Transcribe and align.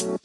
What's 0.00 0.16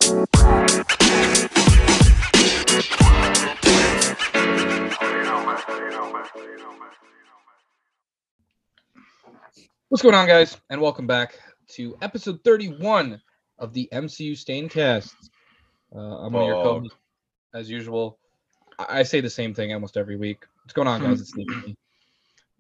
going 10.02 10.16
on, 10.16 10.28
guys? 10.28 10.58
And 10.70 10.80
welcome 10.80 11.08
back 11.08 11.38
to 11.72 11.98
episode 12.02 12.42
31 12.46 13.22
of 13.60 13.74
the 13.74 13.90
MCU 13.92 14.32
Staincast. 14.32 15.14
Uh, 15.94 16.00
I'm 16.00 16.32
one 16.32 16.44
of 16.44 16.48
your 16.48 16.64
co-hosts, 16.64 16.96
as 17.54 17.70
usual. 17.70 18.18
I-, 18.80 19.00
I 19.00 19.04
say 19.04 19.20
the 19.20 19.30
same 19.30 19.54
thing 19.54 19.74
almost 19.74 19.98
every 19.98 20.16
week. 20.16 20.46
What's 20.64 20.72
going 20.72 20.88
on, 20.88 21.02
guys? 21.02 21.20
It's 21.20 21.32
Stephen. 21.32 21.76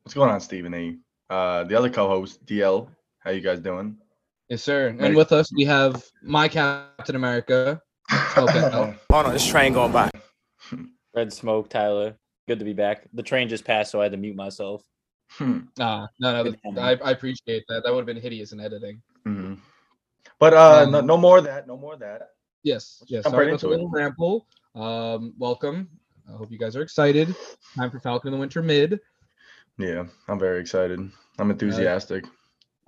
What's 0.04 0.13
going 0.13 0.32
on, 0.32 0.41
Stephen 0.41 0.75
E? 0.75 0.97
Uh, 1.29 1.63
the 1.63 1.77
other 1.77 1.89
co-host, 1.89 2.45
DL. 2.45 2.89
How 3.20 3.32
you 3.32 3.39
guys 3.39 3.61
doing? 3.61 4.00
Yes, 4.50 4.62
sir. 4.64 4.88
And 4.89 5.02
Ready. 5.02 5.16
with 5.16 5.32
us, 5.32 5.52
we 5.55 5.64
have 5.66 6.04
my 6.21 6.48
Captain 6.48 7.16
America. 7.16 7.82
Smoke 8.34 8.48
that. 8.53 8.72
Hold 9.12 9.26
on, 9.26 9.34
this 9.34 9.45
train 9.48 9.73
going 9.73 9.91
by. 9.91 10.09
Red 11.16 11.34
smoke, 11.34 11.70
Tyler. 11.70 12.16
Good 12.48 12.59
to 12.59 12.66
be 12.66 12.73
back. 12.73 13.08
The 13.13 13.23
train 13.23 13.50
just 13.50 13.66
passed, 13.66 13.91
so 13.91 14.00
I 14.00 14.03
had 14.03 14.12
to 14.12 14.17
mute 14.17 14.36
myself. 14.36 14.84
Hmm. 15.31 15.59
Nah, 15.80 16.05
no, 16.20 16.44
no, 16.44 16.81
I, 16.81 16.91
I 17.03 17.12
appreciate 17.12 17.63
that. 17.70 17.84
That 17.84 17.91
would 17.91 18.00
have 18.02 18.05
been 18.05 18.22
hideous 18.22 18.52
in 18.52 18.59
editing. 18.59 19.02
Mhm. 19.26 19.58
But 20.39 20.53
uh, 20.53 20.84
Um, 20.84 20.91
no, 20.91 21.02
no 21.02 21.17
more 21.17 21.39
of 21.39 21.45
that. 21.45 21.66
No 21.67 21.77
more 21.77 21.94
of 21.94 22.00
that. 22.02 22.30
Yes, 22.64 22.98
Let's 23.02 23.12
yes. 23.12 23.23
jump 23.23 23.34
Sorry, 23.34 23.45
right 23.48 23.52
that's 23.52 23.64
a 23.64 23.66
into 23.67 23.73
it. 23.73 23.77
little 23.77 23.89
ramble. 23.89 24.48
Um, 24.75 25.34
welcome. 25.39 25.89
I 26.31 26.34
hope 26.38 26.52
you 26.52 26.59
guys 26.59 26.75
are 26.75 26.81
excited. 26.84 27.34
Time 27.75 27.89
for 27.89 28.00
Falcon 28.00 28.27
and 28.27 28.36
the 28.36 28.39
Winter 28.39 28.62
Mid. 28.62 29.00
Yeah, 29.80 30.05
I'm 30.27 30.38
very 30.39 30.59
excited. 30.59 31.00
I'm 31.39 31.50
enthusiastic. 31.52 32.25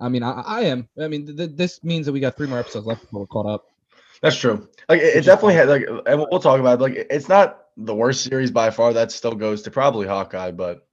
I 0.00 0.08
mean, 0.08 0.22
I, 0.22 0.40
I 0.46 0.60
am. 0.62 0.88
I 1.00 1.08
mean, 1.08 1.26
th- 1.26 1.36
th- 1.36 1.50
this 1.54 1.82
means 1.82 2.06
that 2.06 2.12
we 2.12 2.20
got 2.20 2.36
three 2.36 2.46
more 2.46 2.58
episodes 2.60 2.86
left 2.86 3.02
before 3.02 3.20
we're 3.20 3.26
caught 3.26 3.46
up. 3.46 3.66
That's 4.22 4.36
true. 4.36 4.68
Like 4.88 5.00
it, 5.00 5.16
it 5.16 5.24
definitely 5.24 5.54
had 5.54 5.68
like, 5.68 5.86
and 6.06 6.20
we'll 6.30 6.40
talk 6.40 6.60
about 6.60 6.80
it. 6.80 6.82
Like 6.82 7.06
it's 7.10 7.28
not 7.28 7.64
the 7.76 7.94
worst 7.94 8.22
series 8.24 8.50
by 8.50 8.70
far. 8.70 8.92
That 8.92 9.12
still 9.12 9.34
goes 9.34 9.62
to 9.62 9.70
probably 9.70 10.06
Hawkeye, 10.06 10.50
but 10.52 10.86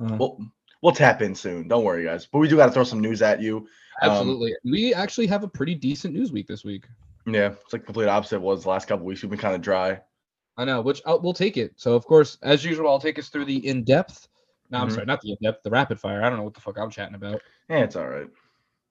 Uh, 0.00 0.16
we'll 0.18 0.38
we'll 0.80 0.92
tap 0.92 1.22
in 1.22 1.34
soon. 1.34 1.68
Don't 1.68 1.84
worry, 1.84 2.04
guys. 2.04 2.26
But 2.26 2.38
we 2.38 2.48
do 2.48 2.56
got 2.56 2.66
to 2.66 2.72
throw 2.72 2.84
some 2.84 3.00
news 3.00 3.22
at 3.22 3.40
you. 3.40 3.66
Um, 4.00 4.10
absolutely. 4.10 4.54
we 4.64 4.94
actually 4.94 5.26
have 5.28 5.44
a 5.44 5.48
pretty 5.48 5.74
decent 5.74 6.14
news 6.14 6.32
week 6.32 6.48
this 6.48 6.64
week. 6.64 6.86
Yeah, 7.26 7.52
it's 7.62 7.72
like 7.72 7.84
complete 7.84 8.08
opposite 8.08 8.40
was 8.40 8.64
the 8.64 8.70
last 8.70 8.88
couple 8.88 9.06
weeks. 9.06 9.22
We've 9.22 9.30
been 9.30 9.38
kind 9.38 9.54
of 9.54 9.60
dry. 9.60 10.00
I 10.56 10.64
know, 10.64 10.80
which 10.80 11.00
i 11.06 11.14
we'll 11.14 11.32
take 11.34 11.56
it. 11.56 11.72
So, 11.76 11.94
of 11.94 12.04
course, 12.04 12.36
as 12.42 12.64
usual, 12.64 12.88
I'll 12.88 12.98
take 13.00 13.18
us 13.18 13.28
through 13.28 13.44
the 13.44 13.66
in 13.66 13.84
depth. 13.84 14.28
No, 14.70 14.78
I'm 14.78 14.88
Mhm. 14.88 14.92
sorry, 14.94 15.06
not 15.06 15.20
the 15.20 15.30
in 15.32 15.36
depth, 15.42 15.62
the 15.62 15.70
rapid 15.70 16.00
fire. 16.00 16.22
I 16.22 16.28
don't 16.28 16.38
know 16.38 16.44
what 16.44 16.54
the 16.54 16.60
fuck 16.60 16.78
I'm 16.78 16.90
chatting 16.90 17.14
about. 17.14 17.40
Yeah, 17.68 17.78
it's 17.84 17.94
all 17.96 18.08
right. 18.08 18.26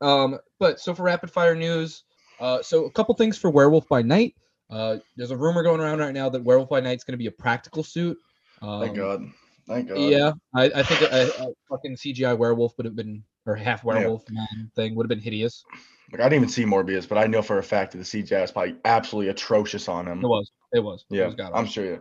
Um, 0.02 0.40
but 0.60 0.80
so 0.80 0.94
for 0.94 1.04
rapid 1.04 1.32
fire 1.32 1.56
news, 1.56 2.04
uh, 2.40 2.62
so 2.62 2.86
a 2.86 2.92
couple 2.92 3.14
things 3.16 3.38
for 3.38 3.50
Werewolf 3.50 3.88
by 3.88 4.02
Night. 4.02 4.36
Uh, 4.70 4.98
there's 5.18 5.32
a 5.32 5.38
rumor 5.38 5.64
going 5.64 5.82
around 5.82 6.00
right 6.00 6.14
now 6.14 6.30
that 6.30 6.44
Werewolf 6.44 6.70
by 6.70 6.80
Night's 6.80 7.04
going 7.04 7.14
to 7.14 7.18
be 7.18 7.28
a 7.28 7.32
practical 7.32 7.84
suit. 7.84 8.18
Um, 8.62 8.82
Thank 8.82 8.96
God. 8.96 9.30
Thank 9.68 9.90
God. 9.90 9.98
Yeah, 10.00 10.32
I, 10.56 10.72
I 10.76 10.84
think 10.84 11.02
a, 11.02 11.30
a 11.44 11.48
fucking 11.70 11.96
CGI 11.96 12.38
werewolf 12.38 12.76
would 12.78 12.86
have 12.86 12.96
been, 12.96 13.24
or 13.46 13.56
half 13.56 13.84
werewolf 13.84 14.24
man 14.30 14.72
thing 14.76 14.96
would 14.96 15.06
have 15.06 15.10
been 15.10 15.20
hideous. 15.20 15.64
Like 16.12 16.22
I 16.22 16.26
didn't 16.26 16.44
even 16.44 16.50
see 16.50 16.66
Morbius, 16.66 17.08
but 17.08 17.18
I 17.18 17.28
know 17.28 17.42
for 17.42 17.58
a 17.58 17.64
fact 17.64 17.92
that 17.92 18.00
the 18.00 18.04
CGI 18.04 18.44
is 18.44 18.52
probably 18.52 18.76
absolutely 18.86 19.30
atrocious 19.30 19.88
on 19.88 20.08
him. 20.08 20.24
It 20.24 20.28
was, 20.28 20.52
it 20.74 20.80
was. 20.80 21.06
it 21.10 21.16
Yeah, 21.16 21.26
was 21.28 21.36
I'm 21.54 21.68
sure. 21.68 21.86
Yeah. 21.86 21.98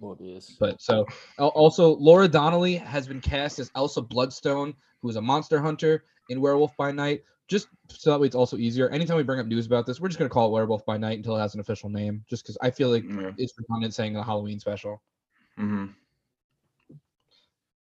Morbius. 0.00 0.52
But 0.58 0.80
so 0.80 1.06
also 1.38 1.96
Laura 1.96 2.26
Donnelly 2.26 2.76
has 2.76 3.06
been 3.06 3.20
cast 3.20 3.58
as 3.58 3.70
Elsa 3.74 4.00
Bloodstone, 4.00 4.74
who 5.02 5.10
is 5.10 5.16
a 5.16 5.22
monster 5.22 5.60
hunter 5.60 6.04
in 6.28 6.40
Werewolf 6.40 6.76
by 6.76 6.92
Night. 6.92 7.22
Just 7.50 7.66
so 7.88 8.10
that 8.12 8.20
way 8.20 8.28
it's 8.28 8.36
also 8.36 8.56
easier. 8.56 8.88
Anytime 8.90 9.16
we 9.16 9.24
bring 9.24 9.40
up 9.40 9.46
news 9.46 9.66
about 9.66 9.84
this, 9.84 10.00
we're 10.00 10.06
just 10.08 10.18
gonna 10.20 10.30
call 10.30 10.46
it 10.46 10.52
Werewolf 10.52 10.86
by 10.86 10.96
Night 10.96 11.18
until 11.18 11.36
it 11.36 11.40
has 11.40 11.52
an 11.54 11.60
official 11.60 11.90
name. 11.90 12.24
Just 12.30 12.44
because 12.44 12.56
I 12.62 12.70
feel 12.70 12.90
like 12.90 13.02
Yeah. 13.04 13.32
it's 13.36 13.52
redundant 13.58 13.92
saying 13.92 14.14
a 14.16 14.22
Halloween 14.22 14.60
special. 14.60 15.02
hmm 15.58 15.86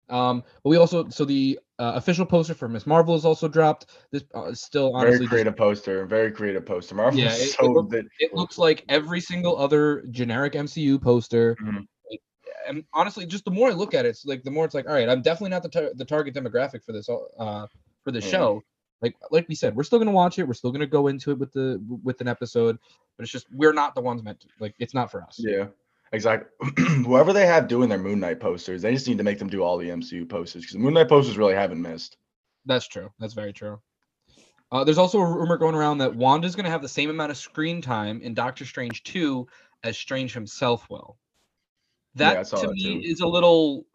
Um, 0.09 0.41
but 0.63 0.69
we 0.69 0.77
also 0.77 1.09
so 1.09 1.25
the 1.25 1.59
uh, 1.79 1.91
official 1.95 2.25
poster 2.25 2.53
for 2.53 2.69
Miss 2.69 2.87
Marvel 2.87 3.13
is 3.13 3.25
also 3.25 3.49
dropped. 3.49 3.87
This 4.09 4.23
uh, 4.33 4.45
is 4.45 4.61
still 4.61 4.95
honestly 4.95 5.09
Very 5.11 5.19
just- 5.19 5.29
creative 5.31 5.57
poster. 5.57 6.05
Very 6.05 6.31
creative 6.31 6.65
poster. 6.65 6.95
Marvel 6.95 7.19
Yeah, 7.19 7.27
is 7.33 7.41
it- 7.41 7.43
it 7.43 7.49
so 7.59 7.65
look- 7.65 7.89
that 7.89 8.05
it 8.19 8.33
looks 8.33 8.57
like 8.57 8.85
every 8.87 9.19
single 9.19 9.57
other 9.57 10.03
generic 10.11 10.53
MCU 10.53 10.97
poster. 10.97 11.57
Mhm. 11.61 11.85
Like, 12.09 12.21
and 12.69 12.85
honestly, 12.93 13.25
just 13.25 13.43
the 13.43 13.51
more 13.51 13.67
I 13.69 13.73
look 13.73 13.93
at 13.93 14.05
it, 14.05 14.09
it's 14.09 14.25
like 14.25 14.43
the 14.43 14.51
more 14.51 14.63
it's 14.63 14.73
like, 14.73 14.87
all 14.87 14.93
right, 14.93 15.09
I'm 15.09 15.21
definitely 15.21 15.49
not 15.49 15.63
the 15.63 15.69
tar- 15.69 15.93
the 15.93 16.05
target 16.05 16.33
demographic 16.33 16.85
for 16.85 16.93
this 16.93 17.09
uh 17.09 17.67
for 18.05 18.11
this 18.13 18.23
show. 18.25 18.63
Like 19.01 19.15
like 19.31 19.47
we 19.47 19.55
said, 19.55 19.75
we're 19.75 19.83
still 19.83 19.99
gonna 19.99 20.11
watch 20.11 20.39
it. 20.39 20.47
We're 20.47 20.53
still 20.53 20.71
gonna 20.71 20.87
go 20.87 21.07
into 21.07 21.31
it 21.31 21.37
with 21.37 21.53
the 21.53 21.81
with 22.03 22.19
an 22.21 22.27
episode, 22.27 22.77
but 23.15 23.23
it's 23.23 23.31
just 23.31 23.47
we're 23.51 23.73
not 23.73 23.95
the 23.95 24.01
ones 24.01 24.23
meant 24.23 24.39
to. 24.41 24.47
Like 24.59 24.75
it's 24.79 24.93
not 24.93 25.11
for 25.11 25.21
us. 25.21 25.35
yeah, 25.37 25.67
exactly. 26.11 26.49
Whoever 27.05 27.33
they 27.33 27.45
have 27.45 27.67
doing 27.67 27.89
their 27.89 27.99
Moon 27.99 28.19
Knight 28.19 28.39
posters, 28.39 28.81
they 28.81 28.93
just 28.93 29.07
need 29.07 29.19
to 29.19 29.23
make 29.23 29.39
them 29.39 29.49
do 29.49 29.61
all 29.61 29.77
the 29.77 29.89
MCU 29.89 30.27
posters 30.27 30.63
because 30.63 30.73
the 30.73 30.79
Moon 30.79 30.93
Knight 30.93 31.09
posters 31.09 31.37
really 31.37 31.53
haven't 31.53 31.81
missed. 31.81 32.17
That's 32.65 32.87
true. 32.87 33.11
That's 33.19 33.33
very 33.33 33.53
true. 33.53 33.79
Uh, 34.71 34.83
there's 34.83 34.97
also 34.97 35.19
a 35.19 35.25
rumor 35.25 35.57
going 35.57 35.75
around 35.75 35.99
that 35.99 36.13
Wanda's 36.13 36.55
going 36.55 36.65
to 36.65 36.71
have 36.71 36.81
the 36.81 36.89
same 36.89 37.09
amount 37.09 37.31
of 37.31 37.37
screen 37.37 37.81
time 37.81 38.21
in 38.21 38.33
Doctor 38.33 38.65
Strange 38.65 39.03
2 39.03 39.47
as 39.83 39.97
Strange 39.97 40.33
himself 40.33 40.89
will. 40.89 41.17
That 42.15 42.47
saw 42.47 42.57
to 42.57 42.67
that 42.67 42.73
me 42.73 43.01
too. 43.01 43.09
is 43.09 43.21
a 43.21 43.27
little. 43.27 43.85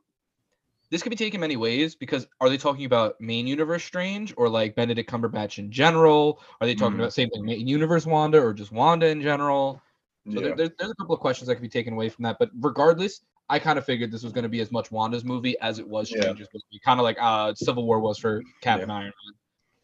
This 0.92 1.02
could 1.02 1.08
be 1.10 1.16
taken 1.16 1.40
many 1.40 1.56
ways 1.56 1.94
because 1.94 2.26
are 2.42 2.50
they 2.50 2.58
talking 2.58 2.84
about 2.84 3.18
main 3.18 3.46
universe 3.46 3.82
Strange 3.82 4.34
or 4.36 4.46
like 4.50 4.76
Benedict 4.76 5.10
Cumberbatch 5.10 5.58
in 5.58 5.72
general? 5.72 6.38
Are 6.60 6.66
they 6.66 6.74
talking 6.74 6.96
Mhm. 6.98 7.00
about 7.00 7.14
same 7.14 7.30
thing, 7.30 7.46
main 7.46 7.66
universe 7.66 8.04
Wanda 8.04 8.38
or 8.38 8.52
just 8.52 8.72
Wanda 8.72 9.06
in 9.08 9.22
general? 9.22 9.80
So 10.30 10.38
there, 10.38 10.50
Yeah, 10.50 10.54
there's, 10.54 10.70
there's 10.78 10.90
a 10.90 10.94
couple 10.96 11.14
of 11.14 11.20
questions 11.22 11.48
that 11.48 11.54
could 11.54 11.62
be 11.62 11.68
taken 11.70 11.94
away 11.94 12.10
from 12.10 12.24
that. 12.24 12.36
But 12.38 12.50
regardless, 12.60 13.22
I 13.48 13.58
kind 13.58 13.78
of 13.78 13.86
figured 13.86 14.12
this 14.12 14.22
was 14.22 14.34
going 14.34 14.42
to 14.42 14.50
be 14.50 14.60
as 14.60 14.70
much 14.70 14.92
Wanda's 14.92 15.24
movie 15.24 15.58
as 15.60 15.78
it 15.78 15.88
was 15.88 16.10
Yeah. 16.10 16.20
Strange's 16.20 16.48
movie. 16.52 16.80
Kind 16.84 17.00
of 17.00 17.04
like 17.04 17.16
uh, 17.18 17.54
Civil 17.54 17.86
War 17.86 17.98
was 17.98 18.18
for 18.18 18.42
Cap 18.60 18.76
Yeah. 18.76 18.82
and 18.82 18.92
Iron 18.92 19.04
Man. 19.04 19.34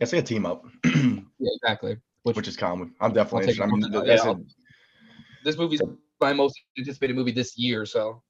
it's 0.00 0.12
like 0.12 0.22
a 0.22 0.26
team 0.26 0.44
up, 0.44 0.62
Yeah, 0.84 1.20
exactly. 1.40 1.96
Which, 2.24 2.36
which 2.36 2.48
is 2.48 2.56
common. 2.58 2.94
I'm 3.00 3.14
definitely 3.14 3.48
interested. 3.48 3.62
I 3.62 3.64
it 3.64 3.70
mean, 3.72 3.82
from 3.92 4.06
that's 4.06 4.24
yeah, 4.26 4.30
a- 4.32 5.44
this 5.44 5.56
movie's 5.56 5.80
my 6.20 6.34
most 6.34 6.60
anticipated 6.76 7.16
movie 7.16 7.32
this 7.32 7.56
year. 7.56 7.86
So 7.86 8.22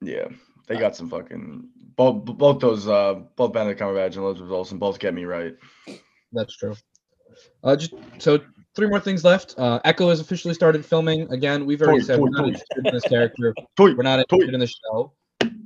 yeah, 0.00 0.28
they 0.66 0.76
got 0.76 0.96
some 0.96 1.08
fucking 1.10 1.68
both 1.96 2.24
both 2.24 2.60
those 2.60 2.88
uh 2.88 3.14
both 3.36 3.52
Benedict 3.52 3.80
Cumberbatch 3.80 4.06
and 4.16 4.24
Elizabeth 4.24 4.50
Olsen 4.50 4.78
both 4.78 4.98
get 4.98 5.14
me 5.14 5.24
right. 5.24 5.54
that's 6.32 6.56
true. 6.56 6.74
Uh, 7.64 7.76
just 7.76 7.94
so 8.18 8.38
three 8.74 8.86
more 8.88 9.00
things 9.00 9.24
left. 9.24 9.54
Uh, 9.58 9.80
Echo 9.84 10.08
has 10.10 10.20
officially 10.20 10.54
started 10.54 10.84
filming 10.84 11.30
again. 11.32 11.64
We've 11.66 11.80
already 11.82 12.00
Toy, 12.00 12.04
said 12.06 12.16
toy, 12.16 12.22
we're 12.22 12.30
not 12.30 12.38
toy. 12.40 12.46
interested 12.48 12.86
in 12.86 12.94
this 12.94 13.04
character. 13.04 13.54
Toy, 13.76 13.94
We're 13.94 14.02
not 14.02 14.16
toy. 14.28 14.36
interested 14.36 14.54
in 14.54 14.60
the 14.60 14.66
show, 14.66 15.12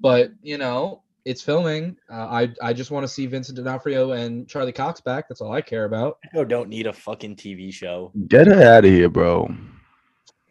but 0.01 0.31
you 0.43 0.59
know 0.59 1.03
it's 1.25 1.43
filming. 1.43 1.97
Uh, 2.11 2.15
I 2.27 2.53
I 2.63 2.73
just 2.73 2.91
want 2.93 3.05
to 3.05 3.09
see 3.09 3.27
Vincent 3.27 3.57
D'Onofrio 3.57 4.13
and 4.13 4.49
Charlie 4.49 4.73
Cox 4.73 5.01
back. 5.01 5.29
That's 5.29 5.41
all 5.41 5.53
I 5.53 5.61
care 5.61 5.85
about. 5.85 6.19
Echo 6.25 6.45
don't 6.45 6.69
need 6.69 6.87
a 6.87 6.93
fucking 6.93 7.37
TV 7.37 7.73
show. 7.73 8.13
Get 8.29 8.47
it 8.49 8.61
out 8.63 8.85
of 8.85 8.91
here, 8.91 9.09
bro. 9.09 9.53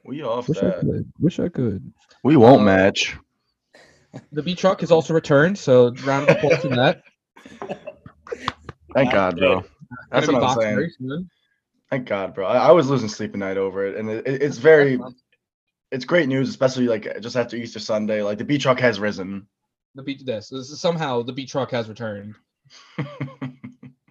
We 0.03 0.21
off 0.21 0.47
Wish 0.49 0.57
I 0.59 0.65
that. 0.67 0.79
could. 0.81 1.11
Wish 1.19 1.39
I 1.39 1.47
could. 1.49 1.91
We 2.23 2.35
won't 2.35 2.61
Uh, 2.61 2.65
match. 2.65 3.17
The 4.31 4.43
B 4.43 4.55
truck 4.55 4.81
has 4.81 4.91
also 4.91 5.13
returned, 5.13 5.57
so 5.57 5.91
round 6.05 6.29
of 6.29 6.37
applause 6.37 6.61
for 6.61 6.69
that. 6.69 7.01
Thank 8.93 9.11
God, 9.11 9.37
bro. 9.37 9.63
That's 10.11 10.27
what 10.27 10.35
I'm 10.43 10.59
saying. 10.61 10.89
Thank 11.89 12.07
God, 12.07 12.33
bro. 12.33 12.45
I, 12.47 12.67
I 12.67 12.71
was 12.71 12.89
losing 12.89 13.09
sleep 13.09 13.31
at 13.33 13.37
night 13.39 13.57
over 13.57 13.85
it, 13.85 13.95
and 13.97 14.09
it, 14.09 14.27
it- 14.27 14.41
it's 14.41 14.57
very, 14.57 14.99
it's 15.91 16.05
great 16.05 16.27
news, 16.27 16.49
especially 16.49 16.87
like 16.87 17.21
just 17.21 17.35
after 17.35 17.55
Easter 17.55 17.79
Sunday. 17.79 18.21
Like 18.23 18.37
the 18.37 18.43
B 18.45 18.57
truck 18.57 18.79
has 18.79 18.99
risen. 18.99 19.47
The 19.95 20.03
B 20.03 20.19
this. 20.23 20.49
this 20.49 20.69
is, 20.71 20.81
somehow 20.81 21.21
the 21.23 21.31
B 21.33 21.45
truck 21.45 21.71
has 21.71 21.87
returned. 21.89 22.35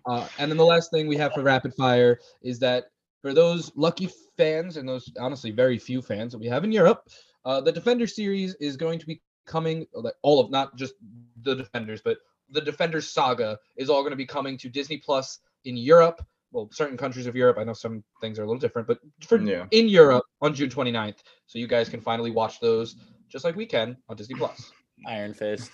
Uh, 0.07 0.29
and 0.39 0.51
then 0.51 0.59
the 0.59 0.65
last 0.67 0.91
thing 0.91 1.07
we 1.09 1.17
have 1.17 1.33
for 1.33 1.43
rapid 1.43 1.73
fire 1.75 2.19
is 2.43 2.59
that 2.59 2.89
for 3.23 3.33
those 3.33 3.73
lucky 3.75 4.11
fans 4.37 4.77
and 4.77 4.87
those 4.87 5.11
honestly 5.19 5.51
very 5.51 5.79
few 5.79 6.03
fans 6.03 6.31
that 6.33 6.39
we 6.39 6.47
have 6.47 6.63
in 6.63 6.71
Europe, 6.71 7.09
uh, 7.47 7.59
the 7.59 7.73
Defender 7.73 8.07
series 8.07 8.55
is 8.61 8.77
going 8.77 8.99
to 8.99 9.07
be 9.07 9.23
coming. 9.47 9.87
Like 9.93 10.15
all 10.23 10.41
of 10.41 10.51
not 10.51 10.77
just 10.77 10.95
the 11.43 11.55
Defenders, 11.55 12.01
but 12.03 12.19
the 12.51 12.61
Defenders 12.61 13.11
saga 13.11 13.59
is 13.77 13.91
all 13.91 14.03
going 14.03 14.13
to 14.13 14.17
be 14.17 14.27
coming 14.27 14.57
to 14.59 14.69
Disney 14.69 14.99
Plus 14.99 15.41
in 15.65 15.77
Europe. 15.77 16.25
Well, 16.53 16.69
certain 16.73 16.97
countries 16.97 17.27
of 17.27 17.35
Europe. 17.35 17.59
I 17.59 17.65
know 17.65 17.73
some 17.73 18.05
things 18.21 18.39
are 18.39 18.45
a 18.45 18.47
little 18.47 18.61
different, 18.61 18.87
but 18.87 19.01
for 19.27 19.41
yeah. 19.41 19.67
in 19.73 19.89
Europe 19.89 20.25
on 20.41 20.55
June 20.55 20.71
29th. 20.71 21.19
So 21.47 21.59
you 21.59 21.67
guys 21.67 21.89
can 21.89 22.01
finally 22.01 22.31
watch 22.31 22.61
those 22.61 22.97
just 23.29 23.45
like 23.45 23.57
we 23.57 23.67
can 23.67 23.97
on 24.09 24.17
Disney 24.17 24.37
Plus. 24.37 24.73
Iron 25.07 25.35
Fist. 25.35 25.71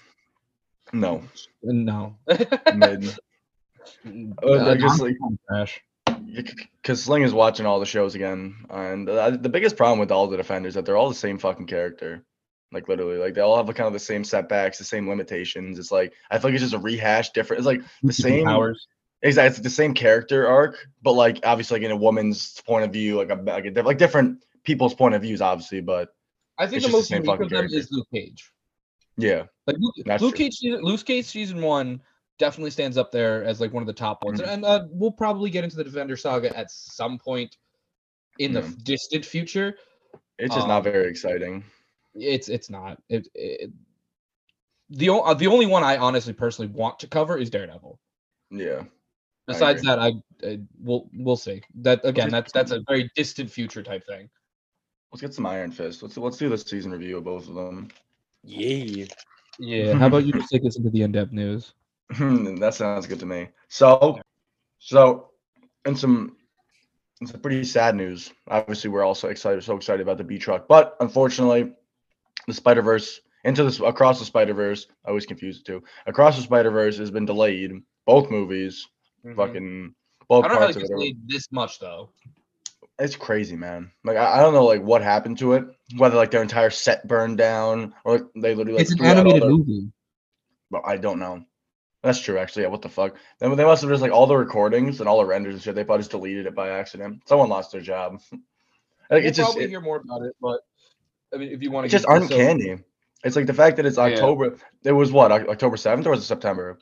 No. 0.92 1.22
No. 1.62 2.16
Mid. 2.74 3.16
Uh, 4.42 4.70
I 4.70 4.76
guess 4.76 5.00
like 5.00 5.16
trash. 5.48 5.80
because 6.82 7.02
Sling 7.02 7.22
is 7.22 7.32
watching 7.32 7.64
all 7.64 7.80
the 7.80 7.86
shows 7.86 8.14
again, 8.14 8.54
and 8.68 9.08
uh, 9.08 9.30
the 9.30 9.48
biggest 9.48 9.76
problem 9.76 9.98
with 9.98 10.12
all 10.12 10.26
the 10.26 10.36
defenders 10.36 10.74
that 10.74 10.84
they're 10.84 10.98
all 10.98 11.08
the 11.08 11.14
same 11.14 11.38
fucking 11.38 11.66
character. 11.66 12.22
Like 12.72 12.88
literally, 12.88 13.16
like 13.18 13.34
they 13.34 13.40
all 13.40 13.56
have 13.56 13.66
kind 13.74 13.86
of 13.88 13.92
the 13.92 13.98
same 13.98 14.22
setbacks, 14.24 14.78
the 14.78 14.84
same 14.84 15.08
limitations. 15.08 15.78
It's 15.78 15.90
like 15.90 16.12
I 16.30 16.38
feel 16.38 16.50
like 16.50 16.54
it's 16.54 16.62
just 16.62 16.74
a 16.74 16.78
rehash, 16.78 17.30
different. 17.30 17.58
It's 17.58 17.66
like 17.66 17.82
the 18.02 18.12
same 18.12 18.44
powers. 18.46 18.86
Exactly, 19.22 19.48
it's 19.50 19.58
the 19.60 19.68
same 19.70 19.92
character 19.92 20.46
arc, 20.46 20.88
but 21.02 21.12
like 21.12 21.40
obviously 21.44 21.78
like 21.80 21.84
in 21.84 21.90
a 21.90 21.96
woman's 21.96 22.60
point 22.62 22.84
of 22.84 22.92
view, 22.92 23.16
like 23.16 23.30
a 23.30 23.34
like, 23.34 23.66
a, 23.66 23.82
like 23.82 23.98
different 23.98 24.44
people's 24.64 24.94
point 24.94 25.14
of 25.14 25.22
views, 25.22 25.40
obviously. 25.42 25.80
But 25.80 26.14
I 26.58 26.66
think 26.66 26.82
the 26.82 26.88
just 26.88 26.92
the 26.92 26.98
most 26.98 27.08
same 27.08 27.24
unique 27.24 27.40
of 27.40 27.48
them 27.50 27.58
character. 27.58 27.76
is 27.76 27.88
Luke 27.90 28.06
Cage. 28.14 28.50
yeah, 29.16 29.44
Like 29.66 29.76
Luke, 29.78 30.20
Luke. 30.20 30.34
Cage, 30.36 30.54
season- 30.54 30.82
Luke 30.82 31.04
Cage 31.04 31.26
season 31.26 31.60
one 31.60 32.00
definitely 32.38 32.70
stands 32.70 32.96
up 32.96 33.10
there 33.10 33.44
as 33.44 33.60
like 33.60 33.72
one 33.74 33.82
of 33.82 33.86
the 33.88 33.92
top 33.92 34.24
ones, 34.24 34.40
Mhm. 34.40 34.48
and 34.48 34.64
uh, 34.64 34.86
we'll 34.90 35.10
probably 35.12 35.50
get 35.50 35.64
into 35.64 35.76
the 35.76 35.84
Defender 35.84 36.16
saga 36.16 36.56
at 36.56 36.70
some 36.70 37.18
point 37.18 37.56
in 38.38 38.52
the 38.52 38.62
distant 38.84 39.24
future. 39.26 39.76
it's 40.38 40.54
just 40.54 40.62
Um, 40.64 40.68
not 40.70 40.84
very 40.84 41.10
exciting. 41.10 41.62
It's 42.14 42.48
it's 42.48 42.70
not. 42.70 43.00
It, 43.08 43.28
it 43.34 43.70
the 44.90 45.10
o- 45.10 45.20
uh, 45.20 45.34
the 45.34 45.46
only 45.46 45.66
one 45.66 45.84
I 45.84 45.96
honestly 45.96 46.32
personally 46.32 46.70
want 46.72 46.98
to 47.00 47.06
cover 47.06 47.38
is 47.38 47.50
Daredevil. 47.50 47.98
Yeah, 48.50 48.82
Besides 49.46 49.80
agree. 49.80 49.88
that, 49.88 49.98
I, 49.98 50.12
I 50.46 50.58
we'll 50.80 51.08
we'll 51.14 51.36
see. 51.36 51.62
That 51.82 52.00
again, 52.04 52.30
that's 52.30 52.52
that's 52.52 52.72
a 52.72 52.82
very 52.88 53.10
distant 53.14 53.50
future 53.50 53.82
type 53.82 54.04
thing. 54.06 54.28
let's 55.12 55.22
get 55.22 55.34
some 55.34 55.46
Iron 55.46 55.70
Fist. 55.70 56.02
Let's 56.02 56.16
let's 56.16 56.36
do 56.36 56.48
the 56.48 56.58
season 56.58 56.92
review 56.92 57.18
of 57.18 57.24
both 57.24 57.48
of 57.48 57.54
them. 57.54 57.88
Yeah. 58.42 59.06
Yeah. 59.58 59.94
How 59.94 60.06
about 60.06 60.24
you 60.24 60.32
just 60.32 60.50
take 60.50 60.64
us 60.66 60.76
into 60.76 60.90
the 60.90 61.02
in-depth 61.02 61.32
news? 61.32 61.74
that 62.18 62.74
sounds 62.74 63.06
good 63.06 63.20
to 63.20 63.26
me. 63.26 63.48
So, 63.68 64.18
so, 64.78 65.30
and 65.84 65.96
some, 65.98 66.36
and 67.20 67.28
some 67.28 67.40
pretty 67.40 67.62
sad 67.64 67.94
news. 67.94 68.32
Obviously, 68.48 68.90
we're 68.90 69.04
also 69.04 69.28
excited, 69.28 69.62
so 69.62 69.76
excited 69.76 70.00
about 70.00 70.16
the 70.18 70.24
B 70.24 70.38
truck, 70.38 70.66
but 70.66 70.96
unfortunately, 71.00 71.72
the 72.50 72.54
Spider 72.56 72.82
Verse 72.82 73.20
into 73.44 73.64
this 73.64 73.80
across 73.80 74.18
the 74.18 74.24
Spider 74.24 74.54
Verse. 74.54 74.86
I 75.04 75.08
always 75.08 75.26
confuse 75.26 75.58
the 75.58 75.64
two. 75.64 75.84
Across 76.06 76.36
the 76.36 76.42
Spider 76.42 76.70
Verse 76.70 76.98
has 76.98 77.10
been 77.10 77.26
delayed. 77.26 77.72
Both 78.06 78.30
movies, 78.30 78.86
fucking 79.36 79.94
both 80.28 80.44
Mm-hmm. 80.44 80.44
I 80.44 80.48
don't 80.48 80.54
know 80.54 80.60
how 80.60 80.66
parts 80.66 80.76
of 80.76 80.82
it. 80.84 80.88
delayed 80.88 81.18
this 81.26 81.50
much 81.52 81.78
though. 81.80 82.10
It's 82.98 83.16
crazy, 83.16 83.56
man. 83.56 83.90
Like 84.04 84.16
I, 84.16 84.38
I 84.38 84.40
don't 84.40 84.52
know, 84.54 84.64
like 84.64 84.82
what 84.82 85.02
happened 85.02 85.38
to 85.38 85.54
it. 85.54 85.64
Whether 85.96 86.16
like 86.16 86.30
their 86.30 86.42
entire 86.42 86.70
set 86.70 87.06
burned 87.08 87.38
down, 87.38 87.94
or 88.04 88.30
they 88.36 88.54
literally 88.54 88.72
like 88.78 88.82
it's 88.82 88.92
an 88.92 88.98
threw 88.98 89.06
out 89.06 89.16
all 89.16 89.20
animated 89.20 89.42
their- 89.42 89.50
movie. 89.50 89.92
But 90.70 90.82
I 90.86 90.98
don't 90.98 91.18
know. 91.18 91.44
That's 92.02 92.20
true, 92.20 92.38
actually. 92.38 92.62
Yeah, 92.62 92.68
what 92.68 92.80
the 92.80 92.88
fuck? 92.88 93.16
Then 93.40 93.54
they 93.56 93.64
must 93.64 93.82
have 93.82 93.90
just 93.90 94.00
like 94.02 94.12
all 94.12 94.26
the 94.26 94.36
recordings 94.36 95.00
and 95.00 95.08
all 95.08 95.18
the 95.18 95.26
renders 95.26 95.54
and 95.54 95.62
shit. 95.62 95.74
They 95.74 95.84
probably 95.84 96.00
just 96.02 96.12
deleted 96.12 96.46
it 96.46 96.54
by 96.54 96.70
accident. 96.70 97.22
Someone 97.26 97.48
lost 97.48 97.72
their 97.72 97.80
job. 97.82 98.20
like 98.32 98.40
We'll 99.10 99.26
it's 99.26 99.36
just 99.36 99.48
probably 99.48 99.64
it, 99.64 99.70
hear 99.70 99.80
more 99.80 99.96
about 99.96 100.22
it, 100.22 100.34
but 100.40 100.60
I 101.32 101.38
mean, 101.38 101.52
if 101.52 101.62
you 101.62 101.70
want 101.70 101.86
it's 101.86 101.92
to, 101.92 101.98
just 101.98 102.08
uncanny. 102.08 102.78
It's 103.22 103.36
like 103.36 103.46
the 103.46 103.54
fact 103.54 103.76
that 103.76 103.86
it's 103.86 103.96
Yeah. 103.96 104.04
October. 104.04 104.56
It 104.82 104.92
was 104.92 105.12
what 105.12 105.30
October 105.30 105.76
seventh 105.76 106.06
or 106.06 106.10
was 106.10 106.20
it 106.20 106.26
September? 106.26 106.78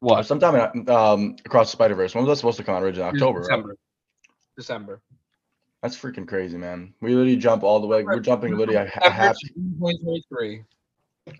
What? 0.00 0.26
Sometime 0.26 0.70
in, 0.74 0.88
um 0.90 1.36
across 1.44 1.68
the 1.68 1.72
Spider 1.72 1.94
Verse. 1.94 2.14
When 2.14 2.24
was 2.24 2.32
that 2.32 2.36
supposed 2.36 2.58
to 2.58 2.64
come 2.64 2.74
out 2.74 2.82
originally? 2.82 3.10
October. 3.10 3.40
right? 3.40 3.48
December. 3.48 3.76
December. 4.56 5.02
That's 5.82 5.96
freaking 5.96 6.26
crazy, 6.26 6.56
man. 6.56 6.94
We 7.00 7.10
literally 7.10 7.36
jump 7.36 7.62
all 7.62 7.80
the 7.80 7.86
way. 7.86 8.02
We're 8.02 8.20
jumping 8.20 8.56
literally 8.56 8.76
a, 8.76 8.82
a 8.82 8.86
December 8.86 9.10
half. 9.10 9.36
2023. 9.40 10.64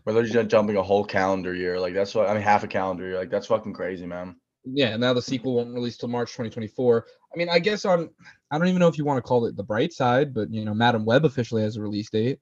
We're 0.05 0.12
literally 0.12 0.46
jumping 0.46 0.76
a 0.76 0.82
whole 0.82 1.05
calendar 1.05 1.55
year. 1.55 1.81
Like 1.81 1.94
that's 1.94 2.14
what 2.14 2.28
I 2.28 2.34
mean, 2.34 2.43
half 2.43 2.64
a 2.64 2.69
calendar 2.69 3.06
year. 3.06 3.19
Like 3.19 3.31
that's 3.31 3.46
fucking 3.46 3.73
crazy, 3.73 4.06
man. 4.06 4.37
Yeah, 4.66 4.96
now 4.96 5.12
the 5.12 5.22
sequel 5.22 5.54
won't 5.54 5.72
release 5.72 5.96
till 5.96 6.08
March 6.08 6.30
2024. 6.30 7.06
I 7.32 7.38
mean, 7.38 7.48
I 7.48 7.58
guess 7.58 7.84
on 7.84 8.10
I 8.50 8.58
don't 8.58 8.66
even 8.68 8.80
know 8.80 8.88
if 8.88 8.98
you 8.98 9.04
want 9.04 9.18
to 9.18 9.22
call 9.22 9.46
it 9.46 9.56
the 9.56 9.62
bright 9.62 9.92
side, 9.92 10.34
but 10.34 10.50
you 10.50 10.64
know, 10.64 10.74
Madame 10.74 11.04
Web 11.04 11.24
officially 11.24 11.62
has 11.62 11.76
a 11.76 11.82
release 11.82 12.10
date. 12.10 12.40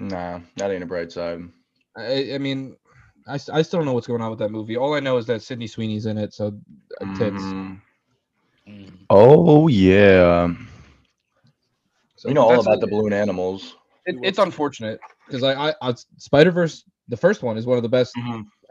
Nah, 0.00 0.40
that 0.56 0.70
ain't 0.70 0.82
a 0.82 0.86
bright 0.86 1.12
side. 1.12 1.42
I, 1.96 2.32
I 2.34 2.38
mean, 2.38 2.76
I, 3.28 3.34
I 3.34 3.62
still 3.62 3.78
don't 3.78 3.84
know 3.84 3.92
what's 3.92 4.06
going 4.06 4.22
on 4.22 4.30
with 4.30 4.38
that 4.40 4.50
movie. 4.50 4.76
All 4.76 4.94
I 4.94 5.00
know 5.00 5.18
is 5.18 5.26
that 5.26 5.42
Sydney 5.42 5.66
Sweeney's 5.66 6.06
in 6.06 6.18
it, 6.18 6.32
so 6.32 6.58
uh, 7.00 7.14
tits. 7.16 7.42
Mm. 7.42 7.80
Oh 9.10 9.68
yeah. 9.68 10.52
So 12.16 12.28
we 12.28 12.34
know 12.34 12.42
all 12.42 12.60
about 12.60 12.80
the 12.80 12.86
balloon 12.86 13.12
animals. 13.12 13.76
It, 14.06 14.16
it's 14.22 14.38
unfortunate 14.38 14.98
because 15.26 15.42
I, 15.42 15.68
I, 15.68 15.74
I 15.82 15.94
Spider 16.16 16.50
Verse, 16.50 16.84
the 17.08 17.16
first 17.16 17.42
one, 17.42 17.58
is 17.58 17.66
one 17.66 17.76
of 17.76 17.82
the 17.82 17.88
best, 17.88 18.14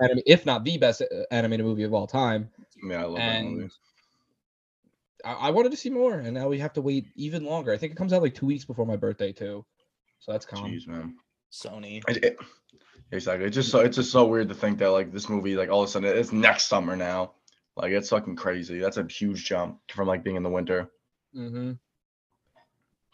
anime, 0.01 0.21
if 0.25 0.45
not 0.45 0.63
the 0.63 0.77
best 0.77 1.01
uh, 1.01 1.05
animated 1.31 1.65
movie 1.65 1.83
of 1.83 1.93
all 1.93 2.07
time. 2.07 2.49
Yeah, 2.87 3.01
I 3.01 3.05
love 3.05 3.15
that 3.15 3.21
And 3.21 3.51
movie. 3.57 3.69
I, 5.25 5.33
I 5.33 5.49
wanted 5.51 5.71
to 5.71 5.77
see 5.77 5.89
more, 5.89 6.13
and 6.15 6.33
now 6.33 6.47
we 6.49 6.59
have 6.59 6.73
to 6.73 6.81
wait 6.81 7.07
even 7.15 7.45
longer. 7.45 7.71
I 7.73 7.77
think 7.77 7.91
it 7.91 7.95
comes 7.97 8.13
out 8.13 8.21
like 8.21 8.35
two 8.35 8.45
weeks 8.45 8.65
before 8.65 8.85
my 8.85 8.95
birthday 8.97 9.31
too, 9.31 9.65
so 10.19 10.31
that's 10.31 10.45
calm. 10.45 10.65
Jeez, 10.69 10.87
man. 10.87 11.15
Sony. 11.51 12.03
It- 12.09 12.23
it- 12.23 12.37
exactly. 13.11 13.45
It's 13.45 13.55
just 13.55 13.69
so 13.69 13.79
it's 13.79 13.95
just 13.97 14.11
so 14.11 14.25
weird 14.25 14.49
to 14.49 14.55
think 14.55 14.79
that 14.79 14.89
like 14.89 15.11
this 15.11 15.29
movie 15.29 15.55
like 15.55 15.69
all 15.69 15.83
of 15.83 15.89
a 15.89 15.91
sudden 15.91 16.17
it's 16.17 16.31
next 16.31 16.63
summer 16.65 16.95
now. 16.95 17.33
Like 17.75 17.91
it's 17.91 18.09
fucking 18.09 18.35
crazy. 18.35 18.79
That's 18.79 18.97
a 18.97 19.05
huge 19.07 19.45
jump 19.45 19.79
from 19.89 20.07
like 20.07 20.23
being 20.23 20.35
in 20.35 20.43
the 20.43 20.49
winter. 20.49 20.89
Mm-hmm. 21.35 21.73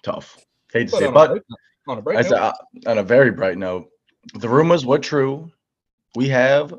Tough. 0.03 0.37
Hate 0.73 0.87
to 0.87 0.91
But 0.91 0.99
say, 0.99 1.05
on 1.05 1.11
it, 1.11 1.13
but 1.13 1.29
a 1.29 1.33
break, 1.33 1.43
on 1.87 1.97
a 1.97 2.01
break 2.01 2.17
I 2.19 2.21
note, 2.21 2.29
said, 2.29 2.87
on 2.87 2.97
a 2.97 3.03
very 3.03 3.31
bright 3.31 3.57
note, 3.57 3.89
the 4.33 4.49
rumors 4.49 4.85
were 4.85 4.99
true. 4.99 5.51
We 6.15 6.29
have 6.29 6.73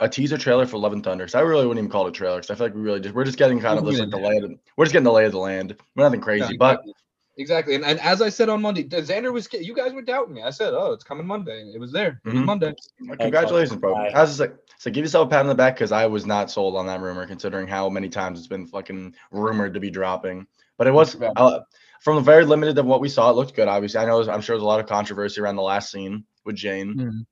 a 0.00 0.08
teaser 0.08 0.38
trailer 0.38 0.66
for 0.66 0.78
Love 0.78 0.92
and 0.92 1.04
Thunder. 1.04 1.28
So 1.28 1.38
I 1.38 1.42
really 1.42 1.66
wouldn't 1.66 1.84
even 1.84 1.90
call 1.90 2.06
it 2.06 2.10
a 2.10 2.12
trailer 2.12 2.38
because 2.38 2.50
I 2.50 2.54
feel 2.54 2.66
like 2.66 2.74
we 2.74 2.80
really 2.80 3.00
just 3.00 3.14
we're 3.14 3.24
just 3.24 3.38
getting 3.38 3.60
kind 3.60 3.78
of 3.78 3.84
We're 3.84 3.98
like 3.98 4.10
the 4.10 4.16
lay 4.16 4.36
of 4.36 4.42
the, 4.42 4.58
we're 4.76 4.86
just 4.86 4.92
getting 4.92 5.04
the 5.04 5.12
lay 5.12 5.26
of 5.26 5.32
the 5.32 5.38
land. 5.38 5.76
We're 5.94 6.04
nothing 6.04 6.20
yeah, 6.20 6.24
crazy, 6.24 6.56
but 6.56 6.76
exactly. 6.76 6.94
exactly. 7.36 7.74
And, 7.74 7.84
and 7.84 8.00
as 8.00 8.22
I 8.22 8.30
said 8.30 8.48
on 8.48 8.62
Monday, 8.62 8.84
Xander 8.84 9.32
was 9.32 9.52
you 9.52 9.74
guys 9.74 9.92
were 9.92 10.02
doubting 10.02 10.34
me. 10.34 10.42
I 10.42 10.50
said, 10.50 10.72
"Oh, 10.72 10.92
it's 10.92 11.04
coming 11.04 11.26
Monday." 11.26 11.70
It 11.74 11.78
was 11.78 11.92
there. 11.92 12.20
It 12.24 12.28
was 12.28 12.34
Mhm. 12.34 12.46
Monday. 12.46 12.74
Well, 13.06 13.18
Congratulations, 13.18 13.78
bro. 13.78 13.94
Bye. 13.94 14.10
I 14.14 14.22
was 14.22 14.30
just 14.30 14.40
like, 14.40 14.54
so 14.78 14.90
give 14.90 15.04
yourself 15.04 15.26
a 15.26 15.30
pat 15.30 15.40
on 15.40 15.46
the 15.48 15.54
back 15.54 15.74
because 15.74 15.92
I 15.92 16.06
was 16.06 16.24
not 16.24 16.50
sold 16.50 16.76
on 16.76 16.86
that 16.86 17.02
rumor, 17.02 17.26
considering 17.26 17.68
how 17.68 17.90
many 17.90 18.08
times 18.08 18.38
it's 18.38 18.48
been 18.48 18.66
fucking 18.66 19.14
rumored 19.30 19.74
to 19.74 19.80
be 19.80 19.90
dropping. 19.90 20.46
But 20.78 20.86
it 20.86 20.92
was 20.92 21.14
uh, 21.20 21.60
from 22.00 22.16
the 22.16 22.22
very 22.22 22.46
limited 22.46 22.78
of 22.78 22.86
what 22.86 23.02
we 23.02 23.10
saw, 23.10 23.28
it 23.28 23.36
looked 23.36 23.54
good. 23.54 23.68
Obviously, 23.68 24.00
I 24.00 24.06
know 24.06 24.22
I'm 24.22 24.40
sure 24.40 24.56
there's 24.56 24.62
a 24.62 24.66
lot 24.66 24.80
of 24.80 24.86
controversy 24.86 25.42
around 25.42 25.56
the 25.56 25.62
last 25.62 25.90
scene 25.90 26.24
with 26.46 26.56
Jane. 26.56 26.94
Mhm. 26.94 27.26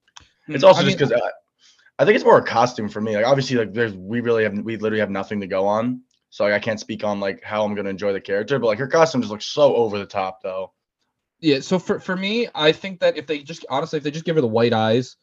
It's 0.49 0.65
also 0.65 0.83
I 0.83 0.85
just 0.85 0.99
because 0.99 1.13
uh, 1.13 1.21
I 1.99 2.05
think 2.05 2.17
it's 2.17 2.25
more 2.25 2.39
a 2.39 2.45
costume 2.45 2.89
for 2.89 3.01
me. 3.01 3.17
Like 3.17 3.27
obviously, 3.27 3.57
like 3.57 3.73
there's 3.73 3.95
we 3.95 4.21
really 4.21 4.45
have 4.45 4.57
we 4.59 4.77
literally 4.77 5.01
have 5.01 5.11
nothing 5.11 5.41
to 5.41 5.47
go 5.47 5.67
on, 5.67 6.03
so 6.31 6.45
like, 6.45 6.55
I 6.55 6.59
can't 6.59 6.81
speak 6.81 7.05
on 7.05 7.21
like 7.21 7.43
how 7.43 7.65
I'm 7.65 7.75
gonna 7.75 7.91
enjoy 7.91 8.13
the 8.13 8.21
character. 8.21 8.59
But 8.59 8.67
like 8.67 8.79
her 8.79 8.89
costume 8.89 9.21
just 9.21 9.31
looks 9.31 9.47
so 9.47 9.75
over 9.75 9.99
the 9.99 10.07
top, 10.07 10.43
though. 10.43 10.73
Yeah, 11.41 11.61
so 11.61 11.79
for 11.79 12.01
for 12.01 12.17
me, 12.17 12.49
I 12.55 12.73
think 12.73 13.01
that 13.01 13.17
if 13.17 13.27
they 13.27 13.41
just 13.41 13.65
honestly, 13.71 13.97
if 13.97 14.03
they 14.03 14.11
just 14.11 14.25
give 14.25 14.37
her 14.37 14.43
the 14.43 14.49
white 14.49 14.73
eyes, 14.73 15.17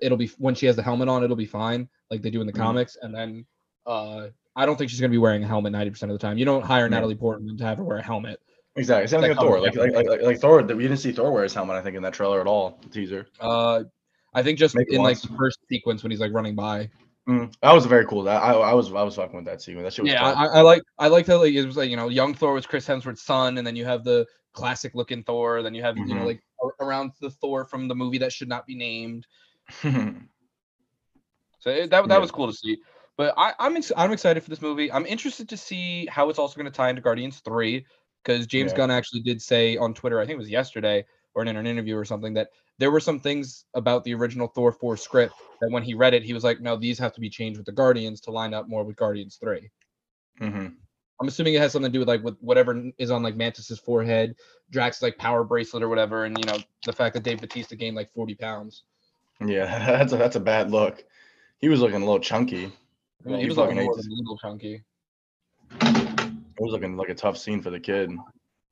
it'll 0.00 0.18
be 0.18 0.30
when 0.38 0.54
she 0.54 0.66
has 0.66 0.76
the 0.76 0.82
helmet 0.82 1.08
on, 1.08 1.24
it'll 1.24 1.36
be 1.36 1.46
fine, 1.46 1.88
like 2.10 2.22
they 2.22 2.30
do 2.30 2.40
in 2.40 2.46
the 2.46 2.52
Mhm. 2.52 2.58
comics. 2.58 2.96
And 3.00 3.14
then 3.14 3.46
uh 3.86 4.28
I 4.54 4.66
don't 4.66 4.76
think 4.76 4.90
she's 4.90 5.00
gonna 5.00 5.10
be 5.10 5.18
wearing 5.18 5.42
a 5.42 5.46
helmet 5.46 5.72
ninety 5.72 5.90
percent 5.90 6.12
of 6.12 6.18
the 6.18 6.24
time. 6.24 6.38
You 6.38 6.44
don't 6.44 6.62
hire 6.64 6.84
Yeah. 6.84 6.90
Natalie 6.90 7.14
Portman 7.16 7.56
to 7.56 7.64
have 7.64 7.78
her 7.78 7.84
wear 7.84 7.98
a 7.98 8.02
helmet. 8.02 8.40
Exactly. 8.76 9.06
Same 9.08 9.20
thing 9.20 9.30
with 9.30 9.38
Thor. 9.38 9.60
Like, 9.60 9.74
like 9.74 9.92
like 9.92 10.22
like 10.22 10.38
Thor. 10.40 10.62
We 10.62 10.82
didn't 10.84 10.98
see 10.98 11.12
Thor 11.12 11.30
wear 11.32 11.42
his 11.42 11.54
helmet. 11.54 11.76
I 11.76 11.82
think 11.82 11.96
in 11.96 12.02
that 12.02 12.14
trailer 12.14 12.40
at 12.40 12.46
all. 12.46 12.78
The 12.82 12.88
teaser. 12.88 13.26
Uh 13.40 13.84
I 14.34 14.42
think 14.42 14.58
just 14.58 14.74
Maybe 14.74 14.94
in 14.94 15.02
like 15.02 15.20
the 15.20 15.28
first 15.36 15.58
sequence 15.68 16.02
when 16.02 16.10
he's 16.10 16.20
like 16.20 16.32
running 16.32 16.54
by. 16.54 16.90
Mm, 17.28 17.54
that 17.62 17.72
was 17.72 17.86
very 17.86 18.04
cool. 18.06 18.22
That 18.24 18.42
I, 18.42 18.52
I 18.52 18.74
was 18.74 18.92
I 18.92 19.02
was 19.02 19.14
fucking 19.16 19.36
with 19.36 19.44
that 19.44 19.62
sequence. 19.62 19.84
That 19.84 19.92
shit 19.92 20.04
was 20.04 20.12
Yeah. 20.12 20.24
I, 20.26 20.46
I 20.46 20.60
like 20.62 20.82
I 20.98 21.08
like 21.08 21.26
that 21.26 21.38
like 21.38 21.52
it 21.54 21.64
was 21.66 21.76
like 21.76 21.90
you 21.90 21.96
know 21.96 22.08
young 22.08 22.34
Thor 22.34 22.52
was 22.54 22.66
Chris 22.66 22.86
Hemsworth's 22.86 23.22
son, 23.22 23.58
and 23.58 23.66
then 23.66 23.76
you 23.76 23.84
have 23.84 24.02
the 24.04 24.26
classic 24.54 24.94
looking 24.94 25.22
Thor, 25.22 25.62
then 25.62 25.74
you 25.74 25.82
have 25.82 25.96
you 25.96 26.06
know 26.06 26.22
Mhm. 26.22 26.26
like 26.26 26.42
around 26.80 27.12
the 27.20 27.30
Thor 27.30 27.64
from 27.64 27.86
the 27.88 27.94
movie 27.94 28.18
that 28.18 28.32
should 28.32 28.48
not 28.48 28.66
be 28.66 28.74
named. 28.74 29.26
So 31.60 31.70
it- 31.70 31.90
that 31.90 32.08
that 32.08 32.14
Yeah. 32.14 32.18
was 32.18 32.30
cool 32.32 32.48
to 32.48 32.52
see. 32.52 32.78
But 33.16 33.34
I, 33.36 33.52
I'm 33.60 33.76
ex- 33.76 33.92
I'm 33.96 34.10
excited 34.10 34.42
for 34.42 34.50
this 34.50 34.62
movie. 34.62 34.90
I'm 34.90 35.06
interested 35.06 35.48
to 35.50 35.56
see 35.56 36.06
how 36.06 36.28
it's 36.28 36.38
also 36.38 36.56
going 36.56 36.64
to 36.70 36.76
tie 36.76 36.88
into 36.88 37.02
Guardians 37.02 37.38
Three, 37.40 37.86
because 38.24 38.46
James 38.48 38.72
Yeah. 38.72 38.78
Gunn 38.78 38.90
actually 38.90 39.20
did 39.20 39.40
say 39.40 39.76
on 39.76 39.94
Twitter, 39.94 40.18
I 40.18 40.22
think 40.26 40.34
it 40.34 40.38
was 40.38 40.50
yesterday 40.50 41.04
or 41.34 41.42
in 41.42 41.56
an 41.56 41.66
interview 41.66 41.96
or 41.96 42.04
something, 42.04 42.34
that 42.34 42.50
there 42.78 42.90
were 42.90 43.00
some 43.00 43.20
things 43.20 43.64
about 43.74 44.04
the 44.04 44.14
original 44.14 44.48
Thor 44.48 44.72
four 44.72 44.96
script 44.96 45.34
that 45.60 45.70
when 45.70 45.82
he 45.82 45.94
read 45.94 46.14
it, 46.14 46.22
he 46.22 46.32
was 46.32 46.44
like, 46.44 46.60
no, 46.60 46.76
these 46.76 46.98
have 46.98 47.12
to 47.14 47.20
be 47.20 47.30
changed 47.30 47.58
with 47.58 47.66
the 47.66 47.72
Guardians 47.72 48.20
to 48.22 48.30
line 48.30 48.54
up 48.54 48.68
more 48.68 48.84
with 48.84 48.96
Guardians 48.96 49.36
Three. 49.36 49.70
hmm 50.38 50.68
I'm 51.20 51.28
assuming 51.28 51.54
it 51.54 51.60
has 51.60 51.70
something 51.70 51.92
to 51.92 51.94
do 51.94 52.00
with 52.00 52.08
like 52.08 52.24
with 52.24 52.36
whatever 52.40 52.90
is 52.98 53.12
on 53.12 53.22
like 53.22 53.36
Mantis's 53.36 53.78
forehead, 53.78 54.34
Drax's 54.70 55.02
like 55.02 55.16
power 55.18 55.44
bracelet 55.44 55.82
or 55.82 55.88
whatever, 55.88 56.24
and 56.24 56.36
you 56.36 56.44
know 56.44 56.58
the 56.84 56.92
fact 56.92 57.14
that 57.14 57.22
Dave 57.22 57.40
Batista 57.40 57.76
gained 57.76 57.94
like 57.94 58.10
40 58.10 58.34
pounds. 58.34 58.82
Yeah, 59.40 59.66
that's 59.86 60.12
a 60.12 60.16
that's 60.16 60.34
a 60.36 60.40
bad 60.40 60.72
look. 60.72 61.04
He 61.58 61.68
was 61.68 61.80
looking 61.80 62.02
a 62.02 62.04
little 62.04 62.18
chunky. 62.18 62.72
I 63.24 63.28
mean, 63.28 63.36
he 63.36 63.42
You 63.42 63.48
was 63.50 63.56
looking 63.56 63.76
fucking 63.76 63.84
more 63.84 63.94
hate 63.94 64.02
than 64.02 64.12
a 64.12 64.16
little 64.16 64.38
chunky. 64.38 64.82
It 66.58 66.60
was 66.60 66.72
looking 66.72 66.96
like 66.96 67.08
a 67.08 67.14
tough 67.14 67.36
scene 67.36 67.62
for 67.62 67.70
the 67.70 67.78
kid. 67.78 68.10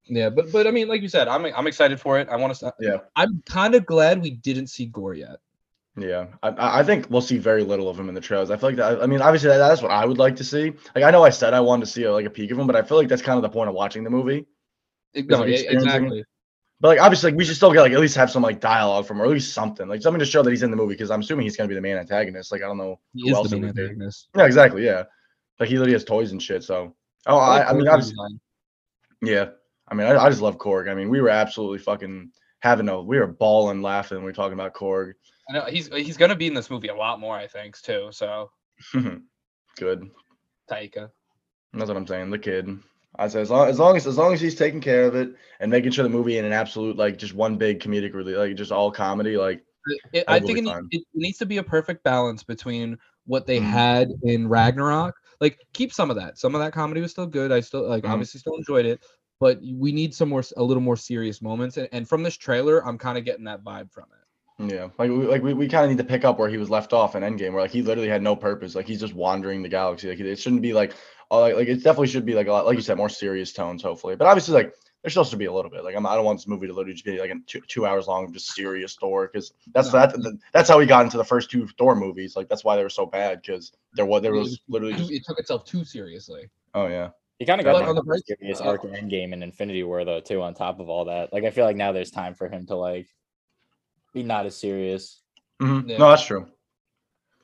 Yeah, 0.07 0.28
but 0.30 0.50
but 0.52 0.66
I 0.66 0.71
mean, 0.71 0.88
like 0.88 1.02
you 1.02 1.09
said, 1.09 1.28
I'm 1.28 1.45
I'm 1.47 1.66
excited 1.66 2.00
for 2.00 2.19
it. 2.19 2.28
I 2.28 2.37
want 2.37 2.54
to. 2.57 2.75
Yeah. 2.80 2.99
I'm 3.16 3.42
kind 3.47 3.75
of 3.75 3.87
glad 3.87 4.23
we 4.23 4.30
didn't 4.33 4.66
see 4.69 4.87
Gorr 4.87 5.14
yet. 5.14 5.37
Yeah, 5.97 6.26
I- 6.42 6.49
I, 6.50 6.78
I 6.80 6.83
think 6.83 7.09
we'll 7.11 7.21
see 7.21 7.38
very 7.38 7.62
little 7.64 7.88
of 7.88 7.99
him 7.99 8.09
in 8.09 8.14
the 8.14 8.21
trailers. 8.21 8.50
I 8.50 8.57
feel 8.57 8.71
like 8.71 8.76
that. 8.76 9.02
I 9.02 9.07
mean, 9.07 9.21
obviously 9.21 9.49
that, 9.50 9.59
that's 9.59 9.83
what 9.83 9.90
I 9.90 10.04
would 10.07 10.19
like 10.19 10.37
to 10.37 10.45
see. 10.45 10.73
Like 10.95 11.04
I 11.04 11.11
know 11.11 11.25
I 11.25 11.30
said 11.30 11.52
I 11.52 11.61
wanted 11.61 11.85
to 11.87 11.90
see 11.90 12.09
like 12.09 12.26
a 12.26 12.30
peek 12.30 12.50
of 12.50 12.59
him, 12.59 12.66
but 12.66 12.76
I 12.76 12.83
feel 12.83 12.97
like 12.97 13.09
that's 13.09 13.23
kind 13.23 13.37
of 13.37 13.42
the 13.42 13.49
point 13.50 13.69
of 13.69 13.75
watching 13.75 14.04
the 14.04 14.11
movie. 14.11 14.47
No, 15.14 15.42
experiencing- 15.42 15.71
exactly. 15.73 16.25
But 16.80 16.88
like 16.88 17.00
obviously, 17.00 17.30
like 17.33 17.38
we 17.38 17.45
should 17.45 17.57
still 17.57 17.73
get 17.73 17.83
like 17.83 17.92
at 17.92 18.00
least 18.00 18.16
have 18.16 18.30
some 18.30 18.42
like 18.42 18.59
dialogue 18.61 19.04
from, 19.07 19.21
or 19.21 19.26
at 19.26 19.30
least 19.30 19.52
something, 19.52 19.87
like 19.87 20.00
something 20.00 20.19
to 20.21 20.25
show 20.25 20.42
that 20.42 20.50
he's 20.50 20.62
in 20.62 20.71
the 20.71 20.76
movie. 20.78 20.95
Because 20.95 21.11
I'm 21.11 21.21
assuming 21.21 21.45
he's 21.45 21.57
gonna 21.57 21.69
be 21.69 21.75
the 21.75 21.80
main 21.80 21.97
antagonist. 21.97 22.50
Like 22.50 22.62
I 22.62 22.66
don't 22.66 22.78
know 22.78 22.99
He 23.12 23.23
who 23.23 23.28
is 23.28 23.35
else 23.35 23.50
the 23.50 23.57
main 23.59 23.69
antagonist. 23.69 24.28
Yeah, 24.35 24.47
exactly. 24.47 24.85
Yeah, 24.87 25.02
like 25.59 25.69
he 25.69 25.75
literally 25.76 25.92
has 25.92 26.04
toys 26.04 26.33
and 26.33 26.42
shit. 26.42 26.64
So 26.64 26.95
oh, 27.26 27.37
I, 27.37 27.69
I 27.69 27.73
mean, 27.75 27.87
obviously, 27.87 28.12
design. 28.14 28.40
yeah. 29.23 29.50
I 29.90 29.94
mean, 29.94 30.06
I, 30.06 30.16
I 30.16 30.28
just 30.30 30.42
love 30.42 30.59
Korg. 30.59 30.88
I 30.90 30.94
mean, 30.94 31.09
we 31.09 31.20
were 31.20 31.30
absolutely 31.30 31.78
fucking 31.78 32.30
having 32.61 32.88
a 32.88 33.00
we 33.00 33.18
were 33.18 33.26
balling 33.26 33.82
laughing 33.82 34.18
when 34.18 34.25
we 34.25 34.30
were 34.30 34.35
talking 34.35 34.54
about 34.54 34.75
Korg. 34.75 35.12
I 35.49 35.52
know 35.54 35.64
he's 35.64 35.88
he's 35.88 36.16
gonna 36.16 36.37
be 36.37 36.47
in 36.47 36.54
this 36.54 36.70
movie 36.70 36.88
a 36.88 36.94
lot 36.94 37.18
more, 37.20 37.35
I 37.37 37.47
think, 37.47 37.80
too. 37.80 38.09
So 38.12 38.50
Good. 39.76 40.11
Taika. 40.70 41.11
That's 41.73 41.88
what 41.88 41.97
I'm 41.97 42.06
saying. 42.06 42.30
The 42.30 42.38
kid. 42.38 42.78
I 43.18 43.26
say 43.26 43.40
as 43.40 43.50
long 43.50 43.68
as 43.68 43.78
long 43.78 43.97
as 43.97 44.06
as 44.06 44.16
long 44.16 44.32
as 44.32 44.40
he's 44.40 44.54
taking 44.54 44.80
care 44.80 45.04
of 45.04 45.16
it 45.16 45.35
and 45.59 45.70
making 45.70 45.90
sure 45.90 46.04
the 46.04 46.09
movie 46.09 46.38
in 46.38 46.44
an 46.44 46.52
absolute 46.52 46.97
like 46.97 47.18
just 47.18 47.35
one 47.35 47.56
big 47.56 47.80
comedic 47.80 48.14
really 48.14 48.35
like 48.35 48.54
just 48.56 48.70
all 48.70 48.90
comedy 48.92 49.37
like 49.37 49.64
It- 50.12 50.25
I 50.28 50.38
think 50.38 50.59
it, 50.59 50.62
need- 50.64 50.85
it 50.92 51.02
needs 51.14 51.38
to 51.38 51.47
be 51.47 51.56
a 51.56 51.62
perfect 51.62 52.04
balance 52.04 52.44
between 52.44 52.97
what 53.26 53.47
they 53.47 53.59
Mhm. 53.59 53.64
had 53.64 54.11
in 54.23 54.49
Ragnarok. 54.49 55.14
Like, 55.40 55.59
keep 55.73 55.92
some 55.92 56.11
of 56.11 56.16
that. 56.16 56.37
Some 56.38 56.54
of 56.54 56.61
that 56.61 56.73
comedy 56.73 57.00
was 57.00 57.11
still 57.12 57.26
good. 57.26 57.50
I 57.50 57.61
still 57.61 57.88
like, 57.88 58.04
Mhm. 58.04 58.11
obviously, 58.11 58.40
still 58.40 58.56
enjoyed 58.56 58.85
it. 58.87 59.00
But 59.40 59.59
we 59.62 59.90
need 59.90 60.14
some 60.14 60.28
more, 60.28 60.42
a 60.56 60.62
little 60.62 60.82
more 60.82 60.97
serious 60.97 61.40
moments. 61.42 61.76
And, 61.78 61.88
and 61.92 62.09
from 62.09 62.23
this 62.23 62.37
trailer, 62.37 62.87
I'm 62.87 62.99
kind 62.99 63.16
of 63.18 63.25
getting 63.25 63.44
that 63.44 63.64
vibe 63.64 63.90
from 63.90 64.04
it. 64.12 64.70
yeah 64.73 64.88
like 64.99 65.11
we 65.11 65.26
like 65.26 65.42
we, 65.42 65.54
we 65.54 65.66
kind 65.66 65.85
of 65.85 65.90
need 65.90 65.97
to 65.99 66.04
pick 66.04 66.23
up 66.25 66.38
where 66.38 66.50
he 66.50 66.59
was 66.59 66.68
left 66.68 66.92
off 66.92 67.16
in 67.16 67.23
Endgame 67.23 67.52
where 67.54 67.62
like 67.62 67.70
he 67.70 67.80
literally 67.80 68.11
had 68.11 68.23
no 68.23 68.37
purpose 68.37 68.75
like 68.75 68.87
he's 68.87 69.00
just 69.00 69.14
wandering 69.14 69.62
the 69.62 69.70
galaxy 69.70 70.09
like 70.11 70.20
it 70.20 70.38
shouldn't 70.38 70.61
be 70.61 70.75
like 70.75 70.92
all 71.30 71.40
like, 71.40 71.54
like 71.56 71.68
it 71.68 71.76
definitely 71.76 72.09
should 72.09 72.26
be 72.26 72.35
like 72.35 72.47
a 72.47 72.52
lot 72.52 72.66
like 72.66 72.76
you 72.76 72.82
said 72.82 72.99
more 72.99 73.09
serious 73.09 73.54
tones 73.54 73.82
hopefully 73.82 74.16
but 74.16 74.26
obviously 74.26 74.52
like 74.52 74.75
there's 75.00 75.14
supposed 75.14 75.30
to 75.30 75.38
be 75.38 75.47
a 75.47 75.52
little 75.52 75.70
bit 75.70 75.82
like 75.82 75.97
I'm, 75.97 76.04
I 76.04 76.14
don't 76.14 76.26
want 76.26 76.38
this 76.40 76.47
movie 76.47 76.66
to 76.66 76.75
literally 76.75 76.92
just 76.92 77.06
be 77.06 77.18
like 77.18 77.30
a 77.30 77.37
two, 77.47 77.62
two 77.62 77.87
hours 77.87 78.06
long 78.06 78.26
of 78.26 78.35
just 78.35 78.52
serious 78.54 78.94
Thor 79.00 79.30
because 79.32 79.54
that's 79.73 79.90
No. 79.94 80.00
that 80.06 80.38
that's 80.52 80.68
how 80.68 80.76
we 80.78 80.85
got 80.85 81.06
into 81.06 81.16
the 81.16 81.25
first 81.25 81.50
two 81.50 81.66
Thor 81.78 81.94
movies 81.97 82.37
like 82.37 82.50
that's 82.50 82.62
why 82.62 82.76
they 82.76 82.82
were 82.82 82.90
so 82.90 83.06
bad 83.06 83.40
because 83.40 83.73
there 83.94 84.04
was 84.04 84.20
there 84.20 84.32
was 84.32 84.42
was 84.50 84.61
literally 84.68 84.92
just 84.92 85.11
It 85.11 85.25
took 85.25 85.38
itself 85.38 85.64
too 85.64 85.85
seriously. 85.85 86.50
oh 86.75 86.87
yeah 86.87 87.11
He 87.40 87.47
kind 87.47 87.59
of 87.59 87.64
got 87.64 87.73
like 87.73 87.80
like 87.80 87.88
on 87.88 87.94
the 87.97 88.02
bright 88.02 88.20
serious 88.26 88.59
side- 88.59 88.66
arc 88.68 88.85
in 88.85 88.90
Endgame 88.90 89.32
and 89.32 89.42
Infinity 89.42 89.82
War 89.82 90.04
though 90.04 90.20
too. 90.20 90.42
On 90.42 90.52
top 90.54 90.78
of 90.78 90.88
all 90.90 91.06
that, 91.06 91.32
like 91.32 91.42
I 91.44 91.50
feel 91.50 91.64
like 91.64 91.75
now 91.75 91.90
there's 91.90 92.11
time 92.11 92.35
for 92.35 92.49
him 92.49 92.66
to 92.66 92.76
like 92.76 93.09
be 94.12 94.23
not 94.23 94.44
as 94.47 94.56
serious. 94.56 95.23
Mhm. 95.61 95.88
Yeah. 95.88 95.99
no 95.99 96.11
that's 96.11 96.25
true 96.25 96.47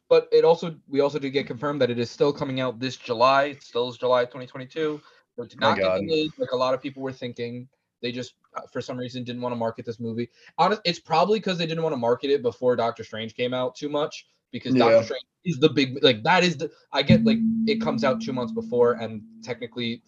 But 0.09 0.29
it 0.33 0.45
also, 0.45 0.77
we 0.89 1.01
also 1.01 1.19
did 1.19 1.31
get 1.31 1.47
confirmed 1.47 1.81
that 1.81 1.91
it 1.91 1.99
is 1.99 2.11
still 2.11 2.33
coming 2.33 2.61
out 2.61 2.79
this 2.79 2.97
July. 2.97 3.45
It 3.47 3.63
still 3.63 3.89
is 3.89 3.97
July 3.99 4.25
2022. 4.25 5.01
So 5.35 5.43
it 5.43 5.51
did 5.51 5.61
My 5.61 5.71
not 5.71 5.77
get 5.79 5.83
God. 5.83 6.01
delayed 6.03 6.31
like 6.39 6.53
a 6.53 6.57
lot 6.57 6.75
of 6.75 6.81
people 6.83 7.03
were 7.03 7.13
thinking. 7.13 7.67
They 8.03 8.13
just, 8.13 8.35
uh, 8.55 8.63
for 8.73 8.81
some 8.81 8.97
reason, 8.99 9.25
didn't 9.25 9.43
want 9.43 9.53
to 9.53 9.57
market 9.57 9.85
this 9.87 9.99
movie. 9.99 10.29
Honest, 10.59 10.81
it's 10.85 11.01
probably 11.01 11.39
because 11.41 11.59
they 11.59 11.67
didn't 11.67 11.83
want 11.83 11.93
to 11.95 11.99
market 11.99 12.31
it 12.31 12.41
before 12.43 12.77
Doctor 12.77 13.03
Strange 13.03 13.35
came 13.35 13.53
out 13.55 13.75
too 13.75 13.89
much. 13.89 14.27
Because 14.53 14.75
Yeah. 14.75 14.85
Doctor 14.91 15.05
Strange 15.05 15.25
is 15.47 15.59
the 15.59 15.69
big, 15.71 16.03
like 16.03 16.23
that 16.25 16.45
is 16.45 16.57
the. 16.59 16.71
I 16.93 17.03
get 17.03 17.25
like 17.25 17.39
it 17.67 17.81
comes 17.81 18.05
out 18.05 18.21
two 18.21 18.33
months 18.33 18.53
before, 18.53 18.93
and 18.95 19.23
technically, 19.43 20.03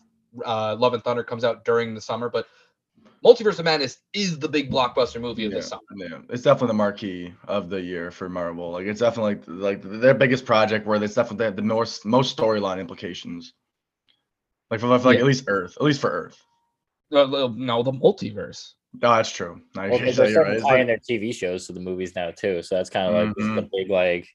uh, 0.45 0.77
Love 0.79 0.95
and 0.95 1.03
Thunder 1.03 1.25
comes 1.25 1.45
out 1.45 1.65
during 1.65 1.95
the 1.95 2.01
summer. 2.01 2.29
But 2.29 2.47
Multiverse 3.25 3.59
of 3.59 3.65
Madness 3.65 3.99
is 4.13 4.39
the 4.39 4.49
big 4.49 4.71
blockbuster 4.71 5.21
movie 5.21 5.45
of 5.47 5.53
yeah, 5.53 5.59
this 5.59 5.69
summer. 5.69 5.83
yeah, 5.97 6.19
it's 6.31 6.43
definitely 6.43 6.69
the 6.69 6.75
marquee 6.75 7.35
of 7.47 7.69
the 7.71 7.81
year 7.81 8.11
for 8.11 8.29
Marvel. 8.29 8.71
Like 8.73 8.87
it's 8.87 9.01
definitely 9.01 9.37
like, 9.47 9.83
like 9.83 10.01
their 10.01 10.15
biggest 10.15 10.45
project 10.45 10.87
where 10.87 11.03
it's 11.03 11.15
definitely 11.15 11.51
the 11.51 11.63
most 11.63 12.05
most 12.05 12.37
storyline 12.37 12.79
implications. 12.79 13.55
Like 14.71 14.81
for, 14.81 14.87
for 14.87 14.99
like 15.09 15.15
Yeah. 15.15 15.21
at 15.23 15.27
least 15.27 15.45
Earth, 15.49 15.77
at 15.77 15.83
least 15.83 16.01
for 16.01 16.11
Earth. 16.11 16.41
Uh, 17.11 17.49
no, 17.57 17.83
the 17.83 17.91
multiverse. 17.93 18.73
No, 18.95 19.15
that's 19.15 19.31
true. 19.33 19.61
No, 19.75 19.83
Well, 19.89 19.99
you're 20.01 20.13
they're 20.13 20.25
right. 20.27 20.31
starting 20.33 20.55
to 20.55 20.61
tie 20.61 20.67
like- 20.73 20.81
in 20.81 20.87
their 20.87 20.99
TV 20.99 21.35
shows 21.35 21.67
to 21.67 21.73
the 21.73 21.81
movies 21.81 22.15
now 22.15 22.31
too. 22.31 22.63
So 22.63 22.77
that's 22.77 22.91
kind 22.91 23.09
of 23.15 23.27
like 23.27 23.35
this 23.37 23.47
is 23.47 23.55
the 23.55 23.69
big 23.77 23.91
like 23.91 24.29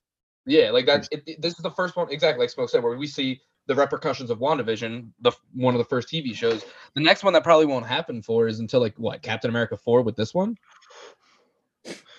Yeah, 0.46 0.72
like 0.72 0.86
that. 0.88 1.08
It, 1.12 1.24
it- 1.26 1.42
this 1.42 1.54
is 1.54 1.60
the 1.64 1.72
first 1.72 1.96
one, 1.96 2.12
exactly 2.12 2.44
like 2.44 2.50
Smoke 2.50 2.70
said, 2.70 2.84
where 2.84 2.98
we 2.98 3.08
see 3.08 3.42
the 3.68 3.76
repercussions 3.76 4.30
of 4.30 4.40
WandaVision, 4.40 5.10
the 5.22 5.32
one 5.54 5.74
of 5.74 5.78
the 5.78 5.86
first 5.86 6.10
TV 6.10 6.36
shows. 6.36 6.66
The 6.96 7.02
next 7.02 7.24
one 7.24 7.32
that 7.34 7.44
probably 7.44 7.66
won't 7.66 7.86
happen 7.86 8.22
for 8.22 8.48
is 8.48 8.60
until 8.60 8.82
like 8.82 8.94
what 8.98 9.22
Captain 9.22 9.50
America 9.50 9.78
four 9.78 10.02
with 10.02 10.16
this 10.18 10.34
one. 10.34 10.58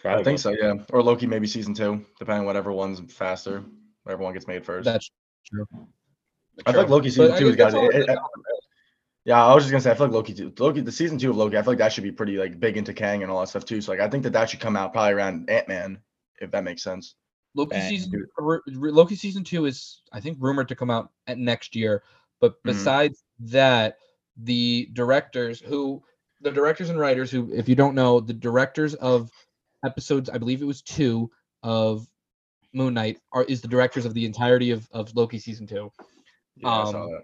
I 0.07 0.23
think 0.23 0.39
so, 0.39 0.51
yeah. 0.51 0.75
Or 0.93 1.03
Loki 1.03 1.27
maybe 1.27 1.47
season 1.47 1.75
two, 1.75 2.05
depending 2.19 2.41
on 2.41 2.47
whatever 2.47 2.73
one's 2.73 3.01
faster, 3.13 3.65
whatever 4.05 4.23
one 4.23 4.35
gets 4.35 4.47
made 4.47 4.65
first. 4.65 4.85
That's 4.85 5.11
true. 5.51 5.67
I 6.67 6.73
feel 6.73 6.81
like 6.83 6.91
Loki 6.91 7.09
season 7.11 7.33
I 7.33 7.39
two 7.39 7.47
has 7.47 7.57
got. 7.57 7.73
that's 7.73 7.83
it- 7.95 8.01
it- 8.03 8.07
that's 8.07 8.19
all 8.19 8.31
it 8.37 8.53
is. 8.53 8.67
Yeah, 9.27 9.43
I 9.43 9.55
was 9.55 9.65
just 9.65 9.71
gonna 9.71 9.81
say 9.81 9.91
I 9.91 9.95
feel 9.95 10.07
like 10.09 10.15
Loki, 10.15 10.35
too, 10.35 10.53
Loki, 10.59 10.83
the 10.83 10.93
season 10.93 11.17
two 11.19 11.31
of 11.31 11.37
Loki, 11.37 11.57
I 11.57 11.63
feel 11.63 11.73
like 11.73 11.79
that 11.79 11.93
should 11.95 12.05
be 12.05 12.13
pretty 12.13 12.37
like 12.37 12.61
big 12.61 12.77
into 12.77 12.93
Kang 12.93 13.23
and 13.23 13.33
all 13.33 13.41
that 13.41 13.49
stuff 13.49 13.65
too. 13.65 13.81
So 13.81 13.93
like 13.93 14.01
I 14.01 14.09
think 14.09 14.23
that 14.25 14.35
that 14.35 14.51
should 14.51 14.61
come 14.61 14.77
out 14.77 14.93
probably 14.93 15.15
around 15.15 15.49
Ant 15.49 15.67
Man, 15.69 15.99
if 16.41 16.51
that 16.51 16.65
makes 16.65 16.83
sense. 16.83 17.15
Loki 17.55 17.71
Bang. 17.71 17.89
season 17.89 18.27
Loki 18.67 19.15
season 19.15 19.45
two 19.45 19.65
is 19.67 20.03
I 20.13 20.21
think 20.21 20.39
rumored 20.41 20.69
to 20.69 20.75
come 20.75 20.91
out 20.91 21.11
at 21.27 21.39
next 21.39 21.75
year. 21.77 22.03
But 22.41 22.59
Mhm. 22.63 22.65
besides 22.65 23.25
that, 23.41 23.99
the 24.37 24.89
directors 24.93 25.61
who 25.61 26.03
the 26.41 26.51
directors 26.51 26.91
and 26.91 26.99
writers 26.99 27.31
who, 27.31 27.51
if 27.55 27.69
you 27.69 27.75
don't 27.75 27.95
know, 27.95 28.21
the 28.21 28.35
directors 28.35 28.95
of 28.97 29.31
episodes, 29.85 30.29
I 30.29 30.37
believe 30.39 30.61
it 30.61 30.67
was 30.67 30.83
two 30.83 31.31
of 31.63 32.07
Moon 32.75 32.93
Knight, 32.93 33.19
are 33.33 33.45
is 33.45 33.63
the 33.63 33.69
directors 33.69 34.05
of 34.05 34.15
the 34.15 34.27
entirety 34.27 34.71
of, 34.71 34.87
of 34.91 35.15
Loki 35.15 35.39
season 35.39 35.67
two. 35.67 35.91
Yeah, 36.57 36.69
I 36.69 36.85
saw 36.91 37.05
Um, 37.05 37.11
that. 37.11 37.23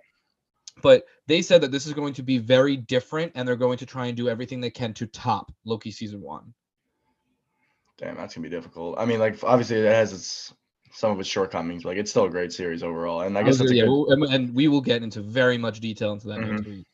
But 0.83 1.05
they 1.27 1.43
said 1.43 1.61
that 1.63 1.73
this 1.73 1.87
is 1.87 1.93
going 1.93 2.15
to 2.15 2.23
be 2.23 2.39
very 2.39 2.77
different, 2.77 3.33
and 3.35 3.47
they're 3.47 3.57
going 3.57 3.77
to 3.79 3.87
try 3.87 4.07
and 4.07 4.17
do 4.17 4.29
everything 4.31 4.61
they 4.61 4.71
can 4.71 4.95
to 4.95 5.07
top 5.07 5.53
Loki 5.65 5.91
season 5.91 6.23
one. 6.23 6.55
Damn, 8.01 8.17
that's 8.17 8.35
gonna 8.35 8.49
be 8.49 8.55
difficult. 8.55 8.97
I 8.99 9.05
mean, 9.05 9.19
like 9.21 9.39
obviously 9.45 9.77
it 9.77 9.85
has 9.93 10.13
its 10.13 10.55
some 10.93 11.13
of 11.13 11.21
its 11.21 11.29
shortcomings, 11.29 11.83
but 11.85 11.91
like 11.91 11.99
it's 11.99 12.11
still 12.11 12.25
a 12.25 12.31
great 12.31 12.53
series 12.53 12.83
overall. 12.83 13.21
And 13.21 13.39
I 13.39 13.43
guess 13.43 13.59
that's 13.59 13.71
a 13.71 13.75
yeah, 13.75 13.83
good, 13.85 13.91
we'll- 13.91 14.11
and, 14.11 14.25
and 14.25 14.55
we 14.55 14.67
will 14.69 14.81
get 14.81 15.03
into 15.03 15.21
very 15.21 15.57
much 15.59 15.79
detail 15.81 16.13
into 16.13 16.27
that 16.29 16.41
next 16.41 16.63
Mhm. 16.63 16.67
week. 16.67 16.87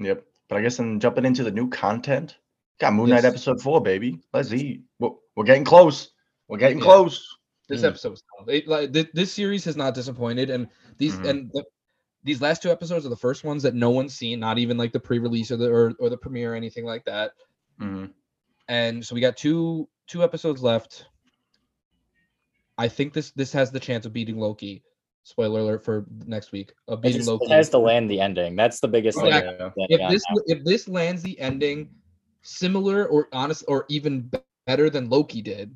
yep. 0.00 0.24
But 0.48 0.58
I 0.58 0.62
guess 0.62 0.76
then 0.78 0.98
jumping 0.98 1.24
into 1.24 1.44
the 1.44 1.50
new 1.52 1.68
content, 1.68 2.36
got 2.80 2.92
Moon 2.94 3.10
Knight 3.10 3.22
Yes. 3.22 3.26
episode 3.26 3.62
four, 3.62 3.80
baby. 3.80 4.20
Let's 4.32 4.52
eat. 4.52 4.82
We're, 4.98 5.10
we're 5.36 5.44
getting 5.44 5.64
close. 5.64 6.10
We're 6.48 6.58
getting 6.58 6.78
Yeah. 6.78 6.84
close. 6.84 7.26
This 7.68 7.82
Mm. 7.82 7.88
episode 7.88 8.10
was 8.10 8.22
tough. 8.38 8.48
It, 8.48 8.66
like 8.66 8.92
thi- 8.92 9.08
this 9.14 9.32
series 9.32 9.64
has 9.66 9.76
not 9.76 9.94
disappointed, 9.94 10.50
and 10.50 10.68
these 10.98 11.14
Mhm. 11.16 11.28
and 11.28 11.50
the, 11.52 11.64
these 12.24 12.42
last 12.42 12.62
two 12.62 12.70
episodes 12.70 13.06
are 13.06 13.10
the 13.10 13.16
first 13.16 13.44
ones 13.44 13.62
that 13.62 13.74
no 13.74 13.90
one's 13.90 14.14
seen, 14.14 14.40
not 14.40 14.58
even 14.58 14.76
like 14.76 14.92
the 14.92 15.00
pre-release 15.00 15.50
or 15.50 15.56
the 15.56 15.70
or, 15.70 15.92
or 16.00 16.08
the 16.10 16.16
premiere 16.18 16.52
or 16.52 16.56
anything 16.56 16.84
like 16.84 17.04
that. 17.04 17.32
hmm 17.78 18.06
And 18.68 19.04
so 19.04 19.14
we 19.14 19.20
got 19.20 19.36
two 19.36 19.88
two 20.06 20.22
episodes 20.22 20.62
left. 20.62 21.06
I 22.78 22.88
think 22.88 23.12
this 23.12 23.30
this 23.32 23.52
has 23.52 23.70
the 23.70 23.80
chance 23.80 24.06
of 24.06 24.12
beating 24.12 24.38
Loki. 24.38 24.82
Spoiler 25.26 25.60
alert 25.60 25.82
for 25.84 26.04
next 26.26 26.52
week 26.52 26.72
of 26.86 26.98
it, 26.98 27.02
beating 27.02 27.18
just, 27.18 27.28
Loki. 27.28 27.46
it 27.46 27.50
has 27.50 27.70
to 27.70 27.78
land 27.78 28.10
the 28.10 28.20
ending. 28.20 28.56
That's 28.56 28.80
the 28.80 28.88
biggest 28.88 29.18
thing. 29.18 29.28
Exactly. 29.28 29.86
If 29.88 30.10
this 30.10 30.22
now. 30.30 30.42
if 30.46 30.64
this 30.64 30.88
lands 30.88 31.22
the 31.22 31.38
ending 31.40 31.88
similar 32.42 33.06
or 33.06 33.28
honest 33.32 33.64
or 33.68 33.86
even 33.88 34.30
better 34.66 34.90
than 34.90 35.08
Loki 35.08 35.40
did, 35.40 35.74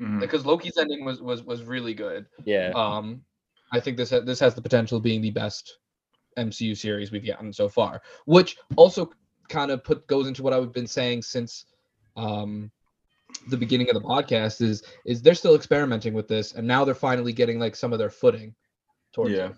Mhm. 0.00 0.20
because 0.20 0.44
Loki's 0.44 0.76
ending 0.76 1.04
was 1.04 1.22
was 1.22 1.42
was 1.44 1.62
really 1.62 1.94
good. 1.94 2.26
yeah. 2.44 2.72
Um, 2.74 3.22
I 3.72 3.80
think 3.80 3.96
this 3.96 4.10
this 4.10 4.40
has 4.40 4.54
the 4.54 4.62
potential 4.62 4.96
of 4.98 5.02
being 5.02 5.20
the 5.22 5.30
best 5.30 5.78
MCU 6.36 6.74
series 6.76 7.10
we've 7.10 7.24
gotten 7.26 7.52
so 7.52 7.68
far, 7.70 8.02
which 8.26 8.56
also 8.76 9.10
kind 9.48 9.70
of 9.70 9.82
put 9.82 10.06
goes 10.08 10.26
into 10.28 10.42
what 10.42 10.52
I've 10.52 10.72
been 10.74 10.86
saying 10.86 11.22
since 11.22 11.64
um 12.18 12.70
the 13.48 13.56
beginning 13.56 13.88
of 13.88 13.94
the 13.94 14.00
podcast 14.00 14.60
is 14.60 14.82
is 15.04 15.22
they're 15.22 15.34
still 15.34 15.54
experimenting 15.54 16.14
with 16.14 16.28
this 16.28 16.54
and 16.54 16.66
now 16.66 16.84
they're 16.84 16.94
finally 16.94 17.32
getting 17.32 17.58
like 17.58 17.76
some 17.76 17.92
of 17.92 17.98
their 17.98 18.10
footing 18.10 18.54
towards 19.12 19.32
Yeah. 19.32 19.46
it. 19.46 19.56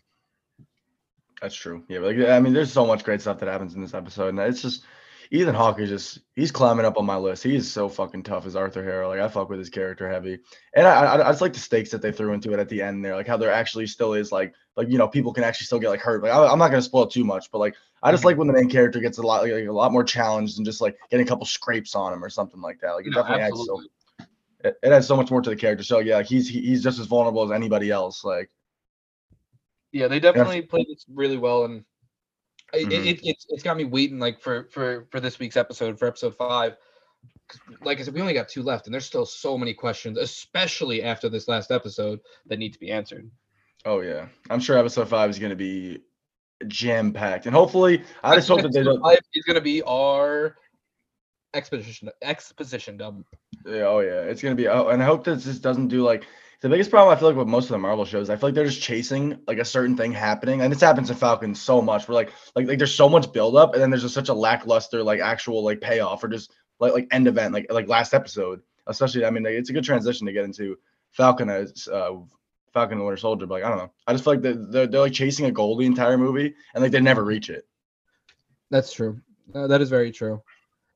That's 1.41 1.55
true. 1.55 1.85
Yeah, 1.89 2.01
like 2.01 2.19
I 2.19 2.39
mean, 2.39 2.53
there's 2.53 2.73
so 2.73 2.87
much 2.87 3.03
great 3.03 3.23
stuff 3.23 3.39
that 3.39 3.49
happens 3.49 3.75
in 3.75 3.81
this 3.81 3.95
episode, 3.95 4.29
and 4.29 4.39
it's 4.41 4.61
just 4.61 4.85
Ethan 5.33 5.55
Hawke 5.55 5.79
is 5.79 5.89
just 5.89 6.21
he's 6.35 6.51
climbing 6.51 6.85
up 6.85 6.99
on 6.99 7.07
my 7.07 7.17
list. 7.17 7.45
He 7.45 7.55
is 7.55 7.71
so 7.71 7.89
fucking 7.89 8.25
tough 8.25 8.47
as 8.47 8.57
Arthur 8.57 8.83
Harrow. 8.83 9.09
Like 9.09 9.21
I 9.21 9.29
fuck 9.29 9.49
with 9.49 9.61
his 9.61 9.71
character 9.71 10.11
heavy, 10.11 10.41
and 10.75 10.87
I, 10.87 11.05
I, 11.05 11.29
I 11.29 11.31
just 11.31 11.41
like 11.41 11.53
the 11.53 11.61
stakes 11.61 11.91
that 11.91 12.03
they 12.03 12.11
threw 12.11 12.33
into 12.33 12.53
it 12.53 12.59
at 12.59 12.69
the 12.69 12.83
end 12.83 13.05
there, 13.05 13.15
like 13.15 13.29
how 13.29 13.37
there 13.37 13.53
actually 13.53 13.87
still 13.87 14.15
is 14.15 14.33
like 14.33 14.55
like 14.77 14.89
you 14.89 14.99
know 14.99 15.07
people 15.07 15.33
can 15.33 15.45
actually 15.45 15.67
still 15.67 15.79
get 15.79 15.89
like 15.89 16.01
hurt. 16.01 16.23
Like 16.23 16.33
I, 16.33 16.47
I'm 16.47 16.59
not 16.59 16.71
gonna 16.71 16.83
spoil 16.83 17.07
too 17.07 17.25
much, 17.25 17.51
but 17.53 17.59
like 17.59 17.77
I 18.03 18.11
just 18.11 18.23
mm-hmm. 18.23 18.27
like 18.27 18.39
when 18.39 18.49
the 18.49 18.55
main 18.55 18.69
character 18.69 18.99
gets 18.99 19.19
a 19.19 19.23
lot 19.23 19.43
like, 19.43 19.53
a 19.53 19.71
lot 19.71 19.93
more 19.93 20.03
challenged 20.03 20.59
and 20.59 20.67
just 20.67 20.81
like 20.81 20.97
getting 21.11 21.25
a 21.25 21.29
couple 21.29 21.47
scrapes 21.47 21.95
on 21.95 22.13
him 22.13 22.25
or 22.25 22.31
something 22.31 22.61
like 22.61 22.81
that. 22.81 22.93
Like 22.93 23.07
it 23.07 23.11
No, 23.11 23.23
definitely 23.23 23.45
adds 23.45 23.67
so 23.67 23.83
it, 24.65 24.79
it 24.83 24.93
adds 24.93 25.07
so 25.07 25.17
much 25.17 25.31
more 25.31 25.43
to 25.43 25.51
the 25.51 25.57
character. 25.57 25.85
So 25.85 26.01
yeah, 26.01 26.17
like 26.17 26.27
he's 26.27 26.49
he, 26.49 26.61
he's 26.61 26.83
just 26.83 26.99
as 26.99 27.07
vulnerable 27.07 27.45
as 27.45 27.53
anybody 27.53 27.91
else. 27.93 28.25
Like 28.25 28.51
Yeah, 29.93 30.09
they 30.09 30.19
definitely 30.19 30.63
played 30.63 30.87
this 30.89 31.07
really 31.09 31.39
well, 31.39 31.67
and 31.67 31.85
it, 32.73 32.89
Mhm. 32.89 32.93
it, 32.93 33.07
it, 33.07 33.21
it's 33.25 33.47
it's 33.49 33.63
got 33.63 33.77
me 33.77 33.85
waiting 33.85 34.19
like 34.19 34.41
for 34.41 34.65
for 34.71 35.07
for 35.11 35.21
this 35.21 35.39
week's 35.39 35.57
episode 35.57 35.99
for 35.99 36.07
episode 36.07 36.37
five. 36.37 36.77
Like 37.83 37.99
I 37.99 38.03
said, 38.03 38.15
we 38.15 38.21
only 38.21 38.33
got 38.35 38.49
two 38.49 38.63
left, 38.63 38.87
and 38.87 38.95
there's 38.95 39.05
still 39.05 39.27
so 39.27 39.59
many 39.59 39.75
questions, 39.75 40.17
especially 40.19 41.03
after 41.03 41.29
this 41.29 41.49
last 41.49 41.71
episode, 41.71 42.21
that 42.47 42.59
need 42.59 42.73
to 42.73 42.79
be 42.81 42.91
answered. 42.93 43.29
Oh 43.85 44.01
yeah, 44.01 44.29
I'm 44.51 44.61
sure 44.61 44.79
episode 44.79 45.09
five 45.09 45.31
is 45.31 45.39
going 45.39 45.51
to 45.51 45.57
be 45.57 46.01
jam 46.69 47.13
packed, 47.13 47.47
and 47.47 47.55
hopefully, 47.55 48.05
I 48.23 48.37
just 48.37 48.49
hope 48.49 48.63
that 48.63 48.73
they 48.73 48.83
don't. 48.83 49.03
is 49.35 49.45
going 49.45 49.55
to 49.57 49.61
be 49.61 49.83
our 49.83 50.57
exposition 51.55 52.11
exposition 52.23 52.97
dump. 52.97 53.27
Yeah, 53.67 53.87
oh 53.87 54.01
yeah, 54.01 54.23
it's 54.23 54.43
gonna 54.43 54.55
be. 54.55 54.69
Oh, 54.69 54.89
and 54.89 55.03
I 55.03 55.07
hope 55.07 55.25
that 55.25 55.41
this 55.41 55.59
doesn't 55.59 55.89
do 55.89 56.03
like 56.03 56.25
the 56.61 56.69
biggest 56.69 56.91
problem. 56.91 57.15
I 57.15 57.19
feel 57.19 57.29
like 57.29 57.39
with 57.39 57.49
most 57.49 57.65
of 57.65 57.71
the 57.71 57.79
Marvel 57.79 58.05
shows, 58.05 58.29
I 58.29 58.37
feel 58.37 58.49
like 58.49 58.55
they're 58.55 58.67
just 58.67 58.83
chasing 58.83 59.39
like 59.47 59.59
a 59.59 59.65
certain 59.65 59.97
thing 59.97 60.13
happening, 60.13 60.61
and 60.61 60.71
this 60.71 60.81
happens 60.81 61.11
in 61.11 61.17
Falcon 61.17 61.55
so 61.55 61.81
much. 61.81 62.07
We're 62.07 62.15
like, 62.15 62.33
like, 62.55 62.69
like 62.69 62.79
there's 62.79 62.95
so 62.95 63.09
much 63.09 63.33
buildup, 63.33 63.73
and 63.73 63.83
then 63.83 63.91
there's 63.91 64.03
just 64.03 64.15
such 64.15 64.29
a 64.29 64.35
lackluster 64.35 65.03
like 65.03 65.21
actual 65.21 65.65
like 65.65 65.81
payoff 65.81 66.23
or 66.23 66.29
just 66.29 66.53
like 66.79 66.93
like 66.93 67.09
end 67.11 67.29
event 67.29 67.55
like 67.55 67.67
like 67.71 67.89
last 67.89 68.13
episode. 68.13 68.61
Especially, 68.87 69.25
I 69.25 69.31
mean, 69.31 69.47
it's 69.47 69.71
a 69.71 69.73
good 69.73 69.85
transition 69.85 70.27
to 70.27 70.33
get 70.33 70.45
into 70.45 70.77
Falcon 71.13 71.49
as 71.49 71.89
uh, 71.89 72.13
Falcon 72.75 72.99
and 72.99 73.07
Winter 73.07 73.17
Soldier. 73.17 73.47
But 73.47 73.55
like, 73.55 73.65
I 73.65 73.69
don't 73.69 73.79
know, 73.79 73.93
I 74.07 74.13
just 74.13 74.25
feel 74.25 74.35
like 74.35 74.43
they're, 74.43 74.55
they're 74.55 74.87
they're 74.87 75.01
like 75.01 75.13
chasing 75.13 75.47
a 75.47 75.51
goal 75.51 75.77
the 75.77 75.87
entire 75.87 76.19
movie, 76.19 76.55
and 76.75 76.83
like 76.83 76.93
they 76.93 77.01
never 77.01 77.25
reach 77.25 77.49
it. 77.49 77.67
That's 78.71 78.93
true. 78.93 79.21
Uh, 79.55 79.67
that 79.67 79.81
is 79.81 79.89
very 79.89 80.13
true. 80.13 80.43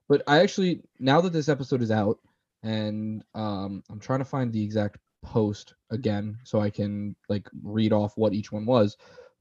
But 0.08 0.22
I 0.26 0.40
actually 0.40 0.82
now 0.98 1.22
that 1.22 1.32
this 1.32 1.48
episode 1.48 1.80
is 1.80 1.90
out, 1.90 2.18
and 2.62 3.24
um, 3.34 3.82
I'm 3.90 4.00
trying 4.00 4.18
to 4.18 4.24
find 4.26 4.52
the 4.52 4.62
exact 4.62 4.98
post 5.24 5.74
again 5.90 6.38
so 6.44 6.60
I 6.60 6.70
can 6.70 7.16
like 7.28 7.48
read 7.62 7.92
off 7.92 8.16
what 8.16 8.32
each 8.34 8.52
one 8.52 8.66
was. 8.66 8.96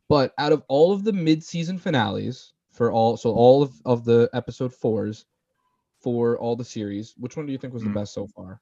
But 0.09 0.33
out 0.37 0.51
of 0.51 0.63
all 0.67 0.91
of 0.91 1.03
the 1.03 1.13
mid-season 1.13 1.77
finales 1.77 2.53
for 2.71 2.91
all, 2.91 3.17
so 3.17 3.31
all 3.31 3.61
of, 3.61 3.73
of 3.85 4.03
the 4.05 4.29
episode 4.33 4.73
fours 4.73 5.25
for 5.99 6.37
all 6.39 6.55
the 6.55 6.65
series, 6.65 7.13
which 7.17 7.37
one 7.37 7.45
do 7.45 7.51
you 7.51 7.57
think 7.57 7.73
was 7.73 7.83
the 7.83 7.89
Hmm. 7.89 7.95
best 7.95 8.13
so 8.13 8.27
far? 8.27 8.59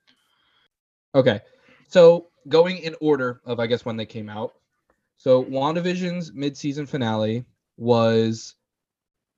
Okay, 1.16 1.40
so 1.88 2.28
going 2.48 2.78
in 2.80 2.96
order 3.01 3.42
of 3.46 3.60
I 3.60 3.68
guess 3.68 3.86
when 3.86 3.98
they 3.98 4.06
came 4.06 4.30
out. 4.30 4.54
So 5.18 5.44
WandaVision's 5.44 6.34
mid-season 6.34 6.86
finale 6.86 7.46
was 7.78 8.56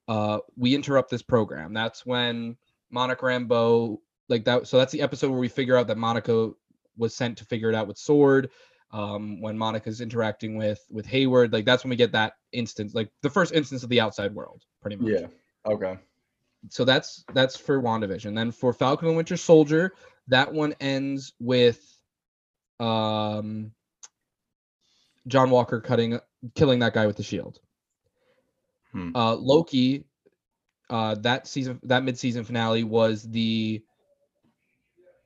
uh 0.07 0.39
we 0.57 0.75
interrupt 0.75 1.09
this 1.09 1.21
program. 1.21 1.73
That's 1.73 2.05
when 2.05 2.57
Monica 2.91 3.25
Rambeau 3.25 3.97
like 4.29 4.45
that 4.45 4.67
so 4.67 4.77
that's 4.77 4.91
the 4.91 5.01
episode 5.01 5.31
where 5.31 5.39
we 5.39 5.47
figure 5.49 5.75
out 5.77 5.87
that 5.87 5.97
Monica 5.97 6.51
was 6.97 7.15
sent 7.15 7.37
to 7.37 7.45
figure 7.45 7.69
it 7.69 7.75
out 7.75 7.87
with 7.87 7.97
Sword. 7.97 8.49
Um 8.91 9.41
when 9.41 9.57
Monica's 9.57 10.01
interacting 10.01 10.55
with 10.55 10.79
with 10.89 11.05
Hayward, 11.07 11.51
like 11.51 11.65
that's 11.65 11.83
when 11.83 11.89
we 11.89 11.95
get 11.95 12.11
that 12.11 12.33
instance, 12.51 12.93
like 12.93 13.09
the 13.21 13.29
first 13.29 13.53
instance 13.53 13.83
of 13.83 13.89
the 13.89 13.99
outside 13.99 14.33
world, 14.33 14.63
pretty 14.81 14.97
much. 14.97 15.11
Yeah. 15.11 15.27
Okay. 15.65 15.97
So 16.69 16.85
that's 16.85 17.25
that's 17.33 17.57
for 17.57 17.81
WandaVision. 17.81 18.35
Then 18.35 18.51
for 18.51 18.71
Falcon 18.71 19.07
and 19.07 19.17
Winter 19.17 19.35
Soldier, 19.35 19.93
that 20.27 20.53
one 20.53 20.75
ends 20.79 21.33
with 21.39 21.81
um 22.79 23.71
John 25.27 25.49
Walker 25.49 25.81
cutting 25.81 26.19
killing 26.53 26.79
that 26.79 26.93
guy 26.93 27.07
with 27.07 27.17
the 27.17 27.23
shield. 27.23 27.59
Hmm. 28.91 29.15
Uh 29.15 29.35
Loki 29.35 30.05
uh 30.89 31.15
that 31.15 31.47
season 31.47 31.79
that 31.83 32.03
mid-season 32.03 32.43
finale 32.43 32.83
was 32.83 33.23
the 33.23 33.83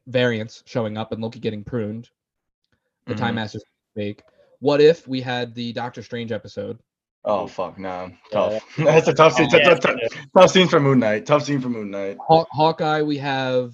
variants 0.08 0.64
showing 0.66 0.98
up 0.98 1.12
and 1.12 1.22
Loki 1.22 1.40
getting 1.40 1.64
pruned. 1.64 2.10
The 3.06 3.16
Time 3.16 3.34
Mhm. 3.34 3.36
Masters 3.36 3.64
fake. 3.96 4.22
What 4.60 4.82
if 4.82 5.08
we 5.08 5.22
had 5.22 5.54
the 5.54 5.72
Doctor 5.74 6.02
Strange 6.02 6.32
episode? 6.32 6.80
Oh 7.26 7.46
fuck, 7.48 7.78
no, 7.78 8.10
Yeah. 8.10 8.16
tough. 8.32 8.76
That's 8.78 9.08
a 9.08 9.14
tough 9.14 9.34
scene. 9.34 9.50
Yeah, 9.52 9.60
tough, 9.76 9.80
tough, 9.82 9.96
tough 10.36 10.52
scene 10.52 10.68
for 10.68 10.80
Moon 10.80 11.00
Knight. 11.00 11.26
Tough 11.26 11.44
scene 11.44 11.60
for 11.62 11.70
Moon 11.70 11.92
Knight. 11.92 12.18
Haw- 12.28 12.46
Hawkeye, 12.52 13.02
we 13.02 13.18
have 13.18 13.74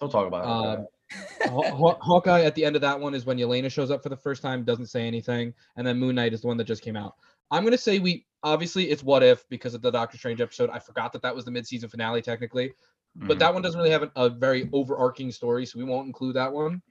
Don't 0.00 0.10
talk 0.10 0.26
about 0.26 0.44
it. 0.44 0.86
Um, 1.10 1.50
Haw- 1.54 1.74
Haw- 1.76 1.98
Hawkeye 2.02 2.42
at 2.42 2.54
the 2.54 2.64
end 2.66 2.76
of 2.76 2.82
that 2.82 3.00
one 3.00 3.14
is 3.14 3.24
when 3.24 3.38
Yelena 3.38 3.72
shows 3.72 3.90
up 3.90 4.02
for 4.02 4.10
the 4.10 4.16
first 4.16 4.42
time, 4.42 4.62
doesn't 4.62 4.88
say 4.88 5.06
anything, 5.06 5.54
and 5.76 5.86
then 5.86 5.98
Moon 5.98 6.14
Knight 6.14 6.34
is 6.34 6.42
the 6.42 6.48
one 6.48 6.58
that 6.58 6.64
just 6.64 6.82
came 6.82 6.96
out. 6.96 7.14
I'm 7.50 7.64
gonna 7.64 7.78
say 7.78 7.98
we 7.98 8.26
obviously 8.42 8.90
it's 8.90 9.02
what 9.02 9.22
if 9.22 9.48
because 9.48 9.72
of 9.74 9.80
the 9.80 9.90
Doctor 9.90 10.18
Strange 10.18 10.40
episode. 10.42 10.68
I 10.70 10.78
forgot 10.78 11.12
that 11.14 11.22
that 11.22 11.34
was 11.34 11.46
the 11.46 11.50
mid-season 11.50 11.88
finale 11.88 12.20
technically, 12.20 12.72
but 13.14 13.36
Mhm. 13.36 13.40
that 13.40 13.52
one 13.54 13.62
doesn't 13.62 13.78
really 13.78 13.90
have 13.90 14.02
a, 14.04 14.10
a 14.16 14.28
very 14.30 14.68
overarching 14.72 15.30
story, 15.32 15.66
so 15.66 15.78
we 15.78 15.84
won't 15.84 16.06
include 16.06 16.36
that 16.36 16.52
one. 16.52 16.82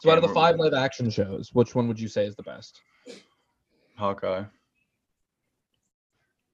So 0.00 0.08
Yeah, 0.08 0.12
out 0.12 0.18
of 0.18 0.28
the 0.28 0.34
five 0.34 0.56
live 0.56 0.74
action 0.74 1.10
shows, 1.10 1.50
which 1.52 1.74
one 1.74 1.88
would 1.88 1.98
you 1.98 2.08
say 2.08 2.24
is 2.26 2.36
the 2.36 2.42
best? 2.42 2.80
Hawkeye. 3.96 4.44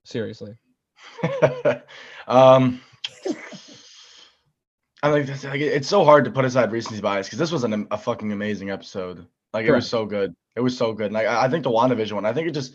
Seriously, 0.03 0.55
um, 2.27 2.79
I 5.03 5.09
like, 5.09 5.25
this- 5.25 5.43
like 5.43 5.61
it's 5.61 5.87
so 5.87 6.03
hard 6.03 6.25
to 6.25 6.31
put 6.31 6.45
aside 6.45 6.71
recency 6.71 7.01
bias 7.01 7.27
because 7.27 7.39
this 7.39 7.51
was 7.51 7.63
an, 7.63 7.87
a 7.91 7.97
fucking 7.97 8.31
amazing 8.31 8.69
episode. 8.71 9.27
Like 9.53 9.65
it 9.65 9.71
was 9.71 9.89
so 9.89 10.05
good. 10.05 10.35
It 10.55 10.61
was 10.61 10.77
so 10.77 10.93
good. 10.93 11.11
Like 11.11 11.27
I, 11.27 11.45
I 11.45 11.49
think 11.49 11.63
the 11.63 11.71
WandaVision 11.71 12.13
one. 12.13 12.25
I 12.25 12.33
think 12.33 12.47
it 12.47 12.51
just. 12.53 12.73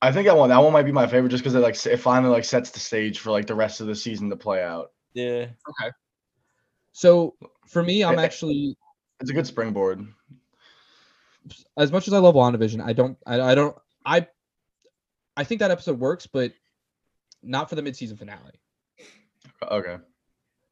I 0.00 0.12
think 0.12 0.26
that 0.26 0.36
one. 0.36 0.48
That 0.50 0.58
one 0.62 0.72
might 0.72 0.84
be 0.84 0.92
my 0.92 1.06
favorite 1.06 1.30
just 1.30 1.42
because 1.42 1.54
it 1.54 1.60
like 1.60 1.84
it 1.86 1.96
finally 1.98 2.30
like 2.32 2.44
sets 2.44 2.70
the 2.70 2.80
stage 2.80 3.18
for 3.18 3.30
like 3.30 3.46
the 3.46 3.54
rest 3.54 3.80
of 3.80 3.86
the 3.86 3.96
season 3.96 4.30
to 4.30 4.36
play 4.36 4.62
out. 4.62 4.92
Yeah. 5.12 5.46
Okay. 5.68 5.92
So 6.92 7.34
for 7.66 7.82
me, 7.82 8.04
I'm 8.04 8.18
actually 8.18 8.76
It's 9.20 9.30
a 9.30 9.34
good 9.34 9.46
springboard. 9.46 10.06
as 11.76 11.90
much 11.92 12.08
as 12.08 12.14
I 12.14 12.18
love 12.18 12.34
WandaVision, 12.34 12.84
I 12.84 12.92
don't, 12.92 13.16
I, 13.26 13.40
I 13.40 13.54
don't, 13.54 13.76
I, 14.04 14.26
I 15.36 15.44
think 15.44 15.60
that 15.60 15.70
episode 15.70 15.98
works, 15.98 16.26
but 16.26 16.52
not 17.42 17.68
for 17.68 17.76
the 17.76 17.82
mid-season 17.82 18.16
finale. 18.16 18.60
Okay. 19.70 19.96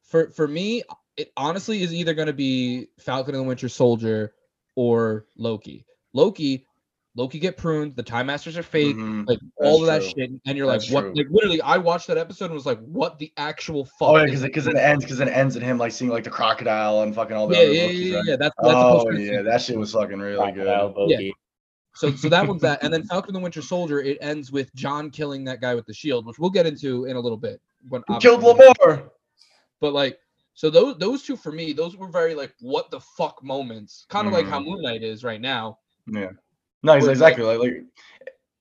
For 0.02 0.30
for 0.30 0.46
me, 0.46 0.82
it 1.16 1.32
honestly 1.36 1.82
is 1.82 1.94
either 1.94 2.14
going 2.14 2.26
to 2.26 2.32
be 2.32 2.88
Falcon 2.98 3.34
and 3.34 3.44
the 3.44 3.48
Winter 3.48 3.68
Soldier 3.68 4.34
or 4.74 5.26
Loki. 5.36 5.86
Loki, 6.12 6.65
Loki 7.16 7.38
get 7.38 7.56
pruned. 7.56 7.96
The 7.96 8.02
Time 8.02 8.26
Masters 8.26 8.58
are 8.58 8.62
fake. 8.62 8.94
Mhm. 8.94 9.26
Like 9.26 9.38
That's 9.58 9.70
all 9.70 9.80
of 9.80 9.86
that 9.86 10.02
true. 10.02 10.10
shit, 10.24 10.30
and 10.46 10.56
you're 10.56 10.66
like, 10.66 10.80
That's 10.80 10.90
what? 10.92 11.16
Like 11.16 11.26
literally, 11.30 11.60
I 11.62 11.78
watched 11.78 12.06
that 12.08 12.18
episode 12.18 12.46
and 12.46 12.54
was 12.54 12.66
like, 12.66 12.78
what 12.80 13.18
the 13.18 13.32
actual 13.38 13.86
fuck? 13.86 14.08
Oh 14.10 14.16
yeah, 14.18 14.26
because 14.26 14.42
because 14.42 14.66
it 14.66 14.76
ends 14.76 15.04
because 15.04 15.20
it 15.20 15.28
ends 15.28 15.56
in 15.56 15.62
him 15.62 15.78
like 15.78 15.92
seeing 15.92 16.10
like 16.10 16.24
the 16.24 16.30
crocodile 16.30 17.02
and 17.02 17.14
fucking 17.14 17.34
all 17.36 17.46
the 17.48 17.54
yeah, 17.56 17.62
other 17.62 17.72
yeah, 17.72 17.82
yeah, 17.86 17.88
yeah, 17.90 18.16
right? 18.16 18.24
yeah. 18.26 18.36
That's 18.36 18.54
that's 18.62 18.74
Oh 18.74 19.10
yeah, 19.12 19.42
that 19.42 19.62
shit 19.62 19.78
was 19.78 19.92
fucking 19.92 20.18
really 20.18 20.52
good. 20.52 20.64
Crocodile 20.66 20.94
Loki. 20.96 21.34
So 21.94 22.10
so 22.14 22.28
that 22.28 22.46
one's 22.46 22.60
that, 22.60 22.82
and 22.82 22.92
then 22.92 23.02
Falcon 23.04 23.30
and 23.30 23.36
the 23.36 23.40
Winter 23.42 23.62
Soldier. 23.62 24.00
It 24.02 24.18
ends 24.20 24.52
with 24.52 24.74
John 24.74 25.08
killing 25.10 25.42
that 25.44 25.62
guy 25.62 25.74
with 25.74 25.86
the 25.86 25.94
shield, 25.94 26.26
which 26.26 26.38
we'll 26.38 26.50
get 26.50 26.66
into 26.66 27.06
in 27.06 27.16
a 27.16 27.20
little 27.20 27.38
bit. 27.38 27.60
When 27.88 28.02
Who 28.08 28.18
killed 28.20 28.44
obviously- 28.44 28.74
Lemar? 28.86 29.10
But 29.80 29.94
like, 29.94 30.18
so 30.52 30.68
those 30.68 30.98
those 30.98 31.22
two 31.22 31.36
for 31.36 31.50
me, 31.52 31.72
those 31.72 31.96
were 31.96 32.08
very 32.08 32.34
like 32.34 32.52
what 32.60 32.90
the 32.90 33.00
fuck 33.00 33.42
moments, 33.42 34.04
kind 34.10 34.26
of 34.26 34.34
like 34.34 34.44
how 34.46 34.60
Mhm. 34.60 34.66
Moon 34.66 34.82
Knight 34.82 35.02
is 35.02 35.24
right 35.24 35.40
now. 35.40 35.78
Yeah. 36.06 36.32
No, 36.86 36.92
ex- 36.94 37.06
exactly. 37.06 37.44
Like, 37.44 37.58
like 37.58 37.84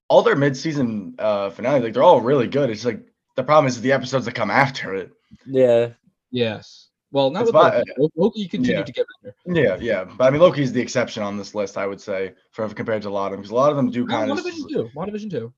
all 0.09 0.21
their 0.21 0.35
mid-season 0.35 1.15
uh 1.19 1.49
finales, 1.49 1.83
like 1.83 1.93
they're 1.93 2.03
all 2.03 2.21
really 2.21 2.47
good. 2.47 2.69
It's 2.69 2.85
like 2.85 3.01
the 3.35 3.43
problem 3.43 3.67
is 3.67 3.79
the 3.81 3.91
episodes 3.91 4.25
that 4.25 4.33
come 4.35 4.51
after 4.51 4.95
it. 4.95 5.11
Yeah. 5.45 5.89
Yes. 6.31 6.89
Well, 7.11 7.29
not 7.29 7.43
It's 7.43 7.47
with 7.47 7.55
my- 7.55 7.83
Loki. 7.97 8.13
Loki 8.17 8.47
continued 8.47 8.79
yeah. 8.79 8.83
to 8.83 8.91
get 8.91 9.05
better. 9.23 9.35
Yeah, 9.47 9.77
yeah. 9.79 10.03
But 10.03 10.25
I 10.25 10.29
mean, 10.31 10.41
Loki's 10.41 10.73
the 10.73 10.81
exception 10.81 11.23
on 11.23 11.37
this 11.37 11.55
list, 11.55 11.77
I 11.77 11.87
would 11.87 12.01
say, 12.01 12.33
for 12.51 12.67
compared 12.69 13.03
to 13.03 13.09
a 13.09 13.11
lot 13.11 13.27
of 13.27 13.31
them, 13.31 13.39
because 13.41 13.51
a 13.51 13.55
lot 13.55 13.71
of 13.71 13.77
them 13.77 13.89
do 13.89 14.05
kind 14.05 14.29
of. 14.29 14.37
WandaVision 14.37 14.67
too. 14.69 14.89
WandaVision 14.95 15.31
too. 15.31 15.53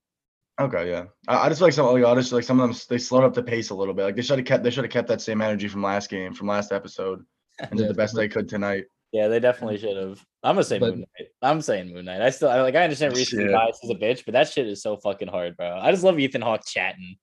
Okay, 0.59 0.89
yeah. 0.89 1.05
I, 1.27 1.45
I 1.45 1.49
just 1.49 1.59
feel 1.59 1.67
like 1.67 1.73
some, 1.73 1.85
like, 1.87 2.03
honestly, 2.03 2.37
like 2.37 2.43
some 2.45 2.59
of 2.59 2.69
them, 2.69 2.77
they 2.89 2.97
slowed 2.97 3.23
up 3.23 3.33
the 3.33 3.43
pace 3.43 3.69
a 3.69 3.75
little 3.75 3.93
bit. 3.93 4.03
Like 4.03 4.15
they 4.15 4.21
should 4.21 4.37
have 4.39 4.45
kept, 4.47 4.63
they 4.63 4.69
should 4.71 4.83
have 4.83 4.91
kept 4.91 5.07
that 5.07 5.21
same 5.21 5.41
energy 5.41 5.67
from 5.67 5.81
last 5.83 6.09
game, 6.09 6.33
from 6.33 6.47
last 6.47 6.71
episode, 6.71 7.23
and 7.59 7.69
Yeah, 7.79 7.85
did 7.85 7.89
the 7.89 7.93
best 7.97 8.13
but- 8.13 8.21
they 8.21 8.27
could 8.27 8.47
tonight. 8.49 8.85
Yeah, 9.13 9.27
they 9.29 9.39
definitely 9.39 9.77
should 9.77 9.95
have. 9.95 10.23
I'm 10.43 10.55
gonna 10.55 10.63
say 10.63 10.79
But- 10.79 10.89
Moon 10.91 10.99
Knight. 11.19 11.29
I'm 11.41 11.61
saying 11.61 11.93
Moon 11.93 12.05
Knight. 12.05 12.21
I 12.21 12.29
still 12.29 12.49
I, 12.49 12.61
like. 12.61 12.75
I 12.75 12.83
understand 12.83 13.15
recency 13.15 13.45
Shit. 13.45 13.53
bias 13.53 13.79
is 13.83 13.89
a 13.89 13.95
bitch, 13.95 14.25
but 14.25 14.33
that 14.33 14.49
shit 14.49 14.67
is 14.67 14.81
so 14.81 14.97
fucking 14.97 15.27
hard, 15.29 15.55
bro. 15.57 15.77
I 15.81 15.91
just 15.91 16.03
love 16.03 16.19
Ethan 16.19 16.41
Hawke 16.41 16.65
chatting. 16.65 17.15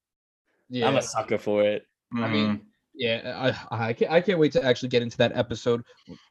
Yeah. 0.71 0.89
I'm 0.89 0.97
a 0.97 1.03
sucker 1.03 1.39
for 1.39 1.63
it. 1.63 1.87
I 2.17 2.29
mean, 2.29 2.47
Mhm. 2.59 2.61
yeah. 2.95 3.55
I 3.71 3.89
I 3.89 3.93
can't 3.93 4.11
I 4.11 4.21
can't 4.21 4.39
wait 4.39 4.53
to 4.53 4.65
actually 4.65 4.89
get 4.89 5.03
into 5.03 5.17
that 5.19 5.37
episode 5.37 5.83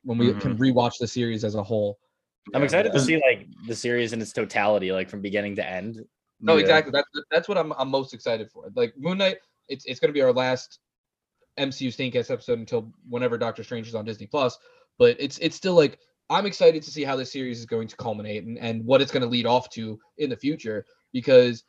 when 0.03 0.17
we 0.17 0.33
can 0.33 0.57
rewatch 0.57 0.97
the 0.99 1.07
series 1.07 1.43
as 1.43 1.55
a 1.55 1.63
whole. 1.63 1.99
I'm 2.53 2.61
Yeah. 2.61 2.65
excited 2.65 2.91
to 2.93 2.99
see 2.99 3.21
like 3.21 3.47
the 3.67 3.75
series 3.75 4.11
in 4.11 4.21
its 4.21 4.33
totality, 4.33 4.91
like 4.91 5.07
from 5.09 5.21
beginning 5.21 5.55
to 5.57 5.65
end. 5.69 6.03
No, 6.39 6.55
yeah. 6.55 6.61
exactly. 6.61 6.91
That's 6.91 7.07
that's 7.31 7.47
what 7.47 7.57
I'm 7.59 7.73
I'm 7.73 7.89
most 7.89 8.13
excited 8.13 8.49
for. 8.51 8.71
Like 8.75 8.93
Moon 8.97 9.19
Knight, 9.19 9.37
it's 9.69 9.85
it's 9.85 9.99
gonna 9.99 10.13
be 10.13 10.21
our 10.21 10.33
last 10.33 10.79
MCU 11.59 11.89
Staincast 11.89 12.31
episode 12.31 12.57
until 12.59 12.91
whenever 13.07 13.37
Doctor 13.37 13.63
Strange 13.63 13.87
is 13.87 13.93
on 13.95 14.03
Disney 14.05 14.25
Plus. 14.25 14.57
But 14.97 15.17
it's 15.19 15.37
it's 15.39 15.55
still 15.55 15.75
like 15.75 15.99
I'm 16.29 16.45
excited 16.45 16.83
to 16.83 16.91
see 16.91 17.03
how 17.03 17.15
this 17.15 17.31
series 17.31 17.59
is 17.59 17.65
going 17.65 17.87
to 17.87 17.95
culminate 17.97 18.43
and, 18.43 18.57
and 18.57 18.85
what 18.85 19.01
it's 19.01 19.11
gonna 19.11 19.25
lead 19.25 19.45
off 19.45 19.69
to 19.71 19.99
in 20.17 20.29
the 20.29 20.37
future 20.37 20.85
because 21.11 21.63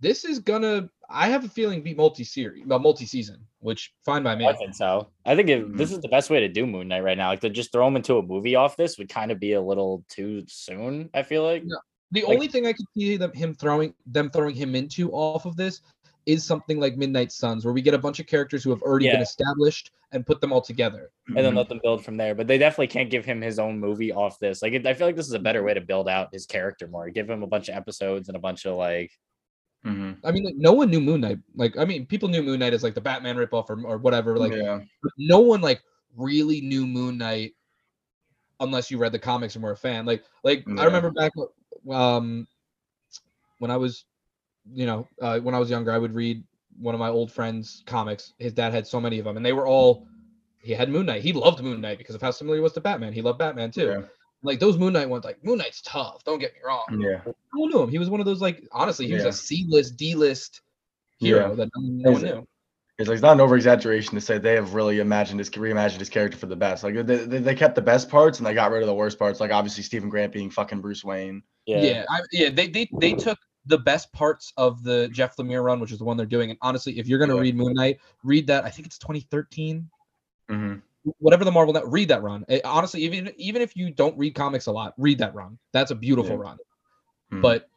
this 0.00 0.24
is 0.24 0.38
gonna 0.38 0.88
I 1.10 1.28
have 1.28 1.44
a 1.44 1.48
feeling 1.48 1.82
be 1.82 1.94
multi-series, 1.94 2.66
well, 2.66 2.78
multi-season, 2.78 3.40
which 3.60 3.94
fine 4.04 4.22
by 4.22 4.36
me. 4.36 4.46
I 4.46 4.52
think 4.52 4.74
so. 4.74 5.08
I 5.24 5.34
think 5.34 5.48
if 5.48 5.60
this 5.72 5.88
mm-hmm. 5.88 5.96
is 5.96 6.00
the 6.00 6.08
best 6.08 6.28
way 6.28 6.40
to 6.40 6.48
do 6.48 6.66
Moon 6.66 6.88
Knight 6.88 7.02
right 7.02 7.16
now. 7.16 7.28
Like 7.30 7.40
to 7.40 7.50
just 7.50 7.72
throw 7.72 7.88
him 7.88 7.96
into 7.96 8.18
a 8.18 8.22
movie 8.22 8.56
off 8.56 8.76
this 8.76 8.98
would 8.98 9.08
kind 9.08 9.30
of 9.30 9.40
be 9.40 9.54
a 9.54 9.60
little 9.60 10.04
too 10.10 10.44
soon. 10.48 11.08
I 11.14 11.22
feel 11.22 11.44
like. 11.44 11.64
The 12.10 12.22
Like- 12.22 12.34
only 12.34 12.48
thing 12.48 12.66
I 12.66 12.72
could 12.72 12.86
see 12.96 13.16
them 13.16 13.32
him 13.32 13.54
throwing 13.54 13.94
them 14.06 14.30
throwing 14.30 14.54
him 14.54 14.74
into 14.74 15.10
off 15.12 15.44
of 15.44 15.56
this 15.56 15.80
is 16.28 16.44
something 16.44 16.78
like 16.78 16.96
Midnight 16.96 17.32
Suns, 17.32 17.64
where 17.64 17.72
we 17.72 17.80
get 17.80 17.94
a 17.94 17.98
bunch 17.98 18.20
of 18.20 18.26
characters 18.26 18.62
who 18.62 18.70
have 18.70 18.82
already 18.82 19.10
been 19.10 19.22
established 19.22 19.92
and 20.12 20.26
put 20.26 20.40
them 20.42 20.52
all 20.52 20.60
together. 20.60 21.10
and 21.26 21.38
then 21.38 21.54
let 21.54 21.68
them 21.68 21.80
build 21.82 22.04
from 22.04 22.16
there. 22.18 22.34
But 22.34 22.46
they 22.46 22.58
definitely 22.58 22.88
can't 22.88 23.10
give 23.10 23.24
him 23.24 23.40
his 23.40 23.58
own 23.58 23.80
movie 23.80 24.12
off 24.12 24.38
this. 24.38 24.60
Like, 24.62 24.74
I 24.86 24.94
feel 24.94 25.06
like 25.06 25.16
this 25.16 25.26
is 25.26 25.32
a 25.32 25.38
better 25.38 25.62
way 25.62 25.72
to 25.74 25.80
build 25.80 26.08
out 26.08 26.32
his 26.32 26.46
character 26.46 26.86
more. 26.86 27.08
Give 27.08 27.28
him 27.28 27.42
a 27.42 27.46
bunch 27.46 27.68
of 27.68 27.76
episodes 27.76 28.28
and 28.28 28.36
a 28.36 28.40
bunch 28.40 28.66
of 28.66 28.76
like 28.76 29.10
hmm 29.82 30.12
I 30.24 30.32
mean, 30.32 30.44
like, 30.44 30.56
no 30.56 30.72
one 30.72 30.90
knew 30.90 31.00
Moon 31.00 31.20
Knight. 31.20 31.38
Like, 31.54 31.78
I 31.78 31.84
mean, 31.84 32.04
people 32.04 32.28
knew 32.28 32.42
Moon 32.42 32.60
Knight 32.60 32.74
as 32.74 32.82
like 32.82 32.94
the 32.94 33.00
Batman 33.00 33.36
ripoff 33.36 33.70
or, 33.70 33.80
or 33.86 33.96
whatever. 33.98 34.36
Like, 34.38 34.52
yeah, 34.52 34.80
no 35.16 35.40
one 35.40 35.60
like 35.60 35.82
really 36.16 36.60
knew 36.60 36.86
Moon 36.86 37.16
Knight 37.16 37.54
unless 38.60 38.90
you 38.90 38.98
read 38.98 39.12
the 39.12 39.18
comics 39.18 39.54
and 39.54 39.62
were 39.64 39.72
a 39.72 39.76
fan. 39.76 40.04
Like, 40.04 40.24
like 40.44 40.64
Yeah. 40.66 40.82
I 40.82 40.84
remember 40.84 41.10
back 41.10 41.32
um 41.90 42.46
when 43.58 43.70
I 43.70 43.76
was, 43.76 44.04
you 44.72 44.86
know, 44.86 45.08
uh, 45.20 45.38
when 45.40 45.54
I 45.54 45.58
was 45.58 45.70
younger, 45.70 45.92
I 45.92 45.98
would 45.98 46.14
read 46.14 46.42
one 46.80 46.94
of 46.94 46.98
my 47.00 47.08
old 47.08 47.32
friends' 47.32 47.82
comics. 47.86 48.32
His 48.38 48.52
dad 48.52 48.72
had 48.72 48.86
so 48.86 49.00
many 49.00 49.18
of 49.18 49.24
them, 49.24 49.36
and 49.36 49.44
they 49.44 49.52
were 49.52 49.66
all. 49.66 50.06
He 50.60 50.72
had 50.72 50.88
Moon 50.90 51.06
Knight. 51.06 51.22
He 51.22 51.32
loved 51.32 51.62
Moon 51.62 51.80
Knight 51.80 51.98
because 51.98 52.14
of 52.14 52.20
how 52.22 52.30
similar 52.32 52.56
he 52.56 52.60
was 52.62 52.72
to 52.74 52.80
Batman. 52.80 53.12
He 53.12 53.22
loved 53.22 53.38
Batman 53.38 53.70
too. 53.70 53.86
Yeah. 53.86 54.00
Like 54.42 54.60
those 54.60 54.76
Moon 54.76 54.92
Knight 54.92 55.08
ones, 55.08 55.24
like 55.24 55.42
Moon 55.44 55.58
Knight's 55.58 55.80
tough. 55.82 56.22
Don't 56.24 56.38
get 56.38 56.52
me 56.52 56.60
wrong. 56.64 56.84
yeah, 57.00 57.20
No 57.24 57.32
one 57.60 57.70
knew 57.70 57.80
him. 57.82 57.88
He 57.88 57.98
was 57.98 58.10
one 58.10 58.20
of 58.20 58.26
those 58.26 58.40
like 58.40 58.66
honestly, 58.72 59.06
he 59.06 59.14
was 59.14 59.22
Yeah. 59.22 59.30
a 59.30 59.32
C 59.32 59.66
list, 59.68 59.96
D 59.96 60.14
list 60.14 60.60
hero 61.18 61.48
Yeah. 61.50 61.54
that 61.54 61.70
no, 61.76 62.10
no 62.10 62.10
one 62.12 62.22
knew. 62.22 62.46
it's 62.98 63.08
like 63.08 63.14
it's 63.14 63.22
not 63.22 63.32
an 63.32 63.40
over 63.40 63.56
exaggeration 63.56 64.14
to 64.14 64.20
say 64.20 64.38
they 64.38 64.54
have 64.54 64.74
really 64.74 64.98
imagined 65.00 65.38
his 65.40 65.50
reimagined 65.50 65.98
his 66.00 66.08
character 66.08 66.36
for 66.38 66.46
the 66.46 66.56
best. 66.56 66.84
Like 66.84 66.94
they, 67.06 67.16
they, 67.24 67.38
they 67.38 67.54
kept 67.54 67.74
the 67.76 67.82
best 67.82 68.08
parts 68.08 68.38
and 68.38 68.46
they 68.46 68.54
got 68.54 68.70
rid 68.72 68.82
of 68.82 68.88
the 68.88 68.94
worst 68.94 69.18
parts. 69.18 69.40
Like 69.40 69.50
obviously 69.52 69.82
Steven 69.84 70.08
Grant 70.08 70.32
being 70.32 70.50
fucking 70.50 70.80
Bruce 70.80 71.04
Wayne. 71.04 71.42
Yeah, 71.66 71.80
Yeah. 71.82 72.04
I, 72.10 72.20
yeah. 72.32 72.50
They 72.50 72.68
they 72.68 72.88
they 73.00 73.12
took 73.14 73.38
the 73.68 73.78
best 73.78 74.12
parts 74.12 74.52
of 74.56 74.82
the 74.82 75.08
Jeff 75.08 75.36
Lemire 75.36 75.62
run, 75.62 75.78
which 75.78 75.92
is 75.92 75.98
the 75.98 76.04
one 76.04 76.16
they're 76.16 76.26
doing. 76.26 76.50
And 76.50 76.58
honestly, 76.62 76.98
if 76.98 77.06
you're 77.06 77.18
gonna 77.18 77.34
Yeah. 77.36 77.42
read 77.42 77.56
Moon 77.56 77.74
Knight, 77.74 78.00
read 78.24 78.46
that. 78.48 78.64
I 78.64 78.70
think 78.70 78.86
it's 78.86 78.98
2013, 78.98 79.88
hmm 80.48 80.74
whatever 81.20 81.44
the 81.44 81.52
Marvel. 81.52 81.72
Net, 81.72 81.86
read 81.86 82.08
that 82.08 82.22
run. 82.22 82.44
Eh, 82.48 82.60
honestly, 82.64 83.02
even 83.02 83.32
even 83.36 83.62
if 83.62 83.76
you 83.76 83.90
don't 83.90 84.18
read 84.18 84.34
comics 84.34 84.66
a 84.66 84.72
lot, 84.72 84.94
read 84.98 85.18
that 85.18 85.34
run. 85.34 85.58
That's 85.72 85.90
a 85.90 85.94
beautiful 85.94 86.36
Yeah. 86.36 86.42
run. 86.42 86.58
Mhm. 87.32 87.42
But 87.42 87.70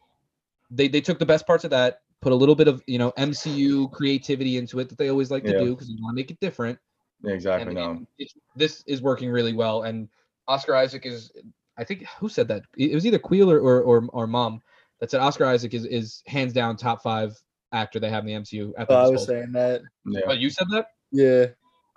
they 0.70 0.88
they 0.88 1.02
took 1.02 1.20
the 1.20 1.26
best 1.26 1.46
parts 1.46 1.64
of 1.64 1.72
that, 1.72 2.02
put 2.22 2.32
a 2.32 2.36
little 2.36 2.56
bit 2.56 2.68
of 2.68 2.84
you 2.88 2.98
know 2.98 3.12
MCU 3.18 3.92
creativity 3.92 4.58
into 4.58 4.80
it 4.80 4.90
that 4.90 4.98
they 4.98 5.10
always 5.10 5.30
like 5.32 5.44
to 5.44 5.52
Yeah. 5.52 5.60
do 5.60 5.76
because 5.76 5.90
you 5.90 5.98
want 6.02 6.16
to 6.16 6.22
make 6.22 6.32
it 6.32 6.40
different. 6.40 6.80
Yeah, 7.24 7.34
exactly. 7.34 7.76
and 7.76 7.76
No. 7.76 8.06
it- 8.18 8.32
this 8.56 8.84
is 8.88 9.02
working 9.02 9.30
really 9.30 9.54
well. 9.54 9.84
And 9.84 10.10
Oscar 10.48 10.76
Isaac 10.76 11.06
is, 11.06 11.32
I 11.78 11.84
think, 11.84 12.06
who 12.20 12.28
said 12.28 12.48
that? 12.48 12.64
It 12.76 12.94
was 12.96 13.06
either 13.06 13.20
Queel 13.20 13.52
or 13.52 13.60
or, 13.60 13.82
or, 13.82 14.08
or 14.12 14.28
Mom 14.28 14.62
that 15.02 15.12
said 15.12 15.20
Oscar 15.20 15.46
Isaac 15.46 15.74
is 15.74 15.86
is 15.86 16.24
hands 16.28 16.54
down 16.54 16.78
top 16.78 17.04
five 17.04 17.38
actor 17.74 18.00
they 18.00 18.10
have 18.10 18.26
in 18.26 18.28
the 18.28 18.34
MCU. 18.42 18.72
At 18.78 18.88
Oh, 18.90 18.96
I 18.96 19.08
was 19.10 19.26
saying 19.26 19.52
that. 19.52 19.82
Yeah. 20.06 20.22
Oh, 20.28 20.32
you 20.34 20.50
said 20.50 20.68
that? 20.72 20.88
Yeah. 21.12 21.48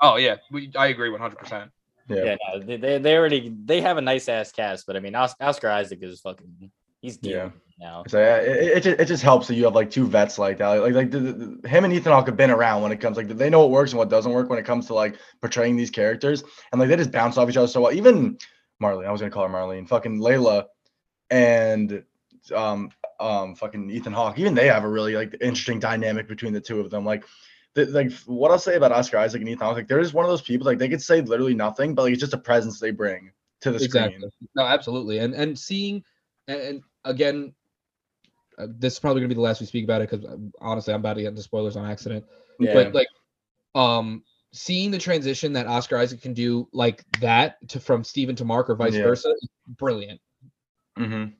Oh 0.02 0.16
yeah, 0.16 0.36
we, 0.50 0.72
I 0.76 0.88
agree 0.88 1.10
100. 1.10 1.36
percent 1.36 1.70
Yeah. 2.08 2.24
Yeah, 2.24 2.36
no, 2.48 2.60
they, 2.60 2.76
they 2.76 2.98
they 2.98 3.16
already 3.16 3.54
they 3.64 3.80
have 3.80 3.96
a 3.96 4.02
nice 4.02 4.28
ass 4.28 4.50
cast, 4.50 4.86
but 4.86 4.96
I 4.96 5.00
mean 5.00 5.14
Os- 5.14 5.36
Oscar 5.40 5.68
Isaac 5.70 6.00
is 6.02 6.20
fucking 6.20 6.70
he's 7.00 7.18
Yeah. 7.22 7.50
now. 7.78 8.04
So 8.08 8.18
yeah, 8.18 8.36
it, 8.36 8.76
it, 8.78 8.82
just, 8.82 9.00
it 9.00 9.04
just 9.06 9.22
helps 9.22 9.46
that 9.48 9.54
you 9.54 9.64
have 9.64 9.74
like 9.74 9.90
two 9.90 10.06
vets 10.06 10.38
like 10.38 10.58
that. 10.58 10.68
Like 10.68 10.94
like 10.94 11.10
the, 11.10 11.18
the, 11.20 11.58
the- 11.62 11.68
him 11.68 11.84
and 11.84 11.92
Ethan 11.92 12.12
Hawke 12.12 12.26
have 12.26 12.36
been 12.36 12.50
around 12.50 12.82
when 12.82 12.92
it 12.92 13.00
comes 13.00 13.16
like 13.16 13.28
they 13.28 13.50
know 13.50 13.60
what 13.60 13.70
works 13.70 13.92
and 13.92 13.98
what 13.98 14.08
doesn't 14.10 14.32
work 14.32 14.48
when 14.50 14.58
it 14.58 14.64
comes 14.64 14.86
to 14.86 14.94
like 14.94 15.16
portraying 15.40 15.76
these 15.76 15.90
characters, 15.90 16.42
and 16.72 16.80
like 16.80 16.88
they 16.88 16.96
just 16.96 17.12
bounce 17.12 17.36
off 17.36 17.48
each 17.48 17.56
other 17.56 17.68
so 17.68 17.80
well. 17.82 17.92
Even 17.92 18.38
Marlene, 18.82 19.06
I 19.06 19.12
was 19.12 19.20
gonna 19.20 19.30
call 19.30 19.46
her 19.48 19.54
Marlene, 19.54 19.88
fucking 19.88 20.18
Layla, 20.18 20.64
and 21.30 22.04
um 22.52 22.90
um 23.20 23.54
fucking 23.54 23.90
Ethan 23.90 24.12
Hawke. 24.12 24.38
Even 24.38 24.54
they 24.54 24.66
have 24.68 24.84
a 24.84 24.88
really 24.88 25.14
like 25.14 25.36
interesting 25.40 25.80
dynamic 25.80 26.28
between 26.28 26.52
the 26.52 26.60
two 26.60 26.80
of 26.80 26.90
them. 26.90 27.04
Like. 27.04 27.24
The, 27.74 27.86
like 27.86 28.12
what 28.26 28.52
I'll 28.52 28.58
say 28.60 28.76
about 28.76 28.92
Oscar 28.92 29.18
Isaac 29.18 29.40
and 29.40 29.48
Ethan 29.48 29.66
Hawke, 29.66 29.74
like 29.74 29.88
they're 29.88 30.00
just 30.00 30.14
one 30.14 30.24
of 30.24 30.30
those 30.30 30.42
people. 30.42 30.64
Like 30.64 30.78
they 30.78 30.88
could 30.88 31.02
say 31.02 31.20
literally 31.22 31.54
nothing, 31.56 31.96
but 31.96 32.02
like 32.02 32.12
it's 32.12 32.20
just 32.20 32.32
a 32.32 32.38
presence 32.38 32.78
they 32.78 32.92
bring 32.92 33.32
to 33.62 33.72
the 33.72 33.82
Exactly. 33.82 34.16
screen. 34.16 34.30
No, 34.54 34.62
absolutely. 34.62 35.18
And 35.18 35.34
and 35.34 35.58
seeing, 35.58 36.04
and, 36.46 36.60
and 36.60 36.82
again, 37.04 37.52
uh, 38.58 38.68
this 38.78 38.92
is 38.92 38.98
probably 39.00 39.22
gonna 39.22 39.28
be 39.30 39.34
the 39.34 39.40
last 39.40 39.58
we 39.60 39.66
speak 39.66 39.82
about 39.82 40.02
it 40.02 40.08
because 40.08 40.24
honestly, 40.60 40.94
I'm 40.94 41.00
about 41.00 41.14
to 41.14 41.22
get 41.22 41.30
into 41.30 41.42
spoilers 41.42 41.76
on 41.76 41.84
accident. 41.84 42.24
Yeah. 42.60 42.74
But 42.74 42.94
like, 42.94 43.08
um, 43.74 44.22
seeing 44.52 44.92
the 44.92 44.98
transition 44.98 45.54
that 45.54 45.66
Oscar 45.66 45.96
Isaac 45.96 46.22
can 46.22 46.32
do 46.32 46.68
like 46.72 47.04
that 47.18 47.56
to 47.70 47.80
from 47.80 48.04
Steven 48.04 48.36
to 48.36 48.44
Mark 48.44 48.70
or 48.70 48.76
vice 48.76 48.94
Yeah. 48.94 49.02
versa, 49.02 49.30
is 49.30 49.48
brilliant. 49.66 50.20
Mm-hmm. 50.96 51.34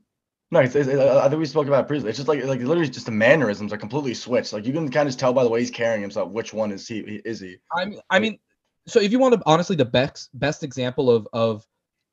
No, 0.54 0.60
it's, 0.60 0.76
it's, 0.76 0.88
uh, 0.88 1.20
I 1.20 1.28
think 1.28 1.40
we 1.40 1.46
spoke 1.46 1.66
about 1.66 1.84
it 1.84 1.88
previously. 1.88 2.10
It's 2.10 2.18
just 2.18 2.28
like 2.28 2.44
like 2.44 2.60
literally 2.60 2.88
just 2.88 3.06
the 3.06 3.12
mannerisms 3.12 3.72
are 3.72 3.76
completely 3.76 4.14
switched. 4.14 4.52
Like 4.52 4.64
you 4.64 4.72
can 4.72 4.88
kind 4.88 5.08
of 5.08 5.08
just 5.08 5.18
tell 5.18 5.32
by 5.32 5.42
the 5.42 5.50
way 5.50 5.58
he's 5.58 5.70
carrying 5.72 6.00
himself 6.00 6.30
which 6.30 6.54
one 6.54 6.70
is 6.70 6.86
he 6.86 7.00
is 7.24 7.40
he. 7.40 7.56
I 7.76 7.86
mean, 7.86 8.00
I 8.08 8.20
mean, 8.20 8.38
so 8.86 9.00
if 9.00 9.10
you 9.10 9.18
want 9.18 9.34
to 9.34 9.42
honestly, 9.46 9.74
the 9.74 9.84
best 9.84 10.30
best 10.32 10.62
example 10.62 11.10
of 11.10 11.26
of 11.32 11.66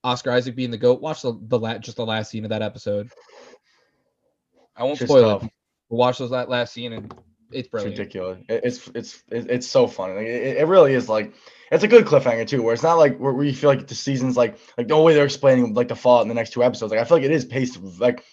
Oscar 0.04 0.32
Isaac 0.32 0.56
being 0.56 0.72
the 0.72 0.78
goat, 0.80 1.02
watch 1.02 1.22
the 1.22 1.38
the 1.40 1.60
la- 1.60 1.78
just 1.78 1.98
the 1.98 2.06
last 2.06 2.32
scene 2.32 2.44
of 2.44 2.50
that 2.50 2.64
episode. 2.64 3.12
I 4.76 4.86
won't 4.86 4.98
Shit's 4.98 5.12
spoil 5.12 5.40
tough. 5.40 5.44
it. 5.44 5.54
But 5.92 5.96
watch 5.98 6.18
those 6.18 6.32
that 6.32 6.50
last 6.50 6.74
scene 6.74 6.94
and 6.94 7.14
it's 7.52 7.60
It's 7.60 7.68
brilliant. 7.70 7.98
ridiculous. 7.98 8.40
It's 8.50 8.88
it's 8.96 9.24
it's 9.30 9.68
so 9.68 9.88
funny. 9.88 10.14
Like, 10.16 10.28
it, 10.28 10.58
it 10.58 10.68
really 10.68 10.94
is 10.94 11.08
like 11.10 11.34
it's 11.72 11.84
a 11.84 11.88
good 11.88 12.06
cliffhanger 12.06 12.48
too, 12.48 12.62
where 12.62 12.74
it's 12.74 12.84
not 12.84 12.96
like 12.98 13.18
where, 13.18 13.34
where 13.34 13.46
you 13.46 13.54
feel 13.54 13.70
like 13.70 13.88
the 13.88 13.96
season's 13.96 14.36
like 14.38 14.58
like 14.78 14.88
the 14.88 14.98
way 14.98 15.14
they're 15.14 15.26
explaining 15.26 15.74
like 15.74 15.88
the 15.88 15.96
fallout 15.96 16.24
in 16.24 16.28
the 16.28 16.34
next 16.36 16.52
two 16.54 16.64
episodes. 16.64 16.92
Like 16.92 17.00
I 17.02 17.06
feel 17.06 17.18
like 17.18 17.26
it 17.26 17.32
is 17.32 17.46
paced 17.46 17.80
like 18.00 18.24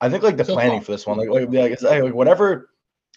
I 0.00 0.08
think 0.08 0.22
like 0.22 0.36
the 0.36 0.44
So 0.44 0.54
planning 0.54 0.80
far. 0.80 0.84
for 0.86 0.92
this 0.92 1.06
one, 1.06 1.18
like 1.18 1.28
like, 1.28 1.48
yeah, 1.50 1.64
it's 1.64 1.82
like, 1.82 2.02
like 2.02 2.14
whatever 2.14 2.70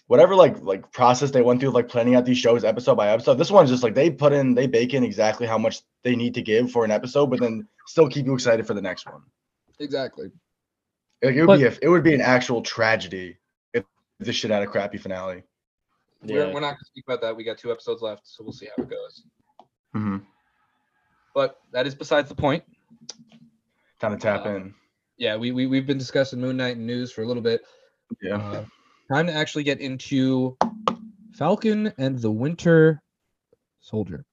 whatever 0.06 0.36
like 0.36 0.60
like 0.62 0.92
process 0.92 1.30
they 1.30 1.40
went 1.42 1.60
through 1.60 1.70
like 1.70 1.88
planning 1.88 2.14
out 2.14 2.24
these 2.26 2.38
shows 2.38 2.62
episode 2.64 2.94
by 2.96 3.08
episode. 3.10 3.34
This 3.36 3.50
one's 3.50 3.70
just 3.70 3.82
like 3.82 3.94
they 3.94 4.10
put 4.10 4.32
in 4.32 4.54
they 4.54 4.66
bake 4.66 4.92
in 4.94 5.02
exactly 5.02 5.46
how 5.46 5.56
much 5.58 5.80
they 6.02 6.14
need 6.14 6.34
to 6.34 6.42
give 6.42 6.70
for 6.70 6.84
an 6.84 6.90
episode, 6.90 7.26
but 7.30 7.40
then 7.40 7.66
still 7.86 8.08
keep 8.08 8.26
you 8.26 8.34
excited 8.34 8.66
for 8.66 8.74
the 8.74 8.82
next 8.82 9.06
one. 9.06 9.22
Exactly. 9.80 10.30
Like 11.22 11.34
it 11.36 11.40
would 11.40 11.46
But- 11.46 11.58
be 11.60 11.64
if 11.64 11.78
it 11.80 11.88
would 11.88 12.02
be 12.04 12.14
an 12.14 12.20
actual 12.20 12.60
tragedy 12.62 13.38
if 14.24 14.28
this 14.28 14.36
shit 14.36 14.50
had 14.50 14.62
a 14.62 14.66
crappy 14.66 14.96
finale. 14.96 15.42
We're, 16.22 16.46
we're 16.46 16.60
not 16.60 16.70
going 16.70 16.78
to 16.78 16.84
speak 16.86 17.04
about 17.06 17.20
that. 17.20 17.36
We 17.36 17.44
got 17.44 17.58
two 17.58 17.70
episodes 17.70 18.00
left, 18.00 18.22
so 18.24 18.42
we'll 18.42 18.54
see 18.54 18.68
how 18.74 18.82
it 18.82 18.88
goes. 18.88 19.22
Mm-hmm. 19.94 20.16
But 21.34 21.58
that 21.72 21.86
is 21.86 21.94
besides 21.94 22.30
the 22.30 22.34
point. 22.34 22.64
Time 24.00 24.12
to 24.12 24.16
tap 24.16 24.46
Uh, 24.46 24.56
in. 24.56 24.74
Yeah, 25.18 25.36
we, 25.36 25.52
we 25.52 25.66
we've 25.66 25.86
been 25.86 25.98
discussing 25.98 26.40
Moon 26.40 26.56
Knight 26.56 26.76
and 26.76 26.86
news 26.86 27.12
for 27.12 27.22
a 27.22 27.26
little 27.26 27.42
bit. 27.42 27.62
Yeah. 28.22 28.36
Uh, 28.36 28.64
time 29.12 29.26
to 29.26 29.32
actually 29.34 29.62
get 29.62 29.80
into 29.80 30.56
Falcon 31.34 31.92
and 31.98 32.18
the 32.18 32.30
Winter 32.30 33.02
Soldier. 33.80 34.24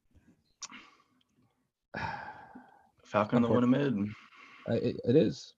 Falcon 3.03 3.41
the 3.41 3.49
Winter 3.49 3.67
Mid. 3.67 3.97
Uh, 4.69 4.73
it, 4.75 5.01
it 5.03 5.15
is. 5.17 5.53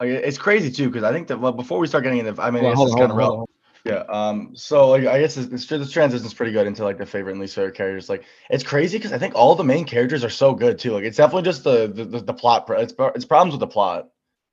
It's 0.00 0.38
crazy 0.38 0.70
too 0.70 0.88
because 0.88 1.04
I 1.04 1.12
think 1.12 1.28
that 1.28 1.40
well, 1.40 1.52
before 1.52 1.78
we 1.78 1.86
start 1.86 2.04
getting 2.04 2.26
into, 2.26 2.40
I 2.40 2.50
mean, 2.50 2.64
Well, 2.64 2.72
it's 2.72 2.82
just 2.82 2.98
kind 2.98 3.10
of 3.10 3.16
relevant. 3.16 3.50
Yeah. 3.84 4.02
Um. 4.08 4.50
So 4.54 4.88
like, 4.88 5.06
I 5.06 5.20
guess 5.20 5.36
this, 5.36 5.46
this, 5.46 5.66
this 5.66 5.90
transition 5.90 6.26
is 6.26 6.34
pretty 6.34 6.52
good 6.52 6.66
into 6.66 6.82
like 6.84 6.98
the 6.98 7.06
favorite 7.06 7.32
and 7.32 7.40
least 7.40 7.54
favorite 7.54 7.76
characters. 7.76 8.08
Like, 8.08 8.24
it's 8.50 8.64
crazy 8.64 8.98
because 8.98 9.12
I 9.12 9.18
think 9.18 9.34
all 9.34 9.54
the 9.54 9.64
main 9.64 9.84
characters 9.84 10.24
are 10.24 10.30
so 10.30 10.54
good 10.54 10.78
too. 10.78 10.92
Like, 10.92 11.04
it's 11.04 11.16
definitely 11.16 11.44
just 11.44 11.64
the 11.64 11.86
the, 11.86 12.04
the, 12.04 12.20
the 12.20 12.34
plot. 12.34 12.66
It's 12.70 12.94
it's 13.14 13.24
problems 13.24 13.52
with 13.52 13.60
the 13.60 13.68
plot 13.72 14.08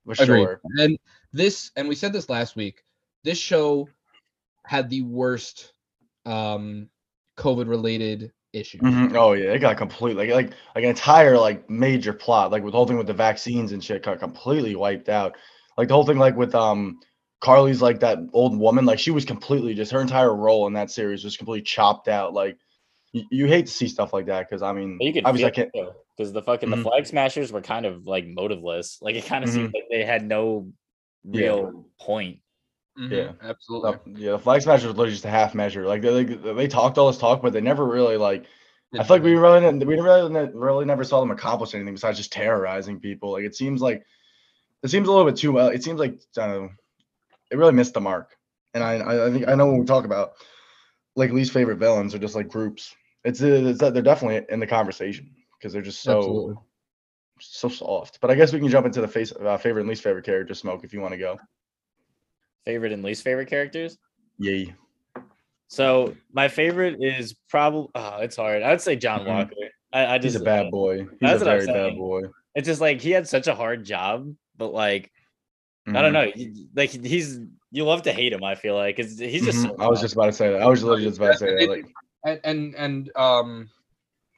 for 0.05 0.13
Agreed. 0.13 0.25
sure. 0.43 0.61
And 0.77 0.97
this, 1.31 1.71
and 1.75 1.89
we 1.89 1.95
said 1.95 2.13
this 2.13 2.29
last 2.29 2.55
week. 2.55 2.83
This 3.23 3.37
show 3.37 3.89
had 4.65 4.89
the 4.89 5.01
worst 5.01 5.73
um 6.25 6.89
COVID 7.37 7.67
related 7.67 8.31
issues. 8.53 8.81
Mhm. 8.81 9.15
Oh 9.15 9.33
yeah, 9.33 9.51
it 9.53 9.59
got 9.59 9.77
completely 9.77 10.27
like 10.27 10.35
like 10.35 10.57
like 10.75 10.83
an 10.83 10.89
entire 10.89 11.37
like 11.37 11.69
major 11.69 12.11
plot 12.11 12.51
like 12.51 12.63
with 12.63 12.73
the 12.73 12.77
whole 12.77 12.87
thing 12.87 12.97
with 12.97 13.07
the 13.07 13.13
vaccines 13.13 13.71
and 13.71 13.83
shit 13.83 14.03
got 14.03 14.19
completely 14.19 14.75
wiped 14.75 15.09
out. 15.09 15.35
Like 15.77 15.87
the 15.87 15.93
whole 15.93 16.05
thing 16.05 16.17
like 16.17 16.35
with 16.35 16.53
um 16.55 16.99
Karli's 17.41 17.81
like 17.81 17.99
that 18.01 18.17
old 18.33 18.57
woman 18.57 18.85
like 18.85 18.99
she 18.99 19.11
was 19.11 19.25
completely 19.25 19.73
just 19.73 19.91
her 19.91 20.01
entire 20.01 20.35
role 20.35 20.67
in 20.67 20.73
that 20.73 20.91
series 20.91 21.23
was 21.23 21.37
completely 21.37 21.61
chopped 21.63 22.07
out. 22.07 22.33
Like 22.33 22.57
you, 23.13 23.23
you 23.31 23.47
hate 23.47 23.67
to 23.67 23.71
see 23.73 23.87
stuff 23.89 24.13
like 24.13 24.27
that 24.27 24.49
because 24.49 24.63
I 24.63 24.73
mean 24.73 24.99
But 24.99 25.07
you 25.07 25.13
could 25.13 25.25
obviously 25.25 25.47
I 25.49 25.51
feel 25.51 25.55
can't. 25.55 25.71
because 26.17 26.33
the 26.33 26.41
fucking 26.43 26.69
Mhm. 26.69 26.71
the 26.71 26.77
flag 26.77 27.05
smashers 27.07 27.51
were 27.51 27.61
kind 27.61 27.85
of 27.85 28.05
like 28.07 28.25
motiveless. 28.25 29.01
Like 29.01 29.15
it 29.15 29.25
kind 29.25 29.43
of 29.43 29.49
Mhm. 29.49 29.49
seemed 29.49 29.69
like 29.73 29.85
they 29.89 30.05
had 30.05 30.23
no 30.23 30.71
Yeah. 31.31 31.49
real 31.49 31.87
point. 31.99 32.39
Mhm, 32.97 33.11
Yeah. 33.11 33.31
absolutely. 33.41 33.91
the- 34.13 34.21
yeah, 34.21 34.31
the 34.31 34.39
flag 34.39 34.61
smashers 34.61 34.85
was 34.85 34.95
literally 34.95 35.11
just 35.13 35.25
a 35.25 35.29
half 35.29 35.55
measure. 35.55 35.85
Like 35.87 36.01
they 36.01 36.11
like, 36.11 36.43
they 36.43 36.67
talked 36.67 36.97
all 36.97 37.07
this 37.07 37.17
talk, 37.17 37.41
but 37.41 37.53
they 37.53 37.61
never 37.61 37.85
really 37.85 38.17
like. 38.17 38.45
I 38.95 39.03
feel 39.03 39.15
like 39.15 39.23
we 39.23 39.33
really 39.35 39.59
didn't- 39.61 39.87
we 39.87 39.99
really 39.99 40.51
really 40.53 40.85
never 40.85 41.03
saw 41.03 41.19
them 41.19 41.31
accomplish 41.31 41.73
anything 41.73 41.95
besides 41.95 42.17
just 42.19 42.31
terrorizing 42.31 42.99
people. 42.99 43.31
Like 43.31 43.43
it 43.43 43.55
seems 43.55 43.81
like 43.81 44.05
it 44.83 44.89
seems 44.89 45.07
a 45.07 45.11
little 45.11 45.25
bit 45.25 45.37
too 45.37 45.51
well. 45.51 45.69
It 45.69 45.83
seems 45.83 45.99
like 45.99 46.19
I 46.37 46.47
don't 46.47 46.63
know. 46.65 46.69
It 47.51 47.57
really 47.57 47.73
missed 47.73 47.93
the 47.95 48.01
mark. 48.01 48.37
And 48.75 48.83
I 48.83 49.27
I, 49.27 49.31
think 49.31 49.47
I 49.47 49.55
know 49.55 49.67
when 49.67 49.79
we 49.79 49.85
talk 49.85 50.05
about 50.05 50.33
like 51.15 51.31
least 51.31 51.51
favorite 51.53 51.77
villains 51.77 52.13
or 52.15 52.19
just 52.19 52.35
like 52.35 52.49
groups. 52.49 52.95
It's 53.23 53.41
it's 53.41 53.79
that 53.79 53.93
they're 53.93 54.03
definitely 54.03 54.45
in 54.49 54.59
the 54.59 54.67
conversation 54.67 55.31
because 55.57 55.73
they're 55.73 55.81
just 55.81 56.01
so 56.03 56.17
Absolutely. 56.17 56.55
so 57.39 57.69
soft. 57.69 58.19
But 58.21 58.31
I 58.31 58.35
guess 58.35 58.53
we 58.53 58.59
can 58.59 58.69
jump 58.69 58.85
into 58.85 59.01
the 59.01 59.07
face 59.07 59.31
uh, 59.33 59.57
favorite 59.57 59.81
and 59.81 59.89
least 59.89 60.03
favorite 60.03 60.25
character 60.25 60.53
smoke 60.53 60.83
if 60.83 60.93
you 60.93 61.01
want 61.01 61.13
to 61.13 61.19
go. 61.19 61.39
Favorite 62.65 62.91
and 62.91 63.03
least 63.03 63.23
favorite 63.23 63.49
characters. 63.49 63.97
Yay. 64.39 64.73
So 65.67 66.15
my 66.31 66.47
favorite 66.47 66.97
is 67.01 67.35
probably 67.49 67.89
oh, 67.95 68.17
it's 68.21 68.35
hard. 68.35 68.63
I 68.63 68.69
would 68.69 68.81
say 68.81 68.95
John 68.95 69.21
Mhm. 69.21 69.27
Walker. 69.27 69.55
I, 69.91 70.15
I 70.15 70.17
just 70.17 70.33
He's 70.35 70.41
a 70.41 70.45
bad 70.45 70.71
boy. 70.71 70.99
He's 70.99 71.07
That's 71.21 71.41
a 71.41 71.45
what 71.45 71.53
I'm 71.53 71.65
very 71.65 71.89
bad 71.89 71.97
boy. 71.97 72.21
It's 72.55 72.67
just 72.67 72.81
like 72.81 73.01
he 73.01 73.11
had 73.11 73.27
such 73.27 73.47
a 73.47 73.55
hard 73.55 73.83
job, 73.83 74.33
but 74.57 74.73
like 74.73 75.11
I 75.87 75.91
Mhm. 75.91 76.01
don't 76.01 76.13
know. 76.13 76.31
Like 76.75 76.91
he's 76.91 77.39
you 77.71 77.83
love 77.85 78.03
to 78.03 78.13
hate 78.13 78.31
him. 78.33 78.43
I 78.43 78.55
feel 78.55 78.75
like 78.75 78.95
'cause 78.95 79.17
he's 79.17 79.43
just. 79.45 79.65
Mhm. 79.65 79.69
so 79.77 79.83
I 79.83 79.87
was 79.87 79.99
just 79.99 80.13
about 80.13 80.27
to 80.27 80.31
say 80.33 80.51
that. 80.51 80.61
I 80.61 80.67
was 80.67 80.83
literally 80.83 81.03
just 81.05 81.17
about 81.17 81.33
to 81.33 81.37
say 81.39 81.55
that. 81.55 81.69
Like, 81.69 81.85
and 82.23 82.39
and 82.45 82.75
and 82.75 83.11
um 83.17 83.69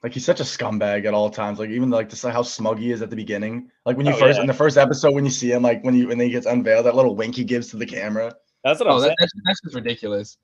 like 0.05 0.13
he's 0.13 0.23
such 0.23 0.39
a 0.39 0.43
scumbag 0.43 1.05
at 1.05 1.15
all 1.15 1.31
times. 1.31 1.57
Like 1.57 1.71
even 1.71 1.89
like 1.89 2.11
this, 2.11 2.21
how 2.21 2.43
smug 2.43 2.77
he 2.77 2.91
is 2.91 3.01
at 3.01 3.09
the 3.09 3.15
beginning. 3.15 3.71
Like 3.87 3.97
when 3.97 4.05
you 4.05 4.13
Oh, 4.13 4.17
first 4.19 4.35
yeah. 4.37 4.41
in 4.41 4.47
the 4.47 4.53
first 4.53 4.77
episode 4.77 5.15
when 5.15 5.25
you 5.25 5.31
see 5.31 5.51
him, 5.51 5.63
like 5.63 5.83
when 5.83 5.95
you 5.95 6.07
when 6.09 6.19
he 6.19 6.29
gets 6.29 6.45
unveiled, 6.45 6.85
that 6.85 6.95
little 6.95 7.15
wink 7.15 7.33
he 7.33 7.43
gives 7.43 7.69
to 7.69 7.77
the 7.77 7.87
camera. 7.87 8.31
That's 8.63 8.79
what 8.79 8.87
I'm 8.87 8.97
oh 8.97 8.99
saying. 9.01 9.15
that's, 9.19 9.31
that's 9.47 9.61
just 9.63 9.73
ridiculous. 9.75 10.37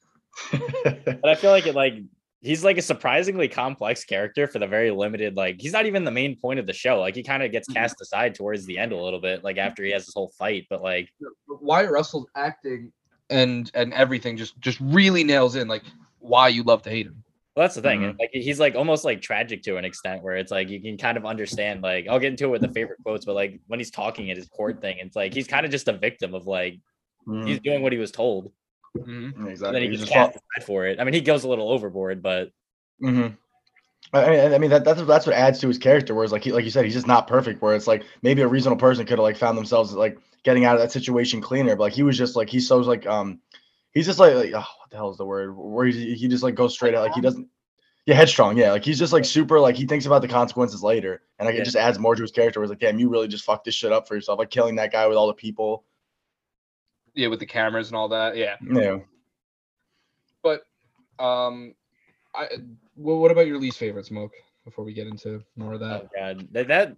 But 0.84 1.26
I 1.30 1.36
feel 1.36 1.52
like 1.52 1.68
it 1.68 1.76
like 1.76 1.94
he's 2.40 2.64
like 2.64 2.80
a 2.80 2.82
surprisingly 2.82 3.48
complex 3.48 4.04
character 4.04 4.48
for 4.48 4.58
the 4.58 4.66
very 4.66 4.90
limited 4.90 5.36
like 5.36 5.58
he's 5.62 5.74
not 5.74 5.86
even 5.86 6.06
the 6.06 6.10
main 6.12 6.36
point 6.40 6.60
of 6.60 6.66
the 6.66 6.74
show. 6.74 7.00
Like 7.00 7.14
he 7.14 7.22
kind 7.22 7.44
of 7.44 7.52
gets 7.52 7.70
Mhm. 7.70 7.76
cast 7.76 8.02
aside 8.02 8.34
towards 8.34 8.66
the 8.66 8.80
end 8.80 8.94
a 8.94 8.98
little 8.98 9.22
bit, 9.22 9.44
like 9.44 9.60
after 9.60 9.84
he 9.84 9.92
has 9.92 10.08
this 10.08 10.16
whole 10.16 10.32
fight. 10.40 10.66
But 10.72 10.82
like 10.82 11.08
Wyatt 11.48 11.92
Russell's 11.92 12.26
acting 12.36 12.92
and 13.30 13.70
and 13.76 13.94
everything 13.94 14.38
just 14.38 14.60
just 14.60 14.80
really 14.82 15.24
nails 15.24 15.56
in 15.56 15.68
like 15.68 15.84
why 16.18 16.48
you 16.48 16.64
love 16.64 16.82
to 16.82 16.90
hate 16.90 17.06
him. 17.06 17.24
Well, 17.56 17.64
that's 17.66 17.76
the 17.76 17.82
thing. 17.82 18.02
Mhm. 18.02 18.20
Like 18.20 18.30
he's 18.32 18.60
like 18.60 18.76
almost 18.76 19.04
like 19.04 19.22
tragic 19.22 19.62
to 19.64 19.78
an 19.78 19.86
extent 19.86 20.24
where 20.24 20.36
it's 20.38 20.52
like 20.52 20.70
you 20.70 20.82
can 20.82 20.98
kind 20.98 21.18
of 21.18 21.26
understand, 21.26 21.82
like 21.82 22.08
I'll 22.08 22.20
get 22.20 22.32
into 22.32 22.46
it 22.46 22.50
with 22.50 22.62
the 22.62 22.70
favorite 22.70 23.00
quotes, 23.04 23.26
but 23.26 23.36
like 23.36 23.60
when 23.68 23.80
he's 23.80 23.92
talking 23.92 24.32
at 24.32 24.38
his 24.38 24.48
court 24.48 24.82
thing, 24.82 24.98
it's 25.00 25.16
like 25.16 25.34
he's 25.34 25.48
kind 25.48 25.66
of 25.66 25.72
just 25.72 25.88
a 25.88 25.94
victim 25.94 26.34
of 26.34 26.48
like 26.48 26.80
Mhm. 27.28 27.48
he's 27.48 27.60
doing 27.60 27.82
what 27.84 27.92
he 27.92 27.98
was 27.98 28.12
told. 28.12 28.52
Mhm. 28.98 29.36
And 29.38 29.48
exactly. 29.50 29.74
then 29.74 29.82
he 29.84 29.90
He's 29.90 30.00
gets 30.00 30.12
just 30.12 30.14
fought- 30.14 30.34
cast 30.56 30.66
for 30.68 30.86
it. 30.86 31.00
I 31.00 31.04
mean, 31.04 31.14
he 31.14 31.22
goes 31.22 31.44
a 31.44 31.50
little 31.50 31.70
overboard, 31.72 32.22
but 32.24 32.52
hmm 33.00 33.28
I 34.14 34.30
mean, 34.30 34.54
I 34.54 34.58
mean 34.58 34.70
that 34.72 34.84
that's 34.84 35.02
that's 35.04 35.26
what 35.26 35.36
adds 35.36 35.60
to 35.60 35.68
his 35.68 35.78
character. 35.78 36.14
Whereas, 36.14 36.32
like 36.34 36.44
he, 36.44 36.52
like 36.52 36.66
you 36.66 36.72
said, 36.72 36.84
he's 36.84 36.96
just 36.96 37.08
not 37.08 37.28
perfect. 37.28 37.62
Where 37.62 37.76
it's 37.76 37.88
like 37.88 38.04
maybe 38.24 38.42
a 38.42 38.48
reasonable 38.48 38.80
person 38.80 39.06
could 39.06 39.18
have 39.20 39.24
like 39.24 39.38
found 39.38 39.58
themselves 39.58 39.94
like 39.94 40.18
getting 40.44 40.66
out 40.66 40.76
of 40.76 40.82
that 40.82 40.92
situation 40.92 41.40
cleaner. 41.40 41.76
But 41.78 41.84
like 41.84 41.94
he 41.94 42.04
was 42.04 42.18
just 42.18 42.36
like 42.36 42.50
he's 42.50 42.68
so 42.68 42.80
like 42.80 43.06
um, 43.06 43.40
he's 43.94 44.06
just 44.06 44.20
like, 44.20 44.34
like 44.36 44.52
oh, 44.54 44.60
what 44.60 44.90
the 44.90 44.98
hell 44.98 45.10
is 45.12 45.18
the 45.18 45.26
word? 45.26 45.56
Where 45.56 45.86
he 45.86 46.16
he 46.16 46.28
just 46.28 46.44
like 46.44 46.56
goes 46.56 46.74
straight 46.74 46.96
out 46.96 47.04
like 47.04 47.14
he 47.14 47.22
doesn't. 47.22 47.48
Yeah, 48.08 48.16
headstrong. 48.16 48.58
Yeah, 48.58 48.72
like 48.72 48.84
he's 48.84 48.98
just 48.98 49.14
like 49.14 49.26
super 49.26 49.60
like 49.60 49.76
he 49.76 49.86
thinks 49.86 50.06
about 50.08 50.22
the 50.24 50.28
consequences 50.28 50.82
later, 50.82 51.22
and 51.38 51.46
like 51.46 51.56
Yeah. 51.56 51.62
it 51.62 51.66
just 51.66 51.78
adds 51.78 52.00
more 52.00 52.16
to 52.16 52.22
his 52.22 52.32
character. 52.32 52.60
Where 52.60 52.64
it's 52.66 52.72
like, 52.72 52.80
damn, 52.80 52.98
you 53.00 53.10
really 53.10 53.28
just 53.28 53.46
fucked 53.46 53.66
this 53.66 53.76
shit 53.76 53.92
up 53.92 54.08
for 54.08 54.16
yourself, 54.16 54.40
like 54.40 54.50
killing 54.50 54.76
that 54.78 54.92
guy 54.92 55.06
with 55.08 55.18
all 55.18 55.28
the 55.28 55.34
people. 55.34 55.86
Yeah, 57.14 57.28
with 57.28 57.40
the 57.40 57.46
cameras 57.46 57.90
and 57.90 57.96
all 57.96 58.10
that. 58.10 58.36
Yeah. 58.38 58.56
Yeah. 58.68 59.00
But 60.42 60.62
um 61.20 61.76
I 62.34 62.48
well, 62.96 63.18
what 63.20 63.32
about 63.32 63.48
your 63.48 63.60
least 63.60 63.78
favorite 63.78 64.06
smoke 64.06 64.34
before 64.66 64.84
we 64.86 64.94
get 64.94 65.08
into 65.08 65.44
more 65.56 65.74
of 65.74 65.80
that? 65.82 66.04
oh 66.04 66.10
god, 66.16 66.48
that, 66.54 66.68
that 66.70 66.96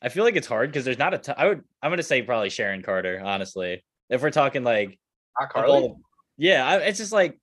I 0.00 0.08
feel 0.08 0.24
like 0.24 0.36
it's 0.36 0.46
hard 0.46 0.70
because 0.70 0.84
there's 0.84 0.98
not 0.98 1.12
a 1.12 1.18
ton. 1.18 1.34
I 1.36 1.46
would 1.48 1.62
I'm 1.82 1.90
gonna 1.90 2.02
say 2.02 2.22
probably 2.22 2.50
Sharon 2.50 2.82
Carter, 2.82 3.20
honestly. 3.22 3.82
If 4.08 4.22
we're 4.22 4.30
talking 4.30 4.64
like 4.64 4.88
Not 4.88 4.92
of 4.92 4.98
Karli. 5.46 5.70
all- 5.72 6.00
yeah, 6.36 6.66
I, 6.66 6.76
it's 6.78 6.98
just 6.98 7.12
like 7.12 7.38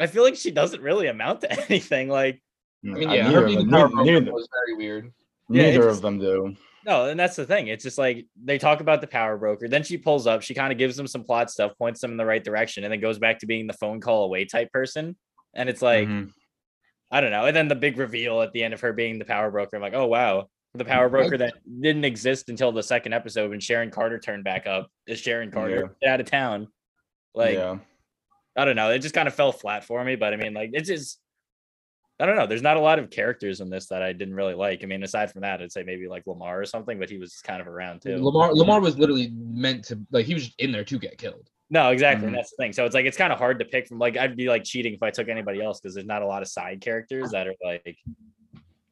I 0.00 0.06
feel 0.06 0.22
like 0.22 0.36
she 0.36 0.50
doesn't 0.50 0.82
really 0.82 1.06
amount 1.08 1.42
to 1.42 1.52
anything. 1.70 2.08
Like 2.08 2.42
I 2.84 2.88
mean, 2.88 3.08
Uh, 3.08 3.12
yeah, 3.12 3.22
neither 3.24 3.34
her 3.36 3.40
of 3.42 3.46
being 3.46 3.58
them, 3.58 3.68
the 3.70 3.76
power 3.76 3.88
neither, 3.88 3.94
broker 3.94 4.20
neither, 4.20 4.32
was 4.32 4.48
very 4.66 4.76
weird. 4.76 5.12
Yeah, 5.48 5.62
it 5.62 5.66
neither 5.72 5.84
just- 5.84 5.96
of 5.98 6.02
them 6.02 6.18
do. 6.18 6.56
no, 6.86 7.04
and 7.06 7.18
that's 7.20 7.36
the 7.36 7.44
thing. 7.44 7.66
It's 7.68 7.84
just 7.84 7.98
like 7.98 8.26
they 8.42 8.56
talk 8.58 8.80
about 8.80 9.00
the 9.00 9.06
power 9.06 9.36
broker, 9.36 9.68
then 9.68 9.82
she 9.82 9.98
pulls 9.98 10.26
up, 10.26 10.42
she 10.42 10.54
kind 10.54 10.72
of 10.72 10.78
gives 10.78 10.96
them 10.96 11.06
some 11.06 11.24
plot 11.24 11.50
stuff, 11.50 11.72
points 11.78 12.00
them 12.00 12.10
in 12.12 12.16
the 12.16 12.24
right 12.24 12.42
direction, 12.42 12.84
and 12.84 12.92
then 12.92 13.00
goes 13.00 13.18
back 13.18 13.38
to 13.40 13.46
being 13.46 13.66
the 13.66 13.72
phone 13.74 14.00
call 14.00 14.24
away 14.24 14.44
type 14.46 14.72
person. 14.72 15.16
And 15.54 15.68
it's 15.68 15.82
like 15.82 16.08
Mhm. 16.08 16.30
I 17.12 17.20
don't 17.20 17.32
know. 17.32 17.44
And 17.46 17.56
then 17.56 17.66
the 17.68 17.74
big 17.74 17.98
reveal 17.98 18.40
at 18.40 18.52
the 18.52 18.62
end 18.62 18.72
of 18.72 18.80
her 18.82 18.92
being 18.92 19.18
the 19.18 19.24
power 19.24 19.50
broker. 19.50 19.74
I'm 19.76 19.82
like, 19.82 19.94
oh 19.94 20.06
wow, 20.06 20.48
the 20.74 20.84
power 20.84 21.08
broker 21.08 21.36
that 21.38 21.54
didn't 21.80 22.04
exist 22.04 22.48
until 22.48 22.70
the 22.70 22.82
second 22.84 23.12
episode 23.12 23.50
when 23.50 23.58
Sharon 23.60 23.90
Carter 23.90 24.18
turned 24.20 24.44
back 24.44 24.66
up 24.68 24.88
is 25.08 25.18
Sharon 25.18 25.50
Carter. 25.50 25.96
Yeah. 26.00 26.14
Out 26.14 26.20
of 26.20 26.26
town. 26.30 26.68
Like 27.34 27.54
yeah. 27.54 27.78
I 28.56 28.64
don't 28.64 28.76
know. 28.76 28.90
It 28.90 28.98
just 29.00 29.14
kind 29.14 29.28
of 29.28 29.34
fell 29.34 29.52
flat 29.52 29.84
for 29.84 30.02
me. 30.04 30.16
But 30.16 30.32
I 30.32 30.36
mean, 30.36 30.54
like 30.54 30.70
it's 30.72 30.88
just 30.88 31.20
I 32.18 32.26
don't 32.26 32.36
know. 32.36 32.46
There's 32.46 32.62
not 32.62 32.76
a 32.76 32.80
lot 32.80 32.98
of 32.98 33.08
characters 33.08 33.60
in 33.60 33.70
this 33.70 33.86
that 33.86 34.02
I 34.02 34.12
didn't 34.12 34.34
really 34.34 34.54
like. 34.54 34.82
I 34.82 34.86
mean, 34.86 35.02
aside 35.02 35.30
from 35.32 35.40
that, 35.40 35.62
I'd 35.62 35.72
say 35.72 35.82
maybe 35.82 36.06
like 36.06 36.24
Lemar 36.26 36.60
or 36.60 36.66
something, 36.66 36.98
but 36.98 37.08
he 37.08 37.16
was 37.16 37.40
kind 37.40 37.60
of 37.62 37.68
around 37.68 38.02
too. 38.02 38.16
Lemar 38.16 38.52
Lemar 38.52 38.82
was 38.82 38.98
literally 38.98 39.32
meant 39.34 39.84
to 39.86 39.98
like 40.10 40.26
he 40.26 40.34
was 40.34 40.52
in 40.58 40.72
there 40.72 40.84
to 40.84 40.98
get 40.98 41.16
killed. 41.16 41.48
No, 41.72 41.90
exactly. 41.90 42.24
Mhm. 42.24 42.28
And 42.28 42.36
that's 42.36 42.50
the 42.50 42.56
thing. 42.56 42.72
So 42.72 42.84
it's 42.84 42.94
like 42.94 43.06
it's 43.06 43.16
kind 43.16 43.32
of 43.32 43.38
hard 43.38 43.58
to 43.60 43.64
pick 43.64 43.86
from 43.86 43.98
like 43.98 44.16
I'd 44.16 44.36
be 44.36 44.48
like 44.48 44.64
cheating 44.64 44.92
if 44.92 45.02
I 45.02 45.10
took 45.10 45.28
anybody 45.28 45.62
else 45.62 45.80
because 45.80 45.94
there's 45.94 46.06
not 46.06 46.20
a 46.20 46.26
lot 46.26 46.42
of 46.42 46.48
side 46.48 46.80
characters 46.80 47.30
that 47.30 47.46
are 47.46 47.54
like 47.64 47.96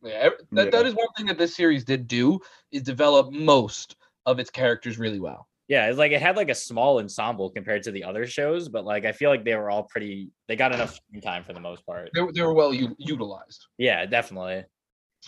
Yeah, 0.03 0.31
that, 0.53 0.65
Yeah. 0.67 0.71
that 0.71 0.87
is 0.87 0.95
one 0.95 1.09
thing 1.17 1.27
that 1.27 1.39
this 1.39 1.57
series 1.57 1.85
did 1.85 2.07
do 2.07 2.39
is 2.71 2.83
develop 2.83 3.33
most 3.33 3.97
of 4.27 4.39
its 4.39 4.49
characters 4.49 4.97
really 4.97 5.19
well. 5.19 5.48
Yeah, 5.69 5.87
it's 5.89 5.99
like 5.99 6.13
it 6.13 6.23
had 6.23 6.37
like 6.37 6.49
a 6.49 6.55
small 6.55 6.99
ensemble 6.99 7.51
compared 7.51 7.83
to 7.85 7.91
the 7.91 8.05
other 8.05 8.27
shows, 8.27 8.69
but 8.71 8.85
like 8.87 9.05
I 9.05 9.13
feel 9.13 9.29
like 9.29 9.45
they 9.45 9.55
were 9.55 9.71
all 9.71 9.83
pretty. 9.83 10.31
They 10.49 10.57
got 10.57 10.75
enough 10.75 10.99
time 11.23 11.45
for 11.45 11.53
the 11.53 11.61
most 11.61 11.85
part. 11.85 12.11
They, 12.15 12.23
were- 12.23 12.33
they 12.33 12.41
were 12.43 12.55
well 12.55 12.73
u- 12.73 12.97
utilized. 12.99 13.67
Yeah, 13.77 14.07
definitely. 14.07 14.65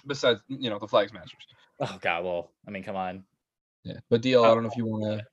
Besides, 0.06 0.40
you 0.48 0.70
know, 0.70 0.78
the 0.78 0.88
Flag 0.88 1.10
Smashers. 1.10 1.46
Oh 1.80 1.98
god, 2.00 2.24
well, 2.24 2.52
I 2.66 2.70
mean, 2.70 2.82
come 2.82 2.96
on. 2.96 3.24
Yeah, 3.84 3.98
but 4.08 4.22
DL, 4.22 4.44
I 4.44 4.48
don't 4.54 4.62
know 4.62 4.68
if 4.70 4.76
you 4.76 4.86
want 4.86 5.20
to. 5.20 5.26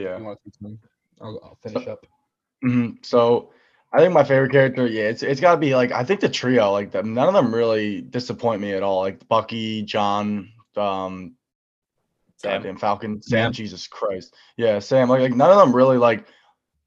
Yeah. 0.00 0.18
You 0.18 0.24
want 0.24 0.38
to? 0.62 0.78
I'll, 1.20 1.40
I'll 1.44 1.58
finish 1.62 1.86
up. 1.86 2.06
hmm 2.62 2.90
So 3.02 3.50
I 3.92 3.98
think 3.98 4.12
my 4.12 4.24
favorite 4.24 4.52
character, 4.52 4.86
yeah, 4.86 5.04
it's 5.04 5.22
it's 5.22 5.40
got 5.40 5.52
to 5.52 5.58
be 5.60 5.74
like 5.74 5.92
I 5.92 6.04
think 6.04 6.20
the 6.20 6.28
trio, 6.28 6.72
like 6.72 6.90
the, 6.90 7.02
none 7.02 7.28
of 7.28 7.34
them 7.34 7.54
really 7.54 8.00
disappoint 8.00 8.60
me 8.62 8.72
at 8.72 8.82
all. 8.82 9.00
Like 9.00 9.26
Bucky, 9.28 9.82
John, 9.82 10.50
um, 10.76 11.34
Sam. 12.36 12.52
goddamn 12.62 12.76
Falcon, 12.76 13.22
Sam, 13.22 13.46
Sam. 13.46 13.52
Jesus 13.52 13.86
Christ, 13.86 14.34
yeah, 14.56 14.78
Sam. 14.78 15.08
Like, 15.08 15.20
like 15.20 15.34
none 15.34 15.50
of 15.50 15.56
them 15.58 15.74
really 15.74 15.98
like 15.98 16.26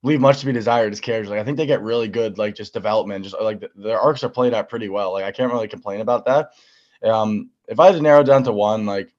leave 0.03 0.21
much 0.21 0.39
to 0.39 0.45
be 0.45 0.51
desired 0.53 0.93
as 0.93 0.99
characters. 0.99 1.29
Like 1.29 1.39
I 1.39 1.43
think 1.43 1.57
they 1.57 1.65
get 1.65 1.81
really 1.81 2.07
good, 2.07 2.37
like 2.37 2.55
just 2.55 2.73
development, 2.73 3.23
just 3.23 3.35
like 3.39 3.59
th- 3.59 3.71
their 3.75 3.99
arcs 3.99 4.23
are 4.23 4.29
played 4.29 4.53
out 4.53 4.69
pretty 4.69 4.89
well. 4.89 5.11
Like 5.13 5.25
I 5.25 5.31
can't 5.31 5.51
really 5.51 5.67
complain 5.67 6.01
about 6.01 6.25
that. 6.25 6.51
Um, 7.03 7.49
if 7.67 7.79
I 7.79 7.87
had 7.87 7.95
to 7.95 8.01
narrow 8.01 8.23
down 8.23 8.43
to 8.43 8.51
one, 8.53 8.85
like. 8.85 9.13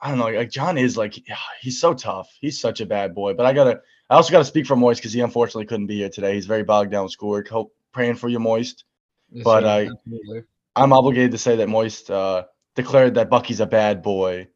I 0.00 0.08
don't 0.10 0.18
know. 0.18 0.28
Like 0.28 0.50
John 0.50 0.76
is 0.76 0.96
like 0.98 1.14
he's 1.60 1.80
so 1.80 1.94
tough. 1.94 2.28
He's 2.40 2.60
such 2.60 2.80
a 2.82 2.86
bad 2.86 3.14
boy. 3.14 3.32
But 3.34 3.46
I 3.46 3.52
gotta 3.54 3.80
I 4.10 4.16
also 4.16 4.32
got 4.32 4.38
to 4.38 4.44
speak 4.44 4.66
for 4.66 4.76
Moist 4.76 5.00
because 5.00 5.12
he 5.14 5.20
unfortunately 5.20 5.64
couldn't 5.64 5.86
be 5.86 5.96
here 5.96 6.10
today. 6.10 6.34
He's 6.34 6.46
very 6.46 6.62
bogged 6.62 6.90
down 6.90 7.04
with 7.04 7.12
schoolwork. 7.12 7.48
Hope 7.48 7.74
praying 7.92 8.16
for 8.16 8.28
you, 8.28 8.38
Moist. 8.38 8.84
Yes, 9.30 9.44
But 9.44 9.64
I- 9.64 9.86
absolutely. 9.86 10.42
I'm 10.76 10.92
obligated 10.92 11.30
to 11.32 11.38
say 11.38 11.56
that 11.56 11.68
Moist 11.68 12.10
uh, 12.10 12.44
declared 12.74 13.14
that 13.14 13.30
Bucky's 13.30 13.60
a 13.60 13.66
bad 13.66 14.02
boy. 14.02 14.48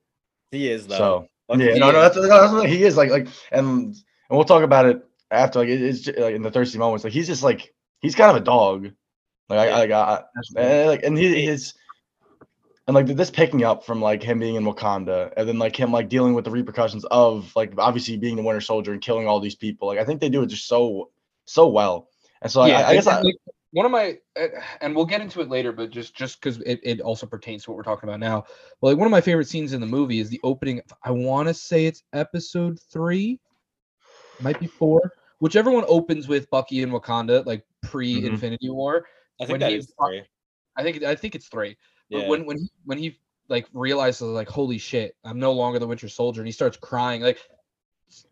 He 0.50 0.70
is 0.70 0.86
though. 0.86 0.96
So 0.96 1.28
Bucky- 1.48 1.64
yeah, 1.64 1.74
no, 1.74 1.90
no, 1.90 2.00
that's, 2.00 2.14
that's 2.14 2.52
what 2.52 2.68
he 2.68 2.84
is 2.84 2.96
like, 2.96 3.10
like, 3.10 3.28
and 3.50 3.94
and 3.94 3.96
we'll 4.30 4.44
talk 4.44 4.62
about 4.62 4.86
it 4.86 5.02
after. 5.30 5.60
Like, 5.60 5.68
it's 5.68 6.00
ju- 6.00 6.14
like 6.16 6.34
in 6.34 6.42
the 6.42 6.50
thirsty 6.50 6.78
moments. 6.78 7.04
Like, 7.04 7.12
he's 7.12 7.26
just 7.26 7.42
like 7.42 7.74
he's 8.00 8.14
kind 8.14 8.30
of 8.30 8.36
a 8.36 8.44
dog. 8.44 8.90
Like, 9.48 9.70
I, 9.70 9.78
like, 9.78 9.90
I, 9.90 10.22
I, 10.58 10.84
like, 10.84 11.02
and 11.04 11.16
he 11.16 11.46
his. 11.46 11.74
And 12.86 12.94
like 12.94 13.04
this 13.04 13.30
picking 13.30 13.64
up 13.64 13.84
from 13.84 14.00
like 14.00 14.22
him 14.22 14.38
being 14.38 14.54
in 14.54 14.64
Wakanda, 14.64 15.30
and 15.36 15.46
then 15.46 15.58
like 15.58 15.76
him 15.76 15.92
like 15.92 16.08
dealing 16.08 16.32
with 16.32 16.46
the 16.46 16.50
repercussions 16.50 17.04
of 17.10 17.54
like 17.54 17.74
obviously 17.76 18.16
being 18.16 18.34
the 18.34 18.42
Winter 18.42 18.62
Soldier 18.62 18.92
and 18.92 19.02
killing 19.02 19.28
all 19.28 19.40
these 19.40 19.54
people. 19.54 19.88
Like 19.88 19.98
I 19.98 20.04
think 20.04 20.22
they 20.22 20.30
do 20.30 20.42
it 20.42 20.46
just 20.46 20.66
so 20.66 21.10
so 21.44 21.68
well. 21.68 22.08
And 22.40 22.50
so 22.50 22.64
yeah, 22.64 22.78
I, 22.80 22.88
I 22.88 22.94
guess 22.94 23.06
I, 23.06 23.20
like, 23.20 23.34
one 23.70 23.84
of 23.84 23.92
my, 23.92 24.18
uh, 24.40 24.46
and 24.80 24.94
we'll 24.96 25.04
get 25.04 25.20
into 25.20 25.40
it 25.40 25.48
later, 25.48 25.72
but 25.72 25.90
just 25.90 26.14
just 26.14 26.40
because 26.40 26.58
it, 26.60 26.80
it 26.82 27.00
also 27.00 27.26
pertains 27.26 27.64
to 27.64 27.70
what 27.70 27.76
we're 27.76 27.82
talking 27.82 28.08
about 28.08 28.20
now. 28.20 28.44
Well, 28.80 28.92
like 28.92 28.98
one 28.98 29.06
of 29.06 29.10
my 29.10 29.20
favorite 29.20 29.48
scenes 29.48 29.72
in 29.72 29.80
the 29.80 29.86
movie 29.86 30.20
is 30.20 30.30
the 30.30 30.40
opening. 30.42 30.80
I 31.02 31.10
want 31.10 31.48
to 31.48 31.54
say 31.54 31.86
it's 31.86 32.02
episode 32.12 32.78
three, 32.90 33.40
might 34.40 34.58
be 34.58 34.66
four, 34.66 35.12
whichever 35.40 35.70
one 35.70 35.84
opens 35.88 36.28
with 36.28 36.48
Bucky 36.50 36.82
and 36.82 36.92
Wakanda, 36.92 37.44
like 37.44 37.64
pre 37.82 38.24
Infinity 38.24 38.70
War. 38.70 39.06
I 39.40 39.46
think 39.46 39.60
that 39.60 39.72
is 39.72 39.92
three. 40.02 40.22
I 40.76 40.82
think 40.82 41.02
I 41.02 41.14
think 41.14 41.34
it's 41.34 41.48
three. 41.48 41.76
But 42.10 42.22
Yeah. 42.22 42.28
when 42.28 42.46
when 42.46 42.58
he 42.58 42.70
when 42.84 42.98
he 42.98 43.20
like 43.48 43.66
realizes 43.72 44.22
like 44.22 44.48
holy 44.48 44.78
shit, 44.78 45.16
I'm 45.24 45.38
no 45.38 45.52
longer 45.52 45.78
the 45.78 45.86
Winter 45.86 46.08
Soldier, 46.08 46.40
and 46.40 46.48
he 46.48 46.52
starts 46.52 46.76
crying 46.76 47.20
like 47.20 47.38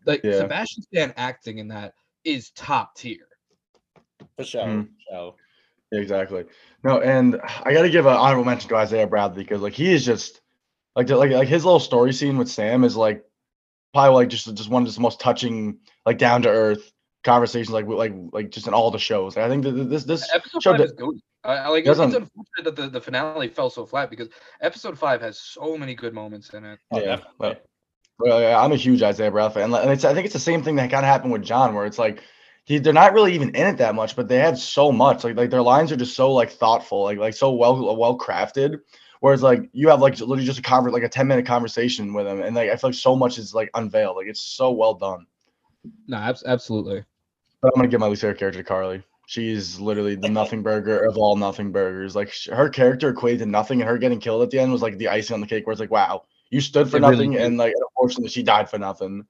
like 0.05 0.21
Yeah. 0.23 0.39
Sebastian 0.39 0.83
Stan 0.83 1.13
acting 1.15 1.59
in 1.59 1.67
that 1.67 1.93
is 2.23 2.49
top 2.51 2.95
tier. 2.95 3.27
For 4.37 4.43
sure. 4.43 4.63
Mhm. 4.63 4.87
for 4.87 5.11
sure. 5.11 5.35
Exactly. 5.93 6.43
No, 6.83 6.99
and 6.99 7.39
I 7.63 7.73
got 7.73 7.83
to 7.83 7.89
give 7.89 8.05
an 8.05 8.13
honorable 8.13 8.43
mention 8.43 8.69
to 8.69 8.75
Isaiah 8.75 9.07
Bradley 9.07 9.43
because 9.43 9.61
like 9.61 9.73
he 9.73 9.93
is 9.93 10.05
just 10.05 10.41
like 10.95 11.09
like 11.09 11.31
like 11.31 11.47
his 11.47 11.63
little 11.63 11.79
story 11.79 12.11
scene 12.11 12.37
with 12.37 12.49
Sam 12.49 12.83
is 12.83 12.97
like 12.97 13.23
probably 13.93 14.15
like 14.15 14.29
just 14.29 14.53
just 14.55 14.69
one 14.69 14.85
of 14.85 14.93
the 14.93 14.99
most 15.01 15.19
touching 15.21 15.79
like 16.05 16.17
down 16.17 16.41
to 16.41 16.49
earth 16.49 16.91
conversations 17.23 17.69
like 17.71 17.85
like 17.87 18.13
like 18.33 18.49
just 18.51 18.67
in 18.67 18.73
all 18.73 18.91
the 18.91 18.99
shows. 18.99 19.37
Like, 19.37 19.45
I 19.45 19.49
think 19.49 19.63
that 19.63 19.71
this 19.71 20.03
this 20.03 20.29
Episode 20.33 20.61
show 20.63 20.71
five 20.71 20.79
did- 20.79 20.85
is 20.87 20.91
good. 20.93 21.15
I, 21.43 21.53
I 21.55 21.67
like. 21.69 21.85
It's 21.85 21.99
unfortunate 21.99 22.25
that 22.65 22.75
the, 22.75 22.89
the 22.89 22.99
finale 22.99 23.47
fell 23.47 23.69
so 23.69 23.85
flat 23.85 24.09
because 24.09 24.27
episode 24.59 24.97
five 24.97 25.21
has 25.21 25.39
so 25.39 25.77
many 25.77 25.95
good 25.95 26.13
moments 26.13 26.49
in 26.49 26.65
it. 26.65 26.79
Oh, 26.91 26.99
Yeah, 26.99 27.05
definitely. 27.17 27.31
well, 27.39 27.55
Well, 28.19 28.41
yeah, 28.41 28.59
I'm 28.59 28.73
a 28.73 28.75
huge 28.75 29.01
Isaiah 29.03 29.31
Bradley 29.31 29.53
fan, 29.53 29.63
and 29.65 29.75
and 29.75 29.91
it's 29.91 30.03
I 30.03 30.13
think 30.13 30.25
it's 30.25 30.33
the 30.33 30.39
same 30.39 30.63
thing 30.63 30.75
that 30.75 30.89
kind 30.91 31.05
of 31.05 31.09
happened 31.09 31.31
with 31.31 31.43
John, 31.43 31.73
where 31.75 31.85
it's 31.85 31.99
like 31.99 32.15
he, 32.17 32.25
they're 32.67 32.93
not 32.93 33.13
really 33.13 33.33
even 33.33 33.49
in 33.55 33.67
it 33.67 33.77
that 33.77 33.95
much, 33.95 34.15
but 34.15 34.27
they 34.27 34.39
have 34.39 34.59
so 34.59 34.91
much. 34.91 35.23
Like 35.23 35.37
like 35.37 35.49
their 35.49 35.61
lines 35.61 35.91
are 35.91 35.95
just 35.97 36.15
so 36.15 36.31
like 36.33 36.51
thoughtful, 36.51 37.03
like 37.03 37.17
like 37.17 37.33
so 37.33 37.51
well 37.53 37.95
well 37.95 38.17
crafted. 38.17 38.79
Whereas 39.21 39.41
like 39.41 39.69
you 39.71 39.89
have 39.89 40.01
like 40.01 40.19
literally 40.19 40.45
just 40.45 40.59
a 40.59 40.61
conver- 40.61 40.91
like 40.91 41.03
a 41.03 41.09
10 41.09 41.27
minute 41.27 41.45
conversation 41.45 42.13
with 42.13 42.27
him, 42.27 42.41
and 42.41 42.55
like 42.55 42.69
I 42.69 42.75
feel 42.75 42.89
like 42.89 42.99
so 42.99 43.15
much 43.15 43.37
is 43.37 43.53
like 43.53 43.69
unveiled. 43.73 44.17
Like 44.17 44.27
it's 44.27 44.41
so 44.41 44.71
well 44.71 44.93
done. 44.93 45.25
No, 46.07 46.17
abs- 46.17 46.43
absolutely. 46.45 47.03
But 47.61 47.71
I'm 47.73 47.79
gonna 47.79 47.87
give 47.87 48.01
my 48.01 48.07
least 48.07 48.21
favorite 48.21 48.37
character 48.39 48.59
to 48.61 48.67
Karli. 48.67 49.01
She's 49.27 49.79
literally 49.79 50.15
the 50.15 50.29
nothing 50.41 50.61
burger 50.61 51.05
of 51.05 51.17
all 51.17 51.35
nothing 51.37 51.71
burgers. 51.71 52.15
Like 52.15 52.31
sh- 52.31 52.49
her 52.51 52.69
character 52.69 53.09
equated 53.09 53.39
to 53.39 53.45
nothing, 53.45 53.81
and 53.81 53.89
her 53.89 53.97
getting 53.97 54.19
killed 54.19 54.43
at 54.43 54.49
the 54.51 54.59
end 54.59 54.71
was 54.73 54.81
like 54.81 54.97
the 54.97 55.07
icing 55.07 55.33
on 55.35 55.41
the 55.41 55.47
cake. 55.47 55.65
Where 55.65 55.71
it's 55.71 55.79
like, 55.79 55.91
wow, 55.91 56.25
you 56.49 56.59
stood 56.61 56.89
for 56.91 56.97
It 56.97 57.01
nothing, 57.01 57.31
did. 57.31 57.41
and 57.41 57.57
like 57.57 57.73
unfortunately, 57.79 58.29
she 58.29 58.43
died 58.43 58.69
for 58.69 58.77
nothing. 58.77 59.25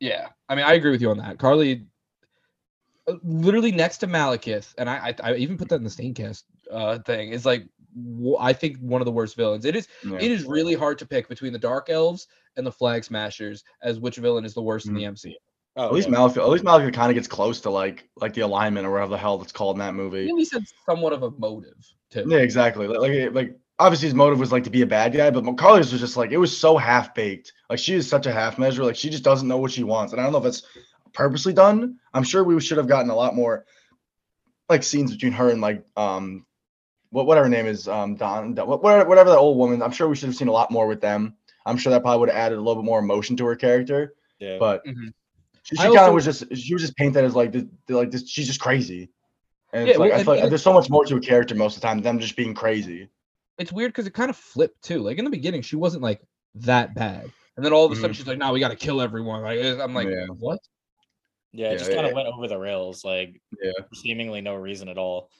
Yeah, 0.00 0.28
I 0.48 0.54
mean, 0.56 0.64
I 0.64 0.74
agree 0.74 0.90
with 0.90 1.00
you 1.02 1.10
on 1.10 1.18
that. 1.18 1.38
Carly, 1.38 1.86
literally 3.22 3.72
next 3.72 3.98
to 3.98 4.06
Malekith, 4.06 4.74
and 4.78 4.88
I, 4.88 5.14
I, 5.22 5.30
I 5.30 5.34
even 5.36 5.56
put 5.56 5.68
that 5.70 5.76
in 5.76 5.84
the 5.84 5.90
Staincast 5.90 6.44
uh, 6.70 6.98
thing. 7.00 7.30
Is 7.30 7.44
like, 7.46 7.66
I 8.38 8.52
think 8.52 8.78
one 8.78 9.00
of 9.00 9.04
the 9.06 9.12
worst 9.12 9.36
villains. 9.36 9.64
It 9.64 9.76
is, 9.76 9.88
Yeah. 10.04 10.16
it 10.20 10.30
is 10.30 10.44
really 10.44 10.74
hard 10.74 10.98
to 11.00 11.06
pick 11.06 11.28
between 11.28 11.52
the 11.52 11.58
Dark 11.58 11.90
Elves 11.90 12.28
and 12.56 12.66
the 12.66 12.72
Flag 12.72 13.04
Smashers 13.04 13.64
as 13.82 13.98
which 14.00 14.16
villain 14.16 14.44
is 14.44 14.54
the 14.54 14.62
worst 14.62 14.86
in 14.86 14.94
the 14.94 15.02
MCU. 15.04 15.34
Oh, 15.76 15.86
At 15.86 15.92
least 15.92 16.08
yeah. 16.08 16.16
Malekith, 16.16 16.36
at 16.38 16.48
least 16.48 16.64
Malekith 16.64 16.92
kind 16.94 17.10
of 17.10 17.14
gets 17.14 17.28
close 17.28 17.60
to 17.60 17.70
like 17.70 18.08
like 18.16 18.34
the 18.34 18.40
alignment 18.40 18.86
or 18.86 18.90
whatever 18.90 19.10
the 19.10 19.18
hell 19.18 19.38
that's 19.38 19.52
called 19.52 19.76
in 19.76 19.78
that 19.80 19.92
He 19.92 19.96
movie. 19.96 20.28
at 20.28 20.34
least 20.34 20.52
had 20.52 20.64
somewhat 20.84 21.12
of 21.12 21.22
a 21.22 21.30
motive 21.32 21.76
too. 22.10 22.24
Yeah, 22.28 22.38
exactly. 22.38 22.88
Like 22.88 22.98
like, 23.00 23.32
like 23.34 23.58
obviously 23.78 24.08
his 24.08 24.14
motive 24.14 24.40
was 24.40 24.50
like 24.50 24.64
to 24.64 24.70
be 24.70 24.82
a 24.82 24.86
bad 24.86 25.12
guy, 25.14 25.30
but 25.30 25.44
Karli's 25.56 25.92
was 25.92 26.00
just 26.00 26.16
like 26.16 26.32
it 26.32 26.38
was 26.38 26.54
so 26.56 26.76
half 26.76 27.14
baked. 27.14 27.52
Like 27.70 27.78
she 27.78 27.94
is 27.94 28.08
such 28.08 28.26
a 28.26 28.32
half 28.32 28.58
measure. 28.58 28.84
Like 28.84 28.96
she 28.96 29.10
just 29.10 29.22
doesn't 29.22 29.46
know 29.46 29.58
what 29.58 29.70
she 29.70 29.84
wants, 29.84 30.12
and 30.12 30.20
I 30.20 30.24
don't 30.24 30.32
know 30.32 30.38
if 30.40 30.44
it's 30.44 30.62
purposely 31.12 31.52
done. 31.52 31.98
I'm 32.14 32.22
sure 32.24 32.42
we 32.44 32.60
should 32.60 32.78
have 32.78 32.88
gotten 32.88 33.10
a 33.10 33.14
lot 33.14 33.34
more 33.34 33.64
like 34.68 34.82
scenes 34.82 35.12
between 35.12 35.32
her 35.32 35.50
and 35.50 35.60
like 35.60 35.84
um 35.96 36.46
what 37.10 37.26
whatever 37.26 37.46
her 37.46 37.50
name 37.50 37.66
is 37.66 37.88
um 37.88 38.14
Don, 38.16 38.54
Don 38.54 38.68
whatever 38.68 39.08
whatever 39.08 39.30
that 39.30 39.38
old 39.38 39.58
woman. 39.58 39.82
I'm 39.82 39.90
sure 39.92 40.08
we 40.08 40.16
should 40.16 40.28
have 40.28 40.36
seen 40.36 40.48
a 40.48 40.52
lot 40.52 40.70
more 40.70 40.86
with 40.86 41.00
them. 41.00 41.34
I'm 41.66 41.76
sure 41.76 41.90
that 41.90 42.02
probably 42.02 42.20
would 42.20 42.28
have 42.30 42.38
added 42.38 42.56
a 42.56 42.60
little 42.60 42.82
bit 42.82 42.86
more 42.86 43.00
emotion 43.00 43.36
to 43.38 43.46
her 43.46 43.56
character, 43.56 44.14
Yeah. 44.38 44.58
but 44.58 44.84
Mhm. 44.86 45.12
she, 45.62 45.76
she 45.76 45.82
kind 45.82 45.98
of 45.98 46.14
was 46.14 46.24
just 46.24 46.44
she 46.56 46.72
was 46.74 46.82
just 46.82 46.96
painted 46.96 47.24
as 47.24 47.34
like 47.34 47.52
this, 47.52 47.64
like 47.88 48.10
this. 48.10 48.28
She's 48.28 48.46
just 48.46 48.60
crazy. 48.60 49.10
And 49.72 49.86
Yeah, 49.86 49.90
it's 49.92 49.98
like 50.00 50.10
well, 50.10 50.20
I 50.20 50.24
feel 50.24 50.34
like 50.36 50.48
there's 50.48 50.62
so 50.62 50.72
much 50.72 50.90
more 50.90 51.04
to 51.04 51.16
a 51.16 51.20
character 51.20 51.54
most 51.54 51.76
of 51.76 51.82
the 51.82 51.86
time 51.86 51.98
than 51.98 52.04
them 52.04 52.18
just 52.18 52.36
being 52.36 52.54
crazy. 52.54 53.08
It's 53.58 53.72
weird 53.72 53.90
because 53.92 54.06
it 54.06 54.14
kind 54.14 54.30
of 54.30 54.36
flipped 54.36 54.82
too. 54.82 55.00
Like 55.00 55.18
in 55.18 55.24
the 55.24 55.30
beginning, 55.30 55.62
she 55.62 55.76
wasn't 55.76 56.02
like 56.02 56.22
that 56.54 56.94
bad, 56.94 57.30
and 57.56 57.64
then 57.64 57.72
all 57.72 57.84
of 57.84 57.92
a 57.92 57.96
sudden 57.96 58.14
she's 58.14 58.26
like, 58.26 58.38
"No, 58.38 58.52
we 58.52 58.58
got 58.58 58.70
to 58.70 58.76
kill 58.76 59.00
everyone." 59.00 59.42
Like 59.42 59.60
I'm 59.60 59.94
like, 59.94 60.08
Yeah. 60.08 60.26
what? 60.38 60.58
Yeah, 61.52 61.68
it 61.68 61.72
yeah, 61.72 61.78
just 61.78 61.90
kind 61.90 62.02
yeah. 62.02 62.08
of 62.08 62.14
went 62.14 62.28
over 62.28 62.46
the 62.48 62.58
rails, 62.58 63.04
like 63.04 63.40
Yeah. 63.62 63.72
seemingly 63.94 64.40
no 64.40 64.54
reason 64.54 64.88
at 64.88 64.98
all. 64.98 65.30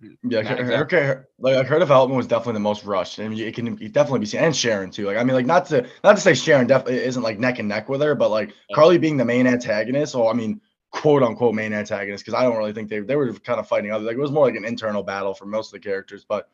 Yeah, 0.00 0.42
Not 0.42 0.46
her, 0.46 0.56
her, 0.56 0.62
exactly. 0.82 0.98
her- 0.98 1.28
like 1.38 1.66
her 1.66 1.78
development 1.78 2.16
was 2.18 2.26
definitely 2.26 2.52
the 2.54 2.60
most 2.60 2.84
rushed, 2.84 3.18
I 3.18 3.24
and 3.24 3.38
it 3.38 3.54
can 3.54 3.76
definitely 3.92 4.20
be 4.20 4.26
seen. 4.26 4.40
And 4.40 4.54
Sharon 4.54 4.90
too. 4.90 5.06
Like 5.06 5.16
I 5.16 5.24
mean, 5.24 5.34
like 5.34 5.46
not 5.46 5.66
to 5.66 5.86
not 6.04 6.16
to 6.16 6.20
say 6.22 6.34
Sharon 6.34 6.66
definitely 6.66 7.02
isn't 7.02 7.22
like 7.22 7.38
neck 7.38 7.58
and 7.58 7.68
neck 7.68 7.88
with 7.88 8.02
her, 8.02 8.14
but 8.14 8.30
like 8.30 8.50
Yeah. 8.68 8.74
Karli 8.76 8.98
being 8.98 9.16
the 9.16 9.24
main 9.24 9.46
antagonist, 9.46 10.14
or 10.14 10.30
I 10.30 10.34
mean, 10.34 10.60
quote 10.90 11.22
unquote 11.22 11.54
main 11.54 11.72
antagonist, 11.72 12.24
because 12.24 12.38
I 12.38 12.42
don't 12.42 12.58
really 12.58 12.74
think 12.74 12.90
they 12.90 13.00
they 13.00 13.16
were 13.16 13.32
kind 13.32 13.58
of 13.58 13.66
fighting 13.66 13.90
other. 13.90 14.04
Like 14.04 14.16
it 14.16 14.20
was 14.20 14.30
more 14.30 14.46
like 14.46 14.56
an 14.56 14.66
internal 14.66 15.02
battle 15.02 15.32
for 15.34 15.46
most 15.46 15.68
of 15.68 15.80
the 15.80 15.88
characters, 15.88 16.24
but. 16.28 16.48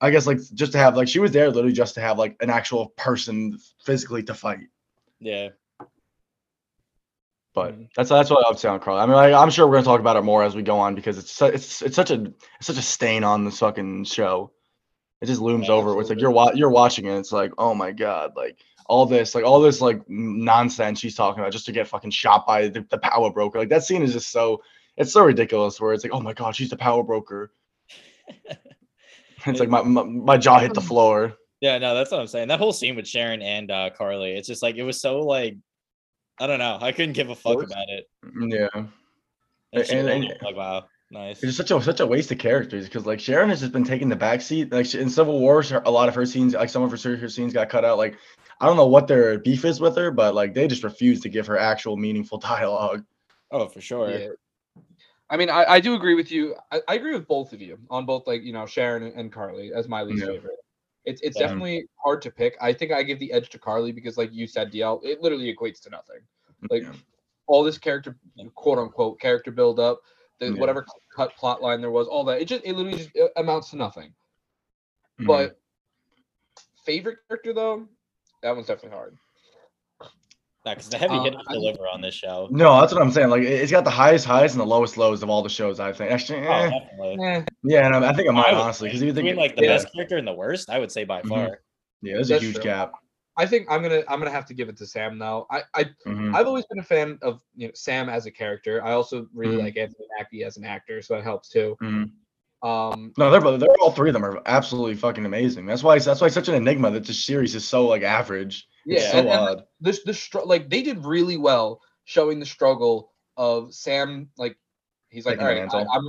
I 0.00 0.10
guess 0.12 0.28
like 0.28 0.38
just 0.54 0.70
to 0.70 0.78
have 0.78 0.96
like 0.96 1.08
she 1.08 1.18
was 1.18 1.32
there 1.32 1.48
literally 1.48 1.72
just 1.72 1.96
to 1.96 2.00
have 2.00 2.18
like 2.20 2.36
an 2.40 2.50
actual 2.50 2.90
person 2.90 3.58
physically 3.84 4.22
to 4.22 4.32
fight. 4.34 4.68
Yeah. 5.18 5.48
But 7.58 7.74
Mhm. 7.78 7.88
that's 7.96 8.08
that's 8.08 8.30
what 8.30 8.44
I 8.46 8.50
would 8.50 8.58
say 8.58 8.68
on 8.68 8.80
Karli. 8.80 9.00
I 9.00 9.06
mean, 9.06 9.14
like, 9.16 9.32
I'm 9.34 9.50
sure 9.50 9.66
we're 9.66 9.74
gonna 9.74 9.84
talk 9.84 10.00
about 10.00 10.16
it 10.16 10.22
more 10.22 10.42
as 10.42 10.54
we 10.54 10.62
go 10.62 10.78
on 10.78 10.94
because 10.94 11.18
it's 11.18 11.40
it's 11.42 11.82
it's 11.82 11.96
such 11.96 12.10
a 12.10 12.22
it's 12.58 12.66
such 12.66 12.78
a 12.78 12.82
stain 12.82 13.24
on 13.24 13.44
the 13.44 13.50
fucking 13.50 14.04
show. 14.04 14.52
It 15.20 15.26
just 15.26 15.40
looms 15.40 15.66
Yeah, 15.68 15.74
over. 15.74 16.00
It's 16.00 16.10
like 16.10 16.20
you're 16.20 16.30
wa- 16.30 16.52
you're 16.54 16.70
watching 16.70 17.06
it. 17.06 17.18
It's 17.18 17.32
like 17.32 17.52
oh 17.58 17.74
my 17.74 17.90
god, 17.92 18.32
like 18.36 18.58
all 18.86 19.04
this 19.06 19.34
like 19.34 19.44
all 19.44 19.60
this 19.60 19.80
like 19.80 20.00
nonsense 20.08 21.00
she's 21.00 21.14
talking 21.16 21.40
about 21.40 21.52
just 21.52 21.66
to 21.66 21.72
get 21.72 21.88
fucking 21.88 22.10
shot 22.12 22.46
by 22.46 22.68
the, 22.68 22.86
the 22.90 22.98
power 22.98 23.30
broker. 23.30 23.58
Like 23.58 23.68
that 23.70 23.84
scene 23.84 24.02
is 24.02 24.12
just 24.12 24.30
so 24.30 24.62
it's 24.96 25.12
so 25.12 25.24
ridiculous. 25.24 25.80
Where 25.80 25.92
it's 25.92 26.04
like 26.04 26.14
oh 26.14 26.20
my 26.20 26.32
god, 26.34 26.54
she's 26.56 26.70
the 26.70 26.76
power 26.76 27.02
broker. 27.02 27.52
It's 29.46 29.60
like 29.60 29.68
my, 29.68 29.82
my 29.82 30.02
my 30.02 30.36
jaw 30.36 30.58
hit 30.58 30.74
the 30.74 30.80
floor. 30.80 31.34
Yeah, 31.60 31.78
no, 31.78 31.94
that's 31.94 32.10
what 32.10 32.20
I'm 32.20 32.26
saying. 32.26 32.48
That 32.48 32.58
whole 32.58 32.72
scene 32.72 32.96
with 32.96 33.06
Sharon 33.06 33.40
and 33.42 33.70
uh, 33.70 33.90
Karli, 33.96 34.32
it's 34.32 34.48
just 34.48 34.62
like 34.62 34.76
it 34.76 34.82
was 34.82 35.00
so 35.00 35.20
like 35.20 35.56
I 36.40 36.46
don't 36.46 36.58
know. 36.58 36.78
I 36.80 36.92
couldn't 36.92 37.14
give 37.14 37.30
a 37.30 37.34
fuck 37.34 37.62
about 37.62 37.88
it. 37.88 38.08
Mm, 38.24 38.52
yeah. 38.52 38.68
And 39.72 39.90
And- 39.90 40.08
and- 40.08 40.36
like, 40.42 40.56
wow, 40.56 40.84
nice. 41.10 41.42
It's 41.42 41.56
such 41.56 41.70
a 41.70 41.80
such 41.82 42.00
a 42.00 42.06
waste 42.06 42.30
of 42.32 42.38
characters 42.38 42.84
because 42.84 43.06
like 43.06 43.20
Sharon 43.20 43.48
has 43.50 43.60
just 43.60 43.72
been 43.72 43.84
taking 43.84 44.08
the 44.08 44.16
back 44.16 44.40
seat. 44.40 44.72
Like 44.72 44.92
in 44.94 45.10
Civil 45.10 45.40
War, 45.40 45.62
her- 45.62 45.82
a 45.84 45.90
lot 45.90 46.08
of 46.08 46.14
her 46.14 46.24
scenes, 46.26 46.54
like 46.54 46.70
some 46.70 46.82
of 46.82 46.90
her, 46.90 47.16
her 47.16 47.28
scenes 47.28 47.52
got 47.52 47.68
cut 47.68 47.84
out. 47.84 47.98
Like 47.98 48.16
I 48.60 48.66
don't 48.66 48.76
know 48.76 48.86
what 48.86 49.06
their 49.08 49.38
beef 49.38 49.64
is 49.64 49.80
with 49.80 49.96
her, 49.96 50.10
but 50.10 50.34
like 50.34 50.54
they 50.54 50.66
just 50.68 50.84
refuse 50.84 51.20
to 51.20 51.28
give 51.28 51.46
her 51.46 51.58
actual 51.58 51.96
meaningful 51.96 52.38
dialogue. 52.52 53.04
Oh, 53.50 53.66
for 53.68 53.80
sure. 53.80 54.10
Yeah. 54.10 54.28
I 55.30 55.36
mean, 55.36 55.50
I, 55.50 55.64
I 55.66 55.80
do 55.80 55.94
agree 55.94 56.14
with 56.14 56.30
you. 56.32 56.54
I, 56.72 56.80
I 56.88 56.94
agree 56.94 57.12
with 57.12 57.28
both 57.28 57.52
of 57.52 57.60
you 57.60 57.78
on 57.90 58.06
both, 58.06 58.26
like 58.26 58.42
you 58.42 58.52
know, 58.54 58.64
Sharon 58.64 59.02
and, 59.02 59.14
and 59.14 59.32
Karli 59.32 59.72
as 59.74 59.86
my 59.88 60.02
least 60.02 60.20
Yeah. 60.22 60.32
favorite. 60.32 60.56
It's 61.08 61.22
it's 61.22 61.40
Yeah. 61.40 61.46
definitely 61.46 61.88
hard 62.04 62.20
to 62.22 62.30
pick. 62.30 62.54
I 62.60 62.72
think 62.74 62.92
I 62.92 63.02
give 63.02 63.18
the 63.18 63.32
edge 63.32 63.48
to 63.50 63.58
Karli 63.58 63.92
because, 63.92 64.18
like 64.18 64.30
you 64.32 64.46
said, 64.46 64.70
DL, 64.70 65.00
it 65.02 65.22
literally 65.22 65.54
equates 65.54 65.80
to 65.82 65.90
nothing. 65.90 66.20
Mm, 66.62 66.70
like 66.70 66.82
Yeah. 66.82 66.92
all 67.46 67.64
this 67.64 67.78
character, 67.78 68.18
quote 68.54 68.78
unquote, 68.78 69.18
character 69.18 69.50
build 69.50 69.80
up, 69.80 70.00
the 70.38 70.52
whatever 70.52 70.84
cut 71.16 71.34
plot 71.36 71.62
line 71.62 71.80
there 71.80 71.90
was, 71.90 72.08
all 72.08 72.24
that. 72.24 72.42
It 72.42 72.44
just 72.44 72.62
it 72.64 72.74
literally 72.74 72.98
just 72.98 73.10
it 73.14 73.32
amounts 73.36 73.70
to 73.70 73.76
nothing. 73.76 74.14
Mhm. 75.18 75.26
But 75.26 75.60
favorite 76.84 77.18
character 77.26 77.54
though, 77.54 77.88
that 78.42 78.54
one's 78.54 78.66
definitely 78.66 78.96
hard. 78.96 79.16
Because 80.64 80.88
the 80.88 80.98
heavy 80.98 81.14
Um, 81.14 81.24
hitters 81.24 81.42
I- 81.48 81.52
deliver 81.54 81.88
on 81.88 82.00
this 82.00 82.14
show. 82.14 82.48
no, 82.50 82.80
that's 82.80 82.92
what 82.92 83.00
I'm 83.02 83.10
saying. 83.10 83.30
Like 83.30 83.42
it- 83.42 83.60
it's 83.62 83.72
got 83.72 83.84
the 83.84 83.90
highest 83.90 84.26
highs 84.26 84.52
and 84.52 84.60
the 84.60 84.66
lowest 84.66 84.96
lows 84.96 85.22
of 85.22 85.30
all 85.30 85.42
the 85.42 85.48
shows. 85.48 85.80
I 85.80 85.92
think 85.92 86.10
actually, 86.10 86.46
Oh, 86.46 86.50
eh. 86.52 86.70
definitely. 86.70 87.24
Eh, 87.26 87.42
yeah, 87.64 87.86
and 87.86 87.96
I, 87.96 88.10
I 88.10 88.12
think 88.12 88.28
I 88.28 88.32
might 88.32 88.52
I 88.54 88.58
honestly 88.60 88.88
because 88.88 89.02
you 89.02 89.12
think 89.12 89.26
between 89.26 89.36
like 89.36 89.56
the 89.56 89.62
yeah, 89.62 89.68
best 89.76 89.92
character 89.94 90.16
and 90.16 90.26
the 90.26 90.32
worst, 90.34 90.68
I 90.70 90.78
would 90.78 90.92
say 90.92 91.04
by 91.04 91.22
Mhm. 91.22 91.28
far. 91.28 91.60
yeah, 92.02 92.14
there's 92.14 92.30
a 92.30 92.38
huge 92.38 92.54
true. 92.56 92.64
gap. 92.64 92.92
I 93.36 93.46
think 93.46 93.66
I'm 93.70 93.82
gonna 93.82 94.02
I'm 94.08 94.18
gonna 94.18 94.30
have 94.32 94.46
to 94.46 94.54
give 94.54 94.68
it 94.68 94.76
to 94.78 94.86
Sam 94.86 95.16
now. 95.16 95.46
I 95.50 95.62
I 95.74 95.84
Mhm. 96.06 96.34
I've 96.34 96.46
always 96.46 96.66
been 96.66 96.80
a 96.80 96.84
fan 96.84 97.18
of 97.22 97.40
you 97.56 97.68
know 97.68 97.72
Sam 97.74 98.08
as 98.08 98.26
a 98.26 98.30
character. 98.30 98.84
I 98.84 98.92
also 98.92 99.26
really 99.32 99.56
Mhm. 99.56 99.62
like 99.64 99.76
Anthony 99.76 100.06
Mackie 100.18 100.42
as 100.44 100.56
an 100.56 100.64
actor, 100.64 101.00
so 101.02 101.14
that 101.14 101.22
helps 101.22 101.48
too. 101.48 101.76
Mhm. 101.80 102.10
Um, 102.60 103.12
No, 103.16 103.30
they're 103.30 103.58
they're 103.58 103.68
all 103.80 103.92
three 103.92 104.10
of 104.10 104.14
them 104.14 104.24
are 104.24 104.42
absolutely 104.46 104.96
fucking 104.96 105.24
amazing. 105.24 105.64
That's 105.66 105.84
why 105.84 105.96
that's 106.00 106.20
why 106.20 106.26
it's 106.26 106.34
such 106.34 106.48
an 106.48 106.56
enigma 106.56 106.90
that 106.90 107.04
this 107.04 107.24
series 107.24 107.54
is 107.54 107.64
so 107.66 107.86
like 107.86 108.02
average. 108.02 108.66
Yeah, 108.88 108.98
It's 108.98 109.10
so 109.12 109.18
and, 109.18 109.28
and 109.28 109.40
odd. 109.40 109.64
this 109.80 110.02
the 110.02 110.14
str- 110.14 110.40
like 110.40 110.68
they 110.70 110.82
did 110.82 111.04
really 111.04 111.36
well 111.36 111.82
showing 112.04 112.40
the 112.40 112.46
struggle 112.46 113.12
of 113.36 113.74
Sam. 113.74 114.30
Like 114.36 114.56
he's 115.10 115.26
like, 115.26 115.38
Taking 115.38 115.48
all 115.48 115.54
the 115.54 115.60
I, 115.60 115.78
mantle. 115.78 115.90
I'm 115.92 116.08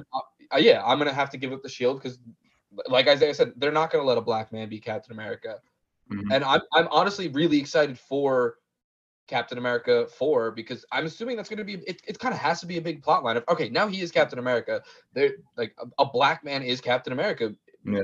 uh, 0.54 0.58
yeah, 0.58 0.84
I'm 0.86 0.98
gonna 0.98 1.14
have 1.14 1.30
to 1.32 1.38
give 1.38 1.52
up 1.52 1.62
the 1.62 1.70
shield 1.70 2.02
because, 2.02 2.20
like 2.88 3.08
Isaiah 3.08 3.34
said, 3.34 3.54
they're 3.58 3.72
not 3.72 3.92
gonna 3.92 4.06
let 4.06 4.18
a 4.18 4.22
black 4.22 4.52
man 4.52 4.70
be 4.70 4.80
Captain 4.80 5.12
America, 5.14 5.60
Mhm. 6.12 6.32
and 6.32 6.44
I'm 6.44 6.62
I'm 6.74 6.88
honestly 6.92 7.28
really 7.28 7.60
excited 7.60 8.00
for 8.00 8.56
Captain 9.28 9.58
America 9.60 10.08
4 10.08 10.52
because 10.52 10.86
I'm 10.92 11.06
assuming 11.06 11.38
that's 11.38 11.50
going 11.50 11.60
to 11.60 11.64
be 11.64 11.76
it, 11.86 12.02
it 12.08 12.18
kind 12.18 12.34
of 12.34 12.40
has 12.40 12.60
to 12.62 12.66
be 12.66 12.78
a 12.78 12.82
big 12.82 13.04
plot 13.04 13.24
line 13.24 13.38
of 13.38 13.44
okay 13.48 13.70
now 13.70 13.88
he 13.88 14.02
is 14.02 14.12
Captain 14.12 14.40
America 14.40 14.82
there 15.14 15.34
like 15.56 15.76
a, 15.80 15.86
a 16.02 16.06
black 16.06 16.44
man 16.44 16.64
is 16.64 16.82
Captain 16.82 17.14
America 17.14 17.54
Yeah. 17.86 18.02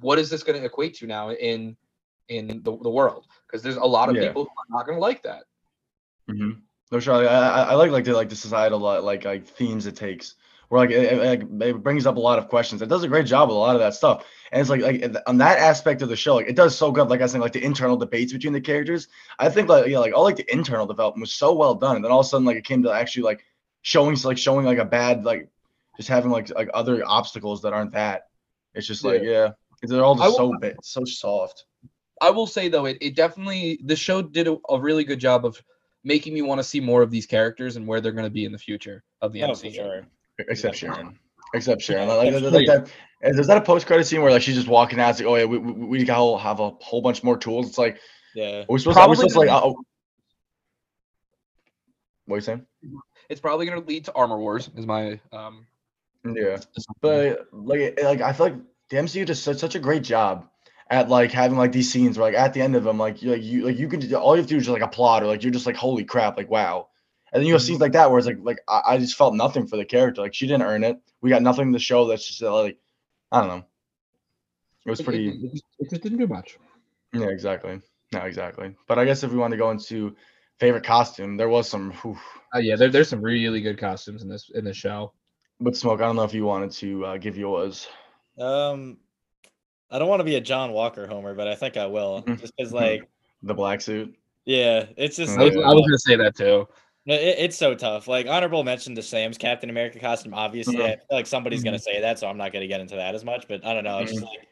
what 0.00 0.18
is 0.18 0.28
this 0.28 0.42
going 0.42 0.58
to 0.58 0.66
equate 0.66 0.94
to 0.94 1.06
now 1.06 1.30
in 1.30 1.76
in 2.30 2.62
the, 2.64 2.76
the 2.78 2.90
world 2.90 3.26
because 3.46 3.62
there's 3.62 3.76
a 3.76 3.84
lot 3.84 4.08
of 4.08 4.16
Yeah. 4.16 4.28
people 4.28 4.44
who 4.44 4.50
are 4.50 4.78
not 4.78 4.86
going 4.86 4.96
to 4.96 5.02
like 5.02 5.22
that 5.24 5.42
Mm-hmm. 6.30 6.50
No, 6.92 7.00
sure. 7.00 7.14
I, 7.14 7.62
I, 7.62 7.74
like 7.74 7.90
like 7.90 8.04
the 8.04 8.12
like 8.12 8.28
the 8.28 8.36
societal 8.36 8.78
like 8.78 9.24
like 9.24 9.46
themes 9.46 9.86
it 9.86 9.96
takes. 9.96 10.34
Where 10.68 10.80
like 10.80 10.90
it, 10.90 11.12
it, 11.12 11.50
like, 11.50 11.68
it 11.68 11.82
brings 11.82 12.06
up 12.06 12.16
a 12.16 12.20
lot 12.20 12.38
of 12.38 12.48
questions. 12.48 12.82
It 12.82 12.88
does 12.88 13.02
a 13.02 13.08
great 13.08 13.26
job 13.26 13.48
with 13.48 13.56
a 13.56 13.58
lot 13.58 13.74
of 13.74 13.80
that 13.80 13.94
stuff. 13.94 14.24
And 14.52 14.60
it's 14.60 14.70
like 14.70 14.82
like 14.82 15.16
on 15.26 15.38
that 15.38 15.58
aspect 15.58 16.02
of 16.02 16.08
the 16.08 16.16
show, 16.16 16.36
like 16.36 16.48
it 16.48 16.56
does 16.56 16.76
so 16.76 16.92
good. 16.92 17.08
Like 17.08 17.20
I 17.20 17.24
was 17.24 17.32
saying, 17.32 17.42
like 17.42 17.52
the 17.52 17.64
internal 17.64 17.96
debates 17.96 18.32
between 18.32 18.52
the 18.52 18.60
characters. 18.60 19.08
I 19.38 19.48
think 19.48 19.68
like 19.68 19.86
yeah, 19.86 19.98
like 19.98 20.14
all 20.14 20.24
like 20.24 20.36
the 20.36 20.52
internal 20.52 20.86
development 20.86 21.22
was 21.22 21.32
so 21.32 21.54
well 21.54 21.74
done. 21.74 21.96
And 21.96 22.04
then 22.04 22.12
all 22.12 22.20
of 22.20 22.26
a 22.26 22.28
sudden, 22.28 22.46
like 22.46 22.56
it 22.56 22.64
came 22.64 22.82
to 22.84 22.92
actually 22.92 23.24
like 23.24 23.44
showing 23.82 24.16
like 24.24 24.38
showing 24.38 24.66
like 24.66 24.78
a 24.78 24.84
bad 24.84 25.24
like 25.24 25.48
just 25.96 26.08
having 26.08 26.30
like 26.30 26.50
like 26.54 26.70
other 26.74 27.02
obstacles 27.06 27.62
that 27.62 27.72
aren't 27.72 27.92
that. 27.92 28.28
It's 28.74 28.86
just 28.86 29.04
like 29.04 29.22
yeah, 29.22 29.50
they're 29.82 30.04
all 30.04 30.16
just 30.16 30.36
so 30.36 30.52
bit 30.60 30.76
so 30.82 31.04
soft. 31.04 31.64
I 32.20 32.30
will 32.30 32.46
say 32.46 32.68
though 32.68 32.86
it, 32.86 32.98
it 33.00 33.14
definitely 33.16 33.78
the 33.84 33.96
show 33.96 34.22
did 34.22 34.48
a, 34.48 34.56
a 34.68 34.80
really 34.80 35.04
good 35.04 35.18
job 35.20 35.44
of 35.44 35.62
making 36.04 36.34
me 36.34 36.42
want 36.42 36.58
to 36.58 36.64
see 36.64 36.80
more 36.80 37.02
of 37.02 37.10
these 37.10 37.26
characters 37.26 37.76
and 37.76 37.86
where 37.86 38.00
they're 38.00 38.12
going 38.12 38.24
to 38.24 38.30
be 38.30 38.44
in 38.44 38.52
the 38.52 38.58
future 38.58 39.02
of 39.20 39.32
the 39.32 39.42
Oh, 39.42 39.50
MCU 39.50 39.74
sure. 39.74 40.06
Except 40.38 40.82
Yeah. 40.82 40.92
Sharon. 40.94 41.18
Except 41.54 41.82
Sharon. 41.82 42.08
Yeah, 42.08 42.14
Like, 42.14 42.32
that's 42.32 42.44
like, 42.44 42.52
like 42.52 42.66
that. 42.66 42.90
Is 43.22 43.46
that 43.48 43.56
a 43.58 43.60
post 43.60 43.86
credit 43.86 44.06
scene 44.06 44.22
where 44.22 44.30
like 44.30 44.42
she's 44.42 44.54
just 44.54 44.68
walking 44.68 44.98
out? 44.98 45.10
It's 45.10 45.20
like, 45.20 45.28
oh 45.28 45.36
yeah, 45.36 45.44
we 45.44 45.58
we, 45.58 45.72
we 45.72 46.04
got 46.04 46.38
have 46.38 46.60
a 46.60 46.70
whole 46.80 47.02
bunch 47.02 47.22
more 47.22 47.36
tools. 47.36 47.68
It's 47.68 47.78
like 47.78 47.98
Yeah. 48.34 48.64
we're 48.68 48.74
we 48.74 48.78
supposed 48.80 48.96
to, 48.96 49.02
are 49.02 49.08
we 49.08 49.16
Probably 49.16 49.16
supposed 49.16 49.34
to 49.34 49.38
like 49.40 49.48
gonna 49.48 49.66
oh, 49.66 49.84
what 52.26 52.36
are 52.36 52.38
you 52.38 52.42
saying? 52.42 52.66
it's 53.28 53.40
probably 53.40 53.66
going 53.66 53.80
to 53.80 53.86
lead 53.86 54.04
to 54.06 54.12
Armor 54.14 54.38
Wars 54.38 54.70
is 54.76 54.86
my 54.86 55.20
um 55.32 55.66
Yeah, 56.24 56.58
but 57.00 57.48
like 57.52 58.00
like 58.02 58.20
I 58.20 58.32
feel 58.32 58.46
like 58.46 58.56
the 58.88 58.96
MCU 58.96 59.26
does 59.26 59.42
such 59.42 59.58
such 59.58 59.74
a 59.74 59.78
great 59.80 60.02
job 60.02 60.48
at 60.90 61.08
like 61.08 61.30
having 61.32 61.56
like 61.58 61.72
these 61.72 61.90
scenes 61.92 62.18
where 62.18 62.30
like 62.32 62.38
at 62.40 62.52
the 62.52 62.60
end 62.60 62.76
of 62.76 62.84
them 62.84 62.98
like 62.98 63.22
you 63.22 63.30
like 63.32 63.42
you 63.42 63.64
like 63.64 63.78
you 63.78 63.88
can 63.88 64.14
all 64.16 64.34
you 64.34 64.40
have 64.42 64.46
to 64.48 64.54
do 64.54 64.58
is 64.58 64.64
just 64.64 64.72
like 64.72 64.82
applaud 64.82 65.22
or 65.22 65.26
like 65.26 65.42
you're 65.42 65.52
just 65.52 65.66
like 65.66 65.76
holy 65.76 66.04
crap 66.04 66.36
like 66.36 66.50
wow, 66.50 66.88
And 67.32 67.40
then 67.40 67.46
you 67.46 67.54
have 67.54 67.62
Mhm. 67.62 67.66
scenes 67.66 67.80
like 67.80 67.92
that 67.92 68.10
where 68.10 68.18
it's 68.18 68.26
like 68.26 68.38
like 68.42 68.58
I, 68.68 68.82
I 68.88 68.98
just 68.98 69.16
felt 69.16 69.34
nothing 69.34 69.66
for 69.66 69.76
the 69.76 69.84
character. 69.84 70.22
Like 70.22 70.34
she 70.34 70.46
didn't 70.46 70.62
earn 70.64 70.84
it. 70.84 70.98
We 71.20 71.30
got 71.30 71.42
nothing 71.42 71.72
to 71.72 71.78
show 71.78 72.06
that's 72.06 72.26
just 72.26 72.42
uh, 72.42 72.52
like 72.62 72.78
I 73.32 73.40
don't 73.40 73.48
know. 73.48 73.64
It 74.84 74.90
was 74.90 75.00
pretty 75.00 75.28
It, 75.28 75.44
it 75.44 75.52
just, 75.52 75.64
it 75.78 75.90
just 75.90 76.02
didn't 76.02 76.18
do 76.18 76.26
much. 76.26 76.58
yeah, 77.12 77.28
exactly. 77.28 77.80
No, 78.12 78.20
exactly. 78.20 78.74
But 78.88 78.98
I 78.98 79.04
guess 79.04 79.22
if 79.22 79.30
we 79.32 79.38
want 79.38 79.52
to 79.52 79.56
go 79.58 79.70
into 79.70 80.14
favorite 80.58 80.84
costume, 80.84 81.36
there 81.36 81.48
was 81.48 81.68
some 81.68 81.92
whew, 81.92 82.18
Uh, 82.54 82.58
yeah, 82.58 82.76
there, 82.76 82.88
there's 82.90 83.08
some 83.08 83.22
really 83.22 83.60
good 83.60 83.78
costumes 83.78 84.22
in 84.22 84.28
this 84.28 84.50
in 84.54 84.64
this 84.64 84.76
show. 84.76 85.12
but 85.60 85.76
smoke. 85.76 86.00
I 86.00 86.04
don't 86.06 86.16
know 86.16 86.24
if 86.24 86.34
you 86.34 86.44
wanted 86.44 86.72
to 86.72 87.04
uh, 87.06 87.16
give 87.18 87.36
yours. 87.36 87.86
Um, 88.38 88.98
I 89.90 89.98
don't 89.98 90.08
want 90.08 90.20
to 90.20 90.24
be 90.24 90.36
a 90.36 90.40
John 90.40 90.72
Walker 90.72 91.06
homer, 91.06 91.34
but 91.34 91.48
I 91.48 91.54
think 91.54 91.76
I 91.76 91.86
will, 91.86 92.22
Mhm. 92.22 92.40
just 92.40 92.54
because 92.56 92.72
Mhm. 92.72 92.76
like, 92.76 93.08
The 93.42 93.54
black 93.54 93.80
suit. 93.80 94.14
yeah, 94.44 94.86
it's 94.96 95.16
just 95.16 95.36
I 95.38 95.44
was, 95.44 95.54
Yeah. 95.54 95.62
I 95.62 95.72
was 95.74 95.82
gonna 95.82 95.98
say 95.98 96.16
that 96.16 96.36
too. 96.36 96.68
No, 97.06 97.14
It, 97.14 97.36
it's 97.38 97.56
so 97.56 97.74
tough. 97.74 98.06
Like 98.08 98.26
honorable 98.26 98.62
mention 98.62 98.94
to 98.94 99.02
Sam's 99.02 99.38
Captain 99.38 99.70
America 99.70 99.98
costume. 99.98 100.34
Obviously, 100.34 100.76
Mhm. 100.76 100.84
I 100.84 100.96
feel 100.96 101.06
like 101.10 101.26
somebody's 101.26 101.64
gonna 101.64 101.78
Mhm. 101.78 101.82
say 101.82 102.00
that, 102.00 102.18
so 102.18 102.28
I'm 102.28 102.36
not 102.36 102.52
gonna 102.52 102.66
get 102.66 102.80
into 102.80 102.96
that 102.96 103.14
as 103.14 103.24
much. 103.24 103.48
But 103.48 103.64
I 103.64 103.72
don't 103.74 103.84
know. 103.84 103.98
It's 103.98 104.12
just 104.12 104.22
Mhm. 104.24 104.28
like 104.28 104.46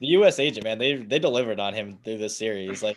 the 0.00 0.06
U.S. 0.08 0.38
agent, 0.38 0.64
man. 0.64 0.78
They 0.78 0.94
they 0.96 1.18
delivered 1.18 1.60
on 1.60 1.74
him 1.74 1.98
through 2.04 2.18
this 2.18 2.36
series. 2.36 2.82
Like, 2.82 2.96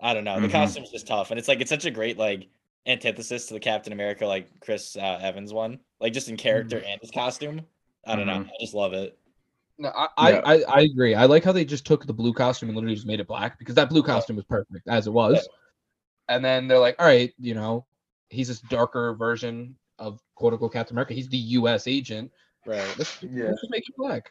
I 0.00 0.12
don't 0.14 0.24
know. 0.24 0.38
The 0.40 0.48
costume's 0.48 0.90
just 0.90 1.06
tough, 1.06 1.30
and 1.30 1.38
it's 1.38 1.48
like 1.48 1.60
it's 1.60 1.70
such 1.70 1.86
a 1.86 1.90
great 1.90 2.18
like 2.18 2.46
antithesis 2.86 3.46
to 3.46 3.54
the 3.54 3.60
Captain 3.60 3.92
America 3.92 4.26
like 4.26 4.48
Chris 4.60 4.96
uh, 4.96 5.18
Evans 5.22 5.52
one. 5.52 5.80
Like 5.98 6.12
just 6.12 6.28
in 6.28 6.36
character 6.36 6.78
and 6.86 7.00
his 7.00 7.10
costume. 7.10 7.62
I 8.06 8.14
don't 8.14 8.26
know. 8.26 8.44
I 8.44 8.50
just 8.60 8.74
love 8.74 8.92
it. 8.92 9.18
No, 9.78 9.90
I, 9.94 10.08
I, 10.16 10.30
Yeah. 10.30 10.40
I, 10.44 10.62
I 10.68 10.80
agree. 10.82 11.14
I 11.14 11.26
like 11.26 11.44
how 11.44 11.52
they 11.52 11.64
just 11.64 11.84
took 11.86 12.06
the 12.06 12.12
blue 12.12 12.32
costume 12.32 12.68
and 12.70 12.76
literally 12.76 12.94
just 12.94 13.06
made 13.06 13.20
it 13.20 13.26
black 13.28 13.58
because 13.58 13.74
that 13.74 13.90
blue 13.90 14.02
costume 14.02 14.36
was 14.36 14.44
perfect 14.46 14.88
as 14.88 15.06
it 15.06 15.12
was. 15.12 15.46
And 16.28 16.44
then 16.44 16.66
they're 16.66 16.78
like, 16.78 16.96
all 16.98 17.06
right, 17.06 17.32
you 17.38 17.54
know, 17.54 17.86
he's 18.30 18.48
this 18.48 18.60
darker 18.60 19.14
version 19.14 19.76
of 19.98 20.20
quote 20.34 20.52
unquote 20.54 20.72
Captain 20.72 20.94
America. 20.94 21.14
He's 21.14 21.28
the 21.28 21.36
U.S. 21.36 21.86
agent. 21.86 22.32
Right. 22.64 22.82
Let's, 22.98 23.22
Yeah. 23.22 23.44
let's 23.44 23.60
just 23.60 23.70
make 23.70 23.88
it 23.88 23.94
black. 23.96 24.30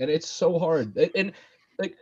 And 0.00 0.10
it's 0.10 0.28
so 0.28 0.58
hard. 0.58 0.96
And, 0.96 1.10
and, 1.14 1.32
like 1.78 1.96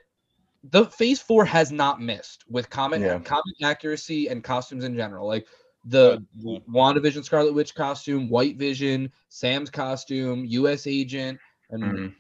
the 0.70 0.86
Phase 0.86 1.20
Four 1.20 1.44
has 1.44 1.72
not 1.72 2.00
missed 2.00 2.44
with 2.48 2.70
comic 2.70 3.00
Yeah. 3.00 3.18
comic 3.18 3.54
accuracy 3.62 4.28
and 4.28 4.42
costumes 4.44 4.84
in 4.84 4.96
general. 4.96 5.26
Like 5.26 5.46
the 5.84 6.24
Yeah. 6.38 6.58
WandaVision 6.70 7.24
Scarlet 7.24 7.52
Witch 7.52 7.74
costume, 7.74 8.28
White 8.28 8.56
Vision, 8.56 9.10
Sam's 9.28 9.68
costume, 9.68 10.44
U.S. 10.46 10.86
agent, 10.86 11.38
and 11.70 11.82
Mhm. 11.82 12.14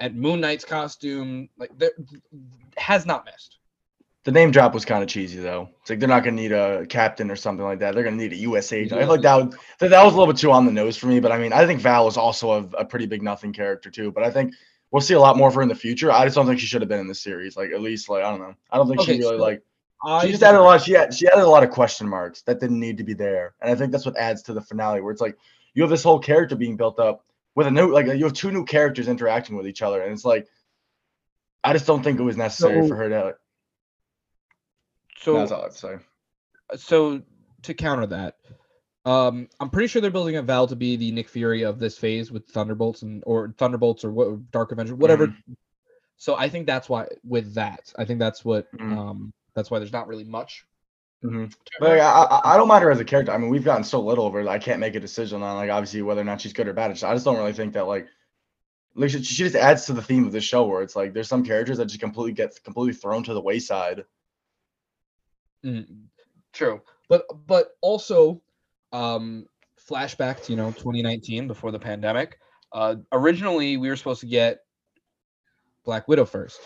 And 0.00 0.16
Moon 0.16 0.40
Knight's 0.40 0.64
costume, 0.64 1.48
like 1.58 1.76
there 1.78 1.92
has 2.76 3.06
not 3.06 3.24
missed. 3.24 3.58
The 4.24 4.32
name 4.32 4.50
drop 4.50 4.72
was 4.72 4.86
kind 4.86 5.02
of 5.02 5.08
cheesy 5.08 5.38
though. 5.38 5.68
It's 5.82 5.90
like 5.90 6.00
they're 6.00 6.08
not 6.08 6.24
gonna 6.24 6.36
need 6.36 6.52
a 6.52 6.86
captain 6.86 7.30
or 7.30 7.36
something 7.36 7.64
like 7.64 7.78
that. 7.80 7.94
They're 7.94 8.04
gonna 8.04 8.16
need 8.16 8.32
a 8.32 8.36
U.S. 8.36 8.72
agent. 8.72 8.98
I 8.98 9.02
feel 9.02 9.10
like 9.10 9.20
that 9.20 9.36
would, 9.36 9.54
that 9.80 9.88
that 9.90 10.02
was 10.02 10.14
a 10.14 10.16
little 10.16 10.32
bit 10.32 10.40
too 10.40 10.50
on 10.50 10.64
the 10.64 10.72
nose 10.72 10.96
for 10.96 11.08
me. 11.08 11.20
But 11.20 11.30
I 11.30 11.38
mean, 11.38 11.52
I 11.52 11.66
think 11.66 11.80
Val 11.80 12.08
is 12.08 12.16
also 12.16 12.52
a, 12.52 12.62
a 12.78 12.84
pretty 12.84 13.04
big 13.04 13.22
nothing 13.22 13.52
character 13.52 13.90
too. 13.90 14.10
But 14.10 14.24
I 14.24 14.30
think 14.30 14.54
we'll 14.90 15.02
see 15.02 15.14
a 15.14 15.20
lot 15.20 15.36
more 15.36 15.48
of 15.48 15.54
her 15.54 15.62
in 15.62 15.68
the 15.68 15.74
future. 15.74 16.10
I 16.10 16.24
just 16.24 16.36
don't 16.36 16.46
think 16.46 16.58
she 16.58 16.66
should 16.66 16.80
have 16.80 16.88
been 16.88 17.00
in 17.00 17.06
the 17.06 17.14
series. 17.14 17.54
Like 17.56 17.70
at 17.72 17.82
least 17.82 18.08
like 18.08 18.24
I 18.24 18.30
don't 18.30 18.40
know. 18.40 18.54
I 18.70 18.78
don't 18.78 18.88
think 18.88 19.00
Okay, 19.00 19.14
she 19.14 19.18
really 19.18 19.38
so 19.38 19.42
like. 19.42 19.62
I 20.02 20.24
She 20.24 20.30
just 20.30 20.42
added 20.42 20.58
a 20.58 20.62
lot. 20.62 20.82
She 20.82 20.92
had 20.92 21.12
she 21.12 21.26
added 21.28 21.42
a 21.42 21.48
lot 21.48 21.62
of 21.62 21.70
question 21.70 22.08
marks 22.08 22.42
that 22.42 22.60
didn't 22.60 22.80
need 22.80 22.96
to 22.98 23.04
be 23.04 23.14
there, 23.14 23.54
and 23.60 23.70
I 23.70 23.74
think 23.74 23.92
that's 23.92 24.06
what 24.06 24.16
adds 24.16 24.42
to 24.44 24.54
the 24.54 24.60
finale, 24.60 25.02
where 25.02 25.12
it's 25.12 25.20
like 25.20 25.36
you 25.74 25.82
have 25.82 25.90
this 25.90 26.02
whole 26.02 26.18
character 26.18 26.56
being 26.56 26.76
built 26.76 26.98
up 26.98 27.24
with 27.54 27.66
a 27.66 27.70
new 27.70 27.92
like 27.92 28.06
you 28.06 28.24
have 28.24 28.32
two 28.32 28.50
new 28.50 28.64
characters 28.64 29.08
interacting 29.08 29.56
with 29.56 29.66
each 29.66 29.82
other, 29.82 30.02
and 30.02 30.12
it's 30.12 30.24
like 30.24 30.46
I 31.62 31.72
just 31.72 31.86
don't 31.86 32.02
think 32.02 32.18
it 32.18 32.22
was 32.22 32.36
necessary 32.36 32.82
So- 32.82 32.88
for 32.88 32.96
her 32.96 33.08
to. 33.08 33.36
so 35.18 35.34
that's 35.38 35.52
all 35.52 35.60
I 35.60 35.64
have 35.64 35.72
to 35.72 35.78
say. 35.78 35.96
so 36.76 37.22
to 37.62 37.74
counter 37.74 38.06
that, 38.06 38.36
um, 39.06 39.48
I'm 39.60 39.70
pretty 39.70 39.88
sure 39.88 40.02
they're 40.02 40.10
building 40.10 40.36
up 40.36 40.44
Val 40.44 40.66
to 40.66 40.76
be 40.76 40.96
the 40.96 41.10
Nick 41.12 41.28
Fury 41.28 41.62
of 41.62 41.78
this 41.78 41.96
phase 41.96 42.30
with 42.30 42.46
Thunderbolts 42.48 43.02
and 43.02 43.22
or 43.26 43.54
Thunderbolts 43.56 44.04
or 44.04 44.10
what 44.10 44.50
Dark 44.50 44.72
Avenger, 44.72 44.94
whatever. 44.94 45.34
So 46.16 46.36
I 46.36 46.48
think 46.48 46.66
that's 46.66 46.88
why 46.88 47.08
with 47.24 47.54
that, 47.54 47.92
I 47.98 48.04
think 48.04 48.18
that's 48.18 48.44
what 48.44 48.70
Mhm. 48.72 48.96
um 48.98 49.32
that's 49.54 49.70
why 49.70 49.78
there's 49.78 49.92
not 49.92 50.08
really 50.08 50.24
much. 50.24 50.66
Mhm. 51.24 51.54
But 51.80 51.90
like, 51.90 52.00
I, 52.00 52.40
I 52.44 52.56
don't 52.56 52.68
mind 52.68 52.84
her 52.84 52.90
as 52.90 53.00
a 53.00 53.04
character. 53.04 53.32
I 53.32 53.38
mean, 53.38 53.48
we've 53.48 53.64
gotten 53.64 53.84
so 53.84 54.00
little 54.00 54.26
of 54.26 54.34
her. 54.34 54.44
that 54.44 54.50
I 54.50 54.58
can't 54.58 54.80
make 54.80 54.94
a 54.94 55.00
decision 55.00 55.42
on 55.42 55.56
like 55.56 55.70
obviously 55.70 56.02
whether 56.02 56.20
or 56.20 56.24
not 56.24 56.40
she's 56.40 56.52
good 56.52 56.68
or 56.68 56.74
bad. 56.74 56.90
I 56.90 56.94
just 56.94 57.24
don't 57.24 57.38
really 57.38 57.52
think 57.52 57.72
that 57.74 57.86
like. 57.86 58.08
Like 58.96 59.10
she, 59.10 59.22
she 59.24 59.34
just 59.42 59.56
adds 59.56 59.86
to 59.86 59.92
the 59.92 60.02
theme 60.02 60.24
of 60.24 60.30
this 60.32 60.44
show 60.44 60.64
where 60.66 60.80
it's 60.82 60.94
like 60.94 61.12
there's 61.12 61.28
some 61.28 61.44
characters 61.44 61.78
that 61.78 61.86
just 61.86 61.98
completely 62.00 62.32
get 62.32 62.62
completely 62.62 62.92
thrown 62.94 63.24
to 63.24 63.34
the 63.34 63.40
wayside. 63.40 64.04
Mm, 65.64 66.04
True. 66.52 66.80
but 67.08 67.24
but 67.46 67.70
also 67.80 68.42
um 68.92 69.46
flashback 69.90 70.42
to 70.44 70.52
you 70.52 70.56
know 70.56 70.70
2019 70.72 71.48
before 71.48 71.72
the 71.72 71.78
pandemic 71.78 72.38
uh 72.72 72.96
originally 73.12 73.76
we 73.76 73.88
were 73.88 73.96
supposed 73.96 74.20
to 74.20 74.26
get 74.26 74.60
black 75.84 76.06
widow 76.08 76.24
first 76.24 76.60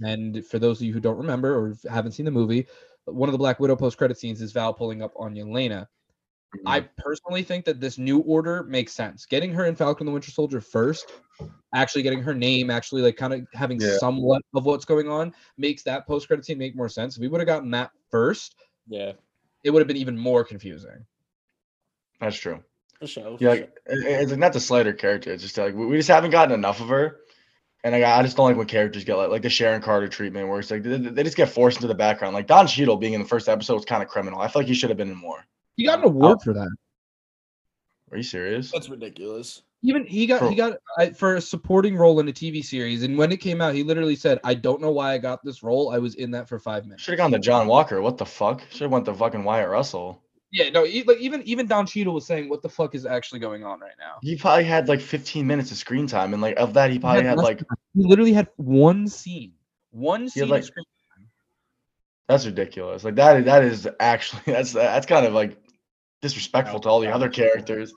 and 0.00 0.44
for 0.46 0.58
those 0.58 0.80
of 0.80 0.86
you 0.86 0.92
who 0.92 1.00
don't 1.00 1.18
remember 1.18 1.54
or 1.56 1.74
haven't 1.90 2.12
seen 2.12 2.24
the 2.24 2.30
movie 2.30 2.66
one 3.06 3.28
of 3.28 3.32
the 3.32 3.38
black 3.38 3.60
widow 3.60 3.76
post 3.76 3.96
credit 3.98 4.18
scenes 4.18 4.40
is 4.40 4.52
val 4.52 4.72
pulling 4.74 5.02
up 5.02 5.12
on 5.16 5.34
yelena 5.34 5.80
mm-hmm. 5.82 6.66
i 6.68 6.80
personally 6.98 7.42
think 7.42 7.64
that 7.64 7.80
this 7.80 7.98
new 7.98 8.20
order 8.20 8.62
makes 8.64 8.92
sense 8.92 9.26
getting 9.26 9.52
her 9.52 9.64
in 9.66 9.74
falcon 9.74 10.06
the 10.06 10.12
winter 10.12 10.30
soldier 10.30 10.60
first 10.60 11.12
actually 11.74 12.02
getting 12.02 12.22
her 12.22 12.34
name 12.34 12.70
actually 12.70 13.02
like 13.02 13.16
kind 13.16 13.32
of 13.34 13.46
having 13.52 13.80
Yeah. 13.80 13.98
somewhat 13.98 14.42
of 14.54 14.64
what's 14.64 14.84
going 14.84 15.08
on 15.08 15.34
makes 15.58 15.82
that 15.82 16.06
post 16.06 16.28
credit 16.28 16.44
scene 16.44 16.58
make 16.58 16.76
more 16.76 16.88
sense 16.88 17.16
if 17.16 17.20
we 17.20 17.28
would 17.28 17.40
have 17.40 17.46
gotten 17.48 17.70
that 17.72 17.90
first 18.10 18.54
Yeah, 18.88 19.12
it 19.64 19.70
would 19.70 19.80
have 19.80 19.88
been 19.88 19.96
even 19.96 20.16
more 20.16 20.44
confusing. 20.44 21.04
That's 22.20 22.36
true. 22.36 22.62
for 23.00 23.06
sure. 23.08 23.36
for 23.36 23.42
Yeah, 23.42 23.50
like, 23.50 23.60
it- 23.86 24.06
it's 24.06 24.30
like 24.30 24.38
not 24.38 24.52
the 24.52 24.60
slighter 24.60 24.92
character. 24.92 25.32
It's 25.32 25.42
just 25.42 25.58
like 25.58 25.74
we 25.74 25.86
we 25.86 25.96
just 25.96 26.08
haven't 26.08 26.30
gotten 26.30 26.54
enough 26.54 26.80
of 26.80 26.88
her, 26.88 27.18
and 27.84 27.92
like, 27.92 28.02
I 28.02 28.22
just 28.22 28.38
don't 28.38 28.46
like 28.46 28.56
when 28.56 28.66
characters 28.66 29.04
get 29.04 29.16
like 29.16 29.28
like 29.28 29.42
the 29.42 29.50
Sharon 29.50 29.82
Carter 29.82 30.08
treatment, 30.08 30.48
where 30.48 30.58
it's 30.58 30.70
like 30.70 30.82
they, 30.82 30.96
they 30.96 31.22
just 31.22 31.36
get 31.36 31.50
forced 31.50 31.76
into 31.76 31.86
the 31.86 31.94
background. 31.94 32.34
Like 32.34 32.46
Don 32.46 32.66
Cheadle 32.66 32.96
being 32.96 33.12
in 33.12 33.22
the 33.22 33.28
first 33.28 33.46
episode 33.46 33.74
was 33.74 33.84
kind 33.84 34.02
of 34.02 34.08
criminal. 34.08 34.40
I 34.40 34.48
feel 34.48 34.62
like 34.62 34.68
he 34.68 34.74
should 34.74 34.88
have 34.88 34.96
been 34.96 35.10
in 35.10 35.18
more. 35.18 35.44
He 35.76 35.84
got 35.84 35.98
an 35.98 36.06
award 36.06 36.40
for 36.42 36.54
that. 36.54 36.70
Are 38.10 38.16
you 38.16 38.22
serious? 38.22 38.72
That's 38.72 38.88
ridiculous. 38.88 39.62
Even 39.82 40.06
he 40.06 40.26
got 40.26 40.48
he 40.48 40.54
got 40.54 40.78
uh, 40.98 41.10
for 41.10 41.34
a 41.34 41.42
supporting 41.42 41.94
role 41.94 42.20
in 42.20 42.28
a 42.28 42.32
TV 42.32 42.64
series, 42.64 43.02
and 43.02 43.18
when 43.18 43.30
it 43.30 43.36
came 43.36 43.60
out, 43.60 43.74
he 43.74 43.82
literally 43.82 44.16
said, 44.16 44.40
"I 44.42 44.54
don't 44.54 44.80
know 44.80 44.90
why 44.90 45.12
I 45.12 45.18
got 45.18 45.44
this 45.44 45.62
role. 45.62 45.90
I 45.90 45.98
was 45.98 46.14
in 46.14 46.30
that 46.30 46.48
for 46.48 46.58
five 46.58 46.84
minutes." 46.84 47.02
Should 47.02 47.12
have 47.12 47.18
gone 47.18 47.32
to 47.32 47.38
John 47.38 47.66
Walker. 47.66 48.00
What 48.00 48.16
the 48.16 48.24
fuck? 48.24 48.62
Should 48.70 48.82
have 48.82 48.92
went 48.92 49.04
to 49.04 49.14
fucking 49.14 49.44
Wyatt 49.44 49.68
Russell. 49.68 50.22
Yeah, 50.54 50.70
no, 50.70 50.86
e- 50.86 51.02
like 51.04 51.18
even 51.18 51.42
even 51.42 51.66
Don 51.66 51.84
Cheadle 51.84 52.14
was 52.14 52.24
saying, 52.26 52.48
"What 52.48 52.62
the 52.62 52.68
fuck 52.68 52.94
is 52.94 53.04
actually 53.04 53.40
going 53.40 53.64
on 53.64 53.80
right 53.80 53.96
now?" 53.98 54.18
He 54.22 54.36
probably 54.36 54.62
had 54.62 54.86
like 54.88 55.00
15 55.00 55.44
minutes 55.44 55.72
of 55.72 55.76
screen 55.76 56.06
time, 56.06 56.32
and 56.32 56.40
like 56.40 56.56
of 56.58 56.74
that, 56.74 56.92
he 56.92 57.00
probably 57.00 57.24
had 57.24 57.36
less 57.38 57.44
like 57.44 57.58
he 57.92 58.04
literally 58.06 58.32
had 58.32 58.46
one 58.56 59.08
scene, 59.08 59.54
one 59.90 60.28
scene. 60.28 60.42
had, 60.42 60.44
of 60.44 60.50
like- 60.50 60.62
screen- 60.64 60.84
that's 62.28 62.46
ridiculous. 62.46 63.02
Like 63.02 63.16
that 63.16 63.44
that 63.46 63.64
is 63.64 63.88
actually 63.98 64.42
that's 64.46 64.72
that's 64.72 65.06
kind 65.06 65.26
of 65.26 65.32
like 65.34 65.58
disrespectful 66.22 66.78
to 66.80 66.88
all 66.88 67.00
the 67.00 67.12
other 67.12 67.28
characters. 67.28 67.92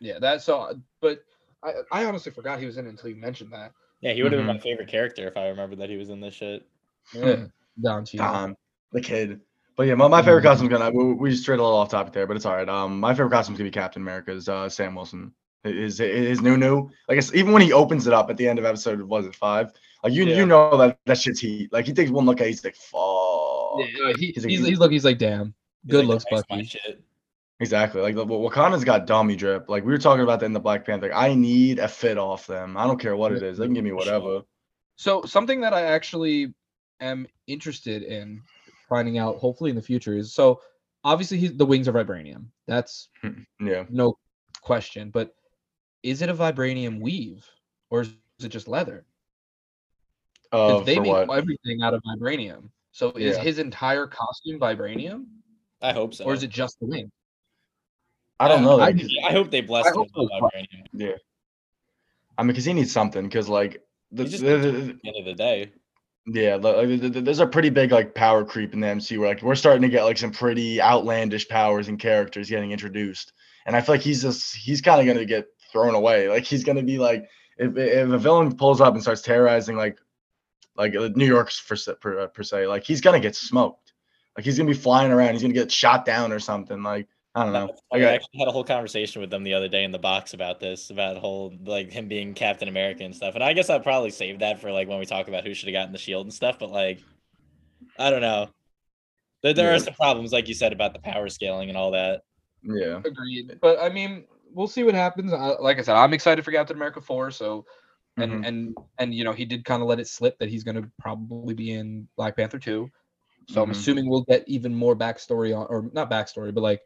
yeah, 0.00 0.18
that's 0.18 0.44
so. 0.44 0.74
But 1.00 1.24
I 1.62 1.72
I 1.92 2.04
honestly 2.04 2.32
forgot 2.32 2.58
he 2.58 2.66
was 2.66 2.78
in 2.78 2.86
it 2.86 2.90
until 2.90 3.10
you 3.10 3.16
mentioned 3.16 3.52
that. 3.52 3.72
Yeah, 4.00 4.12
he 4.12 4.24
would 4.24 4.32
have 4.32 4.40
Mhm. 4.40 4.46
been 4.48 4.56
my 4.56 4.60
favorite 4.60 4.88
character 4.88 5.28
if 5.28 5.36
I 5.36 5.46
remembered 5.48 5.78
that 5.78 5.88
he 5.88 5.96
was 5.96 6.10
in 6.10 6.20
this 6.20 6.34
shit. 6.34 6.66
Yeah, 7.14 7.44
Don 7.80 8.04
Cheadle. 8.04 8.26
Don, 8.26 8.56
the 8.90 9.00
kid. 9.00 9.40
But 9.82 9.88
yeah, 9.88 9.94
my, 9.96 10.06
my 10.06 10.22
favorite 10.22 10.42
costume's 10.42 10.70
gonna 10.70 10.92
we, 10.92 11.12
we 11.14 11.34
strayed 11.34 11.58
a 11.58 11.62
little 11.64 11.76
off 11.76 11.88
topic 11.88 12.12
there, 12.12 12.24
but 12.24 12.36
it's 12.36 12.46
all 12.46 12.54
right. 12.54 12.68
Um, 12.68 13.00
my 13.00 13.12
favorite 13.14 13.32
costume's 13.32 13.58
gonna 13.58 13.66
be 13.68 13.72
Captain 13.74 14.00
America's 14.00 14.48
uh 14.48 14.68
Sam 14.68 14.94
Wilson. 14.94 15.32
His 15.64 15.98
his 15.98 16.40
new 16.40 16.56
new 16.56 16.88
like 17.08 17.18
it's, 17.18 17.34
even 17.34 17.50
when 17.52 17.62
he 17.62 17.72
opens 17.72 18.06
it 18.06 18.12
up 18.12 18.30
at 18.30 18.36
the 18.36 18.46
end 18.46 18.60
of 18.60 18.64
episode 18.64 19.02
was 19.02 19.26
it 19.26 19.34
five? 19.34 19.72
Like 20.04 20.12
you 20.12 20.22
Yeah. 20.24 20.36
you 20.36 20.46
know 20.46 20.76
that 20.76 21.00
that 21.06 21.18
shit's 21.18 21.40
heat. 21.40 21.72
Like 21.72 21.84
he 21.84 21.92
takes 21.92 22.12
one 22.12 22.26
look 22.26 22.40
at 22.40 22.46
it, 22.46 22.50
he's 22.50 22.62
like 22.62 22.76
fuck. 22.76 23.80
Yeah, 23.80 24.12
he, 24.16 24.26
He's 24.26 24.44
he's, 24.44 24.60
like- 24.60 24.68
he's, 24.70 24.78
look 24.78 24.92
he's 24.92 25.04
like 25.04 25.18
damn 25.18 25.52
good 25.88 26.04
like, 26.04 26.08
looks 26.10 26.24
"Thanks, 26.30 26.44
my 26.48 26.56
Bucky. 26.58 26.68
shit." 26.68 27.02
Exactly. 27.58 28.02
Like 28.02 28.14
the, 28.14 28.24
Wakanda's 28.24 28.84
got 28.84 29.08
dummy 29.08 29.34
drip. 29.34 29.68
Like 29.68 29.84
we 29.84 29.90
were 29.90 29.98
talking 29.98 30.22
about 30.22 30.38
that 30.38 30.46
in 30.46 30.52
the 30.52 30.60
Black 30.60 30.86
Panther. 30.86 31.08
Like, 31.08 31.16
I 31.16 31.34
need 31.34 31.80
a 31.80 31.88
fit 31.88 32.18
off 32.18 32.46
them. 32.46 32.76
I 32.76 32.86
don't 32.86 33.00
care 33.00 33.16
what 33.16 33.32
it 33.32 33.42
is. 33.42 33.58
They 33.58 33.64
can 33.64 33.74
give 33.74 33.82
me 33.82 33.90
whatever. 33.90 34.42
So 34.94 35.22
something 35.24 35.60
that 35.62 35.74
I 35.74 35.86
actually 35.86 36.54
am 37.00 37.26
interested 37.48 38.04
in 38.04 38.42
finding 38.92 39.16
out, 39.16 39.36
hopefully 39.38 39.70
in 39.70 39.76
the 39.76 39.82
future, 39.82 40.14
is 40.16 40.34
so 40.34 40.60
obviously 41.02 41.38
he's, 41.38 41.56
the 41.56 41.64
wings 41.64 41.88
are 41.88 41.92
vibranium. 41.92 42.44
That's 42.66 43.08
Yeah. 43.60 43.84
no 43.88 44.18
question. 44.60 45.10
But 45.10 45.34
is 46.02 46.20
it 46.20 46.28
a 46.28 46.34
vibranium 46.34 47.00
weave 47.00 47.46
or 47.90 48.02
is 48.02 48.10
it 48.42 48.50
just 48.50 48.68
leather? 48.68 49.06
Uh, 50.52 50.80
they 50.80 50.96
for 50.96 51.02
make 51.02 51.28
what? 51.28 51.38
everything 51.38 51.80
out 51.82 51.94
of 51.94 52.02
vibranium. 52.02 52.68
So 52.90 53.10
is 53.12 53.36
Yeah. 53.36 53.42
his 53.42 53.58
entire 53.58 54.06
costume 54.06 54.60
vibranium, 54.60 55.24
I 55.80 55.92
hope 55.94 56.12
so. 56.12 56.24
or 56.26 56.34
is 56.34 56.42
it 56.42 56.50
just 56.50 56.78
the 56.80 56.86
wing? 56.86 57.10
I 58.38 58.48
don't 58.48 58.62
know. 58.62 58.78
I- 58.78 58.92
that, 58.92 59.00
'cause- 59.00 59.16
I 59.24 59.32
hope 59.32 59.50
they 59.50 59.62
blessed 59.62 59.94
him 59.94 60.02
with 60.02 60.10
so. 60.14 60.28
vibranium. 60.28 60.86
yeah. 60.92 61.16
I 62.36 62.42
mean, 62.42 62.48
because 62.48 62.66
he 62.66 62.74
needs 62.74 62.92
something. 62.92 63.24
Because 63.24 63.48
like 63.48 63.82
the, 64.10 64.24
the- 64.24 64.36
the- 64.36 64.98
the 65.02 65.08
end 65.08 65.16
of 65.18 65.24
the 65.24 65.34
day, 65.34 65.72
Yeah, 66.26 66.54
like, 66.56 66.86
th- 66.86 67.24
there's 67.24 67.40
a 67.40 67.46
pretty 67.46 67.70
big 67.70 67.90
like 67.90 68.14
power 68.14 68.44
creep 68.44 68.74
in 68.74 68.80
the 68.80 68.86
MCU 68.86 69.18
where 69.18 69.28
like 69.30 69.42
we're 69.42 69.56
starting 69.56 69.82
to 69.82 69.88
get 69.88 70.04
like 70.04 70.18
some 70.18 70.30
pretty 70.30 70.80
outlandish 70.80 71.48
powers 71.48 71.88
and 71.88 71.98
characters 71.98 72.48
getting 72.48 72.70
introduced, 72.70 73.32
and 73.66 73.74
I 73.74 73.80
feel 73.80 73.96
like 73.96 74.02
he's 74.02 74.22
just 74.22 74.54
he's 74.54 74.80
kind 74.80 75.00
of 75.00 75.12
gonna 75.12 75.26
get 75.26 75.46
thrown 75.72 75.94
away. 75.96 76.28
Like 76.28 76.44
he's 76.44 76.62
gonna 76.62 76.84
be 76.84 76.98
like 76.98 77.28
if 77.58 77.76
if 77.76 78.08
a 78.08 78.18
villain 78.18 78.54
pulls 78.56 78.80
up 78.80 78.94
and 78.94 79.02
starts 79.02 79.22
terrorizing 79.22 79.76
like 79.76 79.98
like 80.76 80.94
uh, 80.94 81.10
New 81.16 81.26
York's 81.26 81.58
for 81.58 81.76
per, 82.00 82.20
uh, 82.20 82.26
per 82.28 82.44
se, 82.44 82.68
like 82.68 82.84
he's 82.84 83.00
gonna 83.00 83.20
get 83.20 83.34
smoked. 83.34 83.92
Like 84.36 84.44
he's 84.44 84.56
gonna 84.56 84.70
be 84.70 84.76
flying 84.76 85.10
around, 85.10 85.32
he's 85.32 85.42
gonna 85.42 85.54
get 85.54 85.72
shot 85.72 86.04
down 86.04 86.30
or 86.32 86.38
something. 86.38 86.84
Like 86.84 87.08
I 87.34 87.44
don't 87.44 87.52
know. 87.54 87.74
I 87.90 87.96
Like, 87.96 88.06
I- 88.06 88.14
actually 88.14 88.38
had 88.40 88.48
a 88.48 88.52
whole 88.52 88.64
conversation 88.64 89.20
with 89.20 89.30
them 89.30 89.42
the 89.42 89.54
other 89.54 89.68
day 89.68 89.84
in 89.84 89.90
the 89.90 89.98
box 89.98 90.34
about 90.34 90.60
this, 90.60 90.90
about 90.90 91.16
whole 91.16 91.54
like 91.64 91.90
him 91.90 92.06
being 92.08 92.34
Captain 92.34 92.68
America 92.68 93.04
and 93.04 93.14
stuff. 93.16 93.34
And 93.34 93.42
I 93.42 93.54
guess 93.54 93.70
I'll 93.70 93.80
probably 93.80 94.10
save 94.10 94.40
that 94.40 94.60
for 94.60 94.70
like 94.70 94.86
when 94.88 94.98
we 94.98 95.06
talk 95.06 95.28
about 95.28 95.44
who 95.44 95.54
should 95.54 95.68
have 95.68 95.72
gotten 95.74 95.92
the 95.92 95.98
shield 95.98 96.26
and 96.26 96.34
stuff. 96.34 96.58
But 96.58 96.70
like, 96.70 97.00
I 97.98 98.10
don't 98.10 98.20
know. 98.20 98.50
There, 99.42 99.54
there 99.54 99.70
Yeah. 99.70 99.76
are 99.76 99.80
some 99.80 99.94
problems, 99.94 100.32
like 100.32 100.46
you 100.46 100.54
said, 100.54 100.72
about 100.72 100.92
the 100.92 101.00
power 101.00 101.28
scaling 101.28 101.68
and 101.68 101.76
all 101.78 101.90
that. 101.92 102.22
yeah. 102.62 103.00
Agreed. 103.04 103.58
But 103.60 103.80
I 103.80 103.88
mean, 103.88 104.24
we'll 104.52 104.68
see 104.68 104.84
what 104.84 104.94
happens. 104.94 105.32
I, 105.32 105.56
like 105.58 105.78
I 105.78 105.82
said, 105.82 105.96
I'm 105.96 106.12
excited 106.12 106.44
for 106.44 106.52
Captain 106.52 106.76
America 106.76 107.00
4. 107.00 107.30
So, 107.32 107.64
and 108.18 108.30
Mhm. 108.30 108.46
and 108.46 108.76
and 108.98 109.14
you 109.14 109.24
know, 109.24 109.32
he 109.32 109.46
did 109.46 109.64
kind 109.64 109.80
of 109.82 109.88
let 109.88 109.98
it 109.98 110.06
slip 110.06 110.38
that 110.38 110.50
he's 110.50 110.62
going 110.64 110.76
to 110.80 110.88
probably 111.00 111.54
be 111.54 111.72
in 111.72 112.06
Black 112.16 112.36
Panther 112.36 112.58
2. 112.58 112.88
So 113.48 113.62
I'm 113.62 113.70
Mhm. 113.70 113.72
assuming 113.72 114.08
we'll 114.08 114.22
get 114.24 114.44
even 114.46 114.74
more 114.74 114.94
backstory 114.94 115.56
on, 115.58 115.66
or 115.70 115.90
not 115.94 116.10
backstory, 116.10 116.54
but 116.54 116.60
like 116.60 116.82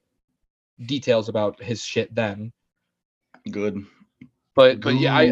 details 0.84 1.28
about 1.28 1.62
his 1.62 1.82
shit 1.82 2.14
then. 2.14 2.52
Good. 3.50 3.84
But 4.54 4.80
but 4.80 4.94
yeah, 4.96 5.14
I 5.14 5.22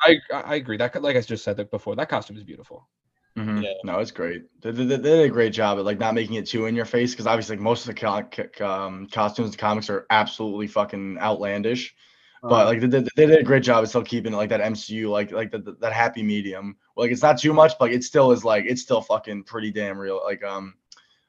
I, 0.00 0.16
I 0.32 0.40
I 0.40 0.54
agree. 0.56 0.76
That 0.76 1.00
like 1.02 1.16
I 1.16 1.20
just 1.20 1.44
said 1.44 1.56
that 1.58 1.70
before, 1.70 1.94
that 1.96 2.08
costume 2.08 2.36
is 2.36 2.44
beautiful. 2.44 2.88
Mhm. 3.36 3.62
Yeah. 3.62 3.72
No, 3.84 3.98
it's 3.98 4.10
great. 4.10 4.42
They, 4.60 4.72
they, 4.72 4.84
they 4.84 4.96
did 4.98 5.20
a 5.20 5.28
great 5.28 5.52
job 5.54 5.78
at 5.78 5.84
like 5.84 5.98
not 5.98 6.14
making 6.14 6.34
it 6.36 6.46
too 6.46 6.66
in 6.66 6.74
your 6.74 6.84
face 6.84 7.12
because 7.12 7.26
obviously 7.26 7.56
like, 7.56 7.62
most 7.62 7.88
of 7.88 7.94
the 7.94 8.00
co- 8.00 8.22
co- 8.30 8.66
um, 8.66 9.06
costumes 9.10 9.46
in 9.46 9.52
the 9.52 9.56
comics 9.58 9.88
are 9.88 10.06
absolutely 10.10 10.66
fucking 10.66 11.18
outlandish. 11.18 11.94
But 12.42 12.62
Um, 12.62 12.66
like 12.66 12.80
they, 12.80 12.88
did- 12.88 13.08
they 13.16 13.26
did 13.26 13.38
a 13.38 13.42
great 13.42 13.62
job 13.62 13.84
at 13.84 13.88
still 13.88 14.02
keeping 14.02 14.32
it 14.32 14.36
like 14.36 14.50
that 14.50 14.60
MCU 14.60 15.08
like 15.10 15.30
like 15.32 15.50
that 15.52 15.80
that 15.80 15.92
happy 15.92 16.22
medium. 16.22 16.76
Like 16.96 17.10
it's 17.10 17.22
not 17.22 17.38
too 17.38 17.52
much, 17.54 17.72
but 17.78 17.92
it 17.92 18.04
still 18.04 18.32
is 18.32 18.44
like 18.44 18.64
it's 18.66 18.82
still 18.82 19.00
fucking 19.00 19.44
pretty 19.44 19.70
damn 19.70 19.96
real. 19.98 20.20
Like 20.24 20.42
um 20.44 20.74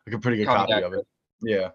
like 0.07 0.15
a 0.15 0.19
pretty 0.19 0.37
good 0.37 0.47
Comic 0.47 0.69
copy 0.69 0.83
of 0.83 0.93
it. 0.93 1.07
Yeah. 1.41 1.69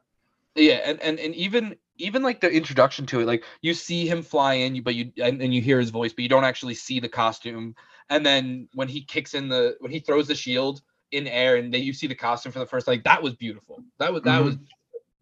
Yeah, 0.58 0.80
and, 0.84 1.00
and 1.00 1.18
and 1.20 1.34
even 1.34 1.76
even 1.96 2.22
like 2.22 2.40
the 2.40 2.50
introduction 2.50 3.06
to 3.06 3.20
it, 3.20 3.26
like 3.26 3.44
you 3.62 3.74
see 3.74 4.06
him 4.08 4.22
fly 4.22 4.54
in, 4.54 4.74
you 4.74 4.82
but 4.82 4.94
you 4.94 5.12
and, 5.22 5.40
and 5.40 5.54
you 5.54 5.60
hear 5.62 5.78
his 5.78 5.90
voice, 5.90 6.12
but 6.12 6.22
you 6.22 6.28
don't 6.28 6.44
actually 6.44 6.74
see 6.74 7.00
the 7.00 7.08
costume. 7.08 7.74
And 8.10 8.26
then 8.26 8.68
when 8.74 8.88
he 8.88 9.02
kicks 9.02 9.34
in 9.34 9.48
the 9.48 9.76
when 9.80 9.92
he 9.92 10.00
throws 10.00 10.26
the 10.26 10.34
shield 10.34 10.82
in 11.12 11.26
air 11.26 11.56
and 11.56 11.72
then 11.72 11.82
you 11.82 11.92
see 11.92 12.06
the 12.06 12.14
costume 12.14 12.52
for 12.52 12.58
the 12.58 12.66
first 12.66 12.86
like 12.88 13.04
that 13.04 13.22
was 13.22 13.34
beautiful. 13.34 13.82
That 13.98 14.12
was 14.12 14.22
that 14.22 14.42
was 14.42 14.56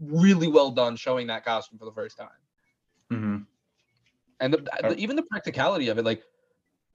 really 0.01 0.49
well 0.49 0.70
done 0.70 0.97
showing 0.97 1.26
that 1.28 1.45
costume 1.45 1.78
for 1.78 1.84
the 1.84 1.93
first 1.93 2.16
time. 2.16 2.28
hmm 3.11 3.37
And 4.41 4.55
the, 4.55 4.59
the- 4.82 4.97
even 4.99 5.16
the 5.16 5.22
practicality 5.22 5.89
of 5.89 5.99
it, 5.99 6.05
like 6.05 6.22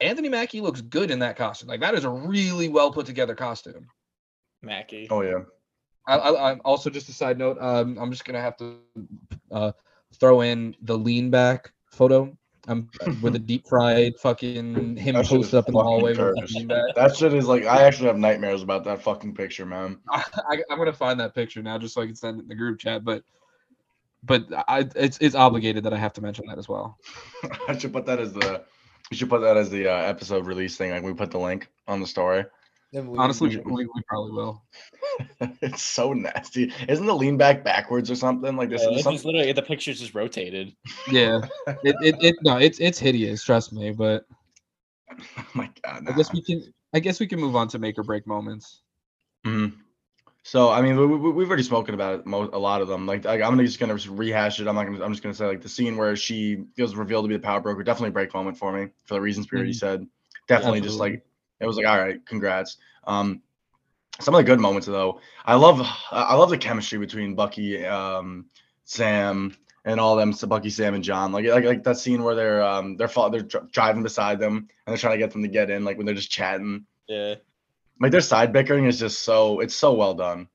Anthony 0.00 0.28
Mackie 0.28 0.60
looks 0.60 0.80
good 0.80 1.10
in 1.10 1.20
that 1.20 1.36
costume. 1.36 1.68
Like 1.68 1.80
that 1.80 1.94
is 1.94 2.04
a 2.04 2.10
really 2.10 2.68
well 2.68 2.90
put 2.92 3.06
together 3.06 3.34
costume. 3.34 3.86
Mackie. 4.62 5.08
Oh 5.10 5.22
yeah. 5.22 5.40
I, 6.06 6.16
I, 6.16 6.50
I'm 6.50 6.60
also 6.64 6.90
just 6.90 7.08
a 7.08 7.12
side 7.12 7.38
note. 7.38 7.58
Um, 7.60 7.98
I'm 7.98 8.10
just 8.10 8.24
gonna 8.24 8.40
have 8.40 8.56
to 8.58 8.78
uh, 9.50 9.72
throw 10.18 10.40
in 10.40 10.74
the 10.82 10.96
lean 10.96 11.30
back 11.30 11.72
photo. 11.90 12.36
Um, 12.68 12.88
with 13.22 13.34
a 13.34 13.40
deep 13.40 13.66
fried 13.66 14.12
fucking 14.20 14.96
him 14.96 15.16
That 15.16 15.26
posted 15.26 15.54
up 15.54 15.66
in 15.66 15.74
the 15.74 15.82
hallway 15.82 16.16
with 16.16 16.38
a 16.38 16.46
lean 16.48 16.68
back. 16.68 16.94
That 16.94 17.16
shit 17.16 17.34
is 17.34 17.48
like 17.48 17.64
I 17.64 17.82
actually 17.82 18.06
have 18.06 18.18
nightmares 18.18 18.62
about 18.62 18.84
that 18.84 19.02
fucking 19.02 19.34
picture, 19.34 19.66
man. 19.66 19.98
I, 20.08 20.22
I, 20.50 20.62
I'm 20.70 20.78
gonna 20.78 20.92
find 20.92 21.18
that 21.18 21.34
picture 21.34 21.62
now 21.62 21.78
just 21.78 21.94
so 21.94 22.02
I 22.02 22.06
can 22.06 22.14
send 22.14 22.38
it 22.38 22.42
in 22.42 22.48
the 22.48 22.54
group 22.54 22.78
chat. 22.78 23.04
But 23.04 23.24
but 24.22 24.46
I 24.68 24.88
it's 24.94 25.18
it's 25.20 25.34
obligated 25.34 25.84
that 25.84 25.92
I 25.92 25.98
have 25.98 26.12
to 26.14 26.20
mention 26.20 26.46
that 26.48 26.58
as 26.58 26.68
well. 26.68 26.98
I 27.68 27.76
should 27.76 27.92
put 27.92 28.06
that 28.06 28.20
as 28.20 28.32
the 28.32 28.62
we 29.10 29.16
should 29.16 29.28
put 29.28 29.40
that 29.40 29.56
as 29.56 29.68
the 29.68 29.88
uh, 29.88 29.96
episode 29.96 30.46
release 30.46 30.76
thing. 30.76 30.90
Like 30.90 31.02
we 31.02 31.12
put 31.12 31.30
the 31.30 31.38
link 31.38 31.68
on 31.88 32.00
the 32.00 32.06
story. 32.06 32.44
Honestly, 32.94 33.48
we, 33.48 33.56
we, 33.64 33.86
we 33.86 34.02
probably 34.06 34.32
will. 34.32 34.62
it's 35.62 35.82
so 35.82 36.12
nasty. 36.12 36.72
Isn't 36.88 37.06
the 37.06 37.14
lean 37.14 37.36
back 37.38 37.64
backwards 37.64 38.10
or 38.10 38.16
something 38.16 38.56
like 38.56 38.68
this? 38.68 38.82
Yeah, 38.82 38.90
is 38.90 38.94
it's 38.96 39.04
some- 39.04 39.16
literally 39.32 39.52
the 39.52 39.62
picture's 39.62 40.00
just 40.00 40.14
rotated. 40.14 40.74
Yeah, 41.10 41.40
it, 41.66 41.96
it, 42.02 42.16
it 42.20 42.36
no, 42.42 42.58
it's 42.58 42.78
it's 42.80 42.98
hideous. 42.98 43.42
Trust 43.44 43.72
me. 43.72 43.92
But 43.92 44.26
oh 45.10 45.44
my 45.54 45.70
god. 45.82 46.06
I 46.08 46.12
guess 46.12 46.32
we 46.32 46.42
can 46.42 46.62
I 46.92 47.00
guess 47.00 47.18
we 47.18 47.26
can 47.26 47.40
move 47.40 47.56
on 47.56 47.68
to 47.68 47.78
make 47.78 47.98
or 47.98 48.02
break 48.02 48.26
moments. 48.26 48.82
Mhm. 49.46 49.74
So 50.44 50.70
I 50.70 50.82
mean, 50.82 50.96
we, 50.98 51.06
we, 51.06 51.30
we've 51.30 51.48
already 51.48 51.62
spoken 51.62 51.94
about 51.94 52.20
it, 52.20 52.26
mo- 52.26 52.50
a 52.52 52.58
lot 52.58 52.82
of 52.82 52.88
them. 52.88 53.06
Like, 53.06 53.24
like 53.24 53.40
I'm 53.40 53.50
gonna 53.52 53.64
just 53.64 53.78
gonna 53.80 53.96
rehash 54.10 54.60
it. 54.60 54.66
I'm 54.66 54.74
not 54.74 54.84
gonna. 54.84 55.02
I'm 55.02 55.12
just 55.12 55.22
gonna 55.22 55.34
say 55.34 55.46
like 55.46 55.62
the 55.62 55.68
scene 55.68 55.96
where 55.96 56.14
she 56.16 56.64
feels 56.76 56.94
revealed 56.94 57.24
to 57.24 57.28
be 57.28 57.36
the 57.36 57.42
power 57.42 57.60
broker. 57.60 57.82
Definitely 57.82 58.08
a 58.10 58.12
break 58.12 58.34
moment 58.34 58.58
for 58.58 58.72
me 58.72 58.90
for 59.04 59.14
the 59.14 59.20
reasons 59.20 59.50
we 59.50 59.56
already 59.56 59.72
Mhm. 59.72 59.76
said. 59.76 60.06
Definitely 60.48 60.80
just 60.80 60.98
like 60.98 61.24
it 61.62 61.66
was 61.66 61.76
like 61.76 61.86
all 61.86 61.98
right, 61.98 62.24
congrats. 62.26 62.76
Um, 63.06 63.42
some 64.20 64.34
of 64.34 64.38
the 64.38 64.44
good 64.44 64.60
moments 64.60 64.86
though, 64.86 65.20
I 65.44 65.54
love 65.54 65.80
I 66.10 66.34
love 66.34 66.50
the 66.50 66.58
chemistry 66.58 66.98
between 66.98 67.34
Bucky, 67.34 67.84
um, 67.86 68.46
Sam, 68.84 69.56
and 69.84 69.98
all 69.98 70.16
them. 70.16 70.32
So 70.32 70.46
Bucky, 70.46 70.70
Sam, 70.70 70.94
and 70.94 71.02
John. 71.02 71.32
Like 71.32 71.46
like 71.46 71.64
like 71.64 71.84
that 71.84 71.98
scene 71.98 72.22
where 72.22 72.34
they're 72.34 72.62
um 72.62 72.96
they're 72.96 73.08
fa- 73.08 73.30
they're 73.32 73.42
dri- 73.42 73.68
driving 73.72 74.02
beside 74.02 74.38
them 74.38 74.56
and 74.56 74.68
they're 74.92 74.98
trying 74.98 75.14
to 75.14 75.18
get 75.18 75.30
them 75.32 75.42
to 75.42 75.48
get 75.48 75.70
in. 75.70 75.84
Like 75.84 75.96
when 75.96 76.06
they're 76.06 76.14
just 76.14 76.30
chatting. 76.30 76.86
Yeah. 77.08 77.36
Like 78.00 78.12
their 78.12 78.20
side 78.20 78.52
bickering 78.52 78.86
is 78.86 78.98
just 78.98 79.22
so 79.22 79.60
it's 79.60 79.74
so 79.74 79.94
well 79.94 80.14
done. 80.14 80.48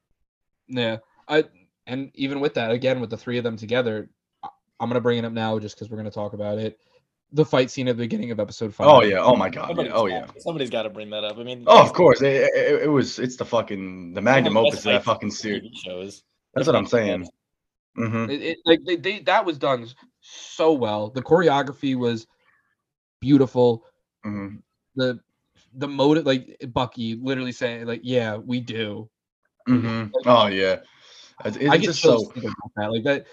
Yeah, 0.67 0.97
I 1.27 1.45
and 1.85 2.11
even 2.13 2.39
with 2.39 2.55
that, 2.55 2.71
again 2.71 2.99
with 2.99 3.09
the 3.09 3.17
three 3.17 3.37
of 3.37 3.43
them 3.43 3.57
together, 3.57 4.09
I- 4.43 4.49
I'm 4.79 4.89
gonna 4.89 5.01
bring 5.01 5.17
it 5.17 5.25
up 5.25 5.33
now 5.33 5.57
just 5.59 5.75
because 5.75 5.89
we're 5.89 5.97
gonna 5.97 6.11
talk 6.11 6.33
about 6.33 6.57
it. 6.57 6.79
The 7.33 7.43
fight 7.45 7.69
scene 7.69 7.87
at 7.89 7.97
the 7.97 8.03
beginning 8.03 8.31
of 8.31 8.39
episode 8.39 8.73
five. 8.73 8.87
Oh 8.87 9.01
yeah. 9.03 9.19
Oh 9.19 9.35
my 9.35 9.49
god. 9.49 9.67
Somebody's 9.67 9.89
Yeah. 9.91 9.97
Oh 9.97 10.07
got- 10.07 10.11
yeah. 10.35 10.41
Somebody's 10.41 10.69
got 10.69 10.83
to 10.83 10.89
bring 10.89 11.09
that 11.09 11.23
up. 11.25 11.37
I 11.37 11.43
mean, 11.43 11.65
Oh, 11.67 11.81
of 11.83 11.91
course. 11.93 12.21
It, 12.21 12.49
it, 12.55 12.83
it 12.83 12.87
was. 12.87 13.19
It's 13.19 13.35
the 13.35 13.45
fucking 13.45 14.13
the 14.13 14.21
magnum 14.21 14.53
the 14.53 14.59
opus 14.61 14.79
of 14.79 14.83
that 14.85 15.03
fucking 15.03 15.31
series. 15.31 15.75
Shows. 15.77 16.23
That's 16.53 16.67
what 16.67 16.75
I'm 16.75 16.87
saying. 16.87 17.27
Mm-hmm. 17.97 18.29
It, 18.29 18.41
it, 18.41 18.57
like 18.65 18.79
they, 18.85 18.95
they 18.95 19.19
that 19.19 19.43
was 19.45 19.57
done 19.57 19.87
so 20.21 20.71
well. 20.73 21.09
The 21.09 21.21
choreography 21.21 21.95
was 21.95 22.27
beautiful. 23.19 23.83
Mm-hmm. 24.25 24.57
The 24.95 25.19
the 25.73 25.87
motive, 25.87 26.25
like 26.25 26.57
Bucky, 26.73 27.15
literally 27.15 27.51
saying 27.51 27.85
like, 27.87 28.01
"Yeah, 28.03 28.37
we 28.37 28.61
do." 28.61 29.09
Mm-hmm. 29.67 30.11
Oh 30.25 30.47
yeah. 30.47 30.77
It's, 31.45 31.57
it's 31.57 31.69
I 31.69 31.77
get 31.77 31.85
just 31.87 32.01
so 32.01 32.19
so. 32.19 32.31
about 32.31 32.53
that. 32.77 32.91
Like 32.91 33.03
that. 33.03 33.25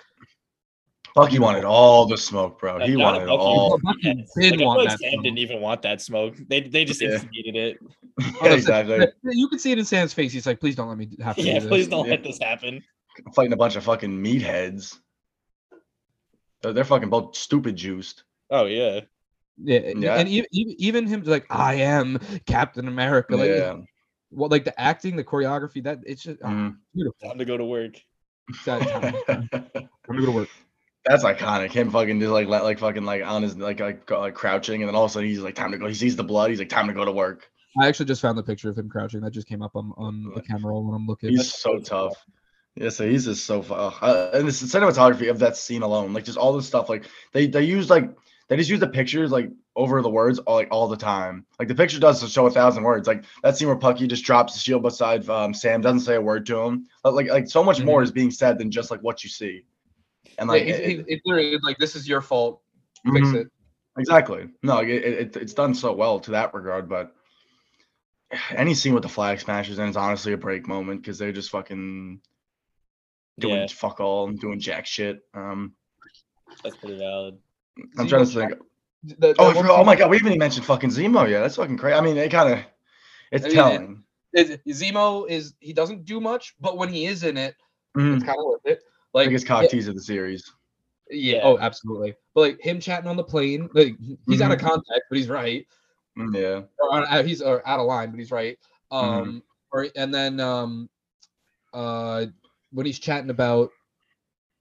Bucky 1.15 1.39
wanted 1.39 1.65
all 1.65 2.07
the 2.07 2.19
smoke, 2.19 2.59
bro. 2.59 2.81
He 2.85 2.97
wanted 2.97 3.21
Bucky- 3.27 3.31
all. 3.31 3.79
Bucky 3.83 4.15
did 4.15 4.17
Like, 4.37 4.53
I 4.53 4.57
feel 4.57 4.67
want 4.67 4.89
that 4.89 4.99
Sam 4.99 5.11
smoke. 5.13 5.23
didn't 5.25 5.39
even 5.39 5.61
want 5.61 5.83
that 5.83 6.01
smoke. 6.03 6.37
They 6.49 6.61
they 6.63 6.85
just 6.85 7.01
Yeah. 7.01 7.11
instigated 7.13 7.57
it. 7.57 7.79
Yeah, 8.43 8.53
exactly. 8.53 9.07
You 9.25 9.49
can 9.49 9.59
see 9.59 9.73
it 9.73 9.79
in 9.79 9.85
Sam's 9.85 10.13
face. 10.15 10.33
He's 10.33 10.47
like, 10.47 10.61
"Please 10.61 10.75
don't 10.77 10.89
let 10.89 10.99
me 10.99 11.09
have 11.23 11.37
to 11.37 11.43
Yeah, 11.43 11.55
do 11.55 11.61
this." 11.61 11.69
please 11.69 11.89
don't 11.89 12.07
Yeah. 12.07 12.13
let 12.13 12.23
this 12.25 12.39
happen. 12.41 12.83
Fighting 13.35 13.53
a 13.53 13.57
bunch 13.57 13.75
of 13.77 13.85
fucking 13.85 14.11
meatheads. 14.23 14.99
They're, 16.63 16.73
they're 16.73 16.85
fucking 16.85 17.11
both 17.11 17.37
stupid 17.37 17.77
juiced. 17.77 18.25
Oh 18.51 18.67
yeah. 18.67 19.01
Yeah, 19.63 19.79
and- 19.81 20.03
Yeah. 20.03 20.15
and 20.17 20.29
even 20.29 20.47
even 20.53 21.07
him 21.07 21.23
like, 21.25 21.47
"I 21.51 21.75
am 21.75 22.19
Captain 22.47 22.89
America." 22.89 23.37
Like, 23.37 23.51
yeah. 23.51 23.77
well, 24.31 24.49
like 24.51 24.65
the 24.65 24.79
acting, 24.81 25.15
the 25.17 25.25
choreography, 25.25 25.83
that 25.85 26.01
it's 26.05 26.23
just 26.25 26.41
ah, 26.43 26.49
Mhm. 26.49 26.77
beautiful. 26.95 27.29
Time 27.29 27.39
to 27.39 27.45
go 27.45 27.57
to 27.57 27.65
work. 27.65 28.01
Time, 28.65 28.81
time 29.27 29.49
to 29.63 29.89
go 30.13 30.27
to 30.27 30.31
work. 30.33 30.49
That's 31.05 31.25
iconic. 31.25 31.71
Him 31.71 31.91
fucking 31.91 32.21
just 32.21 32.33
like 32.33 32.49
let 32.49 32.65
like 32.65 32.79
fucking 32.79 33.05
like 33.05 33.25
on 33.25 33.43
his 33.43 33.57
like 33.57 33.81
like 33.81 34.11
like 34.11 34.35
crouching, 34.35 34.83
and 34.83 34.89
then 34.89 34.95
all 34.95 35.05
of 35.05 35.11
a 35.11 35.13
sudden 35.13 35.29
he's 35.29 35.41
like 35.41 35.55
time 35.55 35.73
to 35.73 35.79
go. 35.79 35.87
He 35.87 35.95
sees 35.95 36.17
the 36.17 36.25
blood. 36.25 36.51
He's 36.51 36.59
like 36.59 36.71
time 36.71 36.89
to 36.89 36.95
go 36.95 37.05
to 37.05 37.13
work. 37.13 37.51
I 37.79 37.89
actually 37.89 38.07
just 38.07 38.23
found 38.23 38.39
the 38.39 38.43
picture 38.43 38.71
of 38.71 38.79
him 38.79 38.89
crouching. 38.89 39.21
That 39.21 39.33
just 39.33 39.49
came 39.49 39.63
up 39.63 39.75
on, 39.75 39.93
on 39.97 40.33
the 40.35 40.43
camera 40.43 40.71
roll 40.71 40.85
when 40.85 40.95
I'm 40.95 41.07
looking. 41.07 41.31
He's 41.31 41.53
so 41.53 41.79
tough. 41.79 42.15
Yeah, 42.77 42.89
so 42.89 43.07
he's 43.07 43.25
just 43.25 43.47
so 43.47 43.63
fu- 43.63 43.75
uh, 43.75 44.31
and 44.33 44.49
the 44.49 44.53
cinematography 44.53 45.31
of 45.31 45.39
that 45.41 45.57
scene 45.57 45.83
alone, 45.83 46.13
like 46.13 46.25
just 46.25 46.39
all 46.39 46.53
this 46.53 46.67
stuff, 46.67 46.89
like 46.89 47.05
they 47.33 47.47
they 47.47 47.63
use 47.63 47.89
like 47.89 48.11
they 48.49 48.57
just 48.57 48.71
use 48.71 48.81
the 48.81 48.89
pictures 48.89 49.31
like 49.31 49.51
over 49.77 50.03
the 50.03 50.11
words 50.11 50.39
all 50.41 50.57
like 50.57 50.69
all 50.71 50.89
the 50.89 50.97
time. 50.97 51.47
Like 51.59 51.69
the 51.69 51.75
picture 51.75 52.01
does 52.01 52.29
show 52.31 52.47
a 52.47 52.51
thousand 52.51 52.83
words. 52.83 53.07
Like 53.07 53.25
that 53.43 53.57
scene 53.57 53.69
where 53.69 53.77
Bucky 53.77 54.07
just 54.07 54.25
drops 54.25 54.55
the 54.55 54.61
shield 54.61 54.83
beside 54.83 55.29
um, 55.29 55.55
Sam, 55.55 55.81
doesn't 55.81 56.01
say 56.01 56.17
a 56.17 56.21
word 56.21 56.47
to 56.47 56.61
him. 56.63 56.87
Like 57.05 57.29
like 57.29 57.49
so 57.49 57.63
much 57.63 57.81
more 57.81 58.03
is 58.03 58.11
being 58.11 58.31
said 58.31 58.59
than 58.59 58.71
just 58.71 58.91
like 58.91 59.01
what 59.01 59.23
you 59.23 59.31
see. 59.31 59.65
And 60.39 60.49
like 60.49 60.63
Mm-hmm. 60.63 60.69
yeah, 60.69 60.75
it- 60.77 60.85
he's, 60.89 60.97
he's, 60.99 61.05
it's 61.09 61.23
literally 61.27 61.59
like, 61.63 61.79
"This 61.79 61.97
is 61.97 62.09
your 62.09 62.21
fault. 62.21 62.61
Fix 63.13 63.29
Mhm. 63.29 63.35
it." 63.43 63.49
Exactly. 63.99 64.49
No, 64.63 64.79
it, 64.81 64.89
it, 64.89 65.05
it- 65.05 65.37
it's 65.37 65.55
done 65.55 65.75
so 65.75 65.93
well 65.93 66.19
to 66.21 66.33
that 66.33 66.53
regard, 66.55 66.89
but 66.89 67.15
any 68.51 68.75
scene 68.75 68.95
with 68.95 69.03
the 69.05 69.09
flag 69.09 69.39
smashers 69.41 69.79
and 69.79 69.89
it's 69.89 69.97
honestly 69.97 70.33
a 70.33 70.37
break 70.37 70.67
moment 70.67 71.01
because 71.03 71.19
they're 71.19 71.31
just 71.33 71.51
fucking 71.51 72.21
doing 73.39 73.55
Yeah, 73.55 73.67
fuck 73.69 74.01
all 74.01 74.27
and 74.29 74.41
doing 74.41 74.59
jack 74.59 74.87
shit. 74.87 75.21
Um, 75.35 75.75
that's 76.63 76.77
pretty 76.77 76.99
valid. 76.99 77.39
I'm 77.99 78.07
Zemo 78.07 78.09
trying 78.09 78.27
to 78.27 78.31
think. 78.33 78.53
The- 79.19 79.35
Oh, 79.39 79.51
the 79.51 79.55
one 79.57 79.65
forgot- 79.67 79.79
oh 79.81 79.85
my 79.85 79.95
god, 79.97 80.11
we 80.11 80.17
haven't 80.17 80.33
even 80.33 80.39
mentioned 80.39 80.67
fucking 80.67 80.91
Zemo 80.91 81.29
yet. 81.29 81.41
That's 81.41 81.57
fucking 81.57 81.77
crazy. 81.77 81.95
I 81.95 82.01
mean, 82.01 82.17
it 82.17 82.31
kind 82.31 82.53
of, 82.55 82.59
it's 83.31 83.45
I 83.45 83.49
mean, 83.49 83.57
it- 83.57 83.61
telling. 83.61 84.05
Zemo 84.69 85.29
is 85.31 85.55
he 85.61 85.73
doesn't 85.73 86.05
do 86.05 86.21
much, 86.21 86.55
but 86.61 86.77
when 86.77 86.89
he 86.89 87.07
is 87.07 87.23
in 87.23 87.37
it, 87.37 87.55
Mhm. 87.97 88.17
it's 88.17 88.25
kind 88.25 88.37
of 88.39 88.45
worth 88.47 88.67
it. 88.67 88.83
Like 89.15 89.29
Biggest 89.29 89.47
cock 89.47 89.69
tease 89.71 89.89
of 89.89 89.95
the 89.95 90.01
series. 90.03 90.53
yeah, 91.11 91.37
Yeah. 91.37 91.41
oh, 91.45 91.59
absolutely. 91.59 92.15
But 92.35 92.41
like 92.41 92.61
him 92.61 92.81
chatting 92.81 93.09
on 93.09 93.17
the 93.17 93.25
plane, 93.25 93.69
like 93.73 93.95
he's 94.27 94.41
out 94.43 94.51
of 94.53 94.59
Mm-hmm. 94.59 94.77
but 95.09 95.17
he's 95.17 95.29
right. 95.29 95.67
Mm, 96.19 96.35
Yeah. 96.35 96.63
Or 96.79 97.01
uh, 97.01 97.23
he's 97.23 97.41
or 97.41 97.67
out 97.67 97.79
of 97.81 97.87
line, 97.87 98.11
but 98.11 98.19
he's 98.19 98.31
right. 98.33 98.59
Mm-hmm. 98.93 99.21
Um, 99.23 99.43
or 99.73 99.87
and 99.97 100.13
then 100.13 100.41
um, 100.41 100.89
uh, 101.73 102.27
when 102.73 102.87
he's 102.87 102.99
chatting 102.99 103.31
about 103.31 103.71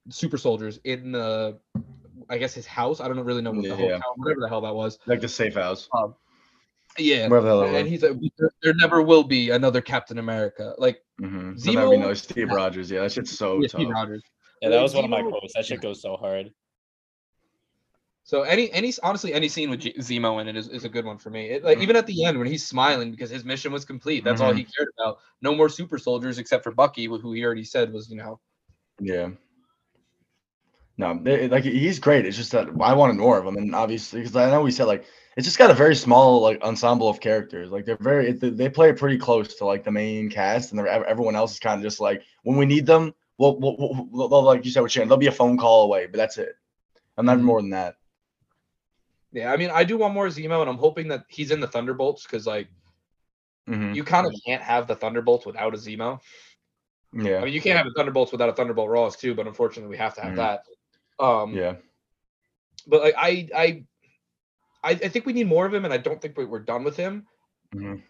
super 0.09 0.37
soldiers 0.37 0.79
in 0.83 1.11
the, 1.13 1.57
I 2.29 2.37
guess 2.37 2.53
his 2.53 2.67
house. 2.67 2.99
I 3.01 3.07
don't 3.07 3.19
really 3.23 3.41
know 3.41 3.51
what 3.51 3.63
the 3.63 3.69
Yeah. 3.69 3.75
hotel, 3.75 4.01
whatever 4.17 4.41
the 4.41 4.49
hell 4.49 4.61
that 4.61 4.75
was. 4.75 4.99
Like 5.07 5.21
the 5.21 5.27
safe 5.27 5.55
house. 5.55 5.89
Yeah, 6.99 7.27
Wherever 7.27 7.47
the 7.47 7.53
hell 7.55 7.71
that 7.71 7.75
and 7.79 7.87
he's 7.87 8.03
like, 8.03 8.17
there, 8.37 8.51
there 8.61 8.73
never 8.75 9.01
will 9.01 9.23
be 9.23 9.49
another 9.49 9.81
Captain 9.81 10.19
America. 10.19 10.75
Like 10.77 10.99
Mm-hmm. 11.21 11.57
So 11.57 11.71
that'd 11.73 11.89
be 11.91 11.97
Zemo- 11.97 12.07
nice. 12.07 12.21
Steve 12.23 12.49
Rogers. 12.49 12.89
Yeah, 12.91 13.01
that 13.01 13.11
shit's 13.11 13.37
so 13.37 13.61
yeah, 13.61 13.67
tough. 13.67 13.81
Steve 13.81 13.89
Rogers. 13.91 14.23
Yeah, 14.63 14.69
that 14.69 14.75
Like, 14.77 14.83
was 14.83 14.95
one 14.95 15.03
of 15.03 15.09
my 15.09 15.21
quotes. 15.21 15.53
That 15.55 15.65
shit 15.65 15.81
goes 15.81 16.01
so 16.01 16.15
hard. 16.15 16.53
So 18.23 18.43
any 18.43 18.71
any 18.71 18.93
honestly 19.03 19.33
any 19.33 19.49
scene 19.49 19.69
with 19.69 19.81
G- 19.81 19.93
Zemo 19.99 20.39
in 20.39 20.47
it 20.47 20.55
is, 20.55 20.69
is 20.69 20.85
a 20.85 20.89
good 20.89 21.03
one 21.03 21.17
for 21.17 21.29
me. 21.29 21.49
It, 21.49 21.65
like 21.65 21.79
Mhm. 21.79 21.81
even 21.81 21.95
at 21.97 22.07
the 22.07 22.23
end 22.23 22.37
when 22.37 22.47
he's 22.47 22.65
smiling 22.65 23.11
because 23.11 23.29
his 23.29 23.43
mission 23.43 23.73
was 23.73 23.83
complete. 23.83 24.23
That's 24.23 24.39
all 24.39 24.53
he 24.53 24.63
cared 24.63 24.87
about. 24.97 25.17
No 25.41 25.53
more 25.53 25.67
super 25.67 25.97
soldiers 25.97 26.37
except 26.37 26.63
for 26.63 26.71
Bucky, 26.71 27.03
who 27.05 27.17
who 27.17 27.33
he 27.33 27.43
already 27.43 27.65
said 27.65 27.91
was 27.91 28.09
you 28.09 28.15
know. 28.15 28.39
Yeah. 29.01 29.31
No, 30.97 31.19
they- 31.21 31.49
like 31.49 31.65
he's 31.65 31.99
great. 31.99 32.25
It's 32.25 32.37
just 32.37 32.53
that 32.53 32.69
I 32.79 32.93
wanted 32.93 33.17
more 33.17 33.37
of 33.37 33.45
him, 33.45 33.57
and 33.57 33.75
obviously, 33.75 34.21
because 34.21 34.37
I 34.37 34.49
know 34.49 34.61
we 34.61 34.71
said 34.71 34.85
like 34.85 35.03
it's 35.35 35.45
just 35.45 35.57
got 35.57 35.71
a 35.71 35.73
very 35.73 35.95
small 35.95 36.39
like 36.39 36.61
ensemble 36.63 37.09
of 37.09 37.19
characters. 37.19 37.71
Like 37.71 37.83
they're 37.83 37.97
very, 37.99 38.29
it, 38.29 38.55
they 38.55 38.69
play 38.69 38.91
it 38.91 38.97
pretty 38.97 39.17
close 39.17 39.55
to 39.55 39.65
like 39.65 39.83
the 39.83 39.91
main 39.91 40.29
cast, 40.29 40.71
and 40.71 40.79
everyone 40.87 41.35
else 41.35 41.51
is 41.51 41.59
kind 41.59 41.77
of 41.77 41.83
just 41.83 41.99
like 41.99 42.23
when 42.43 42.55
we 42.55 42.65
need 42.65 42.85
them, 42.85 43.13
well, 43.51 43.75
we'll, 43.77 44.07
we'll, 44.29 44.43
like 44.43 44.63
you 44.63 44.71
said 44.71 44.81
with 44.81 44.91
Shannon, 44.91 45.09
they'll 45.09 45.17
be 45.17 45.27
a 45.27 45.31
phone 45.31 45.57
call 45.57 45.83
away, 45.83 46.05
but 46.07 46.17
that's 46.17 46.37
it. 46.37 46.55
I'm 47.17 47.25
not 47.25 47.37
Mhm. 47.37 47.43
more 47.43 47.61
than 47.61 47.71
that. 47.71 47.95
Yeah, 49.31 49.51
I 49.51 49.57
mean 49.57 49.71
I 49.71 49.83
do 49.83 49.97
want 49.97 50.13
more 50.13 50.27
Zemo, 50.27 50.61
and 50.61 50.69
I'm 50.69 50.77
hoping 50.77 51.07
that 51.09 51.25
he's 51.27 51.51
in 51.51 51.59
the 51.59 51.67
Thunderbolts 51.67 52.23
because 52.23 52.45
like 52.47 52.67
Mhm. 53.67 53.95
you 53.95 54.03
kind 54.03 54.27
of 54.27 54.33
can't 54.45 54.61
have 54.61 54.87
the 54.87 54.95
Thunderbolts 54.95 55.45
without 55.45 55.73
a 55.73 55.77
Zemo. 55.77 56.21
Yeah, 57.13 57.39
I 57.39 57.45
mean 57.45 57.53
you 57.53 57.61
can't 57.61 57.77
have 57.77 57.87
a 57.87 57.91
Thunderbolts 57.91 58.31
without 58.31 58.49
a 58.49 58.53
Thunderbolt 58.53 58.89
Ross 58.89 59.15
too, 59.15 59.33
but 59.33 59.47
unfortunately 59.47 59.89
we 59.89 59.97
have 59.97 60.13
to 60.15 60.21
have 60.21 60.33
Mhm. 60.33 60.37
that. 60.37 60.65
Um, 61.19 61.53
yeah, 61.55 61.75
but 62.87 63.01
like 63.01 63.15
I 63.17 63.49
I 63.55 63.83
I, 64.83 64.89
I 64.91 64.95
think 64.95 65.25
we 65.25 65.33
need 65.33 65.47
more 65.47 65.65
of 65.65 65.73
him, 65.73 65.85
and 65.85 65.93
I 65.93 65.97
don't 65.97 66.21
think 66.21 66.37
we- 66.37 66.45
we're 66.45 66.59
done 66.59 66.83
with 66.83 66.97
him. 66.97 67.25
Mhm. 67.73 68.03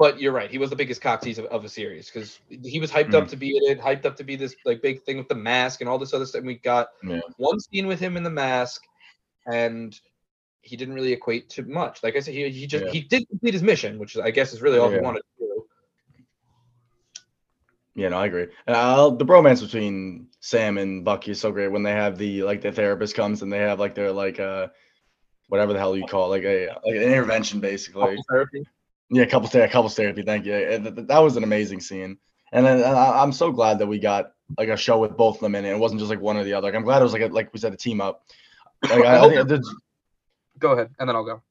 But 0.00 0.18
you're 0.18 0.32
right. 0.32 0.50
He 0.50 0.56
was 0.56 0.70
the 0.70 0.76
biggest 0.76 1.02
cock 1.02 1.20
tease 1.20 1.38
of, 1.38 1.44
of 1.46 1.62
a 1.62 1.68
series 1.68 2.10
because 2.10 2.40
he 2.48 2.80
was 2.80 2.90
hyped 2.90 3.12
up 3.12 3.28
to 3.28 3.36
be 3.36 3.54
in 3.54 3.70
it, 3.70 3.78
hyped 3.78 4.06
up 4.06 4.16
to 4.16 4.24
be 4.24 4.34
this 4.34 4.56
like 4.64 4.80
big 4.80 5.02
thing 5.02 5.18
with 5.18 5.28
the 5.28 5.34
mask 5.34 5.82
and 5.82 5.90
all 5.90 5.98
this 5.98 6.14
other 6.14 6.24
stuff. 6.24 6.38
And 6.38 6.46
we 6.46 6.54
got 6.54 6.88
Yeah. 7.04 7.20
one 7.36 7.60
scene 7.60 7.86
with 7.86 8.00
him 8.00 8.16
in 8.16 8.22
the 8.22 8.30
mask, 8.30 8.80
and 9.52 9.94
he 10.62 10.74
didn't 10.78 10.94
really 10.94 11.12
equate 11.12 11.50
to 11.50 11.64
much. 11.64 12.02
Like 12.02 12.16
I 12.16 12.20
said, 12.20 12.32
he, 12.32 12.48
he 12.48 12.66
just 12.66 12.86
Yeah. 12.86 12.90
he 12.92 13.02
did 13.02 13.28
complete 13.28 13.52
his 13.52 13.62
mission, 13.62 13.98
which 13.98 14.16
I 14.16 14.30
guess 14.30 14.54
is 14.54 14.62
really 14.62 14.78
all 14.78 14.90
Yeah. 14.90 14.96
he 15.00 15.02
wanted 15.02 15.20
to 15.20 15.44
do. 15.44 15.66
yeah. 17.94 18.08
No, 18.08 18.20
I 18.20 18.26
agree. 18.26 18.46
Uh, 18.66 19.10
the 19.10 19.26
bromance 19.26 19.60
between 19.60 20.28
Sam 20.40 20.78
and 20.78 21.04
Bucky 21.04 21.32
is 21.32 21.40
so 21.42 21.52
great 21.52 21.68
when 21.68 21.82
they 21.82 21.92
have 21.92 22.16
the 22.16 22.42
like 22.42 22.62
the 22.62 22.72
therapist 22.72 23.14
comes 23.14 23.42
and 23.42 23.52
they 23.52 23.58
have 23.58 23.78
like 23.78 23.94
their 23.94 24.12
like 24.12 24.40
uh 24.40 24.68
whatever 25.48 25.74
the 25.74 25.78
hell 25.78 25.94
you 25.94 26.06
call 26.06 26.32
it, 26.32 26.38
like 26.38 26.44
a 26.44 26.68
like 26.86 26.96
an 26.96 27.02
intervention 27.02 27.60
basically. 27.60 28.16
Therapy. 28.30 28.62
Yeah, 29.10 29.24
couple 29.26 29.48
therapy, 29.48 29.72
couple 29.72 29.90
therapy. 29.90 30.22
Thank 30.22 30.46
you. 30.46 30.54
And 30.54 30.84
th- 30.84 30.94
th- 30.94 31.08
That 31.08 31.18
was 31.18 31.36
an 31.36 31.42
amazing 31.44 31.80
scene, 31.80 32.16
and 32.52 32.66
I- 32.68 33.22
I'm 33.22 33.32
so 33.32 33.50
glad 33.50 33.78
that 33.80 33.86
we 33.86 33.98
got 33.98 34.32
like 34.58 34.68
a 34.68 34.76
show 34.76 34.98
with 34.98 35.16
both 35.16 35.36
of 35.36 35.40
them 35.40 35.54
in 35.54 35.64
it. 35.64 35.70
It 35.70 35.78
wasn't 35.78 36.00
just 36.00 36.10
like 36.10 36.20
one 36.20 36.36
or 36.36 36.44
the 36.44 36.52
other. 36.54 36.68
Like 36.68 36.74
I'm 36.74 36.84
glad 36.84 37.00
it 37.00 37.04
was 37.04 37.12
like 37.12 37.22
a, 37.22 37.26
like 37.26 37.52
we 37.52 37.58
said, 37.60 37.72
a 37.72 37.76
team 37.76 38.00
up. 38.00 38.22
Like, 38.88 39.04
I, 39.04 39.18
I 39.40 39.42
the, 39.42 39.76
Go 40.58 40.72
ahead, 40.72 40.90
and 40.98 41.08
then 41.08 41.16
I'll 41.16 41.24
go. 41.24 41.42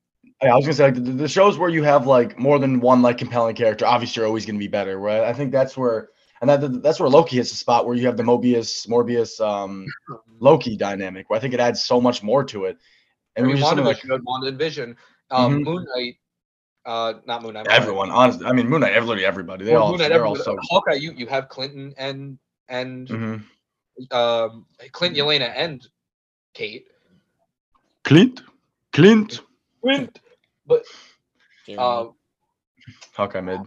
I 0.41 0.55
was 0.55 0.66
gonna 0.66 0.74
say 0.74 0.86
like 0.86 0.95
the, 0.95 1.01
the 1.01 1.28
shows 1.28 1.57
where 1.57 1.70
you 1.70 1.84
have 1.84 2.07
like 2.07 2.38
more 2.39 2.60
than 2.60 2.80
one 2.80 3.01
like 3.01 3.18
compelling 3.18 3.55
character. 3.55 3.86
Obviously, 3.86 4.22
you're 4.22 4.28
always 4.28 4.45
gonna 4.45 4.60
be 4.60 4.68
better. 4.68 4.97
Right? 4.99 5.22
I 5.24 5.34
think 5.34 5.51
that's 5.51 5.76
where 5.76 6.10
and 6.41 6.49
that 6.49 6.82
that's 6.82 6.99
where 6.99 7.10
Loki 7.10 7.36
hits 7.38 7.49
the 7.49 7.57
spot 7.57 7.86
where 7.86 7.95
you 7.95 8.05
have 8.05 8.16
the 8.16 8.24
Mobius 8.24 8.88
Morbius 8.88 9.41
um 9.41 9.86
Loki 10.39 10.78
dynamic. 10.78 11.30
Where 11.30 11.38
I 11.38 11.41
think 11.41 11.53
it 11.53 11.60
adds 11.60 11.84
so 11.84 11.99
much 11.99 12.24
more 12.24 12.43
to 12.45 12.66
it. 12.66 12.78
And 13.36 13.45
I 13.45 13.49
it 13.49 13.51
mean, 13.51 13.51
was 13.51 13.60
just 13.62 13.70
something 13.70 13.86
like 13.86 14.26
Wanda 14.26 14.47
and 14.47 14.57
Vision. 14.57 14.95
Um, 15.32 15.60
Mhm. 15.60 15.64
Moon 15.64 15.86
Knight, 15.95 16.16
uh, 16.86 17.13
not 17.25 17.43
Moon 17.43 17.53
Knight. 17.53 17.61
I'm 17.61 17.65
sorry. 17.67 17.82
everyone. 17.82 18.11
Honestly, 18.11 18.45
I 18.45 18.51
mean 18.53 18.67
Moon 18.69 18.82
Knight. 18.82 18.93
Literally 18.93 19.25
everybody. 19.25 19.65
They 19.65 19.73
Well, 19.73 19.84
all 19.84 19.91
Moon 19.91 19.99
Knight, 19.99 20.09
they're 20.09 20.25
all 20.25 20.36
so. 20.36 20.55
Hawkeye. 20.63 20.93
You 20.93 21.11
you 21.13 21.27
have 21.27 21.49
Clinton 21.49 21.93
and 21.97 22.38
and 22.67 23.07
Mhm. 23.07 23.43
um 24.11 24.65
Clint, 24.91 25.15
Yelena, 25.17 25.51
and 25.55 25.86
Kate. 26.53 26.88
Clint, 28.03 28.41
Clint, 28.93 29.41
Clint. 29.82 30.19
But 30.65 30.84
Jeremy. 31.65 31.84
uh, 31.84 32.05
Hawkeye 33.13 33.41
mid. 33.41 33.59